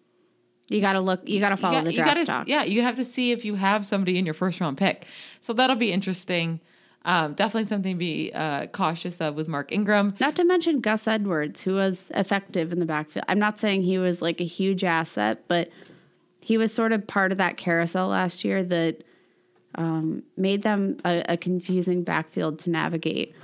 You 0.68 0.80
got 0.80 0.92
to 0.92 1.00
look. 1.00 1.26
You 1.28 1.40
got 1.40 1.50
to 1.50 1.56
follow 1.56 1.74
got- 1.74 1.84
the 1.86 1.92
draft 1.92 2.10
gotta, 2.10 2.24
stock. 2.24 2.48
Yeah, 2.48 2.62
you 2.64 2.82
have 2.82 2.96
to 2.96 3.04
see 3.04 3.32
if 3.32 3.44
you 3.44 3.54
have 3.56 3.86
somebody 3.86 4.18
in 4.18 4.24
your 4.24 4.34
first 4.34 4.60
round 4.60 4.78
pick. 4.78 5.06
So 5.40 5.52
that'll 5.52 5.76
be 5.76 5.90
interesting. 5.92 6.60
Um, 7.04 7.34
definitely 7.34 7.64
something 7.64 7.94
to 7.94 7.98
be 7.98 8.30
uh, 8.32 8.66
cautious 8.66 9.20
of 9.20 9.34
with 9.34 9.48
Mark 9.48 9.72
Ingram. 9.72 10.14
Not 10.20 10.36
to 10.36 10.44
mention 10.44 10.80
Gus 10.80 11.08
Edwards, 11.08 11.62
who 11.62 11.74
was 11.74 12.10
effective 12.14 12.72
in 12.72 12.78
the 12.78 12.86
backfield. 12.86 13.24
I'm 13.28 13.40
not 13.40 13.58
saying 13.58 13.82
he 13.82 13.98
was 13.98 14.22
like 14.22 14.40
a 14.40 14.44
huge 14.44 14.84
asset, 14.84 15.42
but 15.48 15.70
he 16.40 16.56
was 16.56 16.72
sort 16.72 16.92
of 16.92 17.06
part 17.06 17.32
of 17.32 17.38
that 17.38 17.56
carousel 17.56 18.08
last 18.08 18.44
year 18.44 18.62
that 18.64 19.02
um, 19.74 20.22
made 20.36 20.62
them 20.62 20.98
a, 21.04 21.24
a 21.30 21.36
confusing 21.36 22.04
backfield 22.04 22.58
to 22.60 22.70
navigate. 22.70 23.34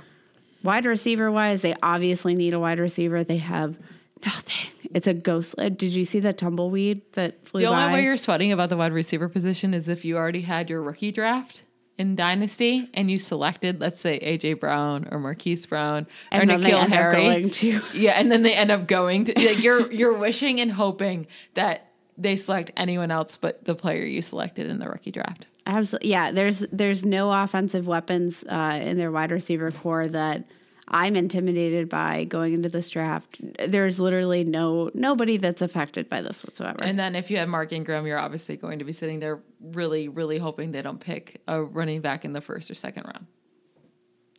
Wide 0.63 0.85
receiver 0.85 1.31
wise, 1.31 1.61
they 1.61 1.75
obviously 1.83 2.35
need 2.35 2.53
a 2.53 2.59
wide 2.59 2.79
receiver. 2.79 3.23
They 3.23 3.37
have 3.37 3.77
nothing. 4.25 4.67
It's 4.93 5.07
a 5.07 5.13
ghost. 5.13 5.55
uh, 5.57 5.69
Did 5.69 5.93
you 5.93 6.05
see 6.05 6.19
the 6.19 6.33
tumbleweed 6.33 7.01
that 7.13 7.45
flew 7.47 7.61
The 7.61 7.67
only 7.67 7.83
by? 7.87 7.93
way 7.93 8.03
you're 8.03 8.17
sweating 8.17 8.51
about 8.51 8.69
the 8.69 8.77
wide 8.77 8.91
receiver 8.93 9.27
position 9.29 9.73
is 9.73 9.87
if 9.89 10.03
you 10.05 10.17
already 10.17 10.41
had 10.41 10.69
your 10.69 10.81
rookie 10.81 11.11
draft 11.11 11.63
in 11.99 12.15
Dynasty 12.15 12.89
and 12.95 13.11
you 13.11 13.17
selected, 13.19 13.79
let's 13.79 14.01
say, 14.01 14.19
AJ 14.19 14.59
Brown 14.59 15.07
or 15.11 15.19
Marquise 15.19 15.65
Brown 15.67 16.07
or 16.31 16.39
And 16.39 16.49
then 16.49 16.61
they 16.61 16.71
N'Keal 16.71 16.83
end 16.83 16.93
up 16.93 16.97
Harry. 16.97 17.23
going 17.23 17.49
to- 17.51 17.81
yeah, 17.93 18.11
and 18.13 18.31
then 18.31 18.41
they 18.41 18.53
end 18.53 18.71
up 18.71 18.87
going 18.87 19.25
to 19.25 19.33
like 19.39 19.61
you're 19.61 19.91
you're 19.91 20.17
wishing 20.17 20.59
and 20.59 20.71
hoping 20.71 21.27
that 21.53 21.91
they 22.17 22.35
select 22.35 22.71
anyone 22.75 23.11
else 23.11 23.37
but 23.37 23.63
the 23.65 23.75
player 23.75 24.03
you 24.03 24.21
selected 24.21 24.67
in 24.67 24.79
the 24.79 24.87
rookie 24.87 25.11
draft. 25.11 25.45
Absolutely. 25.67 26.09
Yeah, 26.09 26.31
there's 26.31 26.65
there's 26.71 27.05
no 27.05 27.31
offensive 27.31 27.85
weapons 27.85 28.43
uh, 28.49 28.79
in 28.81 28.97
their 28.97 29.11
wide 29.11 29.31
receiver 29.31 29.69
corps 29.69 30.07
that 30.07 30.45
I'm 30.91 31.15
intimidated 31.15 31.87
by 31.89 32.23
going 32.23 32.53
into 32.53 32.69
this 32.69 32.89
draft. 32.89 33.39
There's 33.67 33.99
literally 33.99 34.43
no 34.43 34.89
nobody 34.93 35.37
that's 35.37 35.61
affected 35.61 36.09
by 36.09 36.21
this 36.21 36.43
whatsoever. 36.43 36.79
And 36.83 36.97
then 36.97 37.15
if 37.15 37.29
you 37.29 37.37
have 37.37 37.47
Mark 37.49 37.71
Ingram, 37.71 38.07
you're 38.07 38.17
obviously 38.17 38.57
going 38.57 38.79
to 38.79 38.85
be 38.85 38.91
sitting 38.91 39.19
there 39.19 39.39
really, 39.61 40.07
really 40.07 40.37
hoping 40.37 40.71
they 40.71 40.81
don't 40.81 40.99
pick 40.99 41.41
a 41.47 41.61
running 41.63 42.01
back 42.01 42.25
in 42.25 42.33
the 42.33 42.41
first 42.41 42.71
or 42.71 42.75
second 42.75 43.03
round. 43.05 43.27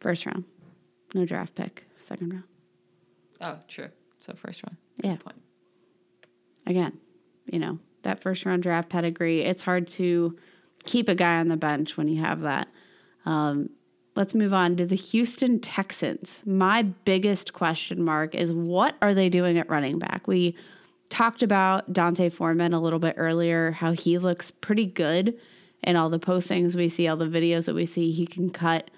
First 0.01 0.26
round, 0.26 0.44
no 1.14 1.24
draft 1.24 1.55
pick. 1.55 1.84
Second 2.03 2.32
round, 2.32 2.44
Oh, 3.40 3.59
true. 3.68 3.88
So 4.20 4.34
first 4.34 4.62
round. 4.66 4.76
Yeah. 5.03 5.12
Good 5.12 5.24
point. 5.24 5.42
again, 6.66 6.98
you 7.51 7.59
know 7.59 7.78
that 8.03 8.20
first 8.22 8.44
round 8.44 8.62
draft 8.62 8.88
pedigree. 8.88 9.42
It's 9.42 9.62
hard 9.62 9.86
to 9.88 10.36
keep 10.84 11.09
a 11.09 11.14
guy 11.14 11.38
on 11.38 11.48
the 11.48 11.57
bench 11.57 11.96
when 11.96 12.09
you 12.09 12.22
have 12.22 12.40
that. 12.40 12.68
Um, 13.26 13.70
let's 14.21 14.35
move 14.35 14.53
on 14.53 14.77
to 14.77 14.85
the 14.85 14.97
Houston 14.97 15.59
Texans. 15.59 16.43
My 16.45 16.83
biggest 16.83 17.55
question 17.55 18.03
mark 18.03 18.35
is 18.35 18.53
what 18.53 18.95
are 19.01 19.14
they 19.14 19.31
doing 19.31 19.57
at 19.57 19.71
running 19.71 19.99
back? 19.99 20.29
We 20.29 20.55
talked 21.09 21.43
about 21.43 21.91
D'Onta 21.91 22.31
Foreman 22.31 22.75
a 22.75 22.81
little 22.83 22.99
bit 22.99 23.14
earlier, 23.16 23.71
how 23.71 23.93
he 23.93 24.18
looks 24.18 24.51
pretty 24.51 24.85
good 24.85 25.41
in 25.83 25.97
all 25.97 26.11
the 26.11 26.18
postings 26.18 26.75
we 26.75 26.91
see, 26.91 27.09
all 27.09 27.16
the 27.16 27.25
videos 27.25 27.64
that 27.64 27.75
we 27.75 27.87
see. 27.87 28.11
He 28.11 28.27
can 28.27 28.51
cut. 28.51 28.91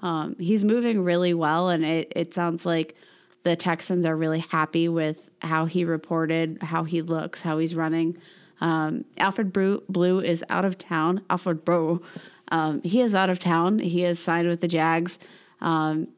Um, 0.00 0.34
he's 0.38 0.64
moving 0.64 1.04
really 1.04 1.34
well, 1.34 1.68
and 1.68 1.84
it, 1.84 2.10
it 2.16 2.32
sounds 2.32 2.64
like 2.64 2.96
the 3.42 3.56
Texans 3.56 4.06
are 4.06 4.16
really 4.16 4.40
happy 4.40 4.88
with 4.88 5.18
how 5.42 5.66
he 5.66 5.84
reported, 5.84 6.56
how 6.62 6.84
he 6.84 7.02
looks, 7.02 7.42
how 7.42 7.58
he's 7.58 7.74
running. 7.74 8.16
Um, 8.62 9.04
Alfred 9.18 9.52
Blue, 9.52 9.82
Blue 9.90 10.20
is 10.20 10.42
out 10.48 10.64
of 10.64 10.78
town. 10.78 11.20
Alfred 11.28 11.66
Blue, 11.66 12.02
um, 12.50 12.82
he 12.82 13.00
is 13.00 13.14
out 13.14 13.30
of 13.30 13.38
town. 13.38 13.78
He 13.78 14.04
is 14.04 14.18
signed 14.18 14.48
with 14.48 14.60
the 14.60 14.68
Jags. 14.68 15.18
Um, 15.60 16.08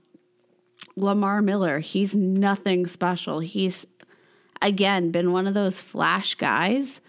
Lamar 0.97 1.43
Miller, 1.43 1.79
he's 1.79 2.17
nothing 2.17 2.87
special. 2.87 3.41
He's 3.41 3.87
again 4.61 5.11
been 5.11 5.33
one 5.33 5.47
of 5.47 5.55
those 5.55 5.81
flash 5.81 6.35
guys. 6.35 7.01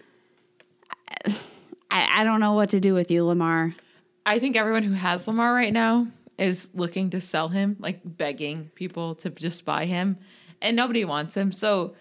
I, 1.90 2.20
I 2.20 2.24
don't 2.24 2.40
know 2.40 2.54
what 2.54 2.70
to 2.70 2.80
do 2.80 2.94
with 2.94 3.10
you, 3.10 3.24
Lamar. 3.24 3.74
I 4.26 4.38
think 4.38 4.56
everyone 4.56 4.82
who 4.82 4.94
has 4.94 5.26
Lamar 5.28 5.54
right 5.54 5.72
now 5.72 6.08
is 6.38 6.68
looking 6.74 7.10
to 7.10 7.20
sell 7.20 7.48
him, 7.48 7.76
like 7.78 8.00
begging 8.04 8.70
people 8.74 9.14
to 9.16 9.30
just 9.30 9.64
buy 9.64 9.84
him, 9.84 10.18
and 10.60 10.76
nobody 10.76 11.04
wants 11.04 11.36
him. 11.36 11.52
So 11.52 11.94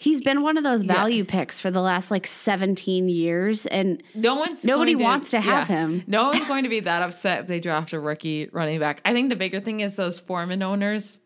He's 0.00 0.22
been 0.22 0.40
one 0.40 0.56
of 0.56 0.64
those 0.64 0.82
value 0.82 1.26
picks 1.26 1.60
for 1.60 1.70
the 1.70 1.82
last 1.82 2.10
like 2.10 2.26
17 2.26 3.10
years. 3.10 3.66
And 3.66 4.02
no 4.14 4.34
one's 4.34 4.64
Nobody 4.64 4.94
going 4.94 5.04
wants 5.04 5.30
to 5.32 5.42
have 5.42 5.68
him. 5.68 6.04
No 6.06 6.24
one's 6.32 6.46
going 6.46 6.62
to 6.62 6.70
be 6.70 6.80
that 6.80 7.02
upset 7.02 7.40
if 7.40 7.46
they 7.48 7.60
draft 7.60 7.92
a 7.92 8.00
rookie 8.00 8.48
running 8.50 8.80
back. 8.80 9.02
I 9.04 9.12
think 9.12 9.28
the 9.28 9.36
bigger 9.36 9.60
thing 9.60 9.80
is 9.80 9.96
those 9.96 10.18
Foreman 10.18 10.62
owners, 10.62 11.18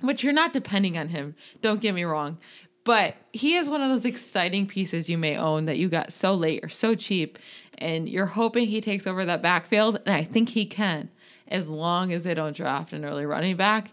which 0.00 0.22
you're 0.22 0.32
not 0.32 0.52
depending 0.52 0.96
on 0.96 1.08
him. 1.08 1.34
Don't 1.60 1.80
get 1.80 1.92
me 1.92 2.04
wrong. 2.04 2.38
But 2.84 3.16
he 3.32 3.56
is 3.56 3.68
one 3.68 3.82
of 3.82 3.88
those 3.88 4.04
exciting 4.04 4.68
pieces 4.68 5.10
you 5.10 5.18
may 5.18 5.36
own 5.36 5.64
that 5.64 5.76
you 5.76 5.88
got 5.88 6.12
so 6.12 6.34
late 6.34 6.64
or 6.64 6.68
so 6.68 6.94
cheap, 6.94 7.36
and 7.78 8.08
you're 8.08 8.26
hoping 8.26 8.68
he 8.68 8.80
takes 8.80 9.08
over 9.08 9.24
that 9.24 9.42
backfield. 9.42 10.00
And 10.06 10.14
I 10.14 10.22
think 10.22 10.50
he 10.50 10.66
can, 10.66 11.10
as 11.48 11.68
long 11.68 12.12
as 12.12 12.22
they 12.22 12.34
don't 12.34 12.56
draft 12.56 12.92
an 12.92 13.04
early 13.04 13.26
running 13.26 13.56
back. 13.56 13.90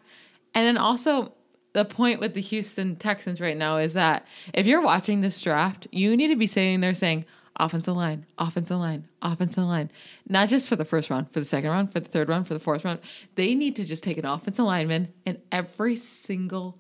And 0.54 0.64
then 0.64 0.78
also, 0.78 1.34
the 1.76 1.84
point 1.86 2.22
with 2.22 2.34
the 2.34 2.42
Houston 2.42 2.96
Texans 2.96 3.42
right 3.42 3.58
now 3.58 3.76
is 3.78 3.94
that 3.94 4.26
if 4.54 4.66
you're 4.66 4.82
watching 4.82 5.20
this 5.20 5.42
draft, 5.42 5.88
you 5.92 6.16
need 6.16 6.30
to 6.30 6.38
be 6.38 6.48
sitting 6.48 6.80
there 6.80 6.94
saying, 6.94 7.26
offensive 7.58 7.98
line, 7.98 8.26
offensive 8.38 8.78
line, 8.78 9.10
offensive 9.22 9.66
line. 9.66 9.92
Not 10.28 10.48
just 10.48 10.70
for 10.70 10.78
the 10.78 10.86
first 10.86 11.10
round, 11.10 11.30
for 11.30 11.42
the 11.42 11.46
second 11.46 11.70
round, 11.70 11.92
for 11.92 12.00
the 12.00 12.08
third 12.08 12.30
round, 12.30 12.48
for 12.48 12.54
the 12.54 12.62
fourth 12.62 12.86
round. 12.86 13.00
They 13.36 13.56
need 13.56 13.76
to 13.76 13.84
just 13.84 14.04
take 14.06 14.18
an 14.18 14.26
offensive 14.26 14.64
lineman 14.64 15.10
in 15.26 15.42
every 15.52 15.98
single 15.98 16.80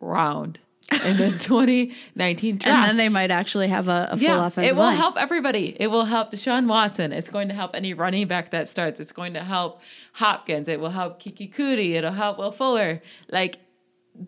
round 0.00 0.60
in 1.04 1.16
the 1.16 1.30
2019 1.40 2.58
draft. 2.58 2.78
and 2.78 2.88
then 2.88 2.96
they 2.96 3.08
might 3.08 3.32
actually 3.32 3.66
have 3.66 3.88
a, 3.88 4.10
a 4.12 4.16
full 4.16 4.22
yeah, 4.22 4.46
offensive 4.46 4.70
it 4.70 4.76
will 4.76 4.84
line. 4.84 4.96
help 4.96 5.16
everybody. 5.20 5.76
It 5.80 5.88
will 5.88 6.04
help 6.04 6.30
Deshaun 6.30 6.68
Watson. 6.68 7.12
It's 7.12 7.30
going 7.30 7.48
to 7.48 7.54
help 7.54 7.74
any 7.74 7.94
running 7.94 8.28
back 8.28 8.50
that 8.52 8.68
starts. 8.68 9.00
It's 9.00 9.10
going 9.10 9.34
to 9.34 9.42
help 9.42 9.80
Hopkins. 10.12 10.68
It 10.68 10.78
will 10.78 10.90
help 10.90 11.20
Keke 11.20 11.52
Coutee. 11.52 11.94
It'll 11.94 12.12
help 12.12 12.38
Will 12.38 12.52
Fuller. 12.52 13.02
Like, 13.28 13.58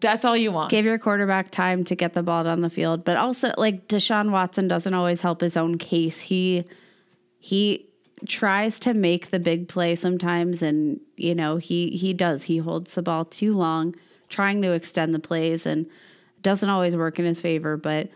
that's 0.01 0.24
all 0.24 0.36
you 0.36 0.53
want. 0.53 0.70
Give 0.70 0.84
your 0.84 0.99
quarterback 0.99 1.51
time 1.51 1.84
to 1.84 1.95
get 1.95 2.12
the 2.14 2.22
ball 2.22 2.45
down 2.45 2.61
the 2.61 2.70
field, 2.70 3.05
but 3.05 3.16
also 3.16 3.53
like 3.57 3.89
Deshaun 3.89 4.30
Watson 4.30 4.68
doesn't 4.68 4.95
always 4.95 5.20
help 5.20 5.41
his 5.41 5.57
own 5.57 5.78
case. 5.78 6.20
He 6.20 6.64
he 7.39 7.86
tries 8.26 8.80
to 8.80 8.95
make 8.95 9.30
the 9.30 9.39
big 9.39 9.68
play 9.68 9.95
sometimes, 9.95 10.62
and 10.62 11.01
you 11.16 11.34
know 11.34 11.57
he 11.57 11.91
he 11.91 12.12
does. 12.12 12.45
He 12.45 12.59
holds 12.59 12.95
the 12.95 13.03
ball 13.03 13.24
too 13.24 13.57
long, 13.57 13.95
trying 14.28 14.62
to 14.62 14.72
extend 14.72 15.14
the 15.14 15.18
plays, 15.18 15.66
and 15.66 15.86
doesn't 16.43 16.68
always 16.68 16.97
work 16.97 17.18
in 17.18 17.24
his 17.24 17.41
favor. 17.41 17.76
But 17.76 18.09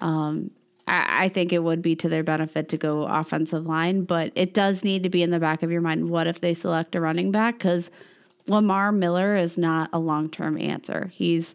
um, 0.00 0.50
I, 0.88 1.24
I 1.24 1.28
think 1.28 1.52
it 1.52 1.62
would 1.62 1.82
be 1.82 1.94
to 1.96 2.08
their 2.08 2.24
benefit 2.24 2.68
to 2.70 2.76
go 2.76 3.02
offensive 3.04 3.66
line, 3.66 4.04
but 4.04 4.32
it 4.34 4.54
does 4.54 4.84
need 4.84 5.02
to 5.04 5.08
be 5.08 5.22
in 5.22 5.30
the 5.30 5.40
back 5.40 5.62
of 5.62 5.70
your 5.70 5.80
mind. 5.80 6.10
What 6.10 6.26
if 6.26 6.40
they 6.40 6.54
select 6.54 6.94
a 6.94 7.00
running 7.00 7.30
back? 7.30 7.58
Because 7.58 7.90
Lamar 8.46 8.92
Miller 8.92 9.36
is 9.36 9.56
not 9.56 9.90
a 9.92 9.98
long 9.98 10.28
term 10.28 10.58
answer. 10.58 11.10
He's, 11.12 11.54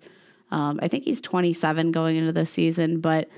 um, 0.51 0.79
I 0.81 0.87
think 0.87 1.03
he's 1.03 1.21
27 1.21 1.91
going 1.91 2.15
into 2.15 2.31
the 2.31 2.45
season, 2.45 2.99
but 3.01 3.29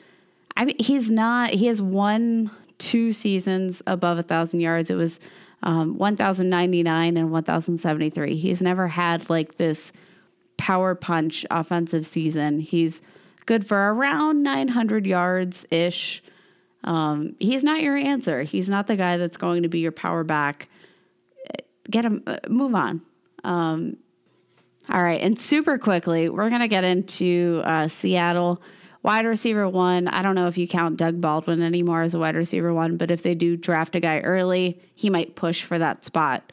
I 0.56 0.66
mean, 0.66 0.76
he's 0.80 1.10
not, 1.10 1.52
he 1.52 1.68
has 1.68 1.82
one, 1.82 2.52
two 2.78 3.14
seasons 3.14 3.82
above 3.88 4.18
a 4.18 4.24
thousand 4.24 4.60
yards. 4.60 4.90
It 4.90 4.96
was 4.96 5.20
um, 5.64 5.98
1,099 5.98 7.18
and 7.18 7.32
1,073. 7.32 8.36
He's 8.36 8.62
never 8.62 8.88
had 8.88 9.30
like 9.30 9.58
this 9.58 9.92
power 10.58 10.96
punch 10.96 11.46
offensive 11.50 12.06
season. 12.06 12.60
He's 12.60 13.02
good 13.46 13.66
for 13.66 13.94
around 13.94 14.44
900 14.44 15.06
yards 15.06 15.66
ish. 15.72 16.22
Um, 16.84 17.36
he's 17.40 17.64
not 17.64 17.82
your 17.82 17.98
answer. 17.98 18.44
He's 18.44 18.70
not 18.70 18.88
the 18.88 18.96
guy 18.96 19.18
that's 19.18 19.38
going 19.38 19.64
to 19.64 19.70
be 19.70 19.80
your 19.80 19.92
power 19.92 20.24
back. 20.24 20.70
Get 21.90 22.06
him, 22.06 22.24
uh, 22.28 22.38
move 22.48 22.76
on. 22.76 23.02
Um, 23.44 23.98
all 24.90 25.04
right. 25.04 25.22
And 25.22 25.40
super 25.40 25.78
quickly, 25.78 26.30
we're 26.30 26.50
going 26.50 26.62
to 26.62 26.68
get 26.68 26.84
into 26.84 27.62
uh, 27.64 27.88
Seattle. 27.88 28.62
Wide 29.02 29.26
receiver 29.26 29.70
one, 29.70 30.08
I 30.10 30.22
don't 30.22 30.36
know 30.36 30.48
if 30.48 30.58
you 30.58 30.68
count 30.68 30.98
Doug 30.98 31.22
Baldwin 31.22 31.62
anymore 31.62 32.02
as 32.02 32.14
a 32.14 32.20
wide 32.20 32.36
receiver 32.36 32.74
one, 32.74 32.98
but 32.98 33.12
if 33.12 33.24
they 33.24 33.34
do 33.34 33.56
draft 33.56 33.96
a 33.96 34.02
guy 34.02 34.20
early, 34.20 34.82
he 34.94 35.10
might 35.10 35.36
push 35.36 35.64
for 35.64 35.80
that 35.80 36.04
spot. 36.04 36.52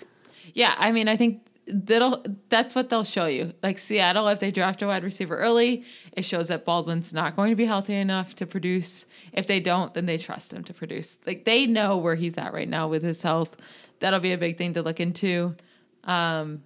Yeah, 0.54 0.74
I 0.78 0.92
mean, 0.92 1.08
I 1.08 1.16
think 1.16 1.42
that'll 1.66 2.24
that's 2.48 2.74
what 2.74 2.88
they'll 2.88 3.04
show 3.04 3.26
you. 3.26 3.52
Like 3.62 3.78
Seattle, 3.78 4.28
if 4.28 4.38
they 4.38 4.50
draft 4.50 4.80
a 4.82 4.86
wide 4.86 5.02
receiver 5.02 5.36
early, 5.36 5.84
it 6.12 6.24
shows 6.24 6.48
that 6.48 6.64
Baldwin's 6.64 7.12
not 7.12 7.34
going 7.34 7.50
to 7.50 7.56
be 7.56 7.64
healthy 7.64 7.94
enough 7.94 8.36
to 8.36 8.46
produce. 8.46 9.06
If 9.32 9.46
they 9.46 9.58
don't, 9.58 9.92
then 9.92 10.06
they 10.06 10.18
trust 10.18 10.52
him 10.52 10.62
to 10.64 10.74
produce. 10.74 11.18
Like 11.26 11.44
they 11.44 11.66
know 11.66 11.96
where 11.96 12.14
he's 12.14 12.38
at 12.38 12.52
right 12.52 12.68
now 12.68 12.86
with 12.86 13.02
his 13.02 13.22
health. 13.22 13.56
That'll 13.98 14.20
be 14.20 14.32
a 14.32 14.38
big 14.38 14.56
thing 14.56 14.74
to 14.74 14.82
look 14.82 15.00
into. 15.00 15.56
Um, 16.04 16.62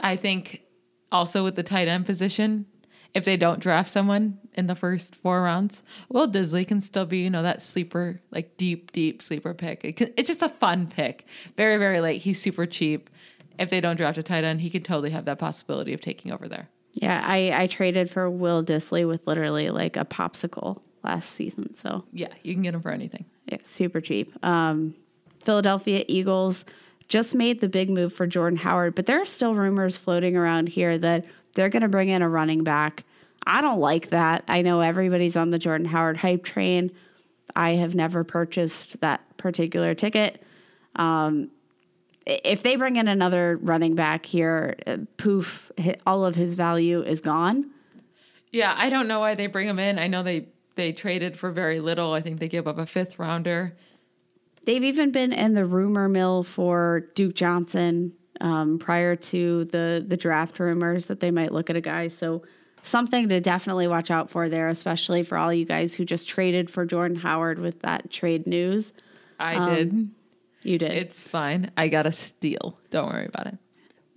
I 0.00 0.16
think 0.16 0.62
also 1.10 1.44
with 1.44 1.56
the 1.56 1.62
tight 1.62 1.88
end 1.88 2.06
position, 2.06 2.66
if 3.14 3.24
they 3.24 3.36
don't 3.36 3.60
draft 3.60 3.90
someone 3.90 4.38
in 4.54 4.66
the 4.66 4.74
first 4.74 5.14
four 5.14 5.42
rounds, 5.42 5.82
Will 6.08 6.26
Dissly 6.28 6.66
can 6.66 6.80
still 6.80 7.04
be, 7.04 7.18
you 7.18 7.30
know, 7.30 7.42
that 7.42 7.60
sleeper, 7.62 8.20
like 8.30 8.56
deep, 8.56 8.92
deep 8.92 9.22
sleeper 9.22 9.52
pick. 9.52 9.84
It 9.84 9.96
can, 9.96 10.12
it's 10.16 10.28
just 10.28 10.40
a 10.42 10.48
fun 10.48 10.86
pick. 10.86 11.26
Very, 11.56 11.76
very 11.76 12.00
late. 12.00 12.22
He's 12.22 12.40
super 12.40 12.64
cheap. 12.66 13.10
if 13.58 13.68
they 13.68 13.80
don't 13.82 13.96
draft 13.96 14.16
a 14.16 14.22
tight 14.22 14.44
end, 14.44 14.62
he 14.62 14.70
could 14.70 14.84
totally 14.84 15.10
have 15.10 15.26
that 15.26 15.38
possibility 15.38 15.92
of 15.92 16.00
taking 16.00 16.32
over 16.32 16.48
there. 16.48 16.68
Yeah, 16.94 17.22
I, 17.26 17.52
I 17.62 17.66
traded 17.66 18.10
for 18.10 18.30
Will 18.30 18.64
Dissly 18.64 19.06
with 19.06 19.26
literally 19.26 19.68
like 19.70 19.96
a 19.98 20.04
popsicle 20.06 20.80
last 21.04 21.30
season. 21.32 21.74
So 21.74 22.04
Yeah, 22.12 22.28
you 22.42 22.54
can 22.54 22.62
get 22.62 22.74
him 22.74 22.80
for 22.82 22.90
anything. 22.92 23.26
yeah, 23.46 23.58
super 23.64 24.00
cheap. 24.00 24.32
Um, 24.44 24.94
Philadelphia 25.44 26.04
Eagles 26.08 26.64
just 27.12 27.34
made 27.34 27.60
the 27.60 27.68
big 27.68 27.90
move 27.90 28.10
for 28.10 28.26
Jordan 28.26 28.56
Howard, 28.56 28.94
but 28.94 29.04
there 29.04 29.20
are 29.20 29.26
still 29.26 29.54
rumors 29.54 29.98
floating 29.98 30.34
around 30.34 30.70
here 30.70 30.96
that 30.96 31.26
they're 31.52 31.68
going 31.68 31.82
to 31.82 31.88
bring 31.88 32.08
in 32.08 32.22
a 32.22 32.28
running 32.28 32.64
back. 32.64 33.04
I 33.46 33.60
don't 33.60 33.80
like 33.80 34.08
that. 34.08 34.44
I 34.48 34.62
know 34.62 34.80
everybody's 34.80 35.36
on 35.36 35.50
the 35.50 35.58
Jordan 35.58 35.86
Howard 35.86 36.16
hype 36.16 36.42
train. 36.42 36.90
I 37.54 37.72
have 37.72 37.94
never 37.94 38.24
purchased 38.24 38.98
that 39.02 39.20
particular 39.36 39.94
ticket. 39.94 40.42
Um, 40.96 41.50
if 42.24 42.62
they 42.62 42.76
bring 42.76 42.96
in 42.96 43.08
another 43.08 43.58
running 43.60 43.94
back 43.94 44.24
here, 44.24 44.78
uh, 44.86 44.96
poof, 45.18 45.70
all 46.06 46.24
of 46.24 46.34
his 46.34 46.54
value 46.54 47.02
is 47.02 47.20
gone. 47.20 47.72
Yeah, 48.52 48.74
I 48.74 48.88
don't 48.88 49.06
know 49.06 49.20
why 49.20 49.34
they 49.34 49.48
bring 49.48 49.68
him 49.68 49.78
in. 49.78 49.98
I 49.98 50.06
know 50.06 50.22
they 50.22 50.48
they 50.76 50.92
traded 50.92 51.36
for 51.36 51.50
very 51.50 51.78
little. 51.78 52.14
I 52.14 52.22
think 52.22 52.40
they 52.40 52.48
give 52.48 52.66
up 52.66 52.78
a 52.78 52.86
fifth 52.86 53.18
rounder. 53.18 53.76
They've 54.64 54.84
even 54.84 55.10
been 55.10 55.32
in 55.32 55.54
the 55.54 55.64
rumor 55.64 56.08
mill 56.08 56.44
for 56.44 57.08
Duke 57.14 57.34
Johnson 57.34 58.12
um, 58.40 58.78
prior 58.78 59.16
to 59.16 59.64
the 59.66 60.04
the 60.06 60.16
draft 60.16 60.58
rumors 60.58 61.06
that 61.06 61.20
they 61.20 61.30
might 61.30 61.52
look 61.52 61.70
at 61.70 61.76
a 61.76 61.80
guy. 61.80 62.08
So 62.08 62.42
something 62.82 63.28
to 63.28 63.40
definitely 63.40 63.88
watch 63.88 64.10
out 64.10 64.30
for 64.30 64.48
there, 64.48 64.68
especially 64.68 65.22
for 65.22 65.38
all 65.38 65.52
you 65.52 65.64
guys 65.64 65.94
who 65.94 66.04
just 66.04 66.28
traded 66.28 66.70
for 66.70 66.84
Jordan 66.84 67.16
Howard 67.16 67.58
with 67.58 67.80
that 67.82 68.10
trade 68.10 68.46
news. 68.46 68.92
I 69.38 69.74
did. 69.74 70.10
You 70.62 70.78
did. 70.78 70.92
It's 70.92 71.26
fine. 71.26 71.70
I 71.76 71.88
got 71.88 72.06
a 72.06 72.12
steal. 72.12 72.78
Don't 72.90 73.12
worry 73.12 73.26
about 73.26 73.48
it. 73.48 73.58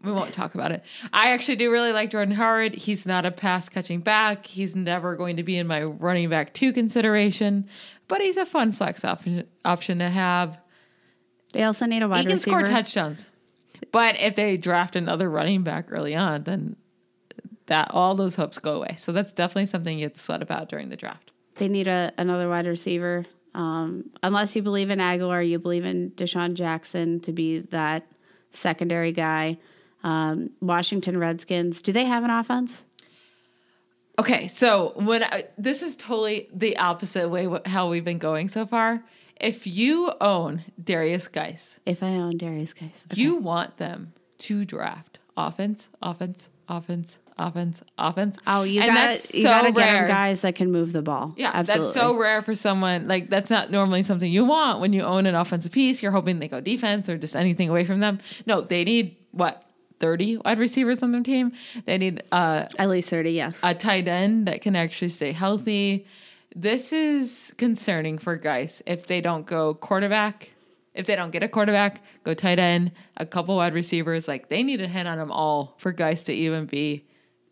We 0.06 0.12
won't 0.12 0.34
talk 0.34 0.56
about 0.56 0.72
it. 0.72 0.84
I 1.12 1.32
actually 1.32 1.56
do 1.56 1.72
really 1.72 1.92
like 1.92 2.12
Jordan 2.12 2.36
Howard. 2.36 2.76
He's 2.76 3.06
not 3.06 3.26
a 3.26 3.32
pass 3.32 3.70
catching 3.70 4.02
back. 4.02 4.46
He's 4.46 4.76
never 4.76 5.16
going 5.16 5.38
to 5.38 5.44
be 5.44 5.58
in 5.58 5.68
my 5.68 5.84
running 5.84 6.30
back 6.30 6.54
two 6.54 6.72
consideration, 6.74 7.68
but 8.08 8.22
he's 8.22 8.38
a 8.38 8.46
fun 8.46 8.72
flex 8.72 9.04
option 9.04 9.48
option 9.64 10.00
to 10.00 10.10
have. 10.10 10.62
they 11.54 11.64
also 11.64 11.86
need 11.86 12.04
a 12.04 12.08
wide 12.08 12.26
receiver. 12.26 12.30
he 12.30 12.44
can 12.44 12.54
receiver. 12.54 12.66
score 12.66 12.76
touchdowns. 12.76 13.30
But 13.92 14.22
if 14.22 14.36
they 14.36 14.58
draft 14.58 14.96
another 14.96 15.30
running 15.30 15.64
back 15.64 15.88
early 15.90 16.16
on, 16.16 16.44
then 16.44 16.76
that 17.68 17.90
all 17.92 18.16
those 18.16 18.36
hopes 18.36 18.60
go 18.60 18.76
away. 18.76 18.96
So 18.98 19.12
that's 19.12 19.34
definitely 19.34 19.66
something 19.66 19.98
you 19.98 20.10
to 20.10 20.20
sweat 20.20 20.42
about 20.42 20.70
during 20.70 20.90
the 20.90 20.96
draft. 20.96 21.32
They 21.56 21.68
need 21.68 21.88
a, 21.88 22.12
another 22.18 22.50
wide 22.50 22.68
receiver. 22.68 23.26
Um, 23.54 24.12
unless 24.22 24.56
you 24.56 24.62
believe 24.62 24.90
in 24.90 25.00
Agholor, 25.00 25.48
you 25.48 25.60
believe 25.60 25.86
in 25.86 26.12
DeSean 26.12 26.54
Jackson 26.54 27.22
to 27.22 27.32
be 27.32 27.60
that 27.60 28.06
secondary 28.52 29.12
guy. 29.12 29.58
Um, 30.06 30.52
Washington 30.62 31.18
Redskins, 31.18 31.82
do 31.82 31.92
they 31.92 32.06
have 32.06 32.24
an 32.24 32.30
offense? 32.30 32.82
Okay, 34.18 34.48
so 34.48 34.94
when 34.96 35.24
I, 35.24 35.46
this 35.58 35.82
is 35.82 35.96
totally 35.98 36.48
the 36.54 36.78
opposite 36.78 37.28
way 37.28 37.50
how 37.66 37.90
we've 37.90 38.06
been 38.06 38.20
going 38.20 38.48
so 38.48 38.66
far. 38.66 39.04
If 39.42 39.68
you 39.68 40.14
own 40.22 40.64
Derrius 40.82 41.30
Guice, 41.30 41.80
If 41.86 42.02
I 42.02 42.12
own 42.12 42.38
Derrius 42.38 42.74
Guice, 42.74 43.06
you 43.14 43.36
want 43.36 43.76
them 43.78 44.14
to 44.38 44.64
draft 44.64 45.20
offense, 45.36 45.90
offense, 46.02 46.48
offense, 46.70 47.18
offense, 47.38 47.82
offense. 47.98 48.38
Oh, 48.48 48.64
you 48.64 48.80
And 48.80 48.90
gotta 48.92 49.08
that's 49.10 49.34
you 49.34 49.44
gotta 49.44 49.74
get 49.74 49.92
rare. 49.92 50.08
guys 50.08 50.40
that 50.42 50.56
can 50.56 50.72
move 50.72 50.94
the 50.94 51.02
ball. 51.02 51.34
Yeah, 51.36 51.52
absolutely. 51.54 51.86
that's 51.88 51.94
so 51.96 52.16
rare 52.16 52.42
for 52.42 52.56
someone. 52.56 53.10
Like 53.10 53.30
that's 53.30 53.50
not 53.50 53.72
normally 53.72 54.04
something 54.04 54.32
you 54.32 54.46
want 54.46 54.80
when 54.80 54.94
you 54.94 55.02
own 55.02 55.26
an 55.26 55.36
offensive 55.36 55.74
piece. 55.74 56.02
You're 56.02 56.14
hoping 56.14 56.40
they 56.40 56.48
go 56.48 56.62
defense 56.62 57.10
or 57.10 57.18
just 57.18 57.36
anything 57.36 57.68
away 57.70 57.84
from 57.84 58.00
them. 58.00 58.20
No, 58.46 58.62
they 58.62 58.86
need 58.86 59.18
what 59.32 59.65
thirty 60.00 60.38
wide 60.38 60.60
receivers 60.60 61.02
on 61.04 61.12
their 61.12 61.22
team. 61.24 61.52
They 61.86 61.98
need 61.98 62.24
uh, 62.32 62.66
At 62.78 62.90
least 62.90 63.10
thirty, 63.10 63.32
yes. 63.32 63.58
a 63.64 63.74
tight 63.74 64.08
end 64.08 64.48
that 64.48 64.62
can 64.62 64.76
actually 64.76 65.10
stay 65.10 65.32
healthy. 65.32 66.06
This 66.56 66.94
is 66.94 67.54
concerning 67.58 68.18
for 68.18 68.36
Guice 68.38 68.82
if 68.86 69.08
they 69.08 69.22
don't 69.22 69.46
go 69.46 69.74
quarterback. 69.74 70.52
If 70.94 71.06
they 71.08 71.18
don't 71.18 71.32
get 71.32 71.44
a 71.44 71.50
quarterback, 71.50 72.02
go 72.24 72.34
tight 72.34 72.58
end, 72.58 72.94
a 73.18 73.26
couple 73.26 73.58
wide 73.58 73.74
receivers. 73.74 74.30
Like 74.30 74.48
they 74.48 74.64
need 74.64 74.78
to 74.78 74.88
hit 74.88 75.06
on 75.06 75.18
them 75.18 75.32
all 75.32 75.76
for 75.78 75.92
Guice 75.92 76.24
to 76.26 76.34
even 76.34 76.66
be 76.66 77.04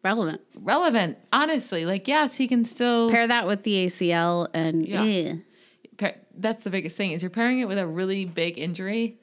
Relevant. 0.04 0.42
relevant. 0.56 1.18
Honestly, 1.34 1.86
like 1.86 2.08
yes, 2.08 2.36
he 2.36 2.48
can 2.48 2.64
still 2.64 3.10
Pair 3.10 3.28
that 3.28 3.46
with 3.48 3.64
the 3.64 3.86
ACL 3.88 4.48
and 4.54 4.86
Yeah. 4.88 5.04
eh. 5.04 6.12
that's 6.38 6.64
the 6.64 6.70
biggest 6.70 6.98
thing 6.98 7.12
is 7.12 7.22
you're 7.22 7.30
pairing 7.30 7.60
it 7.60 7.68
with 7.68 7.78
a 7.78 7.86
really 7.88 8.26
big 8.26 8.58
injury. 8.58 9.18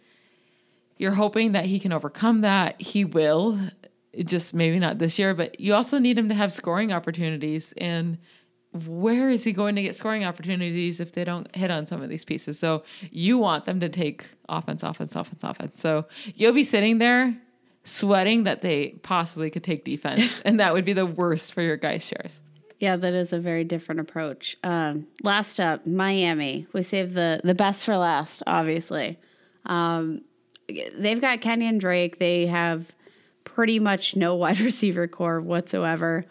You're 1.00 1.14
hoping 1.14 1.52
that 1.52 1.64
he 1.64 1.80
can 1.80 1.94
overcome 1.94 2.42
that. 2.42 2.78
He 2.78 3.06
will, 3.06 3.58
just 4.22 4.52
maybe 4.52 4.78
not 4.78 4.98
this 4.98 5.18
year, 5.18 5.32
but 5.32 5.58
you 5.58 5.72
also 5.72 5.98
need 5.98 6.18
him 6.18 6.28
to 6.28 6.34
have 6.34 6.52
scoring 6.52 6.92
opportunities. 6.92 7.72
And 7.78 8.18
where 8.86 9.30
is 9.30 9.42
he 9.42 9.52
going 9.52 9.76
to 9.76 9.82
get 9.82 9.96
scoring 9.96 10.26
opportunities 10.26 11.00
if 11.00 11.12
they 11.12 11.24
don't 11.24 11.56
hit 11.56 11.70
on 11.70 11.86
some 11.86 12.02
of 12.02 12.10
these 12.10 12.26
pieces? 12.26 12.58
So 12.58 12.82
you 13.10 13.38
want 13.38 13.64
them 13.64 13.80
to 13.80 13.88
take 13.88 14.26
offense, 14.46 14.82
offense, 14.82 15.16
offense, 15.16 15.42
offense. 15.42 15.80
So 15.80 16.04
you'll 16.34 16.52
be 16.52 16.64
sitting 16.64 16.98
there 16.98 17.34
sweating 17.82 18.44
that 18.44 18.60
they 18.60 18.90
possibly 19.02 19.48
could 19.48 19.64
take 19.64 19.86
defense, 19.86 20.38
and 20.44 20.60
that 20.60 20.74
would 20.74 20.84
be 20.84 20.92
the 20.92 21.06
worst 21.06 21.54
for 21.54 21.62
your 21.62 21.78
guys' 21.78 22.04
shares. 22.04 22.40
Yeah, 22.78 22.96
that 22.96 23.14
is 23.14 23.32
a 23.32 23.40
very 23.40 23.64
different 23.64 24.02
approach. 24.02 24.58
Um, 24.62 25.06
last 25.22 25.60
up, 25.60 25.86
Miami. 25.86 26.66
We 26.74 26.82
saved 26.82 27.14
the 27.14 27.40
the 27.42 27.54
best 27.54 27.86
for 27.86 27.96
last, 27.96 28.42
obviously. 28.46 29.18
Um, 29.64 30.22
they've 30.96 31.20
got 31.20 31.40
Kenyan 31.40 31.78
Drake. 31.78 32.18
They 32.18 32.46
have 32.46 32.86
pretty 33.44 33.78
much 33.78 34.16
no 34.16 34.34
wide 34.36 34.60
receiver 34.60 35.06
corps 35.08 35.40
whatsoever. 35.40 36.24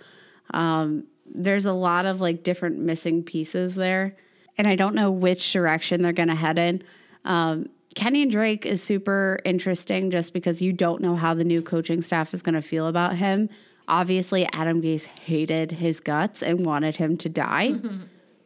Um, 0.52 1.06
there's 1.26 1.66
a 1.66 1.74
lot 1.74 2.06
of 2.06 2.22
like 2.22 2.44
different 2.44 2.80
missing 2.80 3.24
pieces 3.24 3.76
there, 3.76 4.16
and 4.58 4.68
I 4.68 4.76
don't 4.76 4.96
know 4.96 5.12
which 5.12 5.54
direction 5.54 6.02
they're 6.02 6.12
going 6.12 6.30
to 6.30 6.36
head 6.36 6.58
in. 6.58 6.84
Um, 7.26 7.70
Kenyan 7.96 8.32
Drake 8.32 8.66
is 8.66 8.82
super 8.82 9.40
interesting 9.46 10.12
just 10.12 10.34
because 10.34 10.62
you 10.62 10.74
don't 10.74 11.02
know 11.02 11.16
how 11.16 11.34
the 11.34 11.44
new 11.44 11.62
coaching 11.62 12.02
staff 12.02 12.34
is 12.34 12.42
going 12.42 12.56
to 12.56 12.62
feel 12.62 12.88
about 12.88 13.16
him. 13.16 13.50
Obviously, 13.88 14.48
Adam 14.54 14.82
Gase 14.82 15.08
hated 15.08 15.72
his 15.72 16.00
guts 16.00 16.44
and 16.44 16.66
wanted 16.66 16.96
him 16.96 17.18
to 17.18 17.30
die 17.30 17.80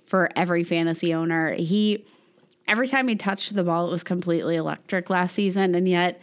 for 0.06 0.30
every 0.36 0.64
fantasy 0.64 1.14
owner. 1.14 1.54
He 1.54 2.06
every 2.68 2.88
time 2.88 3.07
he 3.07 3.16
touched 3.16 3.53
the 3.55 3.64
ball, 3.64 3.88
it 3.88 3.91
was 3.91 4.03
completely 4.03 4.55
electric 4.55 5.09
last 5.09 5.36
season, 5.36 5.76
and 5.76 5.88
yet 5.88 6.22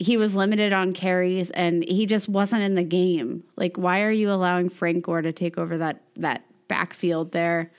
he 0.00 0.16
was 0.16 0.34
limited 0.34 0.72
on 0.72 0.92
carries 0.92 1.50
and 1.50 1.82
he 1.84 2.06
just 2.06 2.28
wasn't 2.28 2.62
in 2.62 2.76
the 2.76 2.84
game. 2.84 3.42
Like, 3.56 3.76
why 3.76 4.02
are 4.02 4.10
you 4.10 4.30
allowing 4.30 4.68
Frank 4.68 5.04
Gore 5.04 5.22
to 5.22 5.32
take 5.32 5.58
over 5.58 5.78
that 5.78 6.02
that 6.16 6.44
backfield 6.68 7.32
there? 7.32 7.70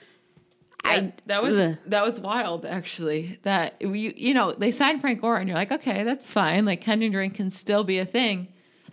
I, 0.82 1.12
that 1.26 1.42
was 1.42 1.58
ugh. 1.58 1.76
that 1.86 2.04
was 2.04 2.20
wild 2.20 2.64
actually. 2.64 3.38
That 3.42 3.80
you 3.80 4.12
you 4.16 4.34
know 4.34 4.52
they 4.52 4.70
signed 4.70 5.00
Frank 5.00 5.20
Gore 5.20 5.36
and 5.36 5.48
you're 5.48 5.58
like 5.58 5.72
okay 5.72 6.04
that's 6.04 6.30
fine 6.32 6.64
like 6.64 6.82
Kenyan 6.82 7.12
Drake 7.12 7.34
can 7.34 7.50
still 7.50 7.84
be 7.84 7.98
a 7.98 8.06
thing, 8.06 8.48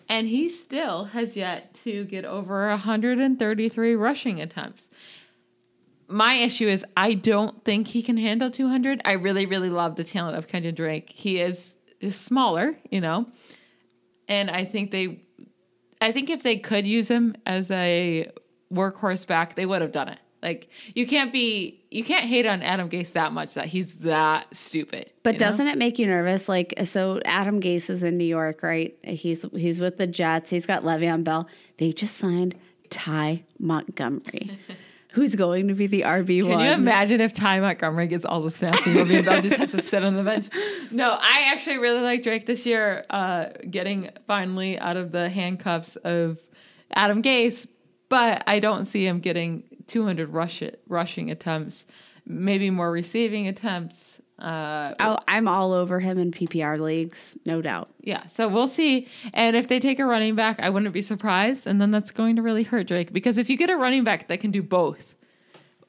and 0.09 0.27
he 0.27 0.49
still 0.49 1.05
has 1.05 1.35
yet 1.35 1.73
to 1.85 2.05
get 2.05 2.25
over 2.25 2.69
133 2.69 3.95
rushing 3.95 4.41
attempts. 4.41 4.89
My 6.07 6.35
issue 6.35 6.67
is 6.67 6.85
I 6.95 7.13
don't 7.13 7.63
think 7.65 7.87
he 7.87 8.01
can 8.01 8.17
handle 8.17 8.49
200. 8.49 9.01
I 9.05 9.13
really 9.13 9.45
really 9.45 9.69
love 9.69 9.95
the 9.95 10.03
talent 10.03 10.37
of 10.37 10.47
Kenyan 10.47 10.75
Drake. 10.75 11.11
He 11.13 11.39
is 11.39 11.75
smaller, 12.09 12.77
you 12.89 13.01
know, 13.01 13.27
and 14.27 14.49
I 14.49 14.65
think 14.65 14.91
they, 14.91 15.21
I 15.99 16.11
think 16.11 16.29
if 16.29 16.43
they 16.43 16.57
could 16.57 16.85
use 16.85 17.07
him 17.07 17.35
as 17.45 17.71
a 17.71 18.29
workhorse 18.71 19.25
back, 19.25 19.55
they 19.55 19.65
would 19.65 19.81
have 19.81 19.91
done 19.91 20.09
it. 20.09 20.19
Like 20.41 20.69
you 20.93 21.07
can't 21.07 21.33
be 21.33 21.83
you 21.89 22.03
can't 22.03 22.25
hate 22.25 22.45
on 22.45 22.61
Adam 22.61 22.89
Gase 22.89 23.13
that 23.13 23.31
much 23.33 23.55
that 23.55 23.65
he's 23.65 23.97
that 23.97 24.55
stupid. 24.55 25.11
But 25.23 25.37
doesn't 25.37 25.67
it 25.67 25.77
make 25.77 25.97
you 25.97 26.05
nervous? 26.05 26.47
Like, 26.47 26.73
so 26.83 27.19
Adam 27.25 27.59
Gase 27.59 27.89
is 27.89 28.03
in 28.03 28.17
New 28.17 28.25
York, 28.25 28.61
right? 28.61 28.95
He's 29.03 29.43
he's 29.53 29.79
with 29.79 29.97
the 29.97 30.05
Jets. 30.05 30.51
He's 30.51 30.65
got 30.65 30.83
Le'Veon 30.83 31.23
Bell. 31.23 31.47
They 31.79 31.91
just 31.91 32.17
signed 32.17 32.55
Ty 32.89 33.43
Montgomery, 33.59 34.59
who's 35.18 35.34
going 35.34 35.68
to 35.68 35.74
be 35.74 35.88
the 35.88 36.01
RB 36.01 36.43
one? 36.43 36.51
Can 36.51 36.59
you 36.59 36.72
imagine 36.74 37.22
if 37.22 37.34
Ty 37.34 37.59
Montgomery 37.59 38.05
gets 38.05 38.24
all 38.24 38.39
the 38.43 38.51
snaps 38.51 38.86
and 38.86 38.95
Le'Veon 38.95 39.26
Bell 39.26 39.41
just 39.41 39.55
has 39.55 39.72
to 39.72 39.82
sit 39.82 40.03
on 40.03 40.15
the 40.15 40.22
bench? 40.22 40.47
No, 40.91 41.09
I 41.20 41.49
actually 41.51 41.80
really 41.80 42.01
like 42.01 42.22
Drake 42.22 42.45
this 42.45 42.65
year, 42.65 43.03
uh, 43.09 43.47
getting 43.70 44.11
finally 44.28 44.78
out 44.78 44.95
of 44.95 45.11
the 45.11 45.28
handcuffs 45.28 45.95
of 45.97 46.38
Adam 46.91 47.22
Gase, 47.24 47.68
but 48.09 48.43
I 48.45 48.59
don't 48.59 48.86
see 48.86 49.05
him 49.05 49.20
getting 49.20 49.63
200 49.88 50.30
rush 50.30 50.61
rushing 50.88 51.32
attempts, 51.32 51.86
maybe 52.26 52.70
more 52.70 52.91
receiving 52.91 53.47
attempts. 53.47 54.16
Uh, 54.39 54.93
Oh, 54.99 55.17
I'm 55.27 55.47
all 55.47 55.73
over 55.73 55.99
him 55.99 56.17
in 56.19 56.31
PPR 56.31 56.79
leagues, 56.79 57.38
no 57.45 57.61
doubt. 57.61 57.89
Yeah, 58.01 58.25
so 58.27 58.47
we'll 58.47 58.67
see. 58.67 59.07
And 59.33 59.55
if 59.55 59.67
they 59.67 59.79
take 59.79 59.99
a 59.99 60.05
running 60.05 60.35
back, 60.35 60.59
I 60.59 60.69
wouldn't 60.69 60.93
be 60.93 61.01
surprised. 61.01 61.65
And 61.67 61.81
then 61.81 61.91
that's 61.91 62.11
going 62.11 62.35
to 62.35 62.41
really 62.41 62.63
hurt 62.63 62.88
Drake 62.88 63.11
because 63.13 63.38
if 63.38 63.49
you 63.49 63.57
get 63.57 63.69
a 63.69 63.75
running 63.77 64.03
back 64.03 64.27
that 64.27 64.39
can 64.39 64.51
do 64.51 64.61
both, 64.61 65.15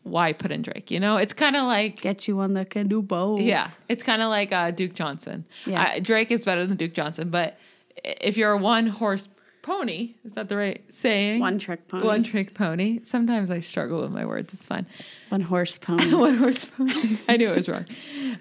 why 0.03 0.33
put 0.33 0.51
in 0.51 0.63
Drake? 0.63 0.91
You 0.91 1.01
know, 1.01 1.19
it's 1.19 1.35
kind 1.35 1.57
of 1.57 1.65
like 1.65 2.01
Get 2.01 2.27
you 2.27 2.37
one 2.37 2.55
that 2.55 2.71
can 2.71 2.89
do 2.89 3.03
both. 3.03 3.41
yeah, 3.41 3.69
it's 3.89 4.03
kind 4.03 4.23
of 4.23 4.31
like 4.31 4.51
uh, 4.53 4.71
Duke 4.71 4.95
Johnson. 4.95 5.45
Yeah. 5.67 5.83
Uh, 5.97 6.01
Drake 6.01 6.31
is 6.31 6.45
better 6.45 6.67
than 6.67 6.77
Duke 6.79 6.95
Johnson, 6.95 7.29
but 7.29 7.59
if 8.05 8.39
you're 8.39 8.53
a 8.53 8.57
one 8.59 8.87
horse 8.87 9.29
pony, 9.69 10.15
is 10.25 10.33
that 10.33 10.49
the 10.49 10.57
right 10.57 10.83
saying? 10.89 11.41
One 11.41 11.59
trick 11.59 11.87
pony. 11.89 12.07
One 12.07 12.23
trick 12.23 12.55
pony. 12.55 13.01
Sometimes 13.05 13.51
I 13.51 13.61
struggle 13.61 14.01
with 14.01 14.11
my 14.11 14.25
words. 14.25 14.55
It's 14.55 14.67
fine. 14.67 14.87
One 15.29 15.43
horse 15.43 15.77
pony. 15.87 16.15
one 16.15 16.37
horse 16.37 16.65
pony. 16.65 17.19
I 17.29 17.37
knew 17.37 17.51
it 17.51 17.57
was 17.57 17.69
wrong. 17.69 17.85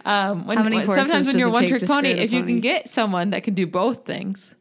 Um, 0.05 0.47
when, 0.47 0.57
How 0.57 0.63
many 0.63 0.77
horses 0.83 1.07
sometimes 1.07 1.27
when 1.27 1.37
you're 1.37 1.51
one 1.51 1.67
trick 1.67 1.85
pony, 1.85 2.11
if 2.11 2.31
you 2.31 2.43
can 2.43 2.61
get 2.61 2.87
someone 2.87 3.31
that 3.31 3.43
can 3.43 3.53
do 3.55 3.67
both 3.67 4.05
things, 4.05 4.55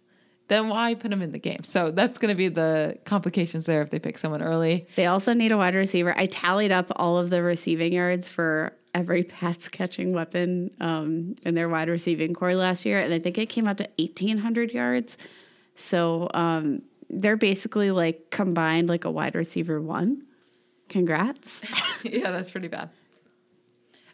then 0.48 0.68
why 0.68 0.94
put 0.94 1.10
them 1.10 1.22
in 1.22 1.30
the 1.30 1.38
game? 1.38 1.62
So 1.62 1.92
that's 1.92 2.18
going 2.18 2.30
to 2.30 2.36
be 2.36 2.48
the 2.48 2.98
complications 3.04 3.66
there 3.66 3.80
if 3.82 3.90
they 3.90 4.00
pick 4.00 4.18
someone 4.18 4.42
early. 4.42 4.88
They 4.96 5.06
also 5.06 5.32
need 5.34 5.52
a 5.52 5.56
wide 5.56 5.76
receiver. 5.76 6.14
I 6.18 6.26
tallied 6.26 6.72
up 6.72 6.90
all 6.96 7.16
of 7.16 7.30
the 7.30 7.42
receiving 7.42 7.92
yards 7.92 8.28
for 8.28 8.72
every 8.92 9.22
pass 9.38 9.68
catching 9.68 10.12
weapon 10.12 10.72
um, 10.80 11.36
in 11.44 11.54
their 11.54 11.68
wide 11.68 11.88
receiving 11.88 12.34
corps 12.34 12.54
last 12.56 12.84
year, 12.84 12.98
and 12.98 13.14
I 13.14 13.20
think 13.20 13.38
it 13.38 13.46
came 13.46 13.68
out 13.68 13.78
to 13.78 13.88
1,800 13.98 14.72
yards. 14.72 15.16
So 15.76 16.28
um, 16.34 16.82
they're 17.10 17.36
basically 17.36 17.90
like 17.90 18.30
combined 18.30 18.88
like 18.88 19.04
a 19.04 19.10
wide 19.10 19.34
receiver 19.34 19.80
one. 19.80 20.22
Congrats. 20.88 21.62
yeah, 22.02 22.30
that's 22.30 22.50
pretty 22.50 22.68
bad. 22.68 22.90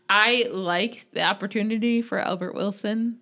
I 0.08 0.48
like 0.50 1.06
the 1.12 1.22
opportunity 1.22 2.02
for 2.02 2.18
Albert 2.18 2.54
Wilson 2.54 3.18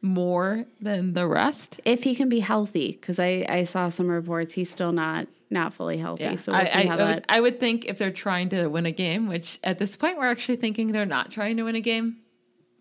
more 0.00 0.64
than 0.80 1.12
the 1.12 1.26
rest. 1.26 1.80
if 1.84 2.02
he 2.04 2.14
can 2.14 2.28
be 2.28 2.40
healthy, 2.40 2.92
because 2.92 3.18
I, 3.20 3.46
I 3.48 3.62
saw 3.64 3.88
some 3.88 4.08
reports 4.08 4.54
he's 4.54 4.70
still 4.70 4.92
not 4.92 5.28
not 5.50 5.74
fully 5.74 5.98
healthy. 5.98 6.34
So 6.36 6.50
we'll 6.52 6.62
I, 6.62 6.64
see 6.64 6.78
I- 6.78 6.86
how 6.86 6.94
I 6.94 6.96
that. 6.96 7.14
would, 7.14 7.24
I 7.28 7.40
would 7.42 7.60
think 7.60 7.84
if 7.84 7.98
they're 7.98 8.10
trying 8.10 8.48
to 8.50 8.68
win 8.68 8.86
a 8.86 8.90
game, 8.90 9.28
which 9.28 9.58
at 9.62 9.78
this 9.78 9.96
point 9.98 10.16
we're 10.16 10.24
actually 10.30 10.56
thinking 10.56 10.92
they're 10.92 11.04
not 11.04 11.30
trying 11.30 11.58
to 11.58 11.64
win 11.64 11.76
a 11.76 11.80
game, 11.82 12.16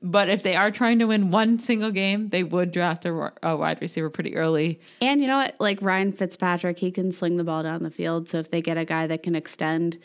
but 0.02 0.30
if 0.30 0.41
they 0.43 0.56
are 0.56 0.72
trying 0.72 0.99
to 0.99 1.06
win 1.06 1.32
one 1.32 1.60
single 1.60 1.91
game, 1.91 2.30
they 2.30 2.43
would 2.43 2.72
draft 2.72 3.06
a, 3.06 3.32
a 3.43 3.56
wide 3.56 3.80
receiver 3.82 4.10
pretty 4.10 4.36
early. 4.36 4.80
And 5.02 5.22
you 5.22 5.28
know 5.28 5.38
what? 5.38 5.56
Like 5.60 5.80
Ryan 5.82 6.12
Fitzpatrick, 6.12 6.80
he 6.80 6.91
can 6.91 7.12
sling 7.12 7.38
the 7.38 7.43
ball 7.43 7.64
down 7.64 7.84
the 7.84 7.91
field. 7.91 8.28
So 8.30 8.39
if 8.39 8.49
they 8.52 8.62
get 8.62 8.78
a 8.78 8.86
guy 8.86 9.08
that 9.08 9.22
can 9.24 9.36
extend, 9.36 9.97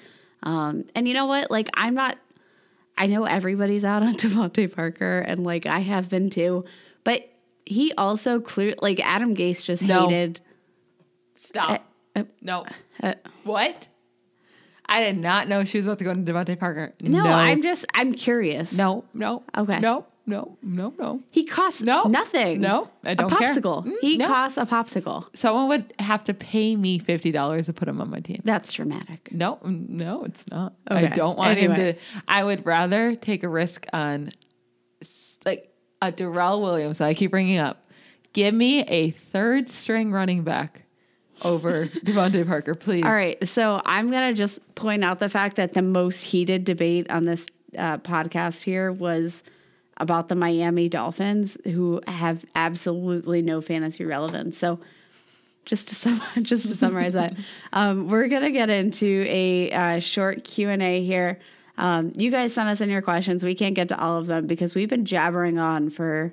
um, 0.42 0.84
and 0.94 1.08
you 1.08 1.14
know 1.14 1.26
what? 1.26 1.50
Like 1.50 1.68
I'm 1.74 1.94
not. 1.94 2.18
I 2.98 3.06
know 3.06 3.24
everybody's 3.24 3.84
out 3.84 4.02
on 4.02 4.14
DeVante 4.16 4.72
Parker, 4.74 5.18
and 5.20 5.44
like 5.44 5.66
I 5.66 5.80
have 5.80 6.08
been 6.08 6.30
too, 6.30 6.64
but 7.04 7.28
he 7.64 7.92
also 7.98 8.40
clear 8.40 8.74
like 8.80 9.00
Adam 9.00 9.34
Gase 9.34 9.64
just 9.64 9.82
No. 9.82 10.08
hated. 10.08 10.40
Stop. 11.34 11.84
uh, 12.14 12.24
no. 12.40 12.64
uh, 13.02 13.14
what? 13.44 13.88
I 14.88 15.00
did 15.02 15.18
not 15.18 15.48
know 15.48 15.64
she 15.64 15.78
was 15.78 15.86
about 15.86 15.98
to 15.98 16.04
go 16.04 16.10
into 16.12 16.32
DeVante 16.32 16.58
Parker. 16.58 16.94
No, 17.00 17.24
I'm 17.24 17.62
just 17.62 17.86
I'm 17.94 18.12
curious. 18.12 18.72
no, 18.72 19.04
no. 19.14 19.42
Okay. 19.56 19.80
No, 19.80 20.06
no, 20.26 20.56
no, 20.62 20.92
no. 20.98 21.20
he 21.30 21.44
costs 21.44 21.82
No. 21.82 22.04
nothing. 22.04 22.60
No, 22.60 22.88
I 23.04 23.14
don't 23.14 23.32
a 23.32 23.36
care. 23.36 23.48
popsicle. 23.54 23.84
Mm, 23.84 23.94
he 24.00 24.16
no. 24.16 24.26
costs 24.28 24.58
a 24.58 24.64
popsicle. 24.66 25.26
Someone 25.34 25.68
would 25.68 25.92
have 25.98 26.24
to 26.24 26.34
pay 26.34 26.76
me 26.76 26.98
fifty 26.98 27.30
dollars 27.32 27.66
to 27.66 27.72
put 27.72 27.88
him 27.88 28.00
on 28.00 28.10
my 28.10 28.20
team. 28.20 28.40
That's 28.44 28.72
dramatic. 28.72 29.28
No, 29.32 29.58
no, 29.64 30.24
it's 30.24 30.46
not. 30.48 30.74
I 30.88 31.06
don't 31.06 31.36
want 31.38 31.58
him 31.58 31.74
to. 31.74 31.94
I 32.28 32.44
would 32.44 32.64
rather 32.66 33.14
take 33.16 33.42
a 33.42 33.48
risk 33.48 33.86
on, 33.92 34.32
like 35.44 35.72
a 36.02 36.12
Darrel 36.12 36.60
Williams 36.62 36.98
that 36.98 37.06
I 37.06 37.14
keep 37.14 37.30
bringing 37.30 37.58
up. 37.58 37.82
Give 38.32 38.52
me 38.54 38.82
a 38.84 39.10
third 39.10 39.68
string 39.70 40.12
running 40.12 40.42
back 40.44 40.82
over 41.42 41.86
DeVante 41.86 42.46
Parker, 42.46 42.74
please. 42.74 43.04
All 43.04 43.10
right, 43.10 43.46
so 43.46 43.80
I'm 43.84 44.10
gonna 44.10 44.34
just 44.34 44.74
point 44.74 45.04
out 45.04 45.18
the 45.18 45.28
fact 45.28 45.56
that 45.56 45.72
the 45.72 45.82
most 45.82 46.22
heated 46.22 46.64
debate 46.64 47.10
on 47.10 47.24
this 47.24 47.48
uh, 47.76 47.98
podcast 47.98 48.62
here 48.62 48.90
was 48.92 49.42
about 49.98 50.28
the 50.28 50.34
Miami 50.34 50.88
Dolphins, 50.88 51.56
who 51.64 52.00
have 52.06 52.44
absolutely 52.54 53.42
no 53.42 53.60
fantasy 53.60 54.04
relevance. 54.04 54.58
So, 54.58 54.78
just 55.64 55.88
to 55.88 55.94
sum, 55.94 56.22
just 56.42 56.66
to 56.66 56.76
summarize 56.76 57.14
that, 57.14 57.34
um, 57.72 58.08
we're 58.08 58.28
gonna 58.28 58.50
get 58.50 58.70
into 58.70 59.24
a 59.28 59.70
uh, 59.72 60.00
short 60.00 60.44
Q 60.44 60.70
and 60.70 60.82
A 60.82 61.02
here. 61.02 61.38
Um, 61.78 62.12
you 62.16 62.30
guys 62.30 62.54
sent 62.54 62.68
us 62.68 62.80
in 62.80 62.88
your 62.88 63.02
questions. 63.02 63.44
We 63.44 63.54
can't 63.54 63.74
get 63.74 63.88
to 63.88 64.00
all 64.00 64.18
of 64.18 64.26
them 64.26 64.46
because 64.46 64.74
we've 64.74 64.88
been 64.88 65.04
jabbering 65.04 65.58
on 65.58 65.90
for 65.90 66.32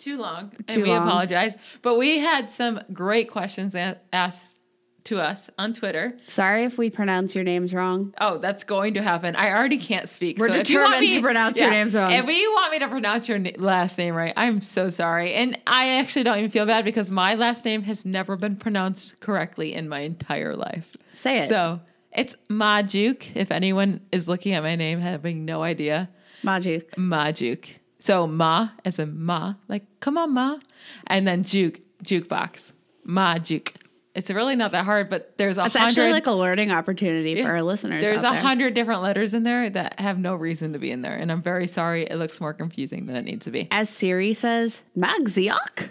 Too 0.00 0.16
long, 0.18 0.50
Too 0.50 0.64
and 0.68 0.82
we 0.82 0.88
long. 0.88 1.06
apologize. 1.06 1.54
But 1.82 1.96
we 1.98 2.18
had 2.18 2.50
some 2.50 2.80
great 2.92 3.30
questions 3.30 3.74
a- 3.74 3.98
asked 4.12 4.56
to 5.04 5.18
us 5.18 5.48
on 5.58 5.72
Twitter. 5.72 6.16
sorry 6.28 6.64
if 6.64 6.76
we 6.76 6.90
pronounce 6.90 7.34
your 7.34 7.42
names 7.44 7.72
wrong. 7.72 8.14
Oh, 8.20 8.36
that's 8.38 8.64
going 8.64 8.94
to 8.94 9.02
happen. 9.02 9.34
I 9.34 9.50
already 9.50 9.78
can't 9.78 10.06
speak. 10.08 10.38
We're 10.38 10.48
so 10.48 10.54
if 10.56 10.68
you 10.68 10.78
want 10.78 10.88
determined 10.92 11.10
me 11.10 11.14
to 11.16 11.22
pronounce 11.22 11.58
your 11.60 11.70
names 11.70 11.94
wrong. 11.94 12.12
If 12.12 12.26
you 12.26 12.52
want 12.52 12.72
me 12.72 12.78
to 12.80 12.88
pronounce 12.88 13.26
your 13.28 13.38
na- 13.38 13.50
last 13.56 13.96
name 13.96 14.14
right, 14.14 14.34
I'm 14.36 14.60
so 14.60 14.90
sorry. 14.90 15.32
And 15.34 15.58
I 15.66 15.98
actually 15.98 16.24
don't 16.24 16.38
even 16.38 16.50
feel 16.50 16.66
bad 16.66 16.84
because 16.84 17.10
my 17.10 17.34
last 17.34 17.64
name 17.64 17.82
has 17.84 18.04
never 18.04 18.36
been 18.36 18.56
pronounced 18.56 19.20
correctly 19.20 19.72
in 19.74 19.88
my 19.88 20.00
entire 20.00 20.54
life. 20.54 20.96
Say 21.14 21.44
it. 21.44 21.48
So 21.48 21.80
it's 22.12 22.36
Majuk. 22.50 23.34
If 23.36 23.50
anyone 23.50 24.00
is 24.12 24.28
looking 24.28 24.52
at 24.52 24.62
my 24.62 24.76
name 24.76 25.00
having 25.00 25.44
no 25.46 25.62
idea, 25.62 26.10
Majuk. 26.44 26.84
Majuk. 26.96 27.66
So 28.00 28.26
Ma 28.26 28.70
as 28.84 28.98
a 28.98 29.06
Ma, 29.06 29.54
like 29.68 29.84
come 30.00 30.18
on 30.18 30.34
Ma, 30.34 30.58
and 31.06 31.28
then 31.28 31.44
Juke 31.44 31.80
jukebox 32.02 32.72
ma 33.04 33.38
juke. 33.38 33.74
It's 34.12 34.28
really 34.28 34.56
not 34.56 34.72
that 34.72 34.84
hard, 34.84 35.08
but 35.08 35.34
there's 35.38 35.56
a 35.56 35.64
It's 35.66 35.76
actually 35.76 36.10
like 36.10 36.26
a 36.26 36.32
learning 36.32 36.72
opportunity 36.72 37.32
Yeah. 37.32 37.44
for 37.44 37.52
our 37.52 37.62
listeners. 37.62 38.02
There's 38.02 38.24
a 38.24 38.32
hundred 38.32 38.74
different 38.74 39.02
letters 39.02 39.34
in 39.34 39.44
there 39.44 39.70
that 39.70 40.00
have 40.00 40.18
no 40.18 40.34
reason 40.34 40.72
to 40.72 40.80
be 40.80 40.90
in 40.90 41.02
there, 41.02 41.14
and 41.14 41.30
I'm 41.30 41.42
very 41.42 41.68
sorry. 41.68 42.04
It 42.06 42.16
looks 42.16 42.40
more 42.40 42.52
confusing 42.52 43.06
than 43.06 43.14
it 43.16 43.24
needs 43.24 43.44
to 43.44 43.52
be. 43.52 43.68
As 43.70 43.88
Siri 43.88 44.32
says, 44.32 44.82
Magziok. 44.98 45.90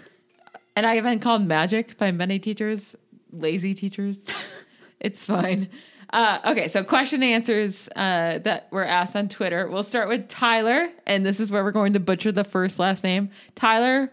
And 0.76 0.86
I 0.86 0.96
have 0.96 1.04
been 1.04 1.18
called 1.18 1.46
magic 1.46 1.96
by 1.96 2.10
many 2.12 2.38
teachers, 2.38 2.94
lazy 3.32 3.72
teachers. 3.72 4.26
it's 5.00 5.24
fine. 5.24 5.68
Uh, 6.12 6.40
okay, 6.46 6.66
so 6.68 6.82
question 6.82 7.22
and 7.22 7.32
answers 7.32 7.88
uh, 7.94 8.38
that 8.38 8.66
were 8.72 8.84
asked 8.84 9.14
on 9.14 9.28
Twitter. 9.28 9.68
We'll 9.68 9.84
start 9.84 10.08
with 10.08 10.28
Tyler, 10.28 10.88
and 11.06 11.24
this 11.24 11.38
is 11.38 11.50
where 11.52 11.62
we're 11.62 11.70
going 11.70 11.92
to 11.92 12.00
butcher 12.00 12.32
the 12.32 12.44
first 12.44 12.78
last 12.78 13.04
name. 13.04 13.30
Tyler. 13.54 14.10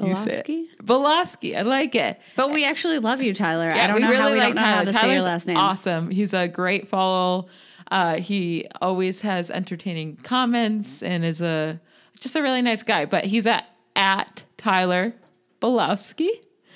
say. 0.00 0.04
Belaski? 0.04 0.66
Belaski. 0.82 1.56
I 1.56 1.62
like 1.62 1.94
it. 1.94 2.18
But 2.36 2.50
we 2.50 2.64
actually 2.64 2.98
love 2.98 3.22
you, 3.22 3.32
Tyler. 3.32 3.70
I 3.70 3.76
Yeah, 3.76 3.86
don't 3.88 3.96
we 3.96 4.02
know 4.02 4.08
really 4.08 4.22
how 4.22 4.32
we 4.32 4.38
like 4.38 4.54
don't 4.54 4.56
know 4.56 4.62
how 4.62 4.72
Tyler. 4.74 4.84
to 4.86 4.92
say 4.92 4.98
Tyler's 5.00 5.14
your 5.14 5.22
last 5.22 5.46
name. 5.46 5.56
awesome. 5.56 6.10
He's 6.10 6.34
a 6.34 6.48
great 6.48 6.88
follow. 6.88 7.46
Uh, 7.90 8.16
he 8.16 8.66
always 8.80 9.20
has 9.20 9.50
entertaining 9.50 10.16
comments 10.24 11.02
and 11.02 11.24
is 11.24 11.40
a 11.42 11.80
just 12.18 12.34
a 12.34 12.42
really 12.42 12.62
nice 12.62 12.82
guy. 12.82 13.04
But 13.04 13.24
he's 13.26 13.46
at 13.46 13.66
at 13.94 14.44
Tyler 14.56 15.14
Belowski. 15.60 16.30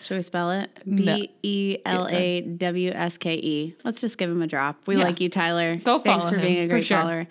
Should 0.07 0.17
we 0.19 0.23
spell 0.23 0.53
it? 0.53 0.71
B 0.89 1.31
E 1.43 1.79
L 1.85 2.07
A 2.09 2.41
W 2.43 2.91
S 2.93 3.19
K 3.19 3.35
E. 3.35 3.75
Let's 3.85 4.01
just 4.01 4.19
give 4.19 4.31
him 4.31 4.41
a 4.41 4.47
drop. 4.47 4.79
We 4.87 4.97
Yeah. 4.97 5.03
like 5.05 5.21
you, 5.21 5.29
Tyler. 5.29 5.75
Go 5.77 5.99
follow 5.99 6.21
Thanks 6.21 6.29
for 6.29 6.37
him, 6.37 6.43
being 6.43 6.59
a 6.61 6.69
great 6.69 6.85
sure. 6.85 7.01
follower. 7.01 7.27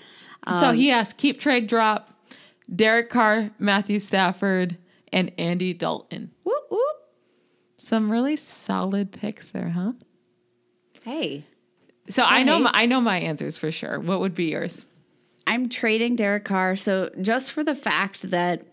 so 0.59 0.69
Um, 0.69 0.75
he 0.75 0.91
asked 0.91 1.15
keep 1.15 1.39
trade 1.39 1.67
drop, 1.67 2.13
Derek 2.73 3.09
Carr, 3.09 3.51
Matthew 3.59 3.99
Stafford, 3.99 4.77
and 5.13 5.31
Andy 5.37 5.73
Dalton. 5.73 6.31
Whoop, 6.43 6.63
whoop. 6.69 6.81
Some 7.77 8.11
really 8.11 8.35
solid 8.35 9.13
picks 9.13 9.47
there, 9.47 9.69
huh? 9.69 9.93
Hey, 11.03 11.45
So 12.09 12.23
I 12.23 12.43
know 12.43 12.59
my, 12.59 12.71
I 12.73 12.85
know 12.87 12.99
my 12.99 13.19
answers 13.19 13.57
for 13.57 13.71
sure. 13.71 13.99
What 13.99 14.19
would 14.19 14.35
be 14.35 14.45
yours? 14.51 14.85
I'm 15.47 15.69
trading 15.69 16.15
Derek 16.17 16.43
Carr. 16.43 16.75
So 16.75 17.09
just 17.21 17.51
for 17.53 17.63
the 17.63 17.75
fact 17.75 18.29
that 18.31 18.63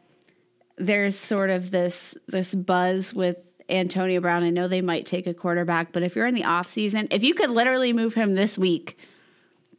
there's 0.77 1.17
sort 1.19 1.51
of 1.51 1.71
this 1.71 2.17
this 2.27 2.55
buzz 2.55 3.13
with 3.15 3.37
Antonio 3.73 4.21
Brown, 4.21 4.43
I 4.43 4.51
know 4.51 4.69
they 4.69 4.83
might 4.83 5.07
take 5.07 5.27
a 5.27 5.35
quarterback, 5.35 5.93
but 5.93 6.03
if 6.03 6.15
you're 6.15 6.27
in 6.27 6.35
the 6.35 6.45
off 6.45 6.73
season, 6.73 7.09
if 7.11 7.23
you 7.23 7.35
could 7.35 7.51
literally 7.51 7.93
move 7.93 8.15
him 8.15 8.35
this 8.35 8.59
week 8.59 8.99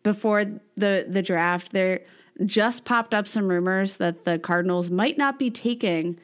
before 0.01 0.45
the 0.75 1.05
the 1.07 1.21
draft, 1.21 1.71
there 1.71 2.01
just 2.45 2.83
popped 2.85 3.13
up 3.13 3.27
some 3.27 3.47
rumors 3.47 3.95
that 3.95 4.25
the 4.25 4.39
Cardinals 4.39 4.89
might 4.89 5.17
not 5.17 5.37
be 5.37 5.51
taking 5.51 6.19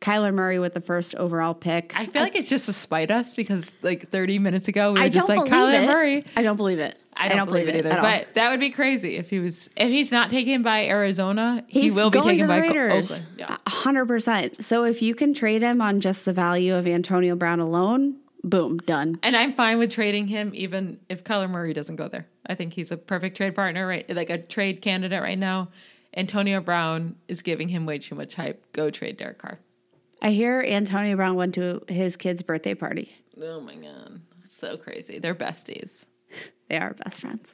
Kyler 0.00 0.34
Murray 0.34 0.58
with 0.58 0.74
the 0.74 0.80
first 0.80 1.14
overall 1.14 1.54
pick. 1.54 1.94
I 1.96 2.06
feel 2.06 2.22
like 2.22 2.36
it's 2.36 2.50
just 2.50 2.66
to 2.66 2.72
spite 2.74 3.10
us 3.10 3.34
because 3.34 3.72
like 3.82 4.10
30 4.10 4.38
minutes 4.38 4.68
ago 4.68 4.92
we 4.92 5.00
were 5.00 5.06
I 5.06 5.08
just 5.08 5.28
like 5.28 5.50
Kyler 5.50 5.82
it. 5.82 5.86
Murray. 5.86 6.24
I 6.36 6.42
don't 6.42 6.56
believe 6.56 6.78
it. 6.78 6.98
I 7.16 7.28
don't, 7.28 7.46
believe, 7.46 7.68
it 7.68 7.76
either. 7.76 7.98
But 8.00 8.34
that 8.34 8.50
would 8.50 8.60
be 8.60 8.70
crazy 8.70 9.16
if 9.16 9.30
he 9.30 9.40
was 9.40 9.70
if 9.76 9.88
he's 9.88 10.10
not 10.10 10.30
taken 10.30 10.62
by 10.62 10.86
Arizona, 10.86 11.64
he 11.68 11.82
He's 11.82 11.96
will 11.96 12.10
be 12.10 12.20
taken 12.20 12.46
by 12.46 12.58
Raiders. 12.58 13.12
Oakland. 13.12 13.26
Yeah. 13.38 13.56
Hundred 13.66 14.06
percent. 14.06 14.64
So 14.64 14.84
if 14.84 15.02
you 15.02 15.14
can 15.14 15.34
trade 15.34 15.62
him 15.62 15.80
on 15.80 16.00
just 16.00 16.24
the 16.24 16.32
value 16.32 16.74
of 16.74 16.86
Antonio 16.86 17.36
Brown 17.36 17.60
alone, 17.60 18.16
boom, 18.42 18.78
done. 18.78 19.18
And 19.22 19.36
I'm 19.36 19.54
fine 19.54 19.78
with 19.78 19.90
trading 19.90 20.28
him 20.28 20.52
even 20.54 21.00
if 21.08 21.24
Kyler 21.24 21.48
Murray 21.50 21.72
doesn't 21.72 21.96
go 21.96 22.08
there. 22.08 22.26
I 22.46 22.54
think 22.54 22.74
he's 22.74 22.90
a 22.90 22.96
perfect 22.96 23.36
trade 23.36 23.54
partner, 23.54 23.86
right? 23.86 24.08
Like 24.14 24.30
a 24.30 24.38
trade 24.38 24.82
candidate 24.82 25.22
right 25.22 25.38
now. 25.38 25.70
Antonio 26.16 26.60
Brown 26.60 27.16
is 27.26 27.42
giving 27.42 27.68
him 27.68 27.86
way 27.86 27.98
too 27.98 28.14
much 28.14 28.34
hype. 28.34 28.64
Go 28.72 28.90
trade 28.90 29.16
Derek 29.16 29.38
Carr. 29.38 29.58
I 30.22 30.30
hear 30.30 30.64
Antonio 30.66 31.16
Brown 31.16 31.34
went 31.34 31.54
to 31.56 31.82
his 31.88 32.16
kid's 32.16 32.42
birthday 32.42 32.74
party. 32.74 33.14
Oh 33.40 33.60
my 33.60 33.74
god. 33.74 34.20
So 34.48 34.76
crazy. 34.76 35.18
They're 35.18 35.34
besties. 35.34 36.04
They 36.68 36.76
are 36.76 36.94
best 36.94 37.20
friends. 37.20 37.52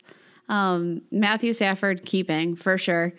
Um, 0.49 1.03
Matthew 1.11 1.53
Stafford 1.53 2.05
keeping 2.05 2.57
for 2.57 2.79
sure. 2.79 3.15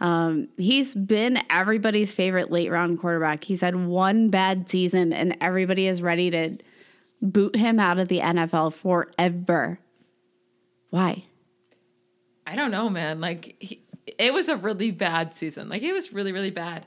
Um, 0.00 0.48
he's 0.56 0.94
been 0.94 1.38
everybody's 1.48 2.12
favorite 2.12 2.50
late 2.50 2.70
round 2.70 3.00
quarterback. 3.00 3.44
He's 3.44 3.60
had 3.60 3.74
one 3.74 4.28
bad 4.28 4.68
season, 4.68 5.12
and 5.12 5.36
everybody 5.40 5.86
is 5.86 6.02
ready 6.02 6.30
to 6.30 6.58
boot 7.22 7.56
him 7.56 7.80
out 7.80 7.98
of 7.98 8.08
the 8.08 8.20
NFL 8.20 8.74
forever. 8.74 9.78
Why? 10.90 11.24
I 12.46 12.54
don't 12.54 12.70
know, 12.70 12.90
man. 12.90 13.20
Like 13.20 13.56
he, 13.58 13.82
it 14.18 14.32
was 14.34 14.48
a 14.48 14.56
really 14.56 14.90
bad 14.90 15.34
season. 15.34 15.68
Like 15.68 15.82
it 15.82 15.92
was 15.92 16.12
really, 16.12 16.32
really 16.32 16.50
bad. 16.50 16.86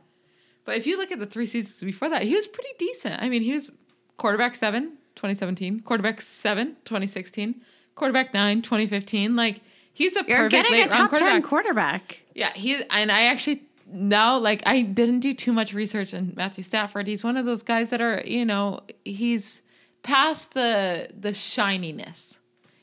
But 0.65 0.75
if 0.75 0.85
you 0.85 0.97
look 0.97 1.11
at 1.11 1.19
the 1.19 1.25
three 1.25 1.45
seasons 1.45 1.81
before 1.81 2.09
that, 2.09 2.23
he 2.23 2.35
was 2.35 2.45
pretty 2.45 2.69
decent. 2.77 3.21
I 3.21 3.29
mean, 3.29 3.41
he 3.41 3.53
was 3.53 3.71
quarterback 4.17 4.55
seven, 4.55 4.97
2017, 5.15 5.79
quarterback 5.79 6.21
seven, 6.21 6.75
2016, 6.85 7.61
quarterback 7.97 8.33
nine, 8.33 8.61
2015. 8.61 9.35
Like 9.35 9.61
he's 9.93 10.15
a 10.15 10.23
You're 10.27 10.37
perfect 10.37 10.51
getting 10.51 10.81
a 10.81 10.87
top 10.87 11.09
quarterback. 11.09 11.33
10 11.33 11.41
quarterback. 11.41 12.19
Yeah, 12.33 12.53
he 12.53 12.81
and 12.91 13.11
I 13.11 13.23
actually 13.23 13.63
now 13.91 14.37
like 14.37 14.63
I 14.65 14.81
didn't 14.83 15.19
do 15.19 15.33
too 15.33 15.51
much 15.51 15.73
research 15.73 16.13
on 16.13 16.33
Matthew 16.35 16.63
Stafford. 16.63 17.07
He's 17.07 17.23
one 17.23 17.35
of 17.37 17.45
those 17.45 17.61
guys 17.63 17.89
that 17.89 18.01
are, 18.01 18.21
you 18.25 18.45
know, 18.45 18.81
he's 19.03 19.61
past 20.03 20.53
the 20.53 21.09
the 21.17 21.33
shininess. 21.33 22.37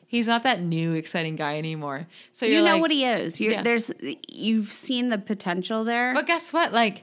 He's 0.06 0.28
not 0.28 0.44
that 0.44 0.60
new 0.60 0.92
exciting 0.92 1.34
guy 1.34 1.58
anymore. 1.58 2.06
So 2.30 2.46
You 2.46 2.58
know 2.62 2.74
like, 2.74 2.82
what 2.82 2.90
he 2.92 3.04
is. 3.04 3.40
You're, 3.40 3.52
Yeah. 3.54 3.62
There's 3.62 3.90
you've 4.28 4.72
seen 4.72 5.08
the 5.08 5.18
potential 5.18 5.82
there. 5.82 6.14
But 6.14 6.28
guess 6.28 6.52
what? 6.52 6.72
Like, 6.72 7.02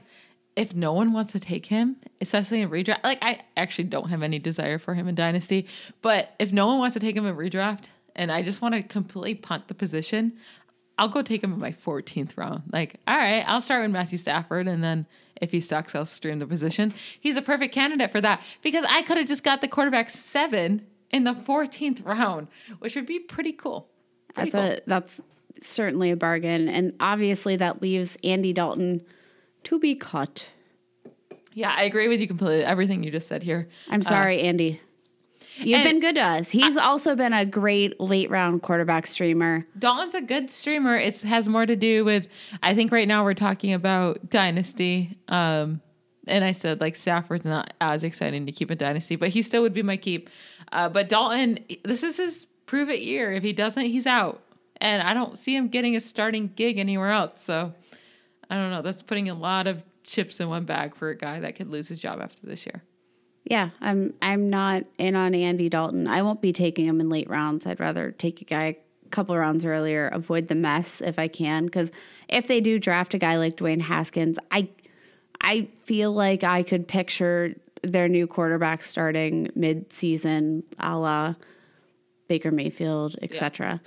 if 0.56 0.74
no 0.74 0.94
one 0.94 1.12
wants 1.12 1.32
to 1.32 1.40
take 1.40 1.66
him, 1.66 1.96
especially 2.22 2.62
in 2.62 2.70
redraft, 2.70 3.04
like 3.04 3.18
I 3.20 3.40
actually 3.56 3.84
don't 3.84 4.08
have 4.08 4.22
any 4.22 4.38
desire 4.38 4.78
for 4.78 4.94
him 4.94 5.08
in 5.08 5.14
Dynasty. 5.14 5.66
But 6.00 6.30
if 6.38 6.52
no 6.52 6.66
one 6.66 6.78
wants 6.78 6.94
to 6.94 7.00
take 7.00 7.14
him 7.16 7.26
in 7.26 7.36
redraft, 7.36 7.84
and 8.14 8.30
I 8.30 8.42
just 8.42 8.62
want 8.62 8.74
to 8.74 8.82
completely 8.82 9.34
punt 9.34 9.68
the 9.68 9.74
position, 9.74 10.34
I'll 10.98 11.08
go 11.08 11.22
take 11.22 11.42
him 11.42 11.52
in 11.52 11.58
my 11.58 11.72
14th 11.72 12.36
round. 12.36 12.62
Like, 12.72 13.00
all 13.06 13.16
right, 13.16 13.44
I'll 13.46 13.60
start 13.60 13.82
with 13.82 13.90
Matthew 13.90 14.18
Stafford, 14.18 14.68
and 14.68 14.84
then 14.84 15.06
if 15.40 15.50
he 15.50 15.60
sucks, 15.60 15.94
I'll 15.94 16.06
stream 16.06 16.38
the 16.38 16.46
position. 16.46 16.94
He's 17.18 17.36
a 17.36 17.42
perfect 17.42 17.74
candidate 17.74 18.12
for 18.12 18.20
that 18.20 18.42
because 18.62 18.84
I 18.88 19.02
could 19.02 19.16
have 19.16 19.26
just 19.26 19.42
got 19.42 19.60
the 19.60 19.68
quarterback 19.68 20.10
seven 20.10 20.86
in 21.10 21.24
the 21.24 21.34
14th 21.34 22.04
round, 22.04 22.48
which 22.78 22.94
would 22.94 23.06
be 23.06 23.18
pretty 23.18 23.52
cool. 23.52 23.88
Pretty 24.34 24.50
that's 24.50 24.68
cool. 24.68 24.78
a 24.78 24.80
that's 24.86 25.20
certainly 25.60 26.10
a 26.10 26.16
bargain, 26.16 26.68
and 26.68 26.94
obviously 27.00 27.56
that 27.56 27.82
leaves 27.82 28.16
Andy 28.22 28.52
Dalton 28.52 29.02
to 29.64 29.78
be 29.78 29.94
cut. 29.94 30.46
yeah, 31.52 31.74
I 31.76 31.82
agree 31.82 32.08
with 32.08 32.20
you 32.20 32.26
completely. 32.26 32.64
Everything 32.64 33.02
you 33.02 33.10
just 33.10 33.28
said 33.28 33.42
here. 33.42 33.68
I'm 33.88 34.00
uh, 34.00 34.04
sorry, 34.04 34.40
Andy. 34.42 34.80
You've 35.58 35.80
and- 35.80 35.84
been 35.84 36.00
good 36.00 36.14
to 36.16 36.22
us. 36.22 36.50
He's 36.50 36.76
also 36.76 37.14
been 37.14 37.32
a 37.32 37.44
great 37.44 38.00
late 38.00 38.30
round 38.30 38.62
quarterback 38.62 39.06
streamer. 39.06 39.66
Dalton's 39.78 40.14
a 40.14 40.20
good 40.20 40.50
streamer. 40.50 40.96
It 40.96 41.20
has 41.22 41.48
more 41.48 41.66
to 41.66 41.76
do 41.76 42.04
with 42.04 42.26
I 42.62 42.74
think 42.74 42.92
right 42.92 43.08
now 43.08 43.24
we're 43.24 43.34
talking 43.34 43.72
about 43.72 44.30
dynasty. 44.30 45.18
Um, 45.28 45.80
and 46.26 46.44
I 46.44 46.52
said 46.52 46.80
like 46.80 46.96
Stafford's 46.96 47.44
not 47.44 47.74
as 47.80 48.04
exciting 48.04 48.46
to 48.46 48.52
keep 48.52 48.70
in 48.70 48.78
dynasty, 48.78 49.16
but 49.16 49.30
he 49.30 49.42
still 49.42 49.62
would 49.62 49.74
be 49.74 49.82
my 49.82 49.96
keep. 49.96 50.30
Uh, 50.70 50.88
but 50.88 51.08
Dalton, 51.08 51.58
this 51.84 52.02
is 52.02 52.16
his 52.16 52.46
prove 52.66 52.88
it 52.88 53.00
year. 53.00 53.32
If 53.32 53.42
he 53.42 53.52
doesn't, 53.52 53.84
he's 53.84 54.06
out, 54.06 54.42
and 54.80 55.02
I 55.02 55.12
don't 55.14 55.36
see 55.36 55.54
him 55.54 55.68
getting 55.68 55.96
a 55.96 56.00
starting 56.00 56.52
gig 56.54 56.78
anywhere 56.78 57.10
else. 57.10 57.42
So 57.42 57.74
I 58.48 58.54
don't 58.54 58.70
know. 58.70 58.82
That's 58.82 59.02
putting 59.02 59.28
a 59.28 59.34
lot 59.34 59.66
of 59.66 59.82
chips 60.04 60.40
in 60.40 60.48
one 60.48 60.64
bag 60.64 60.94
for 60.94 61.10
a 61.10 61.16
guy 61.16 61.40
that 61.40 61.56
could 61.56 61.68
lose 61.68 61.88
his 61.88 62.00
job 62.00 62.20
after 62.20 62.46
this 62.46 62.66
year. 62.66 62.82
Yeah, 63.44 63.70
I'm 63.80 64.14
I'm 64.22 64.50
not 64.50 64.84
in 64.98 65.16
on 65.16 65.34
Andy 65.34 65.68
Dalton. 65.68 66.06
I 66.06 66.22
won't 66.22 66.40
be 66.40 66.52
taking 66.52 66.86
him 66.86 67.00
in 67.00 67.08
late 67.08 67.28
rounds. 67.28 67.66
I'd 67.66 67.80
rather 67.80 68.12
take 68.12 68.40
a 68.40 68.44
guy 68.44 68.64
a 69.06 69.08
couple 69.10 69.36
rounds 69.36 69.64
earlier, 69.64 70.08
avoid 70.08 70.48
the 70.48 70.54
mess 70.54 71.00
if 71.00 71.18
I 71.18 71.28
can. 71.28 71.64
Because 71.64 71.90
if 72.28 72.46
they 72.46 72.60
do 72.60 72.78
draft 72.78 73.14
a 73.14 73.18
guy 73.18 73.36
like 73.36 73.56
Dwayne 73.56 73.82
Haskins, 73.82 74.38
I 74.50 74.68
I 75.40 75.68
feel 75.84 76.12
like 76.12 76.44
I 76.44 76.62
could 76.62 76.86
picture 76.86 77.54
their 77.82 78.08
new 78.08 78.28
quarterback 78.28 78.82
starting 78.82 79.50
mid 79.56 79.92
season, 79.92 80.62
a 80.78 80.96
la 80.96 81.34
Baker 82.28 82.52
Mayfield, 82.52 83.16
etc. 83.22 83.80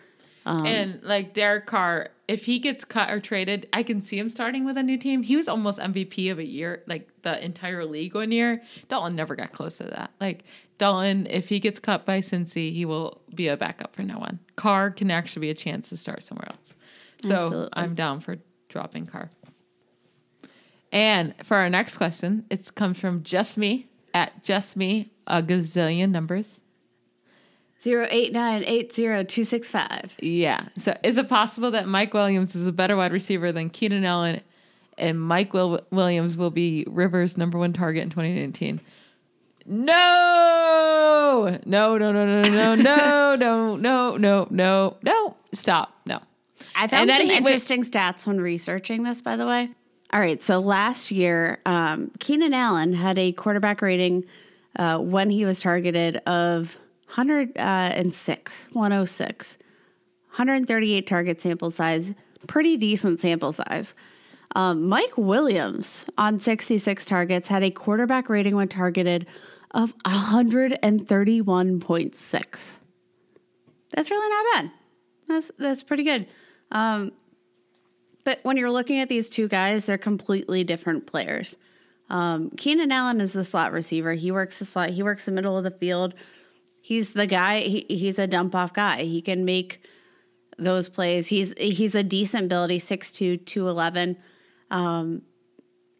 Um, 0.46 0.66
and 0.66 1.04
like 1.04 1.34
Derek 1.34 1.66
Carr, 1.66 2.10
if 2.28 2.46
he 2.46 2.60
gets 2.60 2.86
cut 2.86 3.10
or 3.10 3.20
traded, 3.20 3.68
I 3.74 3.82
can 3.84 4.02
see 4.02 4.18
him 4.18 4.30
starting 4.30 4.64
with 4.64 4.78
a 4.78 4.84
new 4.84 4.98
team. 4.98 5.24
He 5.24 5.36
was 5.36 5.48
almost 5.48 5.80
MVP 5.80 6.32
of 6.32 6.38
a 6.38 6.46
year, 6.46 6.84
like 6.88 7.10
the 7.24 7.44
entire 7.44 7.84
league 7.86 8.14
one 8.14 8.32
year. 8.32 8.62
Dalton 8.88 9.16
never 9.16 9.36
got 9.36 9.52
close 9.52 9.78
to 9.78 9.86
that. 9.86 10.12
Like 10.22 10.44
Dalton, 10.78 11.26
if 11.30 11.50
he 11.50 11.60
gets 11.60 11.80
cut 11.80 12.06
by 12.06 12.20
Cincy, 12.20 12.72
he 12.74 12.86
will 12.86 13.22
be 13.34 13.48
a 13.48 13.58
backup 13.58 13.96
for 13.96 14.04
no 14.04 14.20
one. 14.20 14.40
Carr 14.56 14.92
can 14.92 15.10
actually 15.10 15.42
be 15.42 15.50
a 15.50 15.56
chance 15.56 15.90
to 15.90 15.98
start 15.98 16.24
somewhere 16.24 16.50
else. 16.50 16.76
So 17.22 17.36
Absolutely. 17.36 17.70
I'm 17.74 17.96
down 17.96 18.20
for 18.20 18.38
dropping 18.70 19.08
Carr. 19.08 19.32
And 20.92 21.34
for 21.44 21.58
our 21.58 21.70
next 21.70 21.98
question, 21.98 22.46
it 22.50 22.74
comes 22.76 23.00
from 23.00 23.24
just 23.24 23.58
me 23.58 23.88
at 24.14 24.44
just 24.44 24.78
me 24.78 25.12
a 25.26 25.42
gazillion 25.42 26.12
numbers. 26.12 26.62
Zero 27.86 28.08
eight 28.10 28.34
nine 28.34 28.64
eight 28.66 28.96
zero 28.96 29.24
two 29.24 29.44
six 29.44 29.70
five. 29.70 30.12
Yeah. 30.20 30.66
So 30.76 30.98
is 31.04 31.18
it 31.18 31.30
possible 31.30 31.70
that 31.70 31.88
Mike 31.88 32.16
Williams 32.16 32.56
is 32.56 32.66
a 32.66 32.72
better 32.72 32.98
wide 32.98 33.12
receiver 33.12 33.52
than 33.52 33.70
Keenan 33.70 34.04
Allen 34.04 34.42
and 34.98 35.22
Mike 35.22 35.54
Will- 35.54 35.86
Williams 35.92 36.36
will 36.36 36.50
be 36.50 36.84
Rivers' 36.90 37.38
number 37.38 37.60
one 37.60 37.74
target 37.74 38.02
in 38.02 38.10
2019? 38.10 38.82
No! 39.68 41.60
No, 41.64 41.98
no, 42.00 42.12
no, 42.12 42.26
no, 42.26 42.42
no, 42.42 42.74
no, 42.74 43.36
no, 43.36 43.76
no, 43.76 44.18
no, 44.18 44.48
no, 44.50 44.98
no. 45.04 45.36
Stop. 45.54 45.96
No. 46.08 46.22
I 46.76 46.88
found 46.88 47.12
some 47.12 47.22
interesting 47.22 47.84
stats 47.84 48.26
when 48.26 48.42
researching 48.42 49.04
this, 49.04 49.22
by 49.22 49.36
the 49.36 49.46
way. 49.46 49.70
All 50.12 50.20
right, 50.20 50.42
so 50.42 50.58
last 50.58 51.12
year, 51.12 51.60
um, 51.68 52.10
Keenan 52.20 52.56
Allen 52.56 52.94
had 52.94 53.20
a 53.20 53.32
quarterback 53.32 53.84
rating 53.84 54.24
uh, 54.76 54.98
when 54.98 55.30
he 55.30 55.46
was 55.46 55.60
targeted 55.62 56.18
of 56.26 56.76
106, 57.16 58.68
106, 58.74 59.58
138 59.58 61.08
target 61.08 61.42
sample 61.42 61.72
size, 61.72 62.14
pretty 62.48 62.76
decent 62.76 63.22
sample 63.22 63.54
size. 63.54 63.94
Um, 64.56 64.88
Mike 64.88 65.18
Williams 65.18 66.06
on 66.18 66.40
66 66.40 67.06
targets 67.06 67.48
had 67.48 67.64
a 67.64 67.72
quarterback 67.72 68.30
rating 68.30 68.56
when 68.56 68.68
targeted 68.68 69.26
of 69.72 69.98
131.6. 70.00 72.72
That's 73.92 74.12
really 74.12 74.30
not 74.30 74.46
bad. 74.54 74.72
That's 75.28 75.52
that's 75.58 75.82
pretty 75.84 76.04
good. 76.04 76.28
Um, 76.72 77.12
but 78.24 78.40
when 78.44 78.56
you're 78.58 78.72
looking 78.72 79.00
at 79.00 79.10
these 79.10 79.30
two 79.30 79.48
guys, 79.48 79.86
they're 79.86 79.98
completely 79.98 80.64
different 80.64 81.08
players. 81.08 81.58
Um, 82.10 82.52
Keenan 82.52 82.92
Allen 82.92 83.20
is 83.22 83.34
the 83.34 83.44
slot 83.44 83.72
receiver. 83.72 84.14
He 84.14 84.32
works 84.32 84.60
the 84.60 84.66
slot. 84.66 84.92
He 84.92 85.02
works 85.04 85.26
the 85.26 85.32
middle 85.32 85.58
of 85.58 85.64
the 85.64 85.72
field. 85.72 86.14
He's 86.86 87.14
the 87.14 87.26
guy. 87.26 87.62
He, 87.62 87.84
he's 87.90 88.20
a 88.20 88.28
dump 88.28 88.54
off 88.54 88.72
guy. 88.72 89.06
He 89.06 89.20
can 89.20 89.44
make 89.44 89.84
those 90.60 90.88
plays. 90.88 91.26
He's 91.26 91.56
he's 91.58 91.96
a 91.96 92.04
decent 92.04 92.48
build. 92.48 92.70
He's 92.70 92.86
6'2", 92.86 93.44
211. 93.44 94.16
Um, 94.70 95.24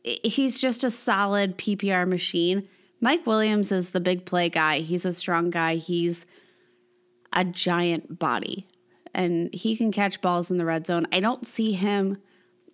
he's 0.04 0.62
just 0.62 0.84
a 0.84 0.92
solid 0.92 1.58
PPR 1.58 2.08
machine. 2.08 2.68
Mike 3.02 3.26
Williams 3.26 3.72
is 3.72 3.90
the 3.90 4.00
big 4.00 4.28
play 4.28 4.48
guy. 4.48 4.82
He's 4.82 5.08
a 5.08 5.14
strong 5.14 5.50
guy. 5.50 5.78
He's 5.78 6.28
a 7.34 7.44
giant 7.44 8.20
body 8.20 8.68
and 9.16 9.52
he 9.56 9.76
can 9.76 9.92
catch 9.92 10.22
balls 10.22 10.52
in 10.52 10.60
the 10.60 10.66
red 10.66 10.86
zone. 10.86 11.08
I 11.12 11.20
don't 11.20 11.48
see 11.48 11.72
him, 11.72 12.22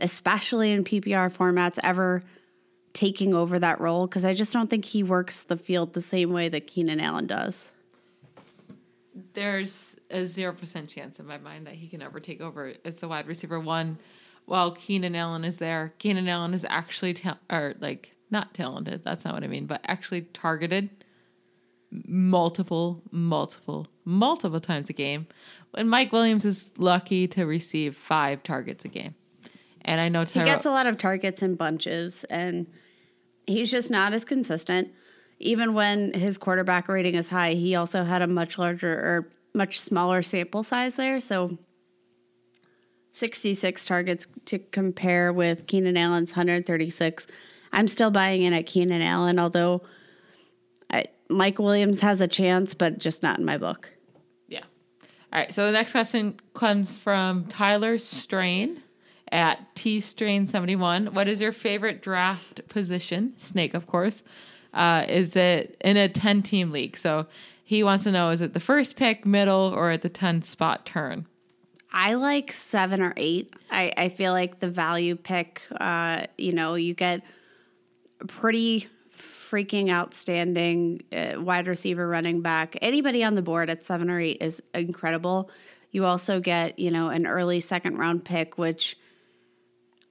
especially 0.01 0.73
in 0.73 0.83
PPR 0.83 1.31
formats, 1.31 1.79
ever 1.81 2.21
taking 2.91 3.33
over 3.33 3.57
that 3.57 3.79
role 3.79 4.05
because 4.05 4.25
I 4.25 4.33
just 4.33 4.51
don't 4.51 4.69
think 4.69 4.83
he 4.83 5.01
works 5.01 5.43
the 5.43 5.55
field 5.55 5.93
the 5.93 6.01
same 6.01 6.33
way 6.33 6.49
that 6.49 6.67
Keenan 6.67 6.99
Allen 6.99 7.25
does. 7.25 7.71
There's 9.33 9.95
a 10.09 10.23
0% 10.23 10.87
chance 10.87 11.19
in 11.19 11.25
my 11.25 11.37
mind 11.37 11.67
that 11.67 11.75
he 11.75 11.87
can 11.87 12.01
ever 12.01 12.19
take 12.19 12.41
over 12.41 12.73
as 12.85 12.95
the 12.95 13.07
wide 13.07 13.27
receiver 13.27 13.59
one 13.59 13.97
while 14.45 14.71
Keenan 14.71 15.15
Allen 15.15 15.43
is 15.43 15.57
there. 15.57 15.93
Keenan 15.97 16.27
Allen 16.27 16.53
is 16.53 16.65
actually, 16.69 17.13
ta- 17.13 17.37
or 17.49 17.75
like, 17.79 18.15
not 18.29 18.53
talented. 18.53 19.03
That's 19.03 19.25
not 19.25 19.33
what 19.33 19.43
I 19.43 19.47
mean, 19.47 19.65
but 19.65 19.81
actually 19.85 20.21
targeted 20.21 20.89
multiple, 21.91 23.01
multiple, 23.11 23.87
multiple 24.05 24.59
times 24.59 24.89
a 24.89 24.93
game. 24.93 25.27
When 25.71 25.89
Mike 25.89 26.11
Williams 26.11 26.45
is 26.45 26.71
lucky 26.77 27.27
to 27.29 27.45
receive 27.45 27.95
five 27.95 28.43
targets 28.43 28.85
a 28.85 28.87
game. 28.87 29.15
And 29.81 29.99
I 29.99 30.09
know 30.09 30.23
He 30.23 30.43
gets 30.43 30.65
a 30.65 30.69
lot 30.71 30.85
of 30.85 30.97
targets 30.97 31.41
in 31.41 31.55
bunches, 31.55 32.23
and 32.25 32.67
he's 33.47 33.71
just 33.71 33.89
not 33.89 34.13
as 34.13 34.23
consistent. 34.23 34.93
Even 35.41 35.73
when 35.73 36.13
his 36.13 36.37
quarterback 36.37 36.87
rating 36.87 37.15
is 37.15 37.29
high, 37.29 37.53
he 37.53 37.73
also 37.75 38.03
had 38.03 38.21
a 38.21 38.27
much 38.27 38.57
larger 38.57 38.93
or 38.93 39.27
much 39.53 39.81
smaller 39.81 40.21
sample 40.21 40.63
size 40.63 40.95
there. 40.95 41.19
So 41.19 41.57
66 43.13 43.85
targets 43.85 44.27
to 44.45 44.59
compare 44.59 45.33
with 45.33 45.65
Keenan 45.65 45.97
Allen's 45.97 46.31
136. 46.31 47.25
I'm 47.73 47.87
still 47.87 48.11
buying 48.11 48.43
in 48.43 48.53
at 48.53 48.67
Keenan 48.67 49.01
Allen, 49.01 49.39
although 49.39 49.81
I, 50.91 51.05
Mike 51.27 51.57
Williams 51.57 52.01
has 52.01 52.21
a 52.21 52.27
chance, 52.27 52.73
but 52.75 52.99
just 52.99 53.23
not 53.23 53.39
in 53.39 53.45
my 53.45 53.57
book. 53.57 53.91
Yeah. 54.47 54.63
All 55.33 55.39
right. 55.39 55.51
So 55.51 55.65
the 55.65 55.71
next 55.71 55.91
question 55.91 56.39
comes 56.53 56.99
from 56.99 57.45
Tyler 57.45 57.97
Strain 57.97 58.83
at 59.31 59.75
T 59.75 60.01
Strain 60.01 60.47
71. 60.47 61.07
What 61.07 61.27
is 61.27 61.41
your 61.41 61.53
favorite 61.53 62.01
draft 62.01 62.67
position? 62.67 63.33
Snake, 63.37 63.73
of 63.73 63.87
course. 63.87 64.21
Uh, 64.73 65.05
is 65.07 65.35
it 65.35 65.77
in 65.81 65.97
a 65.97 66.07
10 66.07 66.43
team 66.43 66.71
league? 66.71 66.97
So 66.97 67.27
he 67.63 67.83
wants 67.83 68.03
to 68.05 68.11
know 68.11 68.29
is 68.29 68.41
it 68.41 68.53
the 68.53 68.59
first 68.59 68.95
pick, 68.95 69.25
middle, 69.25 69.73
or 69.75 69.91
at 69.91 70.01
the 70.01 70.09
10 70.09 70.41
spot 70.41 70.85
turn? 70.85 71.25
I 71.93 72.13
like 72.13 72.53
seven 72.53 73.01
or 73.01 73.13
eight. 73.17 73.53
I, 73.69 73.91
I 73.97 74.09
feel 74.09 74.31
like 74.31 74.59
the 74.59 74.69
value 74.69 75.15
pick, 75.15 75.61
uh, 75.79 76.27
you 76.37 76.53
know, 76.53 76.75
you 76.75 76.93
get 76.93 77.21
pretty 78.27 78.87
freaking 79.17 79.91
outstanding 79.91 81.03
uh, 81.11 81.33
wide 81.37 81.67
receiver 81.67 82.07
running 82.07 82.41
back. 82.41 82.77
Anybody 82.81 83.23
on 83.23 83.35
the 83.35 83.41
board 83.41 83.69
at 83.69 83.83
seven 83.83 84.09
or 84.09 84.19
eight 84.19 84.37
is 84.39 84.63
incredible. 84.73 85.49
You 85.91 86.05
also 86.05 86.39
get, 86.39 86.79
you 86.79 86.91
know, 86.91 87.09
an 87.09 87.27
early 87.27 87.59
second 87.59 87.97
round 87.97 88.23
pick, 88.23 88.57
which 88.57 88.97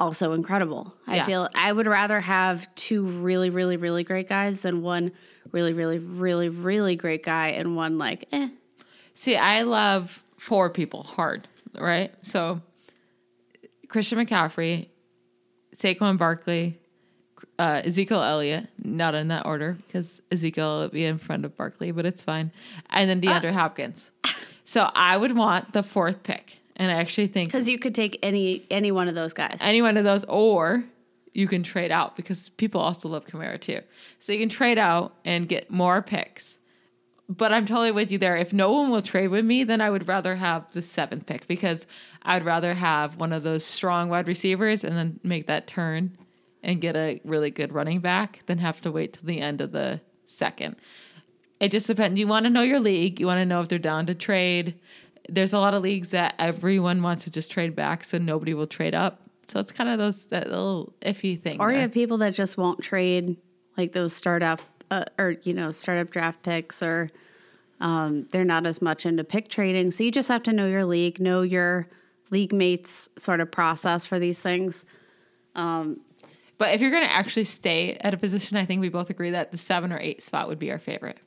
also 0.01 0.33
incredible. 0.33 0.95
I 1.07 1.17
Yeah. 1.17 1.27
feel 1.27 1.49
I 1.55 1.71
would 1.73 1.87
rather 1.87 2.21
have 2.21 2.73
two 2.75 3.03
really, 3.05 3.51
really, 3.51 3.77
really 3.77 4.03
great 4.03 4.29
guys 4.29 4.63
than 4.63 4.83
one 4.83 5.13
really, 5.53 5.73
really, 5.73 5.99
really, 5.99 6.49
really 6.49 6.97
great 6.97 7.23
guy 7.25 7.49
and 7.49 7.75
one 7.77 7.99
like, 7.99 8.27
eh. 8.33 8.49
See, 9.15 9.37
I 9.37 9.63
love 9.63 10.23
four 10.37 10.71
people 10.71 11.03
hard, 11.03 11.49
right? 11.79 12.13
So 12.23 12.61
Christian 13.89 14.19
McCaffrey, 14.25 14.89
Saquon 15.75 16.17
Barkley, 16.19 16.79
uh, 17.59 17.83
Ezekiel 17.85 18.23
Elliott, 18.23 18.69
not 18.83 19.15
in 19.15 19.29
that 19.29 19.45
order 19.45 19.77
because 19.87 20.23
Ezekiel 20.31 20.81
will 20.81 20.89
be 20.89 21.05
in 21.05 21.19
front 21.19 21.45
of 21.45 21.57
Barkley, 21.57 21.91
but 21.91 22.07
it's 22.07 22.23
fine. 22.25 22.53
And 22.91 23.11
then 23.11 23.21
DeAndre 23.21 23.53
Hopkins. 23.53 24.11
So 24.65 24.89
I 24.95 25.17
would 25.17 25.37
want 25.37 25.73
the 25.73 25.83
fourth 25.83 26.23
pick. 26.23 26.59
And 26.81 26.91
I 26.91 26.95
actually 26.95 27.27
think 27.27 27.49
Because 27.51 27.69
you 27.69 27.79
could 27.79 27.95
take 27.95 28.19
any 28.23 28.65
any 28.71 28.91
one 28.91 29.07
of 29.07 29.15
those 29.15 29.35
guys. 29.35 29.59
any 29.61 29.83
one 29.83 29.99
of 29.99 30.05
those, 30.05 30.25
or 30.25 30.83
you 31.35 31.47
can 31.47 31.63
trade 31.63 31.93
out 31.93 32.17
because 32.17 32.49
people 32.49 32.81
also 32.81 33.07
love 33.07 33.27
Kamara 33.27 33.61
too. 33.61 33.81
So 34.19 34.33
you 34.33 34.39
can 34.41 34.49
trade 34.49 34.79
out 34.79 35.15
and 35.25 35.47
get 35.47 35.71
more 35.71 36.01
picks. 36.01 36.57
But 37.29 37.53
I'm 37.53 37.67
totally 37.67 37.93
with 37.93 38.11
you 38.11 38.17
there. 38.17 38.35
If 38.37 38.55
no 38.55 38.73
one 38.73 38.91
will 38.91 39.03
trade 39.03 39.29
with 39.29 39.45
me, 39.45 39.63
then 39.63 39.83
I 39.83 39.91
would 39.91 40.09
rather 40.09 40.37
have 40.37 40.73
the 40.73 40.81
seventh 40.81 41.27
pick 41.27 41.47
because 41.47 41.87
I'd 42.23 42.47
rather 42.47 42.73
have 42.73 43.17
one 43.19 43.35
of 43.35 43.43
those 43.43 43.63
strong 43.63 44.09
wide 44.09 44.27
receivers 44.27 44.83
and 44.83 44.97
then 44.97 45.21
make 45.23 45.47
that 45.49 45.67
turn 45.67 46.17
and 46.63 46.81
get 46.81 46.97
a 46.97 47.21
really 47.25 47.51
good 47.51 47.73
running 47.75 48.01
back 48.01 48.41
than 48.47 48.59
have 48.59 48.81
to 48.81 48.91
wait 48.91 49.13
till 49.13 49.27
the 49.27 49.39
end 49.41 49.61
of 49.61 49.71
the 49.71 50.01
second. 50.25 50.77
It 51.61 51.71
just 51.71 51.87
depends. 51.87 52.19
You 52.19 52.27
want 52.27 52.45
to 52.45 52.51
know 52.51 52.63
your 52.63 52.81
league. 52.81 53.21
You 53.21 53.27
want 53.27 53.39
to 53.39 53.45
know 53.45 53.61
if 53.61 53.69
they're 53.69 53.79
down 53.79 54.07
to 54.07 54.15
trade. 54.15 54.75
There's 55.35 55.53
a 55.53 55.59
lot 55.59 55.75
of 55.75 55.83
leagues 55.83 56.11
that 56.11 56.35
everyone 56.39 57.03
wants 57.03 57.25
to 57.25 57.31
just 57.31 57.51
trade 57.51 57.77
back, 57.77 58.05
so 58.05 58.19
nobody 58.19 58.55
will 58.55 58.67
trade 58.67 58.95
up. 58.95 59.23
So 59.49 59.61
it's 59.61 59.73
kind 59.73 59.91
of 59.91 59.99
those 59.99 60.25
that 60.27 60.49
little 60.49 60.93
iffy 61.03 61.41
thing. 61.41 61.61
Or 61.61 61.73
you 61.73 61.79
have 61.79 61.93
people 61.93 62.19
that 62.19 62.35
just 62.35 62.57
won't 62.57 62.81
trade, 62.83 63.37
like 63.77 63.93
those 63.93 64.13
startup 64.13 64.61
uh, 64.91 65.05
or 65.19 65.37
you 65.43 65.55
know 65.55 65.71
startup 65.71 66.11
draft 66.11 66.43
picks, 66.43 66.83
or 66.83 67.11
um, 67.81 68.29
they're 68.31 68.45
not 68.45 68.67
as 68.67 68.83
much 68.83 69.07
into 69.07 69.25
pick 69.25 69.49
trading. 69.49 69.91
So 69.91 70.05
you 70.05 70.13
just 70.13 70.29
have 70.29 70.43
to 70.45 70.53
know 70.53 70.67
your 70.69 70.85
league, 70.85 71.21
know 71.21 71.43
your 71.43 71.89
league 72.31 72.53
mates' 72.53 73.09
sort 73.17 73.41
of 73.41 73.51
process 73.51 74.07
for 74.07 74.19
these 74.19 74.41
things. 74.41 74.85
But 76.59 76.75
if 76.75 76.83
you're 76.83 76.91
going 76.91 77.05
to 77.05 77.13
actually 77.13 77.45
stay 77.45 77.95
at 78.03 78.13
a 78.13 78.19
position, 78.19 78.59
I 78.59 78.67
think 78.67 78.83
we 78.83 78.91
both 78.91 79.09
agree 79.09 79.31
that 79.31 79.51
the 79.51 79.57
seven 79.57 79.93
or 79.93 79.99
eight 79.99 80.23
spot 80.23 80.47
would 80.47 80.59
be 80.59 80.71
our 80.71 80.79
favorite. 80.79 81.19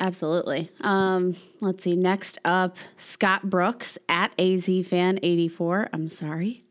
Absolutely. 0.00 0.70
Um, 0.80 1.36
let's 1.60 1.82
see. 1.82 1.96
Next 1.96 2.38
up, 2.44 2.76
Scott 2.96 3.50
Brooks 3.50 3.98
at 4.08 4.36
AZFan84. 4.36 5.88
I'm 5.92 6.08
sorry. 6.08 6.62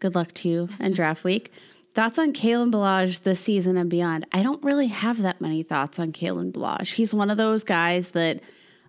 Good 0.00 0.14
luck 0.14 0.32
to 0.34 0.48
you 0.48 0.68
and 0.80 0.94
draft 0.94 1.24
week. 1.24 1.52
Thoughts 1.94 2.18
on 2.18 2.32
Kalen 2.32 2.72
Ballage 2.72 3.22
this 3.22 3.38
season 3.38 3.76
and 3.76 3.90
beyond? 3.90 4.26
I 4.32 4.42
don't 4.42 4.62
really 4.64 4.86
have 4.88 5.22
that 5.22 5.40
many 5.40 5.62
thoughts 5.62 5.98
on 5.98 6.12
Kalen 6.12 6.52
Ballage. 6.52 6.94
He's 6.94 7.12
one 7.12 7.30
of 7.30 7.36
those 7.36 7.64
guys 7.64 8.10
that, 8.10 8.40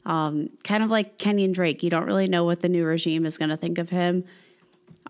um, 0.06 0.50
kind 0.64 0.84
of 0.84 0.90
like 0.90 1.18
Kenyan 1.18 1.54
Drake, 1.54 1.84
you 1.84 1.90
don't 1.90 2.06
really 2.06 2.30
know 2.30 2.46
what 2.46 2.62
the 2.62 2.70
new 2.70 2.86
regime 2.86 3.26
is 3.26 3.38
going 3.38 3.50
to 3.50 3.58
think 3.58 3.78
of 3.78 3.90
him. 3.90 4.24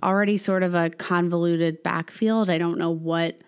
Already 0.01 0.37
sort 0.37 0.63
of 0.63 0.73
a 0.73 0.89
convoluted 0.89 1.83
backfield. 1.83 2.49
I 2.49 2.57
don't 2.57 2.79
know 2.79 2.89
what 2.89 3.39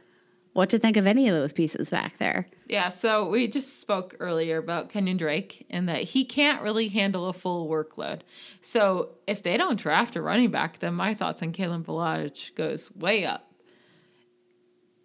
what 0.56 0.70
to 0.70 0.80
think 0.80 0.96
of 0.96 1.06
any 1.06 1.28
of 1.28 1.36
those 1.36 1.52
pieces 1.52 1.90
back 1.90 2.18
there. 2.18 2.48
Yeah, 2.70 2.88
so 2.88 3.28
we 3.28 3.50
just 3.50 3.82
spoke 3.82 4.16
earlier 4.22 4.58
about 4.58 4.90
Kenyan 4.90 5.18
Drake 5.18 5.66
and 5.70 5.90
that 5.90 6.04
he 6.04 6.24
can't 6.24 6.62
really 6.62 6.88
handle 6.88 7.28
a 7.28 7.34
full 7.34 7.68
workload. 7.68 8.22
So 8.62 9.10
if 9.28 9.44
they 9.44 9.58
don't 9.58 9.78
draft 9.78 10.16
a 10.16 10.22
running 10.22 10.52
back, 10.52 10.80
then 10.80 10.94
my 10.94 11.14
thoughts 11.14 11.44
on 11.44 11.52
Kalen 11.52 11.84
Ballage 11.84 12.56
goes 12.56 12.90
way 12.96 13.26
up. 13.26 13.52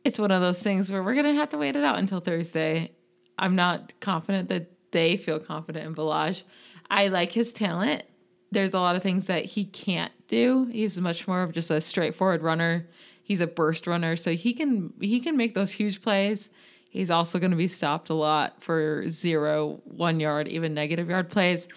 It's 0.04 0.20
one 0.20 0.30
of 0.30 0.40
those 0.40 0.62
things 0.62 0.88
where 0.88 1.02
we're 1.02 1.16
gonna 1.16 1.34
have 1.34 1.48
to 1.48 1.58
wait 1.58 1.74
it 1.74 1.82
out 1.82 1.98
until 1.98 2.20
Thursday. 2.20 2.92
I'm 3.36 3.56
not 3.56 3.92
confident 3.98 4.50
that 4.50 4.70
they 4.92 5.16
feel 5.16 5.40
confident 5.40 5.84
in 5.84 5.96
Ballage. 5.96 6.44
I 6.88 7.08
like 7.08 7.32
his 7.32 7.52
talent. 7.52 8.04
There's 8.52 8.72
a 8.72 8.78
lot 8.78 8.94
of 8.94 9.02
things 9.02 9.26
that 9.26 9.46
he 9.46 9.64
can't 9.64 10.12
do. 10.28 10.66
He's 10.66 11.00
much 11.00 11.26
more 11.26 11.42
of 11.42 11.50
just 11.50 11.72
a 11.72 11.80
straightforward 11.80 12.40
runner. 12.40 12.86
He's 13.30 13.40
a 13.40 13.46
burst 13.46 13.86
runner, 13.86 14.16
so 14.16 14.32
he 14.32 14.52
can 14.52 14.92
he 15.00 15.20
can 15.20 15.36
make 15.36 15.54
those 15.54 15.70
huge 15.70 16.02
plays. 16.02 16.50
He's 16.88 17.12
also 17.12 17.38
going 17.38 17.52
to 17.52 17.56
be 17.56 17.68
stopped 17.68 18.10
a 18.10 18.14
lot 18.14 18.60
for 18.60 19.08
zero, 19.08 19.80
one 19.84 20.18
yard, 20.18 20.48
even 20.48 20.74
negative 20.74 21.08
yard 21.08 21.30
plays. 21.30 21.68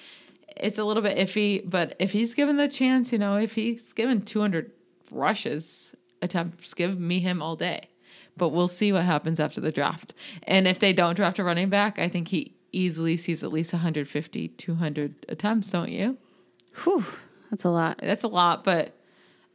It's 0.58 0.80
a 0.80 0.84
little 0.84 1.04
bit 1.04 1.16
iffy, 1.16 1.62
but 1.64 1.96
if 2.00 2.12
he's 2.12 2.34
given 2.34 2.58
the 2.58 2.68
chance, 2.68 3.12
you 3.12 3.20
know, 3.20 3.36
if 3.36 3.54
he's 3.54 3.94
given 3.94 4.24
200 4.24 4.72
rushes 5.12 5.94
attempts, 6.24 6.74
give 6.74 7.00
me 7.00 7.20
him 7.20 7.40
all 7.44 7.56
day. 7.56 7.88
But 8.36 8.50
we'll 8.50 8.68
see 8.68 8.92
what 8.92 9.04
happens 9.04 9.40
after 9.40 9.62
the 9.62 9.72
draft. 9.72 10.16
And 10.48 10.68
if 10.68 10.80
they 10.80 10.92
don't 10.92 11.14
draft 11.14 11.38
a 11.38 11.44
running 11.44 11.70
back, 11.70 12.00
I 12.00 12.10
think 12.10 12.30
he 12.30 12.56
easily 12.72 13.16
sees 13.16 13.44
at 13.44 13.54
least 13.54 13.74
150, 13.74 14.48
200 14.48 15.26
attempts, 15.30 15.70
don't 15.70 15.92
you? 15.92 16.18
Whew, 16.84 17.06
that's 17.52 17.64
a 17.64 17.70
lot. 17.70 18.00
That's 18.02 18.24
a 18.24 18.28
lot, 18.28 18.64
but 18.64 18.96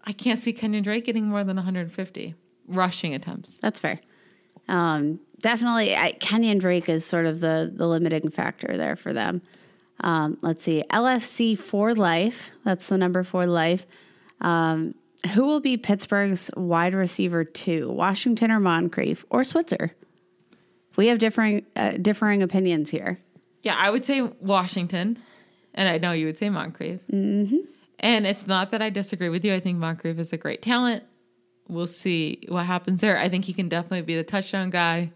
I 0.08 0.12
can't 0.12 0.38
see 0.38 0.54
Kenyan 0.54 0.82
Drake 0.82 1.04
getting 1.04 1.26
more 1.26 1.44
than 1.44 1.56
150 1.56 2.34
rushing 2.66 3.14
attempts. 3.14 3.58
That's 3.58 3.78
fair. 3.78 4.00
Um, 4.66 5.20
definitely, 5.40 5.94
I, 5.94 6.12
Kenyan 6.12 6.58
Drake 6.58 6.88
is 6.88 7.04
sort 7.04 7.26
of 7.26 7.40
the 7.40 7.70
the 7.72 7.86
limiting 7.86 8.30
factor 8.30 8.76
there 8.76 8.96
for 8.96 9.12
them. 9.12 9.42
Um, 10.00 10.38
let's 10.40 10.64
see, 10.64 10.82
LFC 10.90 11.58
for 11.58 11.94
life. 11.94 12.48
That's 12.64 12.88
the 12.88 12.96
number 12.96 13.22
for 13.22 13.46
life. 13.46 13.86
Um, 14.40 14.94
who 15.34 15.44
will 15.44 15.60
be 15.60 15.76
Pittsburgh's 15.76 16.50
wide 16.56 16.94
receiver 16.94 17.44
two? 17.44 17.90
Washington 17.90 18.50
or 18.50 18.60
Moncrief 18.60 19.26
or 19.28 19.44
Switzer? 19.44 19.94
We 20.96 21.08
have 21.08 21.18
differing 21.18 21.66
uh, 21.76 21.92
differing 21.92 22.42
opinions 22.42 22.90
here. 22.90 23.20
Yeah, 23.62 23.76
I 23.76 23.90
would 23.90 24.06
say 24.06 24.22
Washington, 24.22 25.18
and 25.74 25.86
I 25.86 25.98
know 25.98 26.12
you 26.12 26.24
would 26.24 26.38
say 26.38 26.48
Moncrief. 26.48 27.00
Mm-hmm. 27.12 27.56
And 28.00 28.26
it's 28.26 28.46
not 28.46 28.70
that 28.70 28.82
I 28.82 28.90
disagree 28.90 29.28
with 29.28 29.44
you. 29.44 29.54
I 29.54 29.60
think 29.60 29.78
Moncrief 29.78 30.18
is 30.18 30.32
a 30.32 30.36
great 30.36 30.62
talent. 30.62 31.04
We'll 31.68 31.86
see 31.86 32.44
what 32.48 32.64
happens 32.64 33.00
there. 33.00 33.18
I 33.18 33.28
think 33.28 33.44
he 33.44 33.52
can 33.52 33.68
definitely 33.68 34.02
be 34.02 34.16
the 34.16 34.24
touchdown 34.24 34.70
guy. 34.70 35.12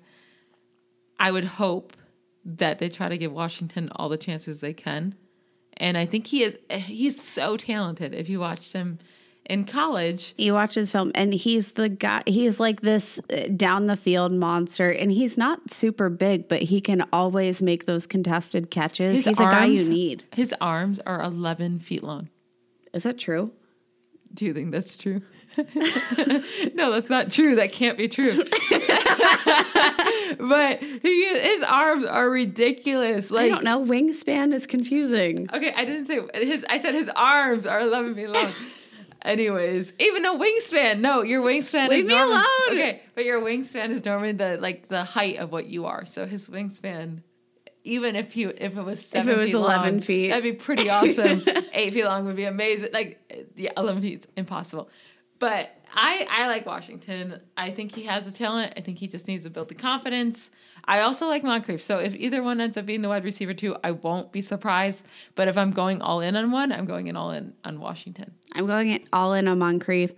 I 1.18 1.30
would 1.30 1.44
hope 1.44 1.96
that 2.44 2.78
they 2.78 2.88
try 2.88 3.09
to 3.09 3.16
give 3.16 3.32
Washington 3.32 3.88
all 3.94 4.09
the 4.09 4.16
chances 4.16 4.59
they 4.59 4.72
can. 4.72 5.14
And 5.76 5.96
I 5.96 6.06
think 6.06 6.26
he 6.26 6.42
is 6.42 6.59
he's 6.70 7.20
so 7.20 7.56
talented. 7.56 8.14
If 8.14 8.28
you 8.28 8.40
watched 8.40 8.72
him 8.72 8.98
in 9.46 9.64
college, 9.64 10.34
You 10.36 10.54
watch 10.54 10.74
his 10.74 10.90
film, 10.90 11.10
and 11.14 11.32
he's 11.32 11.72
the 11.72 11.88
guy. 11.88 12.22
He's 12.26 12.60
like 12.60 12.82
this 12.82 13.18
uh, 13.32 13.48
down 13.56 13.86
the 13.86 13.96
field 13.96 14.32
monster, 14.32 14.90
and 14.90 15.10
he's 15.10 15.38
not 15.38 15.72
super 15.72 16.09
big, 16.09 16.48
but 16.48 16.62
he 16.62 16.80
can 16.80 17.04
always 17.12 17.62
make 17.62 17.86
those 17.86 18.06
contested 18.06 18.70
catches. 18.70 19.16
his 19.16 19.26
he's 19.26 19.40
a 19.40 19.42
guy 19.42 19.64
you 19.66 19.88
need. 19.88 20.24
His 20.34 20.54
arms 20.60 21.00
are 21.06 21.22
11 21.22 21.80
feet 21.80 22.04
long. 22.04 22.28
Is 22.93 23.05
that 23.05 23.19
true? 23.19 23.52
Do 24.35 24.44
you 24.44 24.55
think 24.55 24.73
that's 24.73 24.97
true? 24.97 25.23
no, 26.74 26.90
that's 26.90 27.10
not 27.10 27.31
true. 27.31 27.56
That 27.56 27.73
can't 27.73 27.98
be 27.98 28.09
true. 28.09 28.36
but 30.39 30.81
he, 30.81 31.28
his 31.28 31.62
arms 31.62 32.06
are 32.06 32.31
ridiculous. 32.31 33.31
Like 33.31 33.47
I 33.47 33.48
don't 33.48 33.64
know. 33.64 33.85
Wingspan 33.85 34.55
is 34.55 34.66
confusing. 34.66 35.48
okay, 35.52 35.73
I 35.77 35.85
didn't 35.85 36.06
say 36.06 36.20
his. 36.35 36.64
I 36.70 36.78
said 36.78 36.94
his 36.94 37.10
arms 37.14 37.66
are 37.66 37.81
11 37.81 38.14
feet 38.14 38.31
long. 38.31 38.52
Anyways, 39.24 39.93
even 39.98 40.24
a 40.24 40.32
wingspan. 40.32 41.01
No, 41.01 41.23
your 41.23 41.43
wingspan 41.43 41.85
is 41.85 41.90
Leave 41.90 42.06
me 42.06 42.19
alone. 42.19 42.43
okay, 42.70 43.02
but 43.14 43.24
your 43.24 43.40
wingspan 43.40 43.90
is 43.90 44.05
normally 44.05 44.32
the 44.32 44.59
like 44.60 44.89
the 44.89 45.05
height 45.05 45.36
of 45.36 45.52
what 45.52 45.66
you 45.66 45.86
are. 45.86 46.05
So 46.06 46.27
his 46.27 46.48
wingspan, 46.48 47.23
even 47.84 48.16
if 48.16 48.32
he 48.32 48.44
if 48.44 48.76
it 48.76 48.82
was 48.82 49.04
seven 49.04 49.34
it 49.34 49.38
was 49.38 49.46
feet 49.48 49.54
11 49.56 49.92
long, 49.92 50.00
feet. 50.00 50.28
that'd 50.28 50.44
be 50.44 50.52
pretty 50.52 50.88
awesome. 50.88 51.42
Eight 51.72 51.92
feet 51.92 52.04
long 52.04 52.26
would 52.26 52.36
be 52.36 52.44
amazing. 52.44 52.90
Like 52.92 53.18
yeah, 53.56 53.70
eleven 53.76 54.02
feet's 54.02 54.26
impossible. 54.36 54.88
But 55.38 55.70
I 55.94 56.26
I 56.30 56.46
like 56.46 56.66
Washington. 56.66 57.40
I 57.56 57.70
think 57.70 57.92
he 57.92 58.04
has 58.04 58.26
a 58.26 58.30
talent. 58.30 58.74
I 58.76 58.80
think 58.80 58.98
he 58.98 59.09
just 59.09 59.26
needs 59.26 59.44
to 59.44 59.50
build 59.50 59.68
the 59.68 59.74
confidence. 59.74 60.50
I 60.84 61.00
also 61.00 61.26
like 61.26 61.42
Moncrief. 61.44 61.82
So 61.82 61.98
if 61.98 62.14
either 62.14 62.42
one 62.42 62.60
ends 62.60 62.76
up 62.76 62.86
being 62.86 63.02
the 63.02 63.09
wide 63.09 63.24
receiver 63.24 63.54
too, 63.54 63.76
I 63.84 63.92
won't 63.92 64.32
be 64.32 64.42
surprised. 64.42 65.02
But 65.34 65.48
if 65.48 65.56
I'm 65.56 65.70
going 65.70 66.02
all 66.02 66.20
in 66.20 66.36
on 66.36 66.50
one, 66.50 66.72
I'm 66.72 66.86
going 66.86 67.06
in 67.06 67.16
all 67.16 67.30
in 67.30 67.54
on 67.64 67.80
Washington. 67.80 68.32
I'm 68.54 68.66
going 68.66 69.06
all 69.12 69.32
in 69.32 69.46
on 69.48 69.59
Moncrief. 69.59 70.12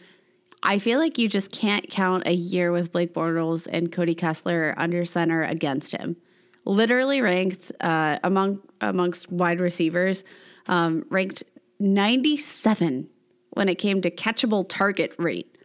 I 0.63 0.79
feel 0.79 0.99
like 0.99 1.19
you 1.19 1.29
just 1.29 1.53
can't 1.53 1.91
count 1.91 2.23
a 2.27 2.33
year 2.33 2.73
with 2.73 2.93
Blake 2.93 3.13
Bortles 3.13 3.67
and 3.71 3.93
Cody 3.93 4.15
Kessler 4.15 4.75
under 4.79 5.05
center 5.05 5.43
against 5.43 5.93
him. 5.93 6.17
Literally 6.65 7.21
ranked 7.21 7.73
uh, 7.81 8.19
among 8.25 8.61
amongst 8.81 9.31
wide 9.31 9.61
receivers, 9.61 10.25
um, 10.67 11.05
ranked 11.11 11.43
97 11.79 13.09
when 13.51 13.69
it 13.69 13.77
came 13.77 14.03
to 14.03 14.11
catchable 14.11 14.67
target 14.69 15.15
rate. 15.19 15.57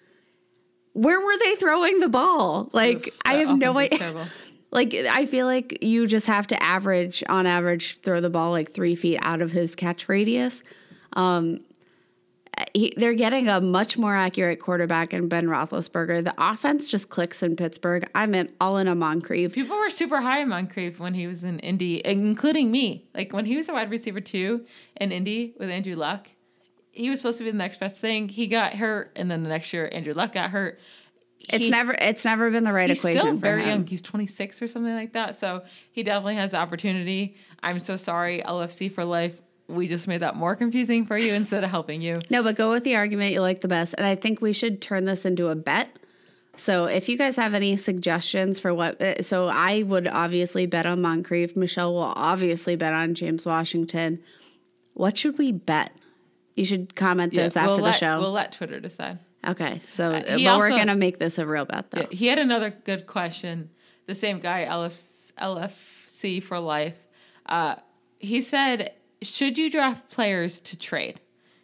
Where 0.94 1.20
were 1.20 1.38
they 1.38 1.56
throwing 1.56 2.00
the 2.00 2.10
ball? 2.10 2.70
Like 2.74 3.08
Oof, 3.08 3.18
I 3.26 3.34
have 3.36 3.58
no 3.58 3.78
idea. 3.78 4.30
Like 4.72 4.94
I 4.94 5.26
feel 5.26 5.48
like 5.48 5.80
you 5.82 6.06
just 6.06 6.28
have 6.28 6.46
to 6.46 6.62
average 6.62 7.24
on 7.28 7.48
average 7.48 8.00
throw 8.04 8.22
the 8.22 8.30
ball 8.30 8.52
like 8.52 8.72
three 8.72 8.94
feet 8.94 9.18
out 9.24 9.42
of 9.42 9.52
his 9.52 9.74
catch 9.74 10.08
radius. 10.08 10.62
Um, 11.14 11.62
Uh, 12.60 12.66
he, 12.74 12.94
they're 12.98 13.14
getting 13.14 13.48
a 13.48 13.62
much 13.62 13.98
more 13.98 14.16
accurate 14.16 14.60
quarterback 14.60 15.14
in 15.14 15.30
Ben 15.30 15.46
Roethlisberger. 15.48 16.24
The 16.24 16.34
offense 16.38 16.90
just 16.90 17.10
clicks 17.10 17.42
in 17.42 17.56
Pittsburgh. 17.56 18.10
I'm 18.14 18.36
in 18.36 18.52
all 18.60 18.78
in 18.78 18.88
on 18.88 19.00
Moncrief. 19.00 19.54
People 19.54 19.78
were 19.78 19.90
super 19.90 20.20
high 20.20 20.42
on 20.42 20.50
Moncrief 20.50 21.00
when 21.00 21.14
he 21.14 21.28
was 21.28 21.44
in 21.44 21.60
Indy, 21.60 22.02
including 22.06 22.72
me. 22.72 23.08
Like 23.14 23.32
when 23.34 23.46
he 23.46 23.56
was 23.56 23.70
a 23.70 23.74
wide 23.74 23.90
receiver 23.90 24.20
two 24.20 24.66
in 24.98 25.12
Indy 25.12 25.54
with 25.58 25.70
Andrew 25.70 25.96
Luck, 25.96 26.28
he 26.92 27.10
was 27.10 27.20
supposed 27.20 27.38
to 27.38 27.46
be 27.46 27.52
the 27.52 27.58
next 27.58 27.80
best 27.80 27.98
thing. 27.98 28.28
He 28.28 28.48
got 28.48 28.74
hurt, 28.74 29.12
and 29.16 29.32
then 29.32 29.44
the 29.44 29.50
next 29.50 29.72
year 29.72 29.90
Andrew 29.92 30.14
Luck 30.14 30.34
got 30.34 30.50
hurt. 30.50 30.80
It's 31.48 31.70
never 31.70 31.94
it's 31.94 32.26
never 32.26 32.52
been 32.52 32.66
the 32.66 32.74
right 32.74 32.90
equation. 32.90 33.12
He's 33.12 33.16
equation 33.16 33.38
still 33.38 33.38
very 33.38 33.62
him. 33.64 33.70
young. 33.70 33.88
He's 33.88 34.02
26 34.02 34.62
or 34.62 34.68
something 34.68 34.94
like 34.94 35.14
that. 35.14 35.36
So 35.38 35.64
he 35.92 36.04
definitely 36.04 36.36
has 36.36 36.52
the 36.52 36.58
opportunity. 36.58 37.38
I'm 37.64 37.80
so 37.80 37.96
sorry, 37.96 38.42
LFC 38.46 38.92
for 38.92 39.06
life. 39.06 39.40
We 39.70 39.88
just 39.88 40.08
made 40.08 40.22
that 40.22 40.36
more 40.36 40.56
confusing 40.56 41.06
for 41.06 41.18
you 41.18 41.34
instead 41.34 41.64
of 41.64 41.70
helping 41.70 42.02
you. 42.02 42.20
No, 42.30 42.42
but 42.44 42.56
go 42.56 42.72
with 42.72 42.84
the 42.84 42.96
argument 42.96 43.32
you 43.34 43.42
like 43.42 43.62
the 43.62 43.68
best. 43.68 43.94
And 43.98 44.06
I 44.06 44.16
think 44.16 44.42
we 44.42 44.52
should 44.52 44.82
turn 44.82 45.06
this 45.06 45.26
into 45.26 45.48
a 45.50 45.56
bet. 45.56 45.90
So 46.58 46.86
if 46.86 47.08
you 47.08 47.18
guys 47.18 47.36
have 47.38 47.54
any 47.54 47.78
suggestions 47.78 48.60
for 48.60 48.74
what, 48.74 49.00
uh, 49.02 49.22
so 49.22 49.48
I 49.48 49.84
would 49.84 50.08
obviously 50.08 50.66
bet 50.66 50.86
on 50.86 51.02
Moncrief. 51.02 51.56
Michelle 51.56 51.94
will 51.94 52.14
obviously 52.16 52.76
bet 52.76 52.92
on 52.94 53.14
James 53.14 53.46
Washington. 53.46 54.20
What 54.94 55.18
should 55.18 55.38
we 55.38 55.52
bet? 55.54 55.94
You 56.56 56.66
should 56.66 56.96
comment 56.96 57.32
this 57.34 57.56
Yeah, 57.56 57.62
after 57.62 57.68
we'll 57.70 57.78
the 57.78 57.84
let, 57.84 58.00
show. 58.00 58.20
We'll 58.20 58.32
let 58.34 58.52
Twitter 58.52 58.82
decide. 58.82 59.20
okay, 59.48 59.82
so 59.88 60.12
Uh, 60.12 60.20
but 60.22 60.40
he 60.40 60.46
we're 60.48 60.70
gonna 60.70 60.96
make 60.96 61.20
this 61.20 61.38
a 61.38 61.46
real 61.46 61.64
bet 61.64 61.92
though. 61.92 62.02
Yeah, 62.02 62.08
he 62.12 62.28
had 62.28 62.40
another 62.40 62.72
good 62.72 63.08
question. 63.08 63.70
The 64.08 64.16
same 64.16 64.40
guy, 64.40 64.66
LF, 64.70 65.32
LFC 65.40 66.44
for 66.44 66.60
life. 66.60 66.96
Uh, 67.46 67.76
he 68.18 68.42
said, 68.42 68.92
"Should 69.22 69.58
you 69.58 69.70
draft 69.70 70.10
players 70.10 70.62
to 70.62 70.78
trade?" 70.78 71.20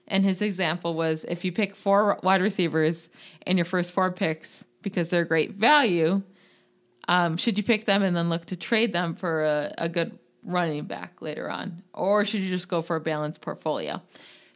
And 0.07 0.23
his 0.23 0.41
example 0.41 0.93
was, 0.93 1.23
if 1.23 1.43
you 1.43 1.51
pick 1.51 1.75
four 1.75 2.19
wide 2.21 2.41
receivers 2.41 3.09
in 3.45 3.57
your 3.57 3.65
first 3.65 3.91
four 3.91 4.11
picks 4.11 4.63
because 4.81 5.09
they're 5.09 5.25
great 5.25 5.53
value, 5.53 6.21
um, 7.07 7.37
should 7.37 7.57
you 7.57 7.63
pick 7.63 7.85
them 7.85 8.03
and 8.03 8.15
then 8.15 8.29
look 8.29 8.45
to 8.45 8.55
trade 8.55 8.93
them 8.93 9.15
for 9.15 9.43
a, 9.43 9.73
a 9.77 9.89
good 9.89 10.17
running 10.43 10.85
back 10.85 11.21
later 11.21 11.49
on, 11.49 11.83
or 11.93 12.23
should 12.23 12.41
you 12.41 12.49
just 12.49 12.69
go 12.69 12.81
for 12.81 12.95
a 12.95 13.01
balanced 13.01 13.41
portfolio? 13.41 14.01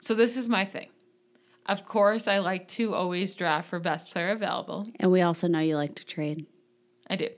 So 0.02 0.14
this 0.14 0.38
is 0.38 0.48
my 0.48 0.66
thing. 0.66 0.90
Of 1.66 1.86
course, 1.86 2.28
I 2.28 2.40
like 2.40 2.68
to 2.70 2.94
always 2.94 3.36
draft 3.36 3.70
for 3.70 3.80
best 3.80 4.12
player 4.12 4.30
available. 4.30 4.88
And 5.00 5.12
we 5.12 5.22
also 5.22 5.48
know 5.48 5.60
you 5.60 5.76
like 5.76 5.96
to 5.96 6.06
trade. 6.06 6.46
I 7.08 7.16
do. 7.16 7.30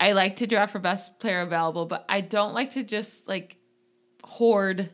I 0.00 0.12
like 0.12 0.36
to 0.36 0.46
draft 0.46 0.72
for 0.72 0.80
best 0.80 1.20
player 1.20 1.40
available, 1.40 1.86
but 1.86 2.04
I 2.08 2.22
don't 2.22 2.54
like 2.54 2.72
to 2.72 2.82
just 2.82 3.28
like 3.28 3.56
hoard 4.24 4.90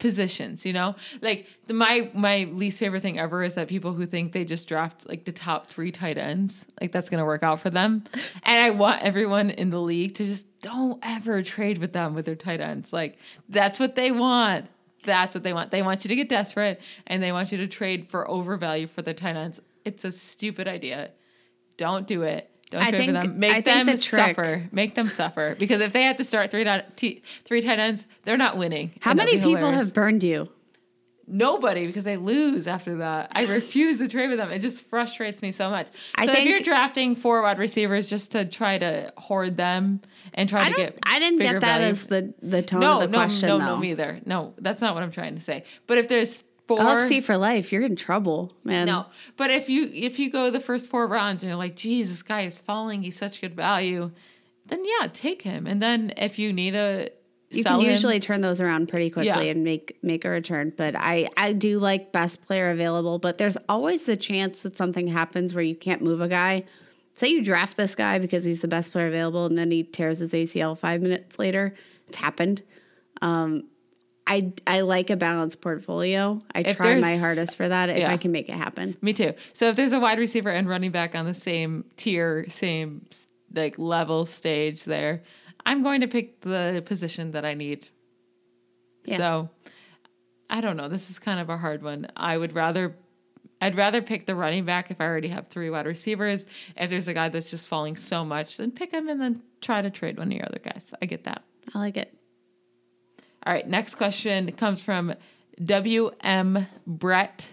positions, 0.00 0.66
you 0.66 0.72
know? 0.72 0.96
Like 1.20 1.46
the, 1.66 1.74
my 1.74 2.10
my 2.12 2.48
least 2.52 2.80
favorite 2.80 3.02
thing 3.02 3.20
ever 3.20 3.44
is 3.44 3.54
that 3.54 3.68
people 3.68 3.92
who 3.92 4.06
think 4.06 4.32
they 4.32 4.44
just 4.44 4.66
draft 4.66 5.08
like 5.08 5.24
the 5.24 5.32
top 5.32 5.68
3 5.68 5.92
tight 5.92 6.18
ends, 6.18 6.64
like 6.80 6.90
that's 6.90 7.08
going 7.08 7.20
to 7.20 7.24
work 7.24 7.44
out 7.44 7.60
for 7.60 7.70
them. 7.70 8.04
And 8.42 8.64
I 8.64 8.70
want 8.70 9.02
everyone 9.02 9.50
in 9.50 9.70
the 9.70 9.80
league 9.80 10.14
to 10.16 10.24
just 10.24 10.46
don't 10.60 10.98
ever 11.02 11.42
trade 11.42 11.78
with 11.78 11.92
them 11.92 12.14
with 12.14 12.24
their 12.24 12.34
tight 12.34 12.60
ends. 12.60 12.92
Like 12.92 13.18
that's 13.48 13.78
what 13.78 13.94
they 13.94 14.10
want. 14.10 14.66
That's 15.04 15.34
what 15.34 15.44
they 15.44 15.52
want. 15.52 15.70
They 15.70 15.82
want 15.82 16.04
you 16.04 16.08
to 16.08 16.16
get 16.16 16.28
desperate 16.28 16.80
and 17.06 17.22
they 17.22 17.32
want 17.32 17.52
you 17.52 17.58
to 17.58 17.66
trade 17.66 18.08
for 18.08 18.28
overvalue 18.28 18.86
for 18.86 19.02
their 19.02 19.14
tight 19.14 19.36
ends. 19.36 19.60
It's 19.84 20.04
a 20.04 20.10
stupid 20.10 20.66
idea. 20.66 21.10
Don't 21.76 22.06
do 22.06 22.22
it. 22.22 22.49
Don't 22.70 22.82
I 22.82 22.90
think- 22.92 23.12
them. 23.12 23.38
Make 23.38 23.50
I 23.50 23.54
think 23.62 23.64
them 23.64 23.86
the 23.86 23.92
trick- 23.96 24.36
suffer. 24.36 24.68
Make 24.72 24.94
them 24.94 25.08
suffer. 25.10 25.56
Because 25.58 25.80
if 25.80 25.92
they 25.92 26.04
have 26.04 26.16
to 26.18 26.24
start 26.24 26.50
three 26.50 26.64
ti- 26.64 26.82
t- 26.96 27.22
three 27.44 27.60
tight 27.62 27.78
ends, 27.80 28.06
they're 28.24 28.36
not 28.36 28.56
winning. 28.56 28.92
How 29.00 29.12
many 29.14 29.32
people 29.38 29.56
hilarious. 29.56 29.84
have 29.86 29.94
burned 29.94 30.22
you? 30.22 30.48
Nobody, 31.32 31.86
because 31.86 32.02
they 32.02 32.16
lose 32.16 32.66
after 32.66 32.96
that. 32.96 33.30
I 33.32 33.44
refuse 33.46 33.98
to 33.98 34.08
trade 34.08 34.30
with 34.30 34.38
them. 34.38 34.50
It 34.50 34.58
just 34.58 34.84
frustrates 34.86 35.42
me 35.42 35.52
so 35.52 35.70
much. 35.70 35.86
I 36.16 36.26
so 36.26 36.32
if 36.32 36.44
you're 36.44 36.58
drafting 36.60 37.14
four 37.14 37.40
wide 37.42 37.58
receivers 37.60 38.08
just 38.10 38.32
to 38.32 38.44
try 38.44 38.78
to 38.78 39.12
hoard 39.16 39.56
them 39.56 40.00
and 40.34 40.48
try 40.48 40.64
I 40.64 40.70
to 40.70 40.76
get, 40.76 40.98
I 41.06 41.20
didn't 41.20 41.38
get 41.38 41.52
that 41.52 41.60
value- 41.60 41.86
as 41.86 42.04
the 42.04 42.34
the 42.42 42.62
tone 42.62 42.80
no, 42.80 42.94
of 42.94 43.00
the 43.02 43.06
no, 43.08 43.18
question. 43.18 43.48
no, 43.48 43.58
though. 43.58 43.64
no, 43.66 43.76
me 43.76 43.90
either. 43.92 44.20
No, 44.26 44.54
that's 44.58 44.80
not 44.80 44.94
what 44.94 45.04
I'm 45.04 45.12
trying 45.12 45.36
to 45.36 45.40
say. 45.40 45.62
But 45.86 45.98
if 45.98 46.08
there's 46.08 46.42
four, 46.76 46.86
LFC 46.86 47.22
for 47.22 47.36
life. 47.36 47.70
You're 47.72 47.84
in 47.84 47.96
trouble, 47.96 48.54
man. 48.64 48.86
no, 48.86 49.06
but 49.36 49.50
if 49.50 49.68
you 49.68 49.90
if 49.92 50.18
you 50.18 50.30
go 50.30 50.50
the 50.50 50.60
first 50.60 50.88
four 50.90 51.06
rounds 51.06 51.42
and 51.42 51.48
you're 51.48 51.56
like, 51.58 51.76
geez, 51.76 52.08
this 52.08 52.22
guy 52.22 52.42
is 52.42 52.60
falling, 52.60 53.02
he's 53.02 53.16
such 53.16 53.40
good 53.40 53.54
value, 53.54 54.10
then 54.66 54.84
yeah, 54.84 55.08
take 55.12 55.42
him. 55.42 55.66
And 55.66 55.82
then 55.82 56.12
if 56.16 56.38
you 56.38 56.52
need 56.52 56.74
a 56.74 57.10
you 57.52 57.64
can 57.64 57.80
him- 57.80 57.90
usually 57.90 58.20
turn 58.20 58.40
those 58.42 58.60
around 58.60 58.88
pretty 58.88 59.10
quickly 59.10 59.26
Yeah. 59.46 59.50
and 59.52 59.64
make 59.64 59.98
make 60.02 60.24
a 60.24 60.28
return. 60.30 60.72
But 60.76 60.94
I 60.96 61.28
I 61.36 61.52
do 61.52 61.78
like 61.80 62.12
best 62.12 62.42
player 62.42 62.70
available. 62.70 63.18
But 63.18 63.38
there's 63.38 63.56
always 63.68 64.04
the 64.04 64.16
chance 64.16 64.62
that 64.62 64.76
something 64.76 65.08
happens 65.08 65.52
where 65.54 65.64
you 65.64 65.74
can't 65.74 66.00
move 66.02 66.20
a 66.20 66.28
guy. 66.28 66.64
Say 67.14 67.28
you 67.28 67.42
draft 67.42 67.76
this 67.76 67.96
guy 67.96 68.18
because 68.20 68.44
he's 68.44 68.60
the 68.62 68.68
best 68.68 68.92
player 68.92 69.08
available, 69.08 69.44
and 69.46 69.58
then 69.58 69.70
he 69.72 69.82
tears 69.82 70.20
his 70.20 70.32
ACL 70.32 70.78
five 70.78 71.02
minutes 71.02 71.38
later. 71.40 71.74
It's 72.06 72.16
happened. 72.18 72.62
Um, 73.20 73.64
I 74.30 74.52
I 74.64 74.82
like 74.82 75.10
a 75.10 75.16
balanced 75.16 75.60
portfolio. 75.60 76.40
I 76.54 76.60
If 76.60 76.76
try 76.76 76.98
my 77.00 77.16
hardest 77.16 77.56
for 77.56 77.68
that 77.68 77.90
if 77.90 77.98
yeah. 77.98 78.12
I 78.12 78.16
can 78.16 78.30
make 78.30 78.48
it 78.48 78.54
happen. 78.54 78.96
Me 79.02 79.12
too. 79.12 79.34
So 79.54 79.70
if 79.70 79.76
there's 79.76 79.92
a 79.92 79.98
wide 79.98 80.20
receiver 80.20 80.50
and 80.50 80.68
running 80.68 80.92
back 80.92 81.16
on 81.16 81.26
the 81.26 81.34
same 81.34 81.84
tier, 81.96 82.48
same 82.48 83.06
like 83.52 83.76
level 83.76 84.24
stage 84.26 84.84
there, 84.84 85.24
I'm 85.66 85.82
going 85.82 86.02
to 86.02 86.06
pick 86.06 86.42
the 86.42 86.80
position 86.86 87.32
that 87.32 87.44
I 87.44 87.54
need. 87.54 87.88
Yeah. 89.04 89.16
So 89.16 89.50
I 90.48 90.60
don't 90.60 90.76
know. 90.76 90.88
This 90.88 91.10
is 91.10 91.18
kind 91.18 91.40
of 91.40 91.50
a 91.50 91.56
hard 91.56 91.82
one. 91.82 92.06
I 92.16 92.38
would 92.38 92.54
rather 92.54 92.94
I'd 93.60 93.76
rather 93.76 94.00
pick 94.00 94.26
the 94.26 94.36
running 94.36 94.64
back 94.64 94.92
if 94.92 95.00
I 95.00 95.06
already 95.06 95.28
have 95.28 95.48
three 95.48 95.70
wide 95.70 95.86
receivers. 95.86 96.46
If 96.76 96.88
there's 96.88 97.08
a 97.08 97.14
guy 97.14 97.30
that's 97.30 97.50
just 97.50 97.66
falling 97.66 97.96
so 97.96 98.24
much, 98.24 98.58
then 98.58 98.70
pick 98.70 98.92
him 98.92 99.08
and 99.08 99.20
then 99.20 99.42
try 99.60 99.82
to 99.82 99.90
trade 99.90 100.18
one 100.18 100.28
of 100.28 100.32
your 100.32 100.46
other 100.46 100.60
guys. 100.62 100.94
I 101.02 101.06
get 101.06 101.24
that. 101.24 101.42
I 101.74 101.80
like 101.80 101.96
it. 101.96 102.14
All 103.46 103.52
right, 103.52 103.66
next 103.66 103.94
question 103.94 104.52
comes 104.52 104.82
from 104.82 105.14
WM 105.62 106.66
Brett, 106.86 107.48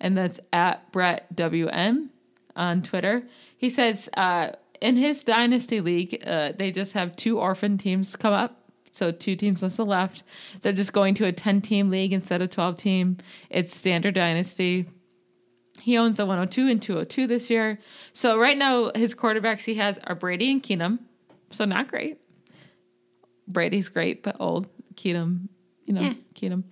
and 0.00 0.16
that's 0.16 0.38
at 0.52 0.92
Brett 0.92 1.34
WM 1.34 2.10
on 2.54 2.82
Twitter. 2.82 3.24
He 3.56 3.70
says 3.70 4.08
uh, 4.16 4.50
in 4.80 4.96
his 4.96 5.24
dynasty 5.24 5.80
league, 5.80 6.22
uh, 6.26 6.52
they 6.56 6.70
just 6.70 6.92
have 6.92 7.16
two 7.16 7.38
orphan 7.38 7.76
teams 7.76 8.14
come 8.16 8.32
up. 8.32 8.56
So 8.92 9.12
two 9.12 9.36
teams 9.36 9.62
must 9.62 9.76
have 9.76 9.86
left. 9.86 10.24
They're 10.62 10.72
just 10.72 10.92
going 10.92 11.14
to 11.14 11.26
a 11.26 11.32
10 11.32 11.60
team 11.60 11.90
league 11.90 12.12
instead 12.12 12.42
of 12.42 12.50
12 12.50 12.76
team. 12.76 13.18
It's 13.48 13.74
standard 13.74 14.14
dynasty. 14.14 14.86
He 15.80 15.96
owns 15.96 16.18
a 16.18 16.26
102 16.26 16.68
and 16.68 16.82
202 16.82 17.26
this 17.26 17.50
year. 17.50 17.78
So 18.12 18.38
right 18.38 18.58
now, 18.58 18.90
his 18.94 19.14
quarterbacks 19.14 19.64
he 19.64 19.74
has 19.76 19.98
are 20.04 20.14
Brady 20.14 20.50
and 20.50 20.62
Keenum. 20.62 20.98
So 21.50 21.64
not 21.64 21.88
great. 21.88 22.20
Brady's 23.46 23.88
great, 23.88 24.22
but 24.22 24.36
old. 24.38 24.66
Keenum, 24.94 25.48
you 25.84 25.94
know, 25.94 26.00
Yeah. 26.02 26.14
Keenum. 26.34 26.64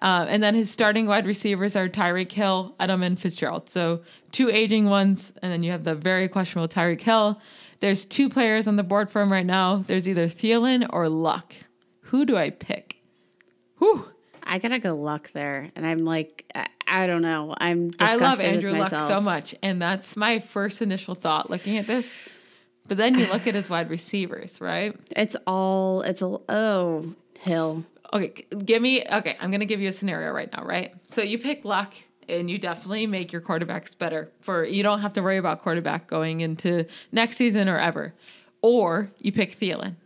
Uh, 0.00 0.26
and 0.28 0.42
then 0.42 0.54
his 0.54 0.70
starting 0.70 1.06
wide 1.06 1.26
receivers 1.26 1.74
are 1.74 1.88
Tyreek 1.88 2.30
Hill, 2.30 2.74
Edelman, 2.78 3.18
Fitzgerald. 3.18 3.68
So 3.68 4.02
two 4.30 4.48
aging 4.48 4.86
ones, 4.86 5.32
and 5.42 5.52
then 5.52 5.62
you 5.64 5.72
have 5.72 5.82
the 5.84 5.94
very 5.96 6.28
questionable 6.28 6.68
Tyreek 6.68 7.00
Hill. 7.00 7.40
There's 7.80 8.04
two 8.04 8.28
players 8.28 8.66
on 8.68 8.76
the 8.76 8.82
board 8.84 9.10
for 9.10 9.20
him 9.22 9.32
right 9.32 9.46
now. 9.46 9.78
There's 9.86 10.08
either 10.08 10.28
Thielen 10.28 10.86
or 10.90 11.08
Luck. 11.08 11.54
Who 12.02 12.24
do 12.24 12.36
I 12.36 12.50
pick? 12.50 13.02
Whew. 13.78 14.08
I 14.44 14.58
gotta 14.58 14.78
go 14.78 14.94
luck 14.94 15.30
there, 15.32 15.70
and 15.76 15.86
I'm 15.86 16.06
like, 16.06 16.50
I, 16.54 16.68
I 16.86 17.06
don't 17.06 17.20
know. 17.20 17.54
I'm 17.58 17.90
I 18.00 18.14
love 18.16 18.40
Andrew 18.40 18.72
Luck 18.72 18.90
so 18.90 19.20
much, 19.20 19.54
and 19.62 19.80
that's 19.82 20.16
my 20.16 20.38
first 20.40 20.80
initial 20.80 21.14
thought 21.14 21.50
looking 21.50 21.76
at 21.76 21.86
this. 21.86 22.18
But 22.86 22.96
then 22.96 23.18
you 23.18 23.26
look 23.26 23.46
at 23.46 23.54
his 23.54 23.68
wide 23.68 23.90
receivers, 23.90 24.58
right? 24.58 24.98
It's 25.14 25.36
all 25.46 26.00
it's 26.00 26.22
a 26.22 26.38
oh 26.48 27.14
Hill. 27.40 27.84
Okay, 28.12 28.46
give 28.64 28.82
me. 28.82 29.04
Okay, 29.04 29.36
I'm 29.40 29.50
gonna 29.50 29.66
give 29.66 29.80
you 29.80 29.88
a 29.88 29.92
scenario 29.92 30.32
right 30.32 30.50
now, 30.52 30.64
right? 30.64 30.94
So 31.04 31.22
you 31.22 31.38
pick 31.38 31.64
Luck, 31.64 31.94
and 32.28 32.50
you 32.50 32.58
definitely 32.58 33.06
make 33.06 33.32
your 33.32 33.42
quarterbacks 33.42 33.96
better. 33.96 34.30
For 34.40 34.64
you 34.64 34.82
don't 34.82 35.00
have 35.00 35.12
to 35.14 35.22
worry 35.22 35.38
about 35.38 35.60
quarterback 35.62 36.06
going 36.06 36.40
into 36.40 36.86
next 37.12 37.36
season 37.36 37.68
or 37.68 37.78
ever. 37.78 38.14
Or 38.62 39.10
you 39.20 39.30
pick 39.30 39.58
Thielen, 39.58 39.96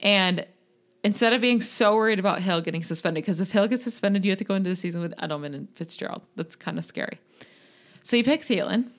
and 0.00 0.46
instead 1.02 1.32
of 1.32 1.40
being 1.40 1.60
so 1.60 1.96
worried 1.96 2.18
about 2.18 2.42
Hill 2.42 2.60
getting 2.60 2.82
suspended, 2.82 3.24
because 3.24 3.40
if 3.40 3.50
Hill 3.52 3.66
gets 3.66 3.82
suspended, 3.82 4.24
you 4.24 4.30
have 4.30 4.38
to 4.38 4.44
go 4.44 4.54
into 4.54 4.70
the 4.70 4.76
season 4.76 5.00
with 5.00 5.16
Edelman 5.16 5.54
and 5.54 5.68
Fitzgerald. 5.74 6.22
That's 6.36 6.54
kind 6.54 6.78
of 6.78 6.84
scary. 6.84 7.18
So 8.04 8.16
you 8.16 8.24
pick 8.24 8.42
Thielen. 8.42 8.90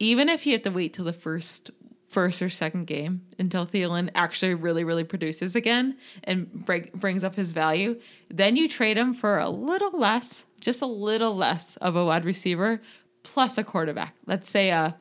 Even 0.00 0.28
if 0.28 0.46
you 0.46 0.52
have 0.52 0.62
to 0.62 0.70
wait 0.70 0.94
till 0.94 1.04
the 1.04 1.12
first 1.12 1.72
first 2.08 2.40
or 2.40 2.48
second 2.48 2.86
game 2.86 3.22
until 3.38 3.66
Thielen 3.66 4.10
actually 4.14 4.54
really, 4.54 4.82
really 4.82 5.04
produces 5.04 5.54
again 5.54 5.96
and 6.24 6.50
break, 6.64 6.92
brings 6.94 7.22
up 7.22 7.36
his 7.36 7.52
value, 7.52 8.00
then 8.30 8.56
you 8.56 8.68
trade 8.68 8.96
him 8.96 9.12
for 9.14 9.38
a 9.38 9.50
little 9.50 9.96
less, 9.98 10.44
just 10.58 10.80
a 10.80 10.86
little 10.86 11.34
less 11.34 11.76
of 11.76 11.96
a 11.96 12.04
wide 12.04 12.24
receiver 12.24 12.80
plus 13.22 13.58
a 13.58 13.64
quarterback. 13.64 14.14
Let's 14.26 14.48
say 14.48 14.70
a 14.70 14.96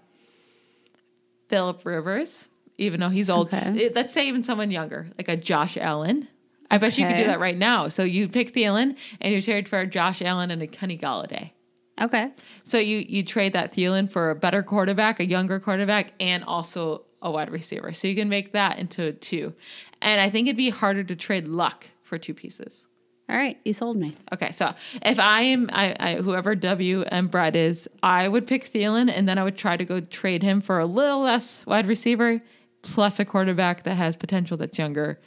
Philip 1.47 1.85
Rivers, 1.85 2.49
even 2.77 2.99
though 2.99 3.09
he's 3.09 3.29
old. 3.29 3.47
Okay. 3.53 3.89
Let's 3.95 4.13
say 4.13 4.27
even 4.27 4.43
someone 4.43 4.69
younger, 4.69 5.09
like 5.17 5.29
a 5.29 5.37
Josh 5.37 5.77
Allen. 5.77 6.27
I 6.69 6.77
bet 6.77 6.97
you 6.97 7.07
could 7.07 7.15
do 7.15 7.23
that 7.23 7.39
right 7.39 7.57
now. 7.57 7.87
So 7.87 8.03
you 8.03 8.27
pick 8.27 8.53
Thielen 8.53 8.97
and 9.21 9.33
you 9.33 9.41
trade 9.41 9.69
for 9.69 9.85
Josh 9.85 10.21
Allen 10.21 10.51
and 10.51 10.61
a 10.61 10.67
Kenny 10.67 10.97
Golladay. 10.97 11.51
Okay. 11.99 12.31
So 12.63 12.77
you 12.77 13.05
you 13.07 13.23
trade 13.23 13.53
that 13.53 13.73
Thielen 13.73 14.09
for 14.09 14.29
a 14.29 14.35
better 14.35 14.61
quarterback, 14.61 15.19
a 15.19 15.25
younger 15.25 15.59
quarterback, 15.59 16.13
and 16.19 16.43
also 16.43 17.05
a 17.21 17.31
wide 17.31 17.49
receiver. 17.49 17.93
So 17.93 18.07
you 18.07 18.15
can 18.15 18.29
make 18.29 18.53
that 18.53 18.77
into 18.77 19.13
two. 19.13 19.53
And 20.01 20.21
I 20.21 20.29
think 20.29 20.47
it'd 20.47 20.57
be 20.57 20.69
harder 20.69 21.03
to 21.03 21.15
trade 21.15 21.47
luck 21.47 21.87
for 22.03 22.17
two 22.17 22.33
pieces. 22.33 22.85
All 23.29 23.35
right. 23.35 23.57
You 23.65 23.73
sold 23.73 23.97
me. 23.97 24.15
Okay, 24.33 24.51
so 24.51 24.73
if 25.03 25.19
I 25.19 25.41
am 25.41 25.69
I, 25.73 25.95
I 25.99 26.15
whoever 26.15 26.55
W 26.55 27.01
and 27.01 27.29
Brett 27.29 27.55
is, 27.55 27.89
I 28.01 28.27
would 28.27 28.47
pick 28.47 28.71
Thielen 28.71 29.11
and 29.11 29.27
then 29.27 29.37
I 29.37 29.43
would 29.43 29.57
try 29.57 29.75
to 29.75 29.83
go 29.83 29.99
trade 29.99 30.43
him 30.43 30.61
for 30.61 30.79
a 30.79 30.85
little 30.85 31.21
less 31.21 31.65
wide 31.65 31.87
receiver 31.87 32.41
plus 32.83 33.19
a 33.19 33.25
quarterback 33.25 33.83
that 33.83 33.95
has 33.95 34.15
potential 34.15 34.55
that's 34.55 34.77
younger 34.77 35.19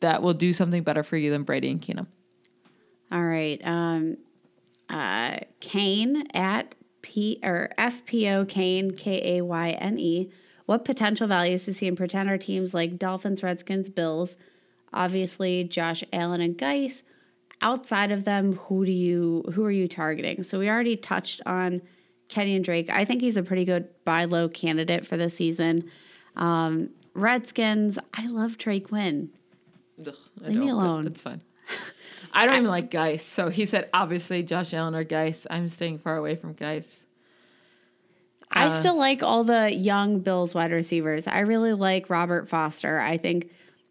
that 0.00 0.22
will 0.22 0.34
do 0.34 0.52
something 0.52 0.82
better 0.82 1.04
for 1.04 1.16
you 1.16 1.30
than 1.30 1.44
Brady 1.44 1.70
and 1.70 1.80
Keenum. 1.80 2.06
All 3.12 3.22
right. 3.22 3.60
Um, 3.64 4.16
uh, 4.88 5.38
Kane 5.60 6.26
at 6.34 6.74
P 7.02 7.38
or 7.42 7.70
FPO 7.78 8.48
Kane 8.48 8.92
K 8.92 9.38
A 9.38 9.44
Y 9.44 9.70
N 9.70 9.98
E. 9.98 10.30
What 10.66 10.84
potential 10.84 11.26
values 11.26 11.64
does 11.64 11.78
he 11.78 11.86
in 11.86 11.96
pretender 11.96 12.36
teams 12.36 12.74
like 12.74 12.98
Dolphins, 12.98 13.42
Redskins, 13.42 13.88
Bills? 13.88 14.36
Obviously, 14.92 15.64
Josh 15.64 16.04
Allen 16.12 16.40
and 16.40 16.56
Guice. 16.56 17.02
Outside 17.60 18.12
of 18.12 18.24
them, 18.24 18.54
who 18.54 18.84
do 18.84 18.92
you 18.92 19.44
who 19.54 19.64
are 19.64 19.70
you 19.70 19.88
targeting? 19.88 20.42
So 20.42 20.58
we 20.58 20.68
already 20.68 20.96
touched 20.96 21.40
on 21.46 21.82
Kenyan 22.28 22.62
Drake. 22.62 22.88
I 22.90 23.04
think 23.04 23.20
he's 23.20 23.36
a 23.36 23.42
pretty 23.42 23.64
good 23.64 23.88
buy 24.04 24.24
low 24.24 24.48
candidate 24.48 25.06
for 25.06 25.16
the 25.16 25.30
season. 25.30 25.90
Um, 26.36 26.90
Redskins. 27.14 27.98
I 28.14 28.26
love 28.26 28.58
Trey 28.58 28.80
Quinn. 28.80 29.30
Ugh, 30.06 30.14
I 30.44 30.48
Leave 30.48 30.58
me 30.58 30.68
alone. 30.68 31.04
That's 31.04 31.20
fine. 31.20 31.42
I 32.32 32.46
don't 32.46 32.56
even 32.56 32.68
like 32.68 32.90
Guice. 32.90 33.24
So 33.24 33.48
he 33.48 33.66
said, 33.66 33.88
obviously, 33.92 34.42
Josh 34.42 34.72
Allen 34.74 34.94
or 34.94 35.04
Guice. 35.04 35.46
I'm 35.50 35.68
staying 35.68 35.98
far 35.98 36.16
away 36.16 36.36
from 36.36 36.52
Guice. 36.52 37.02
I 38.50 38.66
Uh, 38.66 38.70
still 38.70 38.96
like 38.96 39.22
all 39.22 39.44
the 39.44 39.74
young 39.74 40.20
Bills 40.20 40.54
wide 40.54 40.72
receivers. 40.72 41.26
I 41.26 41.40
really 41.40 41.74
like 41.74 42.08
Robert 42.08 42.48
Foster. 42.48 42.98
I 42.98 43.18
think 43.18 43.50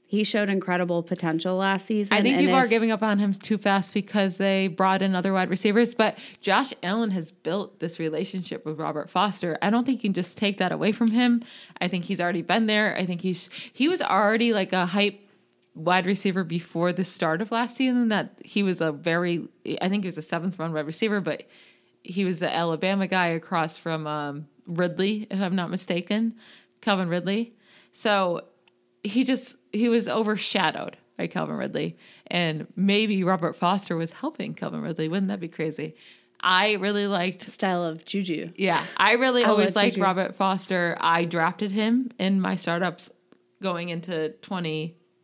he 0.10 0.24
showed 0.24 0.50
incredible 0.50 1.04
potential 1.04 1.58
last 1.58 1.86
season. 1.86 2.16
I 2.16 2.22
think 2.22 2.40
people 2.40 2.56
are 2.56 2.66
giving 2.66 2.92
up 2.92 3.04
on 3.04 3.20
him 3.20 3.34
too 3.34 3.58
fast 3.58 3.94
because 3.94 4.38
they 4.38 4.68
brought 4.68 5.02
in 5.02 5.14
other 5.16 5.34
wide 5.34 5.50
receivers. 5.50 5.94
But 5.94 6.18
Josh 6.42 6.74
Allen 6.82 7.12
has 7.12 7.30
built 7.30 7.80
this 7.80 8.00
relationship 8.00 8.66
with 8.66 8.80
Robert 8.80 9.10
Foster. 9.10 9.58
I 9.62 9.70
don't 9.70 9.86
think 9.86 10.02
you 10.04 10.10
can 10.10 10.14
just 10.14 10.38
take 10.38 10.58
that 10.58 10.72
away 10.72 10.94
from 10.94 11.12
him. 11.12 11.44
I 11.82 11.90
think 11.90 12.06
he's 12.06 12.22
already 12.22 12.42
been 12.42 12.68
there. 12.68 12.98
I 12.98 13.06
think 13.06 13.20
he's 13.22 13.50
he 13.74 13.90
was 13.90 14.02
already 14.02 14.54
like 14.54 14.72
a 14.72 14.86
hype 14.86 15.20
wide 15.78 16.06
receiver 16.06 16.44
before 16.44 16.92
the 16.92 17.04
start 17.04 17.42
of 17.42 17.52
last 17.52 17.78
season. 17.78 18.08
That 18.10 18.34
he 18.44 18.64
was 18.64 18.82
a 18.82 18.92
very 18.92 19.48
I 19.82 19.90
think 19.90 20.04
he 20.04 20.08
was 20.08 20.18
a 20.18 20.22
seventh 20.22 20.58
round 20.60 20.74
wide 20.74 20.86
receiver, 20.86 21.22
but 21.22 21.44
he 22.04 22.26
was 22.26 22.40
the 22.40 22.54
Alabama 22.54 23.08
guy 23.08 23.28
across 23.28 23.78
from 23.78 24.08
um, 24.08 24.48
Ridley, 24.66 25.28
if 25.30 25.40
I'm 25.40 25.56
not 25.56 25.70
mistaken, 25.70 26.36
Calvin 26.82 27.10
Ridley. 27.10 27.54
So 27.92 28.42
he 29.04 29.24
just 29.24 29.56
he 29.72 29.90
was 29.90 30.08
overshadowed 30.08 30.98
by 31.18 31.28
Calvin 31.28 31.56
Ridley, 31.56 31.98
and 32.28 32.68
maybe 32.76 33.24
Robert 33.24 33.56
Foster 33.56 33.98
was 33.98 34.12
helping 34.12 34.54
Calvin 34.54 34.82
Ridley. 34.82 35.08
Wouldn't 35.08 35.30
that 35.30 35.40
be 35.40 35.48
crazy? 35.48 35.96
I 36.40 36.74
really 36.74 37.08
liked. 37.08 37.50
style 37.50 37.84
of 37.84 38.06
Juju. 38.06 38.52
Yeah, 38.56 38.84
I 38.96 39.14
really 39.14 39.44
I 39.44 39.50
always 39.50 39.76
liked 39.76 39.96
Juju. 39.96 40.06
Robert 40.06 40.36
Foster. 40.36 40.96
I 41.00 41.26
drafted 41.26 41.72
him 41.72 42.12
in 42.20 42.40
my 42.40 42.56
startups 42.56 43.10
going 43.62 43.90
into 43.90 44.30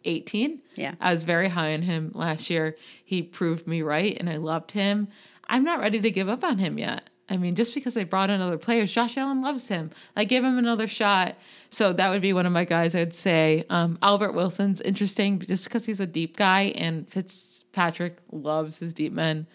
2018. 0.03 0.61
Yeah. 0.75 0.95
I 0.99 1.11
was 1.11 1.23
very 1.23 1.49
high 1.49 1.73
on 1.73 1.81
him 1.83 2.11
last 2.13 2.49
year. 2.49 2.75
He 3.03 3.21
proved 3.21 3.67
me 3.67 3.81
right, 3.81 4.15
and 4.19 4.29
I 4.29 4.37
loved 4.37 4.71
him. 4.71 5.07
I'm 5.47 5.63
not 5.63 5.79
ready 5.79 5.99
to 6.01 6.11
give 6.11 6.29
up 6.29 6.43
on 6.43 6.57
him 6.57 6.77
yet. 6.77 7.09
I 7.29 7.37
mean, 7.37 7.55
just 7.55 7.73
because 7.73 7.93
they 7.93 8.03
brought 8.03 8.29
in 8.29 8.41
other 8.41 8.57
players, 8.57 8.91
Josh 8.91 9.17
Allen 9.17 9.41
loves 9.41 9.67
him. 9.67 9.91
Like, 10.15 10.29
give 10.29 10.43
him 10.43 10.57
another 10.57 10.87
shot. 10.87 11.37
So 11.69 11.93
that 11.93 12.09
would 12.09 12.21
be 12.21 12.33
one 12.33 12.45
of 12.45 12.51
my 12.51 12.65
guys. 12.65 12.95
I'd 12.95 13.13
say 13.13 13.63
um, 13.69 13.97
Albert 14.01 14.33
Wilson's 14.33 14.81
interesting 14.81 15.39
just 15.39 15.63
because 15.63 15.85
he's 15.85 15.99
a 15.99 16.05
deep 16.05 16.37
guy, 16.37 16.73
and 16.75 17.09
Fitzpatrick 17.09 18.17
loves 18.31 18.77
his 18.77 18.93
deep 18.93 19.13
men. 19.13 19.47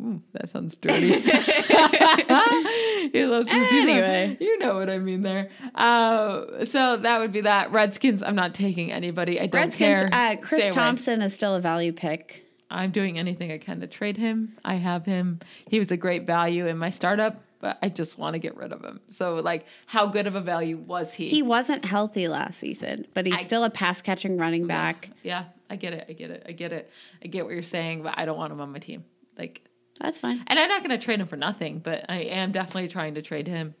Ooh, 0.00 0.22
that 0.32 0.48
sounds 0.48 0.76
dirty. 0.76 1.08
he 3.12 3.24
loves 3.26 3.50
his 3.50 3.68
deep 3.68 3.86
men. 3.86 3.98
Anyway. 3.98 4.36
You 4.40 4.58
know 4.58 4.76
what 4.76 4.88
I 4.88 4.98
mean 4.98 5.22
there. 5.22 5.50
Uh, 5.74 6.64
so 6.64 6.96
that 6.96 7.18
would 7.18 7.32
be 7.32 7.42
that. 7.42 7.70
Redskins, 7.72 8.22
I'm 8.22 8.34
not 8.34 8.54
taking 8.54 8.90
anybody. 8.92 9.38
I 9.40 9.46
don't 9.46 9.60
Redskins. 9.62 10.00
care. 10.02 10.08
Uh, 10.12 10.30
Stay 10.32 10.36
Chris 10.40 10.60
away. 10.64 10.70
Thompson 10.70 11.22
is 11.22 11.34
still 11.34 11.54
a 11.54 11.60
value 11.60 11.92
pick. 11.92 12.46
I'm 12.70 12.92
doing 12.92 13.18
anything 13.18 13.50
I 13.52 13.58
can 13.58 13.80
to 13.80 13.86
trade 13.86 14.16
him. 14.16 14.56
I 14.64 14.74
have 14.76 15.04
him. 15.04 15.40
He 15.68 15.78
was 15.78 15.90
a 15.90 15.96
great 15.96 16.24
value 16.26 16.66
in 16.66 16.78
my 16.78 16.90
startup, 16.90 17.42
but 17.60 17.78
I 17.82 17.88
just 17.88 18.16
want 18.16 18.34
to 18.34 18.38
get 18.38 18.56
rid 18.56 18.72
of 18.72 18.82
him. 18.84 19.00
So, 19.08 19.34
like, 19.34 19.66
how 19.86 20.06
good 20.06 20.26
of 20.28 20.34
a 20.36 20.40
value 20.40 20.78
was 20.78 21.12
he? 21.12 21.28
He 21.28 21.42
wasn't 21.42 21.84
healthy 21.84 22.28
last 22.28 22.60
season, 22.60 23.06
but 23.12 23.26
he's 23.26 23.34
I- 23.34 23.42
still 23.42 23.64
a 23.64 23.70
pass 23.70 24.00
catching 24.00 24.38
running 24.38 24.66
back. 24.66 25.10
yeah, 25.24 25.46
I 25.68 25.76
get 25.76 25.92
it. 25.94 26.06
I 26.08 26.12
get 26.12 26.30
it. 26.30 26.44
I 26.48 26.52
get 26.52 26.72
it. 26.72 26.90
I 27.22 27.26
get 27.26 27.44
what 27.44 27.52
you're 27.52 27.62
saying, 27.64 28.02
but 28.02 28.14
I 28.16 28.24
don't 28.24 28.38
want 28.38 28.52
him 28.52 28.60
on 28.60 28.70
my 28.72 28.78
team. 28.78 29.04
Like, 29.36 29.62
That's 30.00 30.18
fine. 30.18 30.42
and 30.46 30.58
I'm 30.58 30.68
not 30.68 30.82
going 30.82 30.98
to 30.98 31.04
trade 31.04 31.20
him 31.20 31.26
for 31.26 31.36
nothing, 31.36 31.78
but 31.80 32.06
I 32.08 32.20
am 32.20 32.52
definitely 32.52 32.88
trying 32.88 33.14
to 33.14 33.22
trade 33.22 33.46
him. 33.46 33.74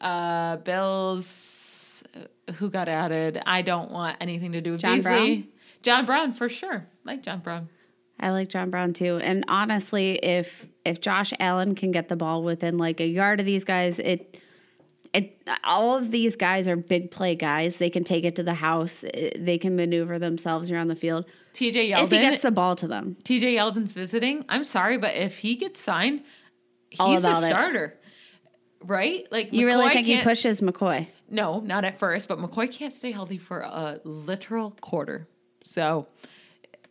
Uh, 0.00 0.56
Bills, 0.58 2.04
uh, 2.16 2.52
who 2.52 2.70
got 2.70 2.88
added? 2.88 3.42
I 3.44 3.62
don't 3.62 3.90
want 3.90 4.16
anything 4.20 4.52
to 4.52 4.60
do 4.60 4.72
with 4.72 4.80
John 4.80 4.96
Beasley. 4.98 5.10
Brown? 5.10 5.48
John 5.82 6.06
Brown 6.06 6.32
for 6.32 6.48
sure. 6.48 6.86
Like 7.04 7.22
John 7.22 7.40
Brown. 7.40 7.68
I 8.20 8.30
like 8.30 8.48
John 8.48 8.70
Brown 8.70 8.92
too. 8.92 9.18
And 9.22 9.44
honestly, 9.48 10.12
if 10.22 10.66
if 10.84 11.00
Josh 11.00 11.32
Allen 11.38 11.74
can 11.74 11.92
get 11.92 12.08
the 12.08 12.16
ball 12.16 12.42
within 12.42 12.78
like 12.78 13.00
a 13.00 13.06
yard 13.06 13.40
of 13.40 13.46
these 13.46 13.64
guys, 13.64 13.98
it 13.98 14.40
it 15.14 15.40
all 15.64 15.96
of 15.96 16.10
these 16.10 16.36
guys 16.36 16.68
are 16.68 16.76
big 16.76 17.10
play 17.10 17.34
guys. 17.34 17.78
They 17.78 17.90
can 17.90 18.04
take 18.04 18.24
it 18.24 18.36
to 18.36 18.42
the 18.42 18.54
house. 18.54 19.04
They 19.36 19.58
can 19.58 19.76
maneuver 19.76 20.18
themselves 20.18 20.70
around 20.70 20.88
the 20.88 20.96
field. 20.96 21.26
TJ 21.58 21.90
Yeldon. 21.90 22.04
If 22.04 22.10
he 22.10 22.18
gets 22.18 22.42
the 22.42 22.50
ball 22.50 22.76
to 22.76 22.86
them. 22.86 23.16
TJ 23.24 23.54
Yeldon's 23.56 23.92
visiting. 23.92 24.44
I'm 24.48 24.64
sorry, 24.64 24.96
but 24.96 25.16
if 25.16 25.38
he 25.38 25.56
gets 25.56 25.80
signed, 25.80 26.22
he's 26.90 27.00
a 27.24 27.30
about 27.30 27.42
it. 27.42 27.46
starter. 27.48 27.98
Right? 28.84 29.26
Like 29.32 29.52
You 29.52 29.66
really 29.66 29.88
think 29.90 30.06
he 30.06 30.20
pushes 30.22 30.60
McCoy? 30.60 31.08
No, 31.28 31.60
not 31.60 31.84
at 31.84 31.98
first, 31.98 32.28
but 32.28 32.38
McCoy 32.38 32.70
can't 32.70 32.92
stay 32.92 33.10
healthy 33.10 33.38
for 33.38 33.60
a 33.60 34.00
literal 34.04 34.70
quarter. 34.80 35.26
So 35.64 36.06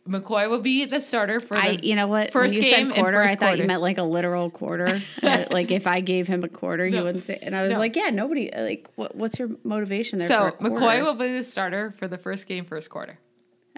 McCoy 0.06 0.48
will 0.50 0.60
be 0.60 0.84
the 0.84 1.00
starter 1.00 1.40
for 1.40 1.56
the 1.56 1.62
I, 1.62 1.68
you 1.82 1.96
know 1.96 2.06
what? 2.06 2.30
first 2.30 2.54
when 2.56 2.62
you 2.64 2.70
game 2.70 2.88
said 2.90 2.94
quarter, 3.00 3.22
I 3.22 3.28
thought 3.28 3.38
quarter. 3.38 3.56
you 3.62 3.66
meant 3.66 3.80
like 3.82 3.96
a 3.98 4.02
literal 4.02 4.50
quarter. 4.50 5.00
Like 5.22 5.70
if 5.70 5.86
I 5.86 6.00
gave 6.00 6.28
him 6.28 6.44
a 6.44 6.48
quarter, 6.48 6.84
he 6.86 6.92
No. 6.96 7.04
wouldn't 7.04 7.24
say. 7.24 7.38
And 7.40 7.56
I 7.56 7.62
was 7.62 7.72
No. 7.72 7.78
like, 7.78 7.96
yeah, 7.96 8.10
nobody. 8.10 8.50
Like, 8.54 8.88
what, 8.96 9.16
what's 9.16 9.38
your 9.38 9.48
motivation 9.64 10.18
there? 10.18 10.28
so 10.28 10.50
McCoy 10.60 11.02
will 11.02 11.14
be 11.14 11.38
the 11.38 11.44
starter 11.44 11.94
for 11.98 12.06
the 12.06 12.18
first 12.18 12.46
game, 12.46 12.64
first 12.66 12.90
quarter. 12.90 13.18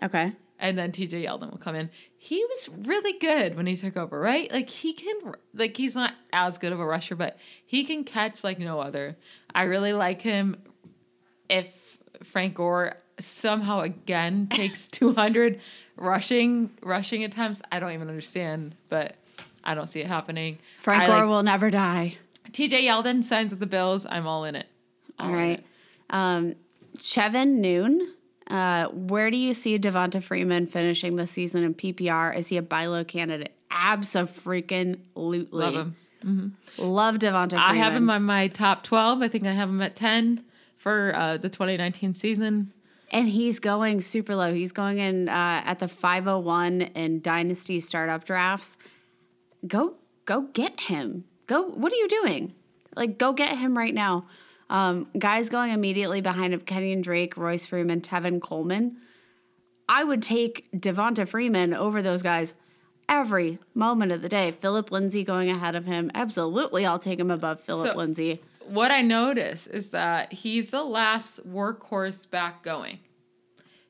Okay. 0.03 0.33
And 0.61 0.79
then 0.79 0.93
TJ 0.93 1.25
Yeldon 1.25 1.51
will 1.51 1.59
come 1.59 1.75
in. 1.75 1.91
He 2.17 2.45
was 2.45 2.69
really 2.87 3.19
good 3.19 3.57
when 3.57 3.67
he 3.67 3.77
took 3.77 3.97
over, 3.97 4.21
right? 4.21 4.53
Like 4.53 4.69
he 4.71 4.93
can, 4.93 5.17
like 5.55 5.77
he's 5.77 5.95
not 5.95 6.13
as 6.33 6.59
good 6.59 6.73
of 6.73 6.79
a 6.79 6.85
rusher, 6.87 7.17
but 7.17 7.39
he 7.67 7.85
can 7.85 8.05
catch 8.05 8.45
like 8.45 8.59
no 8.59 8.79
other. 8.81 9.17
I 9.55 9.63
really 9.63 9.93
like 9.93 10.21
him. 10.23 10.57
If 11.49 11.67
Frank 12.23 12.55
Gore 12.55 12.97
somehow 13.19 13.81
again 13.81 14.47
takes 14.53 14.87
200 14.89 15.61
rushing 15.97 16.71
rushing 16.83 17.25
attempts, 17.25 17.63
I 17.73 17.81
don't 17.81 17.93
even 17.93 18.09
understand, 18.09 18.77
but 18.89 19.17
I 19.65 19.75
don't 19.75 19.89
see 19.89 20.01
it 20.01 20.07
happening. 20.07 20.59
Frank 20.81 21.03
I 21.03 21.07
Gore 21.07 21.17
like- 21.21 21.27
will 21.29 21.43
never 21.43 21.71
die. 21.71 22.19
TJ 22.53 22.85
Yeldon 22.87 23.23
signs 23.25 23.53
with 23.53 23.61
the 23.61 23.67
Bills. 23.67 24.07
I'm 24.09 24.27
all 24.27 24.45
in 24.45 24.57
it. 24.57 24.67
All 25.19 25.29
in 25.29 25.33
right. 25.35 25.59
it. 25.59 25.65
Um, 26.11 26.55
Chevin 26.99 27.57
Noon. 27.61 28.13
Uh, 28.51 28.89
where 28.89 29.31
do 29.31 29.37
you 29.37 29.55
see 29.55 29.79
Devonta 29.79 30.23
Freeman 30.23 30.67
finishing 30.67 31.17
the 31.17 31.27
season 31.27 31.63
in 31.63 31.75
PPR? 31.75 32.37
Is 32.37 32.49
he 32.49 32.57
a 32.57 32.63
buy 32.63 32.87
low 32.87 33.05
candidate? 33.05 33.53
Absolutely. 33.71 35.47
Love 35.51 35.75
him. 35.75 35.97
Love 36.77 37.17
Devonta 37.19 37.51
Freeman. 37.51 37.65
I 37.65 37.75
have 37.77 37.95
him 37.95 38.11
on 38.11 38.23
my 38.25 38.49
top 38.49 38.83
12. 38.85 39.23
I 39.23 39.29
think 39.29 39.47
I 39.47 39.53
have 39.53 39.69
him 39.69 39.81
at 39.81 39.97
10 39.97 40.45
for 40.79 41.13
uh, 41.15 41.37
the 41.37 41.49
2019 41.49 42.15
season. 42.15 42.73
and 43.11 43.29
he's 43.29 43.59
going 43.59 44.01
super 44.01 44.35
low. 44.37 44.53
He's 44.55 44.73
going 44.73 44.99
in 44.99 45.29
uh, 45.29 45.63
at 45.65 45.79
the 45.79 45.89
501 45.89 46.83
in 46.83 47.21
dynasty 47.21 47.81
startup 47.81 48.25
drafts. 48.25 48.77
Go 49.67 49.95
go 50.27 50.43
get 50.53 50.81
him. 50.81 51.25
Go. 51.47 51.63
What 51.63 51.93
are 51.93 51.97
you 51.97 52.09
doing? 52.09 52.55
Like 52.97 53.19
go 53.19 53.33
get 53.33 53.59
him 53.59 53.77
right 53.77 53.95
now. 53.95 54.27
Um, 54.71 55.09
guys 55.19 55.49
going 55.51 55.73
immediately 55.73 56.21
behind 56.23 56.55
him: 56.55 56.61
Kenyan 56.61 57.03
Drake, 57.03 57.37
Royce 57.37 57.67
Freeman, 57.67 58.01
Tevin 58.01 58.41
Coleman. 58.41 58.97
I 59.89 60.05
would 60.05 60.23
take 60.23 60.69
Devonta 60.73 61.27
Freeman 61.29 61.75
over 61.75 62.01
those 62.01 62.23
guys 62.23 62.55
every 63.09 63.59
moment 63.75 64.13
of 64.13 64.23
the 64.23 64.29
day. 64.29 64.53
Philip 64.53 64.93
Lindsay 64.93 65.25
going 65.25 65.51
ahead 65.51 65.75
of 65.75 65.85
him. 65.87 66.11
Absolutely, 66.15 66.87
I'll 66.87 67.01
take 67.01 67.19
him 67.19 67.31
above 67.31 67.61
Philip 67.61 67.89
So- 67.93 67.97
Lindsay. 67.97 68.41
what 68.69 68.93
I 68.93 69.03
notice 69.03 69.67
is 69.67 69.89
that 69.89 70.33
he's 70.33 70.71
the 70.71 70.85
last 70.85 71.45
workhorse 71.45 72.31
back 72.31 72.63
going. 72.63 73.01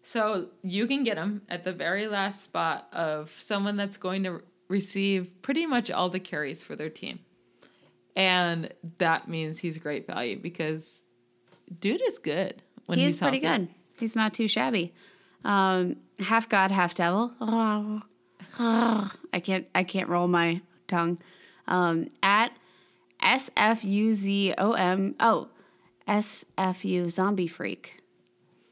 So 0.00 0.48
you 0.62 0.86
can 0.86 1.04
get 1.04 1.18
him 1.18 1.42
at 1.50 1.64
the 1.64 1.72
very 1.74 2.06
last 2.06 2.42
spot 2.42 2.88
of 2.94 3.30
someone 3.38 3.76
that's 3.76 3.98
going 3.98 4.22
to 4.24 4.40
receive 4.68 5.30
pretty 5.42 5.66
much 5.66 5.90
all 5.90 6.08
the 6.08 6.18
carries 6.20 6.64
for 6.64 6.74
their 6.74 6.88
team. 6.88 7.18
And 8.16 8.72
that 8.98 9.28
means 9.28 9.58
he's 9.58 9.78
great 9.78 10.06
value 10.06 10.38
because 10.38 11.02
dude 11.80 12.02
is 12.06 12.18
good 12.18 12.62
when 12.86 12.98
He's, 12.98 13.14
he's, 13.14 13.20
pretty 13.20 13.40
healthy. 13.40 13.66
good. 13.66 13.74
He's 13.98 14.16
not 14.16 14.34
too 14.34 14.48
shabby. 14.48 14.92
Um, 15.44 15.96
half 16.18 16.48
god, 16.48 16.70
half 16.70 16.94
devil. 16.94 17.32
Oh, 17.40 18.02
oh, 18.58 19.10
I 19.32 19.40
can't. 19.40 19.66
I 19.74 19.84
can't 19.84 20.08
roll 20.08 20.26
my 20.26 20.60
tongue. 20.88 21.18
Um, 21.68 22.08
at 22.22 22.52
S 23.22 23.50
F 23.56 23.84
U 23.84 24.12
Z 24.12 24.54
O 24.58 24.72
M. 24.72 25.14
Oh, 25.20 25.48
S 26.06 26.44
F 26.58 26.84
U 26.84 27.08
Zombie 27.08 27.46
Freak. 27.46 27.99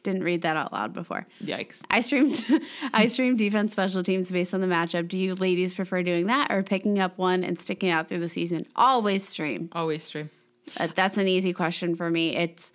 Didn't 0.03 0.23
read 0.23 0.43
that 0.43 0.57
out 0.57 0.73
loud 0.73 0.93
before. 0.93 1.27
Yikes. 1.43 1.81
I 1.91 2.01
streamed. 2.01 2.45
I 2.95 3.09
streamed 3.09 3.39
defense 3.39 3.73
special 3.73 4.03
teams 4.03 4.31
based 4.31 4.55
on 4.55 4.61
the 4.61 4.67
matchup. 4.67 5.09
Do 5.09 5.19
you 5.19 5.35
ladies 5.35 5.75
prefer 5.75 6.03
doing 6.03 6.27
that 6.27 6.51
or 6.53 6.63
picking 6.63 6.99
up 6.99 7.19
one 7.19 7.43
and 7.45 7.59
sticking 7.59 7.91
out 7.91 8.09
through 8.09 8.21
the 8.21 8.29
season? 8.29 8.67
Always 8.77 9.29
stream. 9.29 9.69
Always 9.73 10.05
stream. 10.05 10.31
Uh, 10.77 10.89
that's 10.95 11.19
an 11.19 11.27
easy 11.27 11.53
question 11.53 11.97
for 11.97 12.11
me. 12.11 12.37
It's 12.37 12.73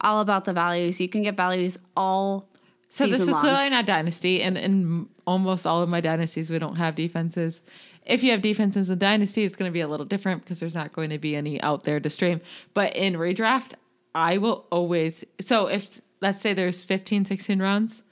all 0.00 0.20
about 0.20 0.44
the 0.44 0.52
values. 0.52 1.00
You 1.00 1.08
can 1.08 1.22
get 1.22 1.36
values 1.36 1.78
all 1.96 2.48
So 2.88 3.06
this 3.06 3.22
is 3.22 3.30
long. 3.30 3.40
clearly 3.40 3.70
not 3.70 3.86
dynasty, 3.86 4.42
and 4.42 4.58
in 4.58 5.08
almost 5.26 5.66
all 5.66 5.82
of 5.82 5.88
my 5.88 6.00
dynasties, 6.00 6.50
we 6.50 6.58
don't 6.58 6.76
have 6.76 6.94
defenses. 6.94 7.62
If 8.04 8.22
you 8.22 8.30
have 8.32 8.42
defenses 8.42 8.88
in 8.90 8.98
dynasty, 8.98 9.44
it's 9.44 9.56
going 9.56 9.68
to 9.70 9.72
be 9.72 9.80
a 9.80 9.88
little 9.88 10.06
different 10.06 10.42
because 10.42 10.60
there's 10.60 10.74
not 10.74 10.92
going 10.92 11.10
to 11.10 11.18
be 11.18 11.34
any 11.36 11.60
out 11.60 11.84
there 11.84 11.98
to 12.00 12.10
stream. 12.10 12.40
But 12.74 12.94
in 12.94 13.14
redraft, 13.14 13.72
I 14.14 14.38
will 14.38 14.66
always. 14.70 15.24
So 15.40 15.66
if 15.66 16.00
let's 16.20 16.40
say 16.40 16.52
there's 16.54 16.82
15, 16.82 17.24
16 17.24 17.60
rounds, 17.60 18.02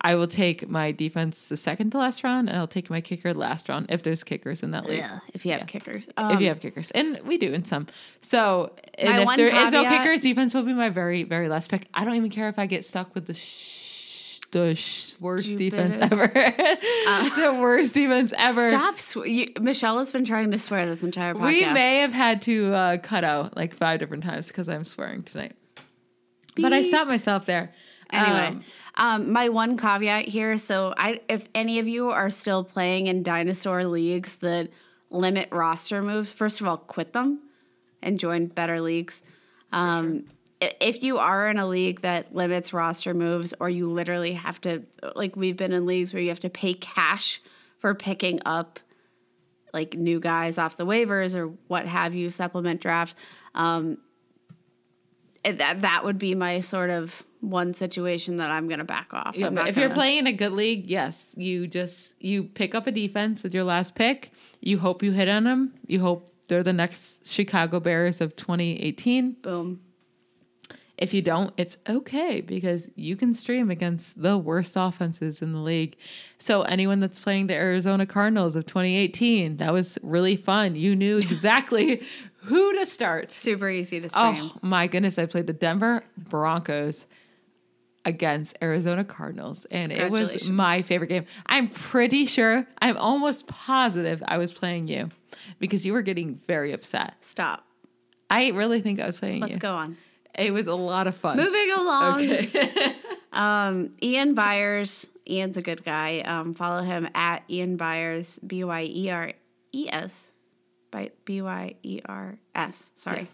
I 0.00 0.14
will 0.14 0.28
take 0.28 0.68
my 0.68 0.92
defense 0.92 1.48
the 1.48 1.56
second 1.56 1.90
to 1.90 1.98
last 1.98 2.22
round, 2.22 2.48
and 2.48 2.56
I'll 2.56 2.68
take 2.68 2.88
my 2.88 3.00
kicker 3.00 3.34
last 3.34 3.68
round 3.68 3.86
if 3.88 4.02
there's 4.04 4.22
kickers 4.22 4.62
in 4.62 4.70
that 4.70 4.86
league. 4.86 4.98
Yeah, 4.98 5.18
if 5.34 5.44
you 5.44 5.52
have 5.52 5.66
kickers. 5.66 6.04
if 6.06 6.12
Um, 6.16 6.40
you 6.40 6.46
have 6.48 6.60
kickers, 6.60 6.92
and 6.92 7.18
we 7.24 7.36
do 7.36 7.52
in 7.52 7.64
some. 7.64 7.88
So, 8.20 8.74
and 8.96 9.22
if 9.22 9.36
there 9.36 9.48
is 9.48 9.72
no 9.72 9.82
kickers, 9.88 10.20
defense 10.20 10.54
will 10.54 10.62
be 10.62 10.72
my 10.72 10.88
very, 10.88 11.24
very 11.24 11.48
last 11.48 11.68
pick. 11.68 11.88
I 11.92 12.04
don't 12.04 12.14
even 12.14 12.30
care 12.30 12.48
if 12.48 12.60
I 12.60 12.66
get 12.66 12.84
stuck 12.84 13.12
with 13.14 13.26
the 13.26 13.34
sh- 13.34 14.38
the 14.52 14.74
sh- 14.76 15.20
worst 15.20 15.58
defense 15.58 15.98
ever. 16.00 16.26
the 16.28 17.58
worst 17.60 17.94
defense 17.94 18.32
ever. 18.38 18.68
Stop. 18.68 18.98
Sw- 18.98 19.26
you, 19.26 19.48
Michelle 19.60 19.98
has 19.98 20.12
been 20.12 20.24
trying 20.24 20.52
to 20.52 20.58
swear 20.58 20.86
this 20.86 21.02
entire 21.02 21.34
podcast. 21.34 21.46
We 21.46 21.64
may 21.72 21.98
have 22.02 22.12
had 22.12 22.40
to 22.42 22.72
uh, 22.72 22.96
cut 22.98 23.24
out 23.24 23.56
like 23.56 23.74
five 23.74 23.98
different 23.98 24.22
times 24.22 24.46
because 24.46 24.68
I'm 24.68 24.84
swearing 24.84 25.24
tonight. 25.24 25.56
But 26.62 26.72
I 26.72 26.82
stopped 26.88 27.08
myself 27.08 27.46
there. 27.46 27.72
Anyway, 28.10 28.46
Um, 28.46 28.64
um, 28.96 29.32
my 29.32 29.48
one 29.48 29.76
caveat 29.76 30.26
here. 30.26 30.56
So, 30.56 30.94
I 30.96 31.20
if 31.28 31.46
any 31.54 31.78
of 31.78 31.86
you 31.86 32.10
are 32.10 32.30
still 32.30 32.64
playing 32.64 33.06
in 33.06 33.22
dinosaur 33.22 33.84
leagues 33.84 34.36
that 34.36 34.70
limit 35.10 35.48
roster 35.52 36.02
moves, 36.02 36.32
first 36.32 36.60
of 36.60 36.66
all, 36.66 36.78
quit 36.78 37.12
them 37.12 37.40
and 38.02 38.18
join 38.18 38.46
better 38.46 38.80
leagues. 38.80 39.22
Um, 39.72 40.24
i 40.62 40.72
If 40.80 41.02
you 41.02 41.18
are 41.18 41.48
in 41.48 41.58
a 41.58 41.66
league 41.66 42.00
that 42.00 42.34
limits 42.34 42.72
roster 42.72 43.14
moves, 43.14 43.54
or 43.60 43.68
you 43.70 43.90
literally 43.90 44.32
have 44.32 44.60
to, 44.62 44.82
like 45.14 45.36
we've 45.36 45.56
been 45.56 45.72
in 45.72 45.86
leagues 45.86 46.12
where 46.12 46.22
you 46.22 46.30
have 46.30 46.40
to 46.40 46.50
pay 46.50 46.74
cash 46.74 47.40
for 47.78 47.94
picking 47.94 48.40
up 48.44 48.80
like 49.72 49.94
new 49.94 50.18
guys 50.18 50.58
off 50.58 50.76
the 50.76 50.86
waivers 50.86 51.34
or 51.34 51.52
what 51.68 51.86
have 51.86 52.14
you, 52.14 52.30
supplement 52.30 52.80
draft. 52.80 53.14
Um, 53.54 53.98
Eh, 55.44 55.52
that 55.52 55.82
that 55.82 56.04
would 56.04 56.18
be 56.18 56.34
my 56.34 56.60
sort 56.60 56.90
of 56.90 57.24
one 57.40 57.72
situation 57.72 58.38
that 58.38 58.50
I'm 58.50 58.66
going 58.66 58.78
to 58.80 58.84
back 58.84 59.14
off. 59.14 59.36
Yeah, 59.36 59.46
I'm 59.46 59.54
but 59.54 59.62
not 59.62 59.68
if 59.70 59.76
you're 59.76 59.90
playing 59.90 60.18
in 60.18 60.26
a 60.26 60.32
good 60.32 60.52
league, 60.52 60.86
yes, 60.86 61.34
you 61.36 61.66
just 61.66 62.14
you 62.20 62.44
pick 62.44 62.74
up 62.74 62.86
a 62.86 62.92
defense 62.92 63.42
with 63.42 63.54
your 63.54 63.64
last 63.64 63.94
pick. 63.94 64.32
You 64.60 64.78
hope 64.78 65.02
you 65.02 65.12
hit 65.12 65.28
on 65.28 65.44
them. 65.44 65.74
You 65.86 66.00
hope 66.00 66.34
they're 66.48 66.62
the 66.64 66.72
next 66.72 67.26
Chicago 67.26 67.78
Bears 67.78 68.20
of 68.20 68.34
2018. 68.36 69.36
boom, 69.42 69.80
If 70.96 71.14
you 71.14 71.22
don't, 71.22 71.52
it's 71.56 71.76
okay 71.88 72.40
because 72.40 72.88
you 72.96 73.14
can 73.16 73.34
stream 73.34 73.70
against 73.70 74.20
the 74.20 74.36
worst 74.36 74.72
offenses 74.74 75.42
in 75.42 75.52
the 75.52 75.60
league. 75.60 75.96
So 76.38 76.62
anyone 76.62 77.00
that's 77.00 77.18
playing 77.20 77.46
the 77.46 77.54
Arizona 77.54 78.06
Cardinals 78.06 78.56
of 78.56 78.66
2018, 78.66 79.58
that 79.58 79.72
was 79.72 79.98
really 80.02 80.36
fun. 80.36 80.74
You 80.74 80.96
knew 80.96 81.18
exactly 81.18 82.02
who 82.48 82.78
to 82.78 82.86
start. 82.86 83.32
super 83.32 83.68
easy 83.68 84.00
to 84.00 84.08
stream. 84.08 84.36
Oh 84.38 84.52
my 84.62 84.86
goodness, 84.86 85.18
I 85.18 85.26
played 85.26 85.46
the 85.46 85.52
Denver 85.52 86.02
Broncos 86.16 87.06
against 88.04 88.56
Arizona 88.62 89.04
Cardinals 89.04 89.66
and 89.66 89.92
it 89.92 90.10
was 90.10 90.48
my 90.48 90.82
favorite 90.82 91.08
game. 91.08 91.26
I'm 91.46 91.68
pretty 91.68 92.26
sure, 92.26 92.66
I'm 92.80 92.96
almost 92.96 93.46
positive 93.46 94.22
I 94.26 94.38
was 94.38 94.52
playing 94.52 94.88
you 94.88 95.10
because 95.58 95.84
you 95.84 95.92
were 95.92 96.02
getting 96.02 96.40
very 96.46 96.72
upset. 96.72 97.14
Stop. 97.20 97.64
I 98.30 98.48
really 98.48 98.80
think 98.80 99.00
I 99.00 99.06
was 99.06 99.18
playing 99.18 99.40
Let's 99.40 99.54
you. 99.54 99.58
go 99.58 99.74
on. 99.74 99.96
It 100.34 100.52
was 100.52 100.66
a 100.66 100.74
lot 100.74 101.06
of 101.06 101.16
fun. 101.16 101.36
Moving 101.36 101.70
along. 101.70 102.30
Okay. 102.30 102.96
Um, 103.30 103.90
Ian 104.02 104.34
Byers. 104.34 105.06
Ian's 105.28 105.58
a 105.58 105.62
good 105.62 105.84
guy. 105.84 106.20
Um, 106.20 106.54
follow 106.54 106.82
him 106.82 107.08
at 107.14 107.44
Ian 107.50 107.76
Byers. 107.76 108.40
B 108.44 108.64
y 108.64 108.88
e 108.90 109.10
r 109.10 109.32
e 109.70 109.88
s. 109.90 110.27
By 110.90 111.10
B 111.24 111.42
y 111.42 111.74
e 111.82 112.00
r 112.04 112.38
s. 112.54 112.92
Sorry. 112.94 113.20
Yes. 113.20 113.30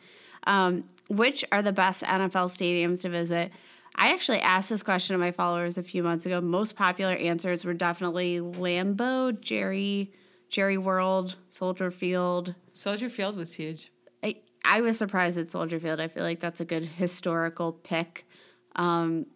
Um, 0.46 0.84
which 1.08 1.44
are 1.52 1.62
the 1.62 1.72
best 1.72 2.02
NFL 2.02 2.50
stadiums 2.50 3.02
to 3.02 3.08
visit? 3.08 3.50
I 3.96 4.12
actually 4.12 4.40
asked 4.40 4.70
this 4.70 4.82
question 4.82 5.14
to 5.14 5.18
my 5.18 5.30
followers 5.30 5.78
a 5.78 5.82
few 5.82 6.02
months 6.02 6.26
ago. 6.26 6.40
Most 6.40 6.74
popular 6.74 7.14
answers 7.14 7.64
were 7.64 7.74
definitely 7.74 8.40
Lambeau, 8.40 9.40
Jerry, 9.40 10.12
Jerry 10.48 10.78
World, 10.78 11.36
Soldier 11.48 11.90
Field. 11.90 12.54
Soldier 12.72 13.08
Field 13.08 13.36
was 13.36 13.54
huge. 13.54 13.92
I, 14.22 14.36
I 14.64 14.80
was 14.80 14.98
surprised 14.98 15.38
at 15.38 15.50
Soldier 15.50 15.78
Field. 15.78 16.00
I 16.00 16.08
feel 16.08 16.24
like 16.24 16.40
that's 16.40 16.60
a 16.60 16.64
good 16.64 16.84
historical 16.84 17.72
pick. 17.72 18.26
Um, 18.74 19.26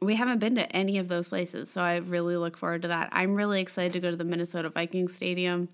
we 0.00 0.16
haven't 0.16 0.40
been 0.40 0.56
to 0.56 0.70
any 0.74 0.98
of 0.98 1.06
those 1.06 1.28
places, 1.28 1.70
so 1.70 1.80
I 1.80 1.98
really 1.98 2.36
look 2.36 2.56
forward 2.56 2.82
to 2.82 2.88
that. 2.88 3.10
I'm 3.12 3.34
really 3.34 3.60
excited 3.60 3.92
to 3.92 4.00
go 4.00 4.10
to 4.10 4.16
the 4.16 4.24
Minnesota 4.24 4.70
Vikings 4.70 5.14
Stadium. 5.14 5.68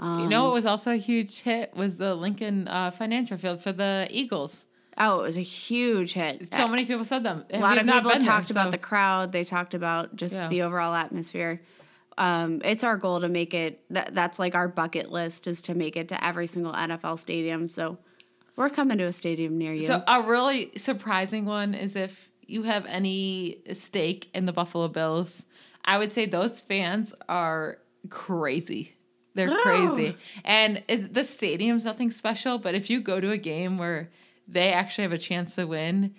You 0.00 0.26
know 0.28 0.44
what 0.44 0.54
was 0.54 0.66
also 0.66 0.90
a 0.90 0.96
huge 0.96 1.40
hit 1.42 1.74
was 1.76 1.96
the 1.96 2.14
Lincoln 2.14 2.66
uh, 2.68 2.90
Financial 2.90 3.36
Field 3.36 3.62
for 3.62 3.72
the 3.72 4.08
Eagles. 4.10 4.64
Oh, 4.98 5.20
it 5.20 5.22
was 5.22 5.38
a 5.38 5.42
huge 5.42 6.12
hit. 6.12 6.52
So 6.54 6.68
many 6.68 6.84
people 6.84 7.04
said 7.04 7.22
them. 7.22 7.44
a 7.50 7.58
lot 7.58 7.78
of 7.78 7.86
people 7.86 8.10
talked 8.20 8.50
about 8.50 8.66
the 8.66 8.72
the 8.72 8.78
crowd. 8.78 9.32
They 9.32 9.44
talked 9.44 9.74
about 9.74 10.16
just 10.16 10.34
Yeah. 10.34 10.48
the 10.48 10.62
overall 10.62 10.94
atmosphere. 10.94 11.62
Um, 12.18 12.60
it's 12.64 12.84
our 12.84 12.96
goal 12.98 13.20
to 13.20 13.28
make 13.28 13.54
it. 13.54 13.82
That, 13.90 14.14
that's 14.14 14.38
like 14.38 14.54
our 14.54 14.68
bucket 14.68 15.10
list 15.10 15.46
is 15.46 15.62
to 15.62 15.74
make 15.74 15.96
it 15.96 16.08
to 16.08 16.24
every 16.24 16.46
single 16.46 16.72
NFL 16.72 17.18
stadium. 17.18 17.68
So 17.68 17.98
we're 18.56 18.68
coming 18.68 18.98
to 18.98 19.04
a 19.04 19.12
stadium 19.12 19.56
near 19.56 19.72
you. 19.72 19.82
So 19.82 20.02
a 20.06 20.22
really 20.22 20.72
surprising 20.76 21.46
one 21.46 21.72
is 21.74 21.96
if 21.96 22.30
you 22.46 22.64
have 22.64 22.84
any 22.86 23.62
stake 23.72 24.28
in 24.34 24.44
the 24.44 24.52
Buffalo 24.52 24.88
Bills, 24.88 25.44
I 25.84 25.96
would 25.96 26.12
say 26.12 26.26
those 26.26 26.60
fans 26.60 27.14
are 27.28 27.78
crazy. 28.10 28.94
They're 29.34 29.50
Oh. 29.50 29.62
crazy, 29.62 30.16
and 30.44 30.82
it, 30.88 31.14
the 31.14 31.24
stadium's 31.24 31.84
nothing 31.84 32.10
special. 32.10 32.58
But 32.58 32.74
if 32.74 32.90
you 32.90 33.00
go 33.00 33.20
to 33.20 33.30
a 33.30 33.38
game 33.38 33.78
where 33.78 34.10
they 34.46 34.72
actually 34.72 35.02
have 35.02 35.12
a 35.12 35.18
chance 35.18 35.54
to 35.54 35.64
win, 35.66 36.14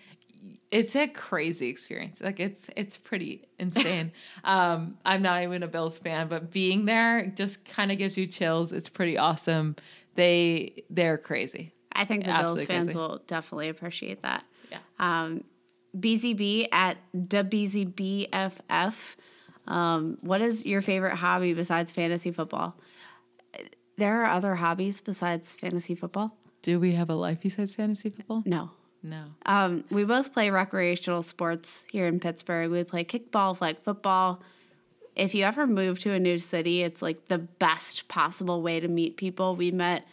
it's 0.72 0.96
a 0.96 1.08
crazy 1.08 1.68
experience. 1.68 2.20
Like 2.22 2.40
it's 2.40 2.68
it's 2.76 2.98
pretty 2.98 3.44
insane. 3.60 4.12
um, 4.44 4.98
I'm 5.06 5.22
not 5.22 5.44
even 5.44 5.62
a 5.64 5.68
Bills 5.68 6.00
fan, 6.00 6.28
but 6.28 6.52
being 6.52 6.86
there 6.86 7.28
just 7.36 7.64
kind 7.66 7.92
of 7.92 7.98
gives 8.00 8.18
you 8.18 8.26
chills. 8.26 8.72
It's 8.74 8.90
pretty 8.90 9.18
awesome. 9.18 9.76
They 10.16 10.84
they're 10.90 11.18
crazy. 11.20 11.72
I 11.92 12.06
think 12.06 12.22
the 12.24 12.32
Bills 12.32 12.38
Absolutely 12.40 12.66
fans 12.66 12.86
crazy. 12.88 12.98
will 12.98 13.22
definitely 13.28 13.70
appreciate 13.70 14.24
that. 14.24 14.44
Yeah. 14.72 14.80
Um, 14.98 15.44
BZB 15.96 16.70
at 16.72 16.98
WBZBFF. 17.16 18.94
Um, 19.68 20.18
what 20.22 20.42
is 20.42 20.66
your 20.66 20.82
favorite 20.82 21.16
hobby 21.16 21.54
besides 21.54 21.92
fantasy 21.92 22.32
football? 22.32 22.76
There 23.98 24.24
are 24.24 24.26
other 24.26 24.56
hobbies 24.56 25.02
besides 25.02 25.54
fantasy 25.54 25.96
football. 25.96 26.36
Do 26.62 26.80
we 26.80 26.94
have 26.94 27.10
a 27.10 27.16
life 27.16 27.40
besides 27.42 27.74
fantasy 27.74 28.10
football? 28.10 28.44
No, 28.46 28.72
No. 29.04 29.26
Um, 29.46 29.84
we 29.92 30.04
both 30.06 30.34
play 30.34 30.50
recreational 30.50 31.22
sports 31.24 31.86
here 31.92 32.08
in 32.08 32.20
Pittsburgh. 32.20 32.72
We 32.72 32.84
play 32.84 33.04
kickball, 33.04 33.58
flag 33.58 33.78
football. 33.84 34.42
If 35.16 35.36
you 35.36 35.44
ever 35.44 35.68
move 35.68 36.00
to 36.00 36.12
a 36.14 36.20
new 36.20 36.40
city, 36.40 36.82
it's 36.82 37.02
like 37.02 37.28
the 37.28 37.38
best 37.38 38.08
possible 38.08 38.62
way 38.62 38.80
to 38.80 38.88
meet 38.88 39.18
people. 39.18 39.56
We 39.56 39.72
met 39.72 40.08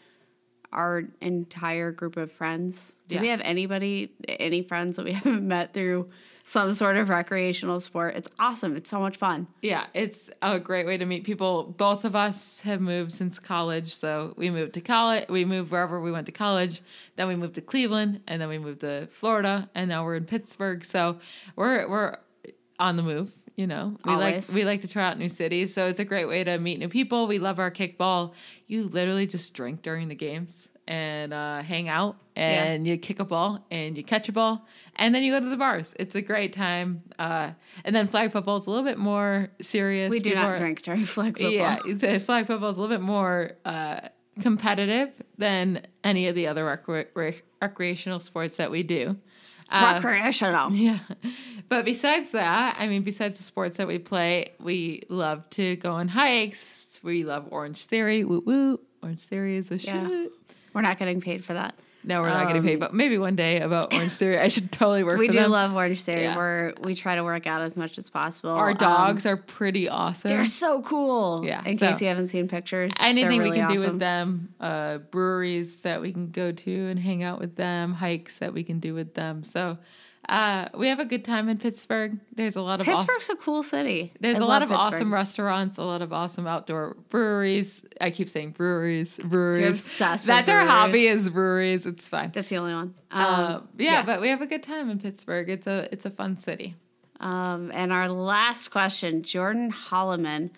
our 0.72 1.04
entire 1.20 1.90
group 1.90 2.16
of 2.16 2.30
friends. 2.30 2.94
Do 3.08 3.14
Yeah. 3.16 3.22
we 3.22 3.28
have 3.28 3.40
anybody, 3.42 4.12
any 4.28 4.62
friends 4.62 4.96
that 4.96 5.04
we 5.04 5.12
haven't 5.20 5.46
met 5.46 5.72
through 5.72 6.10
some 6.50 6.74
sort 6.74 6.96
of 6.96 7.08
recreational 7.08 7.78
sport? 7.78 8.16
It's 8.16 8.28
awesome. 8.40 8.74
It's 8.76 8.90
so 8.90 8.98
much 8.98 9.16
fun. 9.16 9.46
Yeah, 9.62 9.86
it's 9.94 10.30
a 10.42 10.58
great 10.58 10.84
way 10.84 10.96
to 10.96 11.04
meet 11.04 11.22
people. 11.22 11.72
Both 11.78 12.04
of 12.04 12.16
us 12.16 12.58
have 12.60 12.80
moved 12.80 13.12
since 13.12 13.38
college. 13.38 13.94
So 13.94 14.34
we 14.36 14.50
moved 14.50 14.74
to 14.74 14.80
college, 14.80 15.28
we 15.28 15.44
moved 15.44 15.70
wherever 15.70 16.00
we 16.00 16.10
went 16.10 16.26
to 16.26 16.32
college. 16.32 16.82
Then 17.14 17.28
we 17.28 17.36
moved 17.36 17.54
to 17.54 17.60
Cleveland, 17.60 18.22
and 18.26 18.42
then 18.42 18.48
we 18.48 18.58
moved 18.58 18.80
to 18.80 19.06
Florida, 19.12 19.70
and 19.76 19.88
now 19.88 20.04
we're 20.04 20.16
in 20.16 20.24
Pittsburgh. 20.24 20.84
So 20.84 21.20
we're 21.54 21.88
we're 21.88 22.16
on 22.80 22.96
the 22.96 23.04
move. 23.04 23.30
You 23.54 23.66
know, 23.68 23.96
we 24.04 24.12
Always. 24.12 24.48
like 24.48 24.56
we 24.56 24.64
like 24.64 24.80
to 24.80 24.88
try 24.88 25.04
out 25.04 25.18
new 25.18 25.28
cities. 25.28 25.72
So 25.72 25.86
it's 25.86 26.00
a 26.00 26.04
great 26.04 26.26
way 26.26 26.42
to 26.42 26.58
meet 26.58 26.80
new 26.80 26.88
people. 26.88 27.28
We 27.28 27.38
love 27.38 27.60
our 27.60 27.70
kickball. 27.70 28.32
You 28.66 28.88
literally 28.88 29.26
just 29.26 29.54
drink 29.54 29.82
during 29.82 30.08
the 30.08 30.14
games 30.16 30.68
and 30.88 31.32
uh, 31.32 31.62
hang 31.62 31.88
out, 31.88 32.16
and 32.34 32.86
you 32.86 32.96
kick 32.96 33.20
a 33.20 33.24
ball 33.24 33.64
and 33.70 33.96
you 33.96 34.02
catch 34.02 34.28
a 34.28 34.32
ball, 34.32 34.66
and 35.00 35.12
then 35.12 35.24
you 35.24 35.32
go 35.32 35.40
to 35.40 35.48
the 35.48 35.56
bars. 35.56 35.92
It's 35.98 36.14
a 36.14 36.22
great 36.22 36.52
time. 36.52 37.02
Uh, 37.18 37.52
and 37.84 37.94
then 37.96 38.06
flag 38.06 38.30
football 38.30 38.58
is 38.58 38.66
a 38.66 38.70
little 38.70 38.84
bit 38.84 38.98
more 38.98 39.48
serious. 39.60 40.10
We 40.10 40.20
do 40.20 40.30
People 40.30 40.42
not 40.44 40.50
are- 40.52 40.58
drink 40.60 40.82
during 40.82 41.04
flag 41.04 41.32
football. 41.38 41.50
yeah, 41.50 42.18
flag 42.18 42.46
football 42.46 42.68
is 42.70 42.76
a 42.76 42.80
little 42.80 42.94
bit 42.96 43.02
more 43.02 43.52
uh, 43.64 44.00
competitive 44.40 45.10
than 45.38 45.82
any 46.04 46.28
of 46.28 46.34
the 46.34 46.46
other 46.46 46.64
recre- 46.64 47.06
rec- 47.14 47.42
recreational 47.60 48.20
sports 48.20 48.56
that 48.58 48.70
we 48.70 48.82
do. 48.84 49.16
Uh, 49.70 49.92
recreational. 49.94 50.72
yeah, 50.74 50.98
but 51.68 51.84
besides 51.84 52.32
that, 52.32 52.76
I 52.78 52.88
mean, 52.88 53.02
besides 53.02 53.38
the 53.38 53.44
sports 53.44 53.76
that 53.76 53.86
we 53.86 53.98
play, 53.98 54.52
we 54.58 55.02
love 55.08 55.48
to 55.50 55.76
go 55.76 55.92
on 55.92 56.08
hikes. 56.08 57.00
We 57.04 57.22
love 57.24 57.46
Orange 57.50 57.84
Theory. 57.84 58.24
Woo 58.24 58.42
woo! 58.44 58.80
Orange 59.02 59.20
Theory 59.20 59.56
is 59.56 59.70
a 59.70 59.76
Yeah. 59.76 60.08
shit. 60.08 60.34
We're 60.74 60.82
not 60.82 60.98
getting 60.98 61.20
paid 61.20 61.44
for 61.44 61.54
that. 61.54 61.74
No, 62.02 62.22
we're 62.22 62.28
not 62.30 62.46
getting 62.46 62.62
paid, 62.62 62.80
but 62.80 62.94
maybe 62.94 63.18
one 63.18 63.36
day 63.36 63.60
about 63.60 63.92
Orange 63.92 64.12
Theory, 64.14 64.38
I 64.38 64.48
should 64.48 64.72
totally 64.72 65.04
work. 65.04 65.18
We 65.18 65.26
for 65.26 65.32
do 65.32 65.38
them. 65.40 65.50
love 65.50 65.74
Orange 65.74 66.02
Theory. 66.02 66.22
Yeah. 66.22 66.36
We're 66.36 66.72
we 66.80 66.94
try 66.94 67.16
to 67.16 67.22
work 67.24 67.46
out 67.46 67.60
as 67.60 67.76
much 67.76 67.98
as 67.98 68.08
possible. 68.08 68.50
our 68.52 68.70
Um, 68.70 68.76
dogs 68.76 69.26
are 69.26 69.36
pretty 69.36 69.86
awesome. 69.88 70.30
they're 70.30 70.46
so 70.46 70.80
cool. 70.80 71.44
Yeah, 71.44 71.62
In 71.64 71.76
so- 71.76 71.88
case 71.88 72.00
you 72.00 72.08
haven't 72.08 72.28
seen 72.28 72.48
pictures, 72.48 72.92
anything 73.00 73.42
we 73.42 73.50
really 73.50 73.58
can 73.58 73.74
do 73.74 73.80
with 73.82 73.98
them 73.98 74.54
uh 74.60 74.98
breweries 74.98 75.80
that 75.80 76.00
we 76.00 76.12
can 76.12 76.30
go 76.30 76.52
to 76.52 76.88
and 76.88 76.98
hang 76.98 77.22
out 77.22 77.38
with 77.38 77.56
them 77.56 77.92
hikes 77.92 78.38
that 78.38 78.52
we 78.54 78.62
can 78.64 78.78
do 78.80 78.94
with 78.94 79.14
them 79.14 79.44
so 79.44 79.76
uh 80.30 80.68
we 80.78 80.88
have 80.88 80.98
a 81.00 81.04
good 81.04 81.24
time 81.24 81.48
in 81.48 81.58
pittsburgh 81.58 82.18
there's 82.34 82.56
a 82.56 82.62
lot 82.62 82.80
of 82.80 82.88
awesome, 82.88 83.06
Pittsburgh's 83.06 83.28
a 83.30 83.36
cool 83.36 83.62
city. 83.62 84.12
there's 84.20 84.38
I 84.38 84.40
a 84.40 84.46
lot 84.46 84.62
of 84.62 84.68
Pittsburgh. 84.70 84.94
awesome 84.94 85.12
restaurants 85.12 85.76
a 85.76 85.82
lot 85.82 86.00
of 86.02 86.12
awesome 86.12 86.46
outdoor 86.46 86.96
breweries 87.10 87.82
i 88.00 88.10
keep 88.10 88.28
saying 88.28 88.52
breweries 88.52 89.18
breweries 89.22 89.80
obsessed 89.80 90.22
with 90.24 90.28
that's 90.28 90.48
our 90.48 90.64
hobby 90.64 91.06
is 91.06 91.28
breweries 91.28 91.84
it's 91.84 92.08
fine 92.08 92.30
That's 92.34 92.48
the 92.50 92.56
only 92.56 92.72
one. 92.74 92.94
Um, 93.10 93.24
uh, 93.24 93.60
yeah, 93.76 94.02
but 94.06 94.20
we 94.20 94.28
have 94.28 94.40
a 94.40 94.46
good 94.46 94.62
time 94.62 94.88
in 94.88 94.98
pittsburgh 95.00 95.50
it's 95.50 95.66
a 95.66 95.88
it's 95.92 96.06
a 96.06 96.10
fun 96.10 96.38
city 96.38 96.76
Um, 97.20 97.70
and 97.74 97.92
our 97.92 98.08
last 98.08 98.70
question, 98.70 99.22
Jordan 99.22 99.70
Holliman 99.70 100.48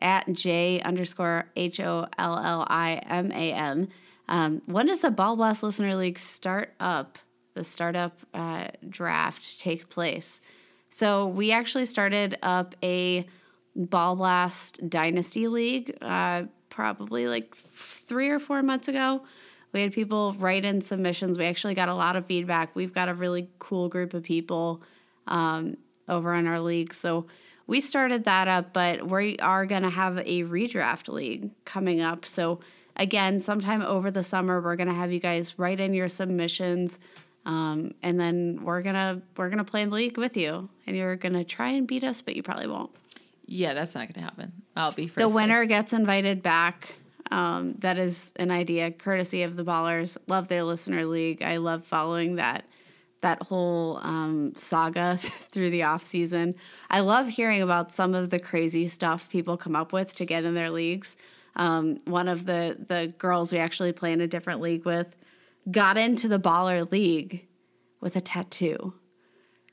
at 0.00 0.30
J 0.32 0.80
underscore 0.82 1.46
H 1.56 1.80
O 1.80 2.06
L 2.18 2.38
L 2.38 2.66
I 2.68 3.00
M 3.08 3.32
A 3.32 3.52
N. 3.52 3.88
Um, 4.28 4.62
when 4.66 4.86
does 4.86 5.00
the 5.00 5.10
Ball 5.10 5.34
Blast 5.36 5.62
Listener 5.64 5.96
League 5.96 6.18
start 6.20 6.74
up? 6.78 7.18
The 7.54 7.64
startup 7.64 8.18
uh, 8.32 8.68
draft 8.88 9.60
take 9.60 9.88
place. 9.88 10.40
So 10.88 11.26
we 11.26 11.52
actually 11.52 11.86
started 11.86 12.38
up 12.42 12.74
a 12.82 13.26
Ball 13.74 14.16
Blast 14.16 14.88
Dynasty 14.88 15.48
League 15.48 15.96
uh, 16.02 16.44
probably 16.68 17.26
like 17.26 17.54
three 17.54 18.28
or 18.28 18.38
four 18.38 18.62
months 18.62 18.88
ago. 18.88 19.22
We 19.72 19.80
had 19.80 19.92
people 19.92 20.34
write 20.38 20.64
in 20.64 20.82
submissions. 20.82 21.38
We 21.38 21.46
actually 21.46 21.74
got 21.74 21.88
a 21.88 21.94
lot 21.94 22.16
of 22.16 22.26
feedback. 22.26 22.76
We've 22.76 22.92
got 22.92 23.08
a 23.08 23.14
really 23.14 23.48
cool 23.58 23.88
group 23.88 24.12
of 24.12 24.22
people 24.22 24.82
um, 25.26 25.76
over 26.08 26.34
in 26.34 26.46
our 26.46 26.60
league. 26.60 26.92
So 26.92 27.26
we 27.66 27.80
started 27.80 28.24
that 28.24 28.48
up, 28.48 28.72
but 28.72 29.08
we 29.08 29.38
are 29.38 29.64
going 29.64 29.82
to 29.82 29.90
have 29.90 30.18
a 30.18 30.42
redraft 30.42 31.08
league 31.08 31.50
coming 31.64 32.02
up. 32.02 32.26
So 32.26 32.60
again, 32.96 33.40
sometime 33.40 33.80
over 33.80 34.10
the 34.10 34.22
summer, 34.22 34.60
we're 34.60 34.76
going 34.76 34.88
to 34.88 34.94
have 34.94 35.12
you 35.12 35.20
guys 35.20 35.58
write 35.58 35.80
in 35.80 35.94
your 35.94 36.08
submissions. 36.08 36.98
Um, 37.44 37.94
and 38.02 38.18
then 38.20 38.60
we're 38.62 38.82
gonna 38.82 39.20
we're 39.36 39.50
gonna 39.50 39.64
play 39.64 39.82
in 39.82 39.90
the 39.90 39.96
league 39.96 40.16
with 40.18 40.36
you, 40.36 40.68
and 40.86 40.96
you're 40.96 41.16
gonna 41.16 41.44
try 41.44 41.70
and 41.70 41.86
beat 41.86 42.04
us, 42.04 42.22
but 42.22 42.36
you 42.36 42.42
probably 42.42 42.68
won't. 42.68 42.90
yeah 43.46 43.74
that's 43.74 43.94
not 43.94 44.12
gonna 44.12 44.24
happen 44.24 44.52
i'll 44.76 44.92
be 44.92 45.08
first 45.08 45.18
The 45.28 45.34
winner 45.34 45.60
place. 45.66 45.68
gets 45.68 45.92
invited 45.92 46.42
back. 46.42 46.94
Um, 47.30 47.74
that 47.78 47.98
is 47.98 48.30
an 48.36 48.50
idea, 48.50 48.90
courtesy 48.90 49.42
of 49.42 49.56
the 49.56 49.64
Ballers. 49.64 50.18
Love 50.28 50.48
their 50.48 50.64
listener 50.64 51.06
league. 51.06 51.42
I 51.42 51.56
love 51.56 51.84
following 51.86 52.36
that 52.36 52.64
that 53.22 53.40
whole 53.42 53.98
um, 54.02 54.52
saga 54.56 55.16
through 55.52 55.70
the 55.70 55.82
off 55.84 56.04
season. 56.04 56.54
I 56.90 57.00
love 57.00 57.28
hearing 57.28 57.62
about 57.62 57.92
some 57.92 58.14
of 58.14 58.30
the 58.30 58.38
crazy 58.38 58.86
stuff 58.88 59.28
people 59.30 59.56
come 59.56 59.74
up 59.76 59.92
with 59.92 60.14
to 60.16 60.26
get 60.26 60.44
in 60.44 60.54
their 60.54 60.70
leagues. 60.70 61.16
Um, 61.56 62.00
one 62.04 62.28
of 62.28 62.44
the 62.46 62.76
the 62.86 63.12
girls 63.18 63.50
we 63.52 63.58
actually 63.58 63.92
play 63.92 64.12
in 64.12 64.20
a 64.20 64.26
different 64.28 64.60
league 64.60 64.84
with 64.84 65.14
got 65.70 65.96
into 65.96 66.28
the 66.28 66.38
Baller 66.38 66.90
League 66.90 67.46
with 68.00 68.16
a 68.16 68.20
tattoo. 68.20 68.94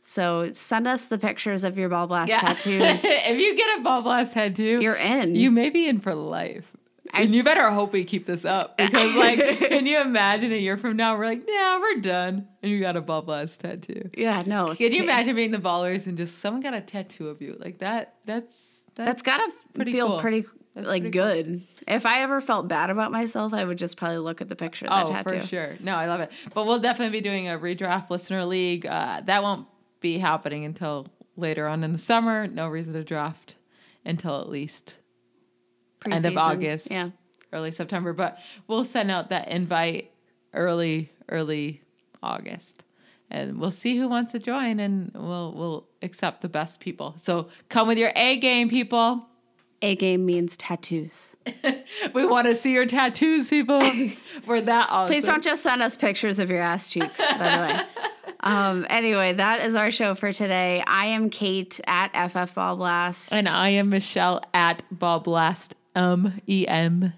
So 0.01 0.51
send 0.53 0.87
us 0.87 1.07
the 1.07 1.17
pictures 1.17 1.63
of 1.63 1.77
your 1.77 1.89
ball 1.89 2.07
blast 2.07 2.31
tattoos. 2.31 3.01
if 3.03 3.39
you 3.39 3.55
get 3.55 3.79
a 3.79 3.81
ball 3.83 4.01
blast 4.01 4.33
tattoo 4.33 4.79
You're 4.81 4.95
in. 4.95 5.35
You 5.35 5.51
may 5.51 5.69
be 5.69 5.87
in 5.87 5.99
for 5.99 6.15
life. 6.15 6.71
and 7.13 7.33
you 7.35 7.43
better 7.43 7.69
hope 7.71 7.91
we 7.91 8.03
keep 8.05 8.25
this 8.25 8.45
up 8.45 8.77
because, 8.77 9.13
like, 9.15 9.39
can 9.69 9.85
you 9.87 9.99
imagine 9.99 10.51
a 10.53 10.55
year 10.55 10.77
from 10.77 10.95
now 10.95 11.17
we're 11.17 11.25
like, 11.25 11.43
yeah, 11.47 11.79
we're 11.79 12.01
done, 12.01 12.47
and 12.61 12.71
you 12.71 12.79
got 12.79 12.95
a 12.95 13.01
ball 13.01 13.23
blast 13.23 13.59
tattoo. 13.61 14.09
yeah, 14.15 14.43
no. 14.45 14.75
Can 14.75 14.93
you 14.93 15.03
imagine 15.03 15.35
being 15.35 15.51
the 15.51 15.57
ballers 15.57 16.05
and 16.05 16.17
just 16.17 16.37
someone 16.37 16.61
got 16.61 16.73
a 16.75 16.81
tattoo 16.81 17.27
of 17.27 17.41
you 17.41 17.57
like 17.59 17.79
that? 17.79 18.15
That's 18.25 18.83
That's 18.95 19.21
gotta 19.23 19.51
pretty 19.73 19.91
feel 19.91 20.07
cool. 20.07 20.19
pretty 20.19 20.45
That's 20.75 20.87
like 20.87 21.01
pretty 21.03 21.17
cool. 21.17 21.27
good. 21.27 21.61
If 21.87 22.05
I 22.05 22.21
ever 22.21 22.39
felt 22.41 22.67
bad 22.67 22.89
about 22.89 23.11
myself, 23.11 23.53
I 23.53 23.65
would 23.65 23.77
just 23.77 23.97
probably 23.97 24.19
look 24.19 24.39
at 24.41 24.49
the 24.49 24.55
picture 24.55 24.85
of 24.85 24.91
that 24.91 25.05
Oh, 25.07 25.11
tattoo. 25.11 25.41
for 25.41 25.47
sure. 25.47 25.75
No, 25.79 25.95
I 25.95 26.05
love 26.07 26.19
it. 26.21 26.31
But 26.53 26.65
we'll 26.67 26.79
definitely 26.79 27.17
be 27.17 27.21
doing 27.21 27.47
a 27.49 27.57
redraft 27.57 28.09
listener 28.09 28.45
league. 28.45 28.85
Uh, 28.85 29.21
that 29.25 29.41
won't 29.43 29.67
be 29.99 30.17
happening 30.19 30.65
until 30.65 31.07
later 31.35 31.67
on 31.67 31.83
in 31.83 31.91
the 31.91 31.97
summer. 31.99 32.47
No 32.47 32.67
reason 32.67 32.93
to 32.93 33.03
draft 33.03 33.55
until 34.05 34.39
at 34.39 34.47
least 34.49 34.95
end 36.09 36.25
of 36.25 36.37
August, 36.37 36.89
Yeah. 36.91 37.09
early 37.51 37.71
September. 37.71 38.13
But 38.13 38.37
we'll 38.67 38.85
send 38.85 39.11
out 39.11 39.29
that 39.29 39.49
invite 39.49 40.11
early, 40.53 41.11
early 41.29 41.81
August, 42.23 42.83
and 43.29 43.59
we'll 43.59 43.71
see 43.71 43.97
who 43.97 44.07
wants 44.07 44.31
to 44.33 44.39
join, 44.39 44.79
and 44.79 45.11
we'll 45.13 45.53
we'll 45.53 45.87
accept 46.01 46.41
the 46.41 46.49
best 46.49 46.79
people. 46.79 47.13
So 47.17 47.49
come 47.69 47.87
with 47.87 47.97
your 47.97 48.11
A 48.15 48.37
game, 48.37 48.69
people. 48.69 49.25
A 49.81 49.95
game 49.95 50.25
means 50.25 50.57
tattoos. 50.57 51.35
We 52.13 52.25
want 52.25 52.47
to 52.47 52.55
see 52.55 52.71
your 52.73 52.85
tattoos, 52.85 53.49
people. 53.49 53.79
We're 54.45 54.61
that 54.61 54.87
awesome. 54.89 55.07
Please 55.13 55.25
don't 55.25 55.43
just 55.43 55.63
send 55.63 55.81
us 55.81 55.97
pictures 55.97 56.37
of 56.37 56.49
your 56.49 56.61
ass 56.61 56.89
cheeks, 56.89 57.17
by 57.17 57.37
the 57.37 57.73
way. 57.73 57.81
Um, 58.41 58.85
anyway, 58.89 59.33
that 59.33 59.65
is 59.65 59.75
our 59.75 59.91
show 59.91 60.15
for 60.15 60.31
today. 60.31 60.81
I 60.87 61.07
am 61.07 61.29
Kate 61.29 61.77
at 61.85 62.31
FF 62.31 62.53
Ball 62.55 62.77
Blast. 62.77 63.33
And 63.33 63.49
I 63.49 63.69
am 63.69 63.89
Michelle 63.89 64.41
at 64.53 64.81
Ball 64.97 65.19
Blast 65.19 65.75
M 65.93 66.39
E 66.47 66.65
M. 66.65 67.11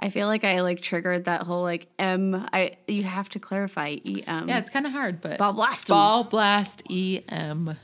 I 0.00 0.08
feel 0.08 0.26
like 0.26 0.42
I 0.42 0.60
like 0.62 0.80
triggered 0.82 1.26
that 1.26 1.42
whole 1.42 1.62
like 1.62 1.86
M. 2.00 2.48
I 2.52 2.78
you 2.88 3.04
have 3.04 3.28
to 3.28 3.38
clarify 3.38 3.98
E 4.02 4.24
M. 4.26 4.48
Yeah, 4.48 4.58
it's 4.58 4.70
kind 4.70 4.86
of 4.86 4.92
hard, 4.92 5.20
but 5.20 5.38
Ball 5.38 5.52
Blast. 5.52 5.86
Ball 5.86 6.24
Blast 6.24 6.82
E 6.88 7.20
M. 7.28 7.76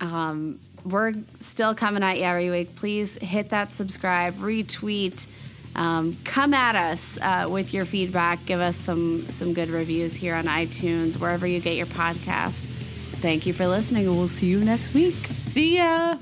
Um, 0.00 0.60
we're 0.84 1.14
still 1.40 1.74
coming 1.74 2.02
at 2.02 2.18
you 2.18 2.24
every 2.24 2.50
week. 2.50 2.76
Please 2.76 3.16
hit 3.16 3.50
that 3.50 3.74
subscribe, 3.74 4.36
retweet, 4.36 5.26
um, 5.74 6.16
come 6.24 6.54
at 6.54 6.76
us 6.76 7.18
uh, 7.20 7.48
with 7.50 7.74
your 7.74 7.84
feedback. 7.84 8.44
Give 8.46 8.60
us 8.60 8.76
some 8.76 9.26
some 9.30 9.54
good 9.54 9.70
reviews 9.70 10.14
here 10.14 10.34
on 10.34 10.44
iTunes, 10.44 11.18
wherever 11.18 11.46
you 11.46 11.60
get 11.60 11.76
your 11.76 11.86
podcast. 11.86 12.66
Thank 13.20 13.46
you 13.46 13.52
for 13.52 13.66
listening, 13.66 14.06
and 14.06 14.16
we'll 14.16 14.28
see 14.28 14.46
you 14.46 14.60
next 14.60 14.94
week. 14.94 15.16
See 15.34 15.78
ya. 15.78 16.16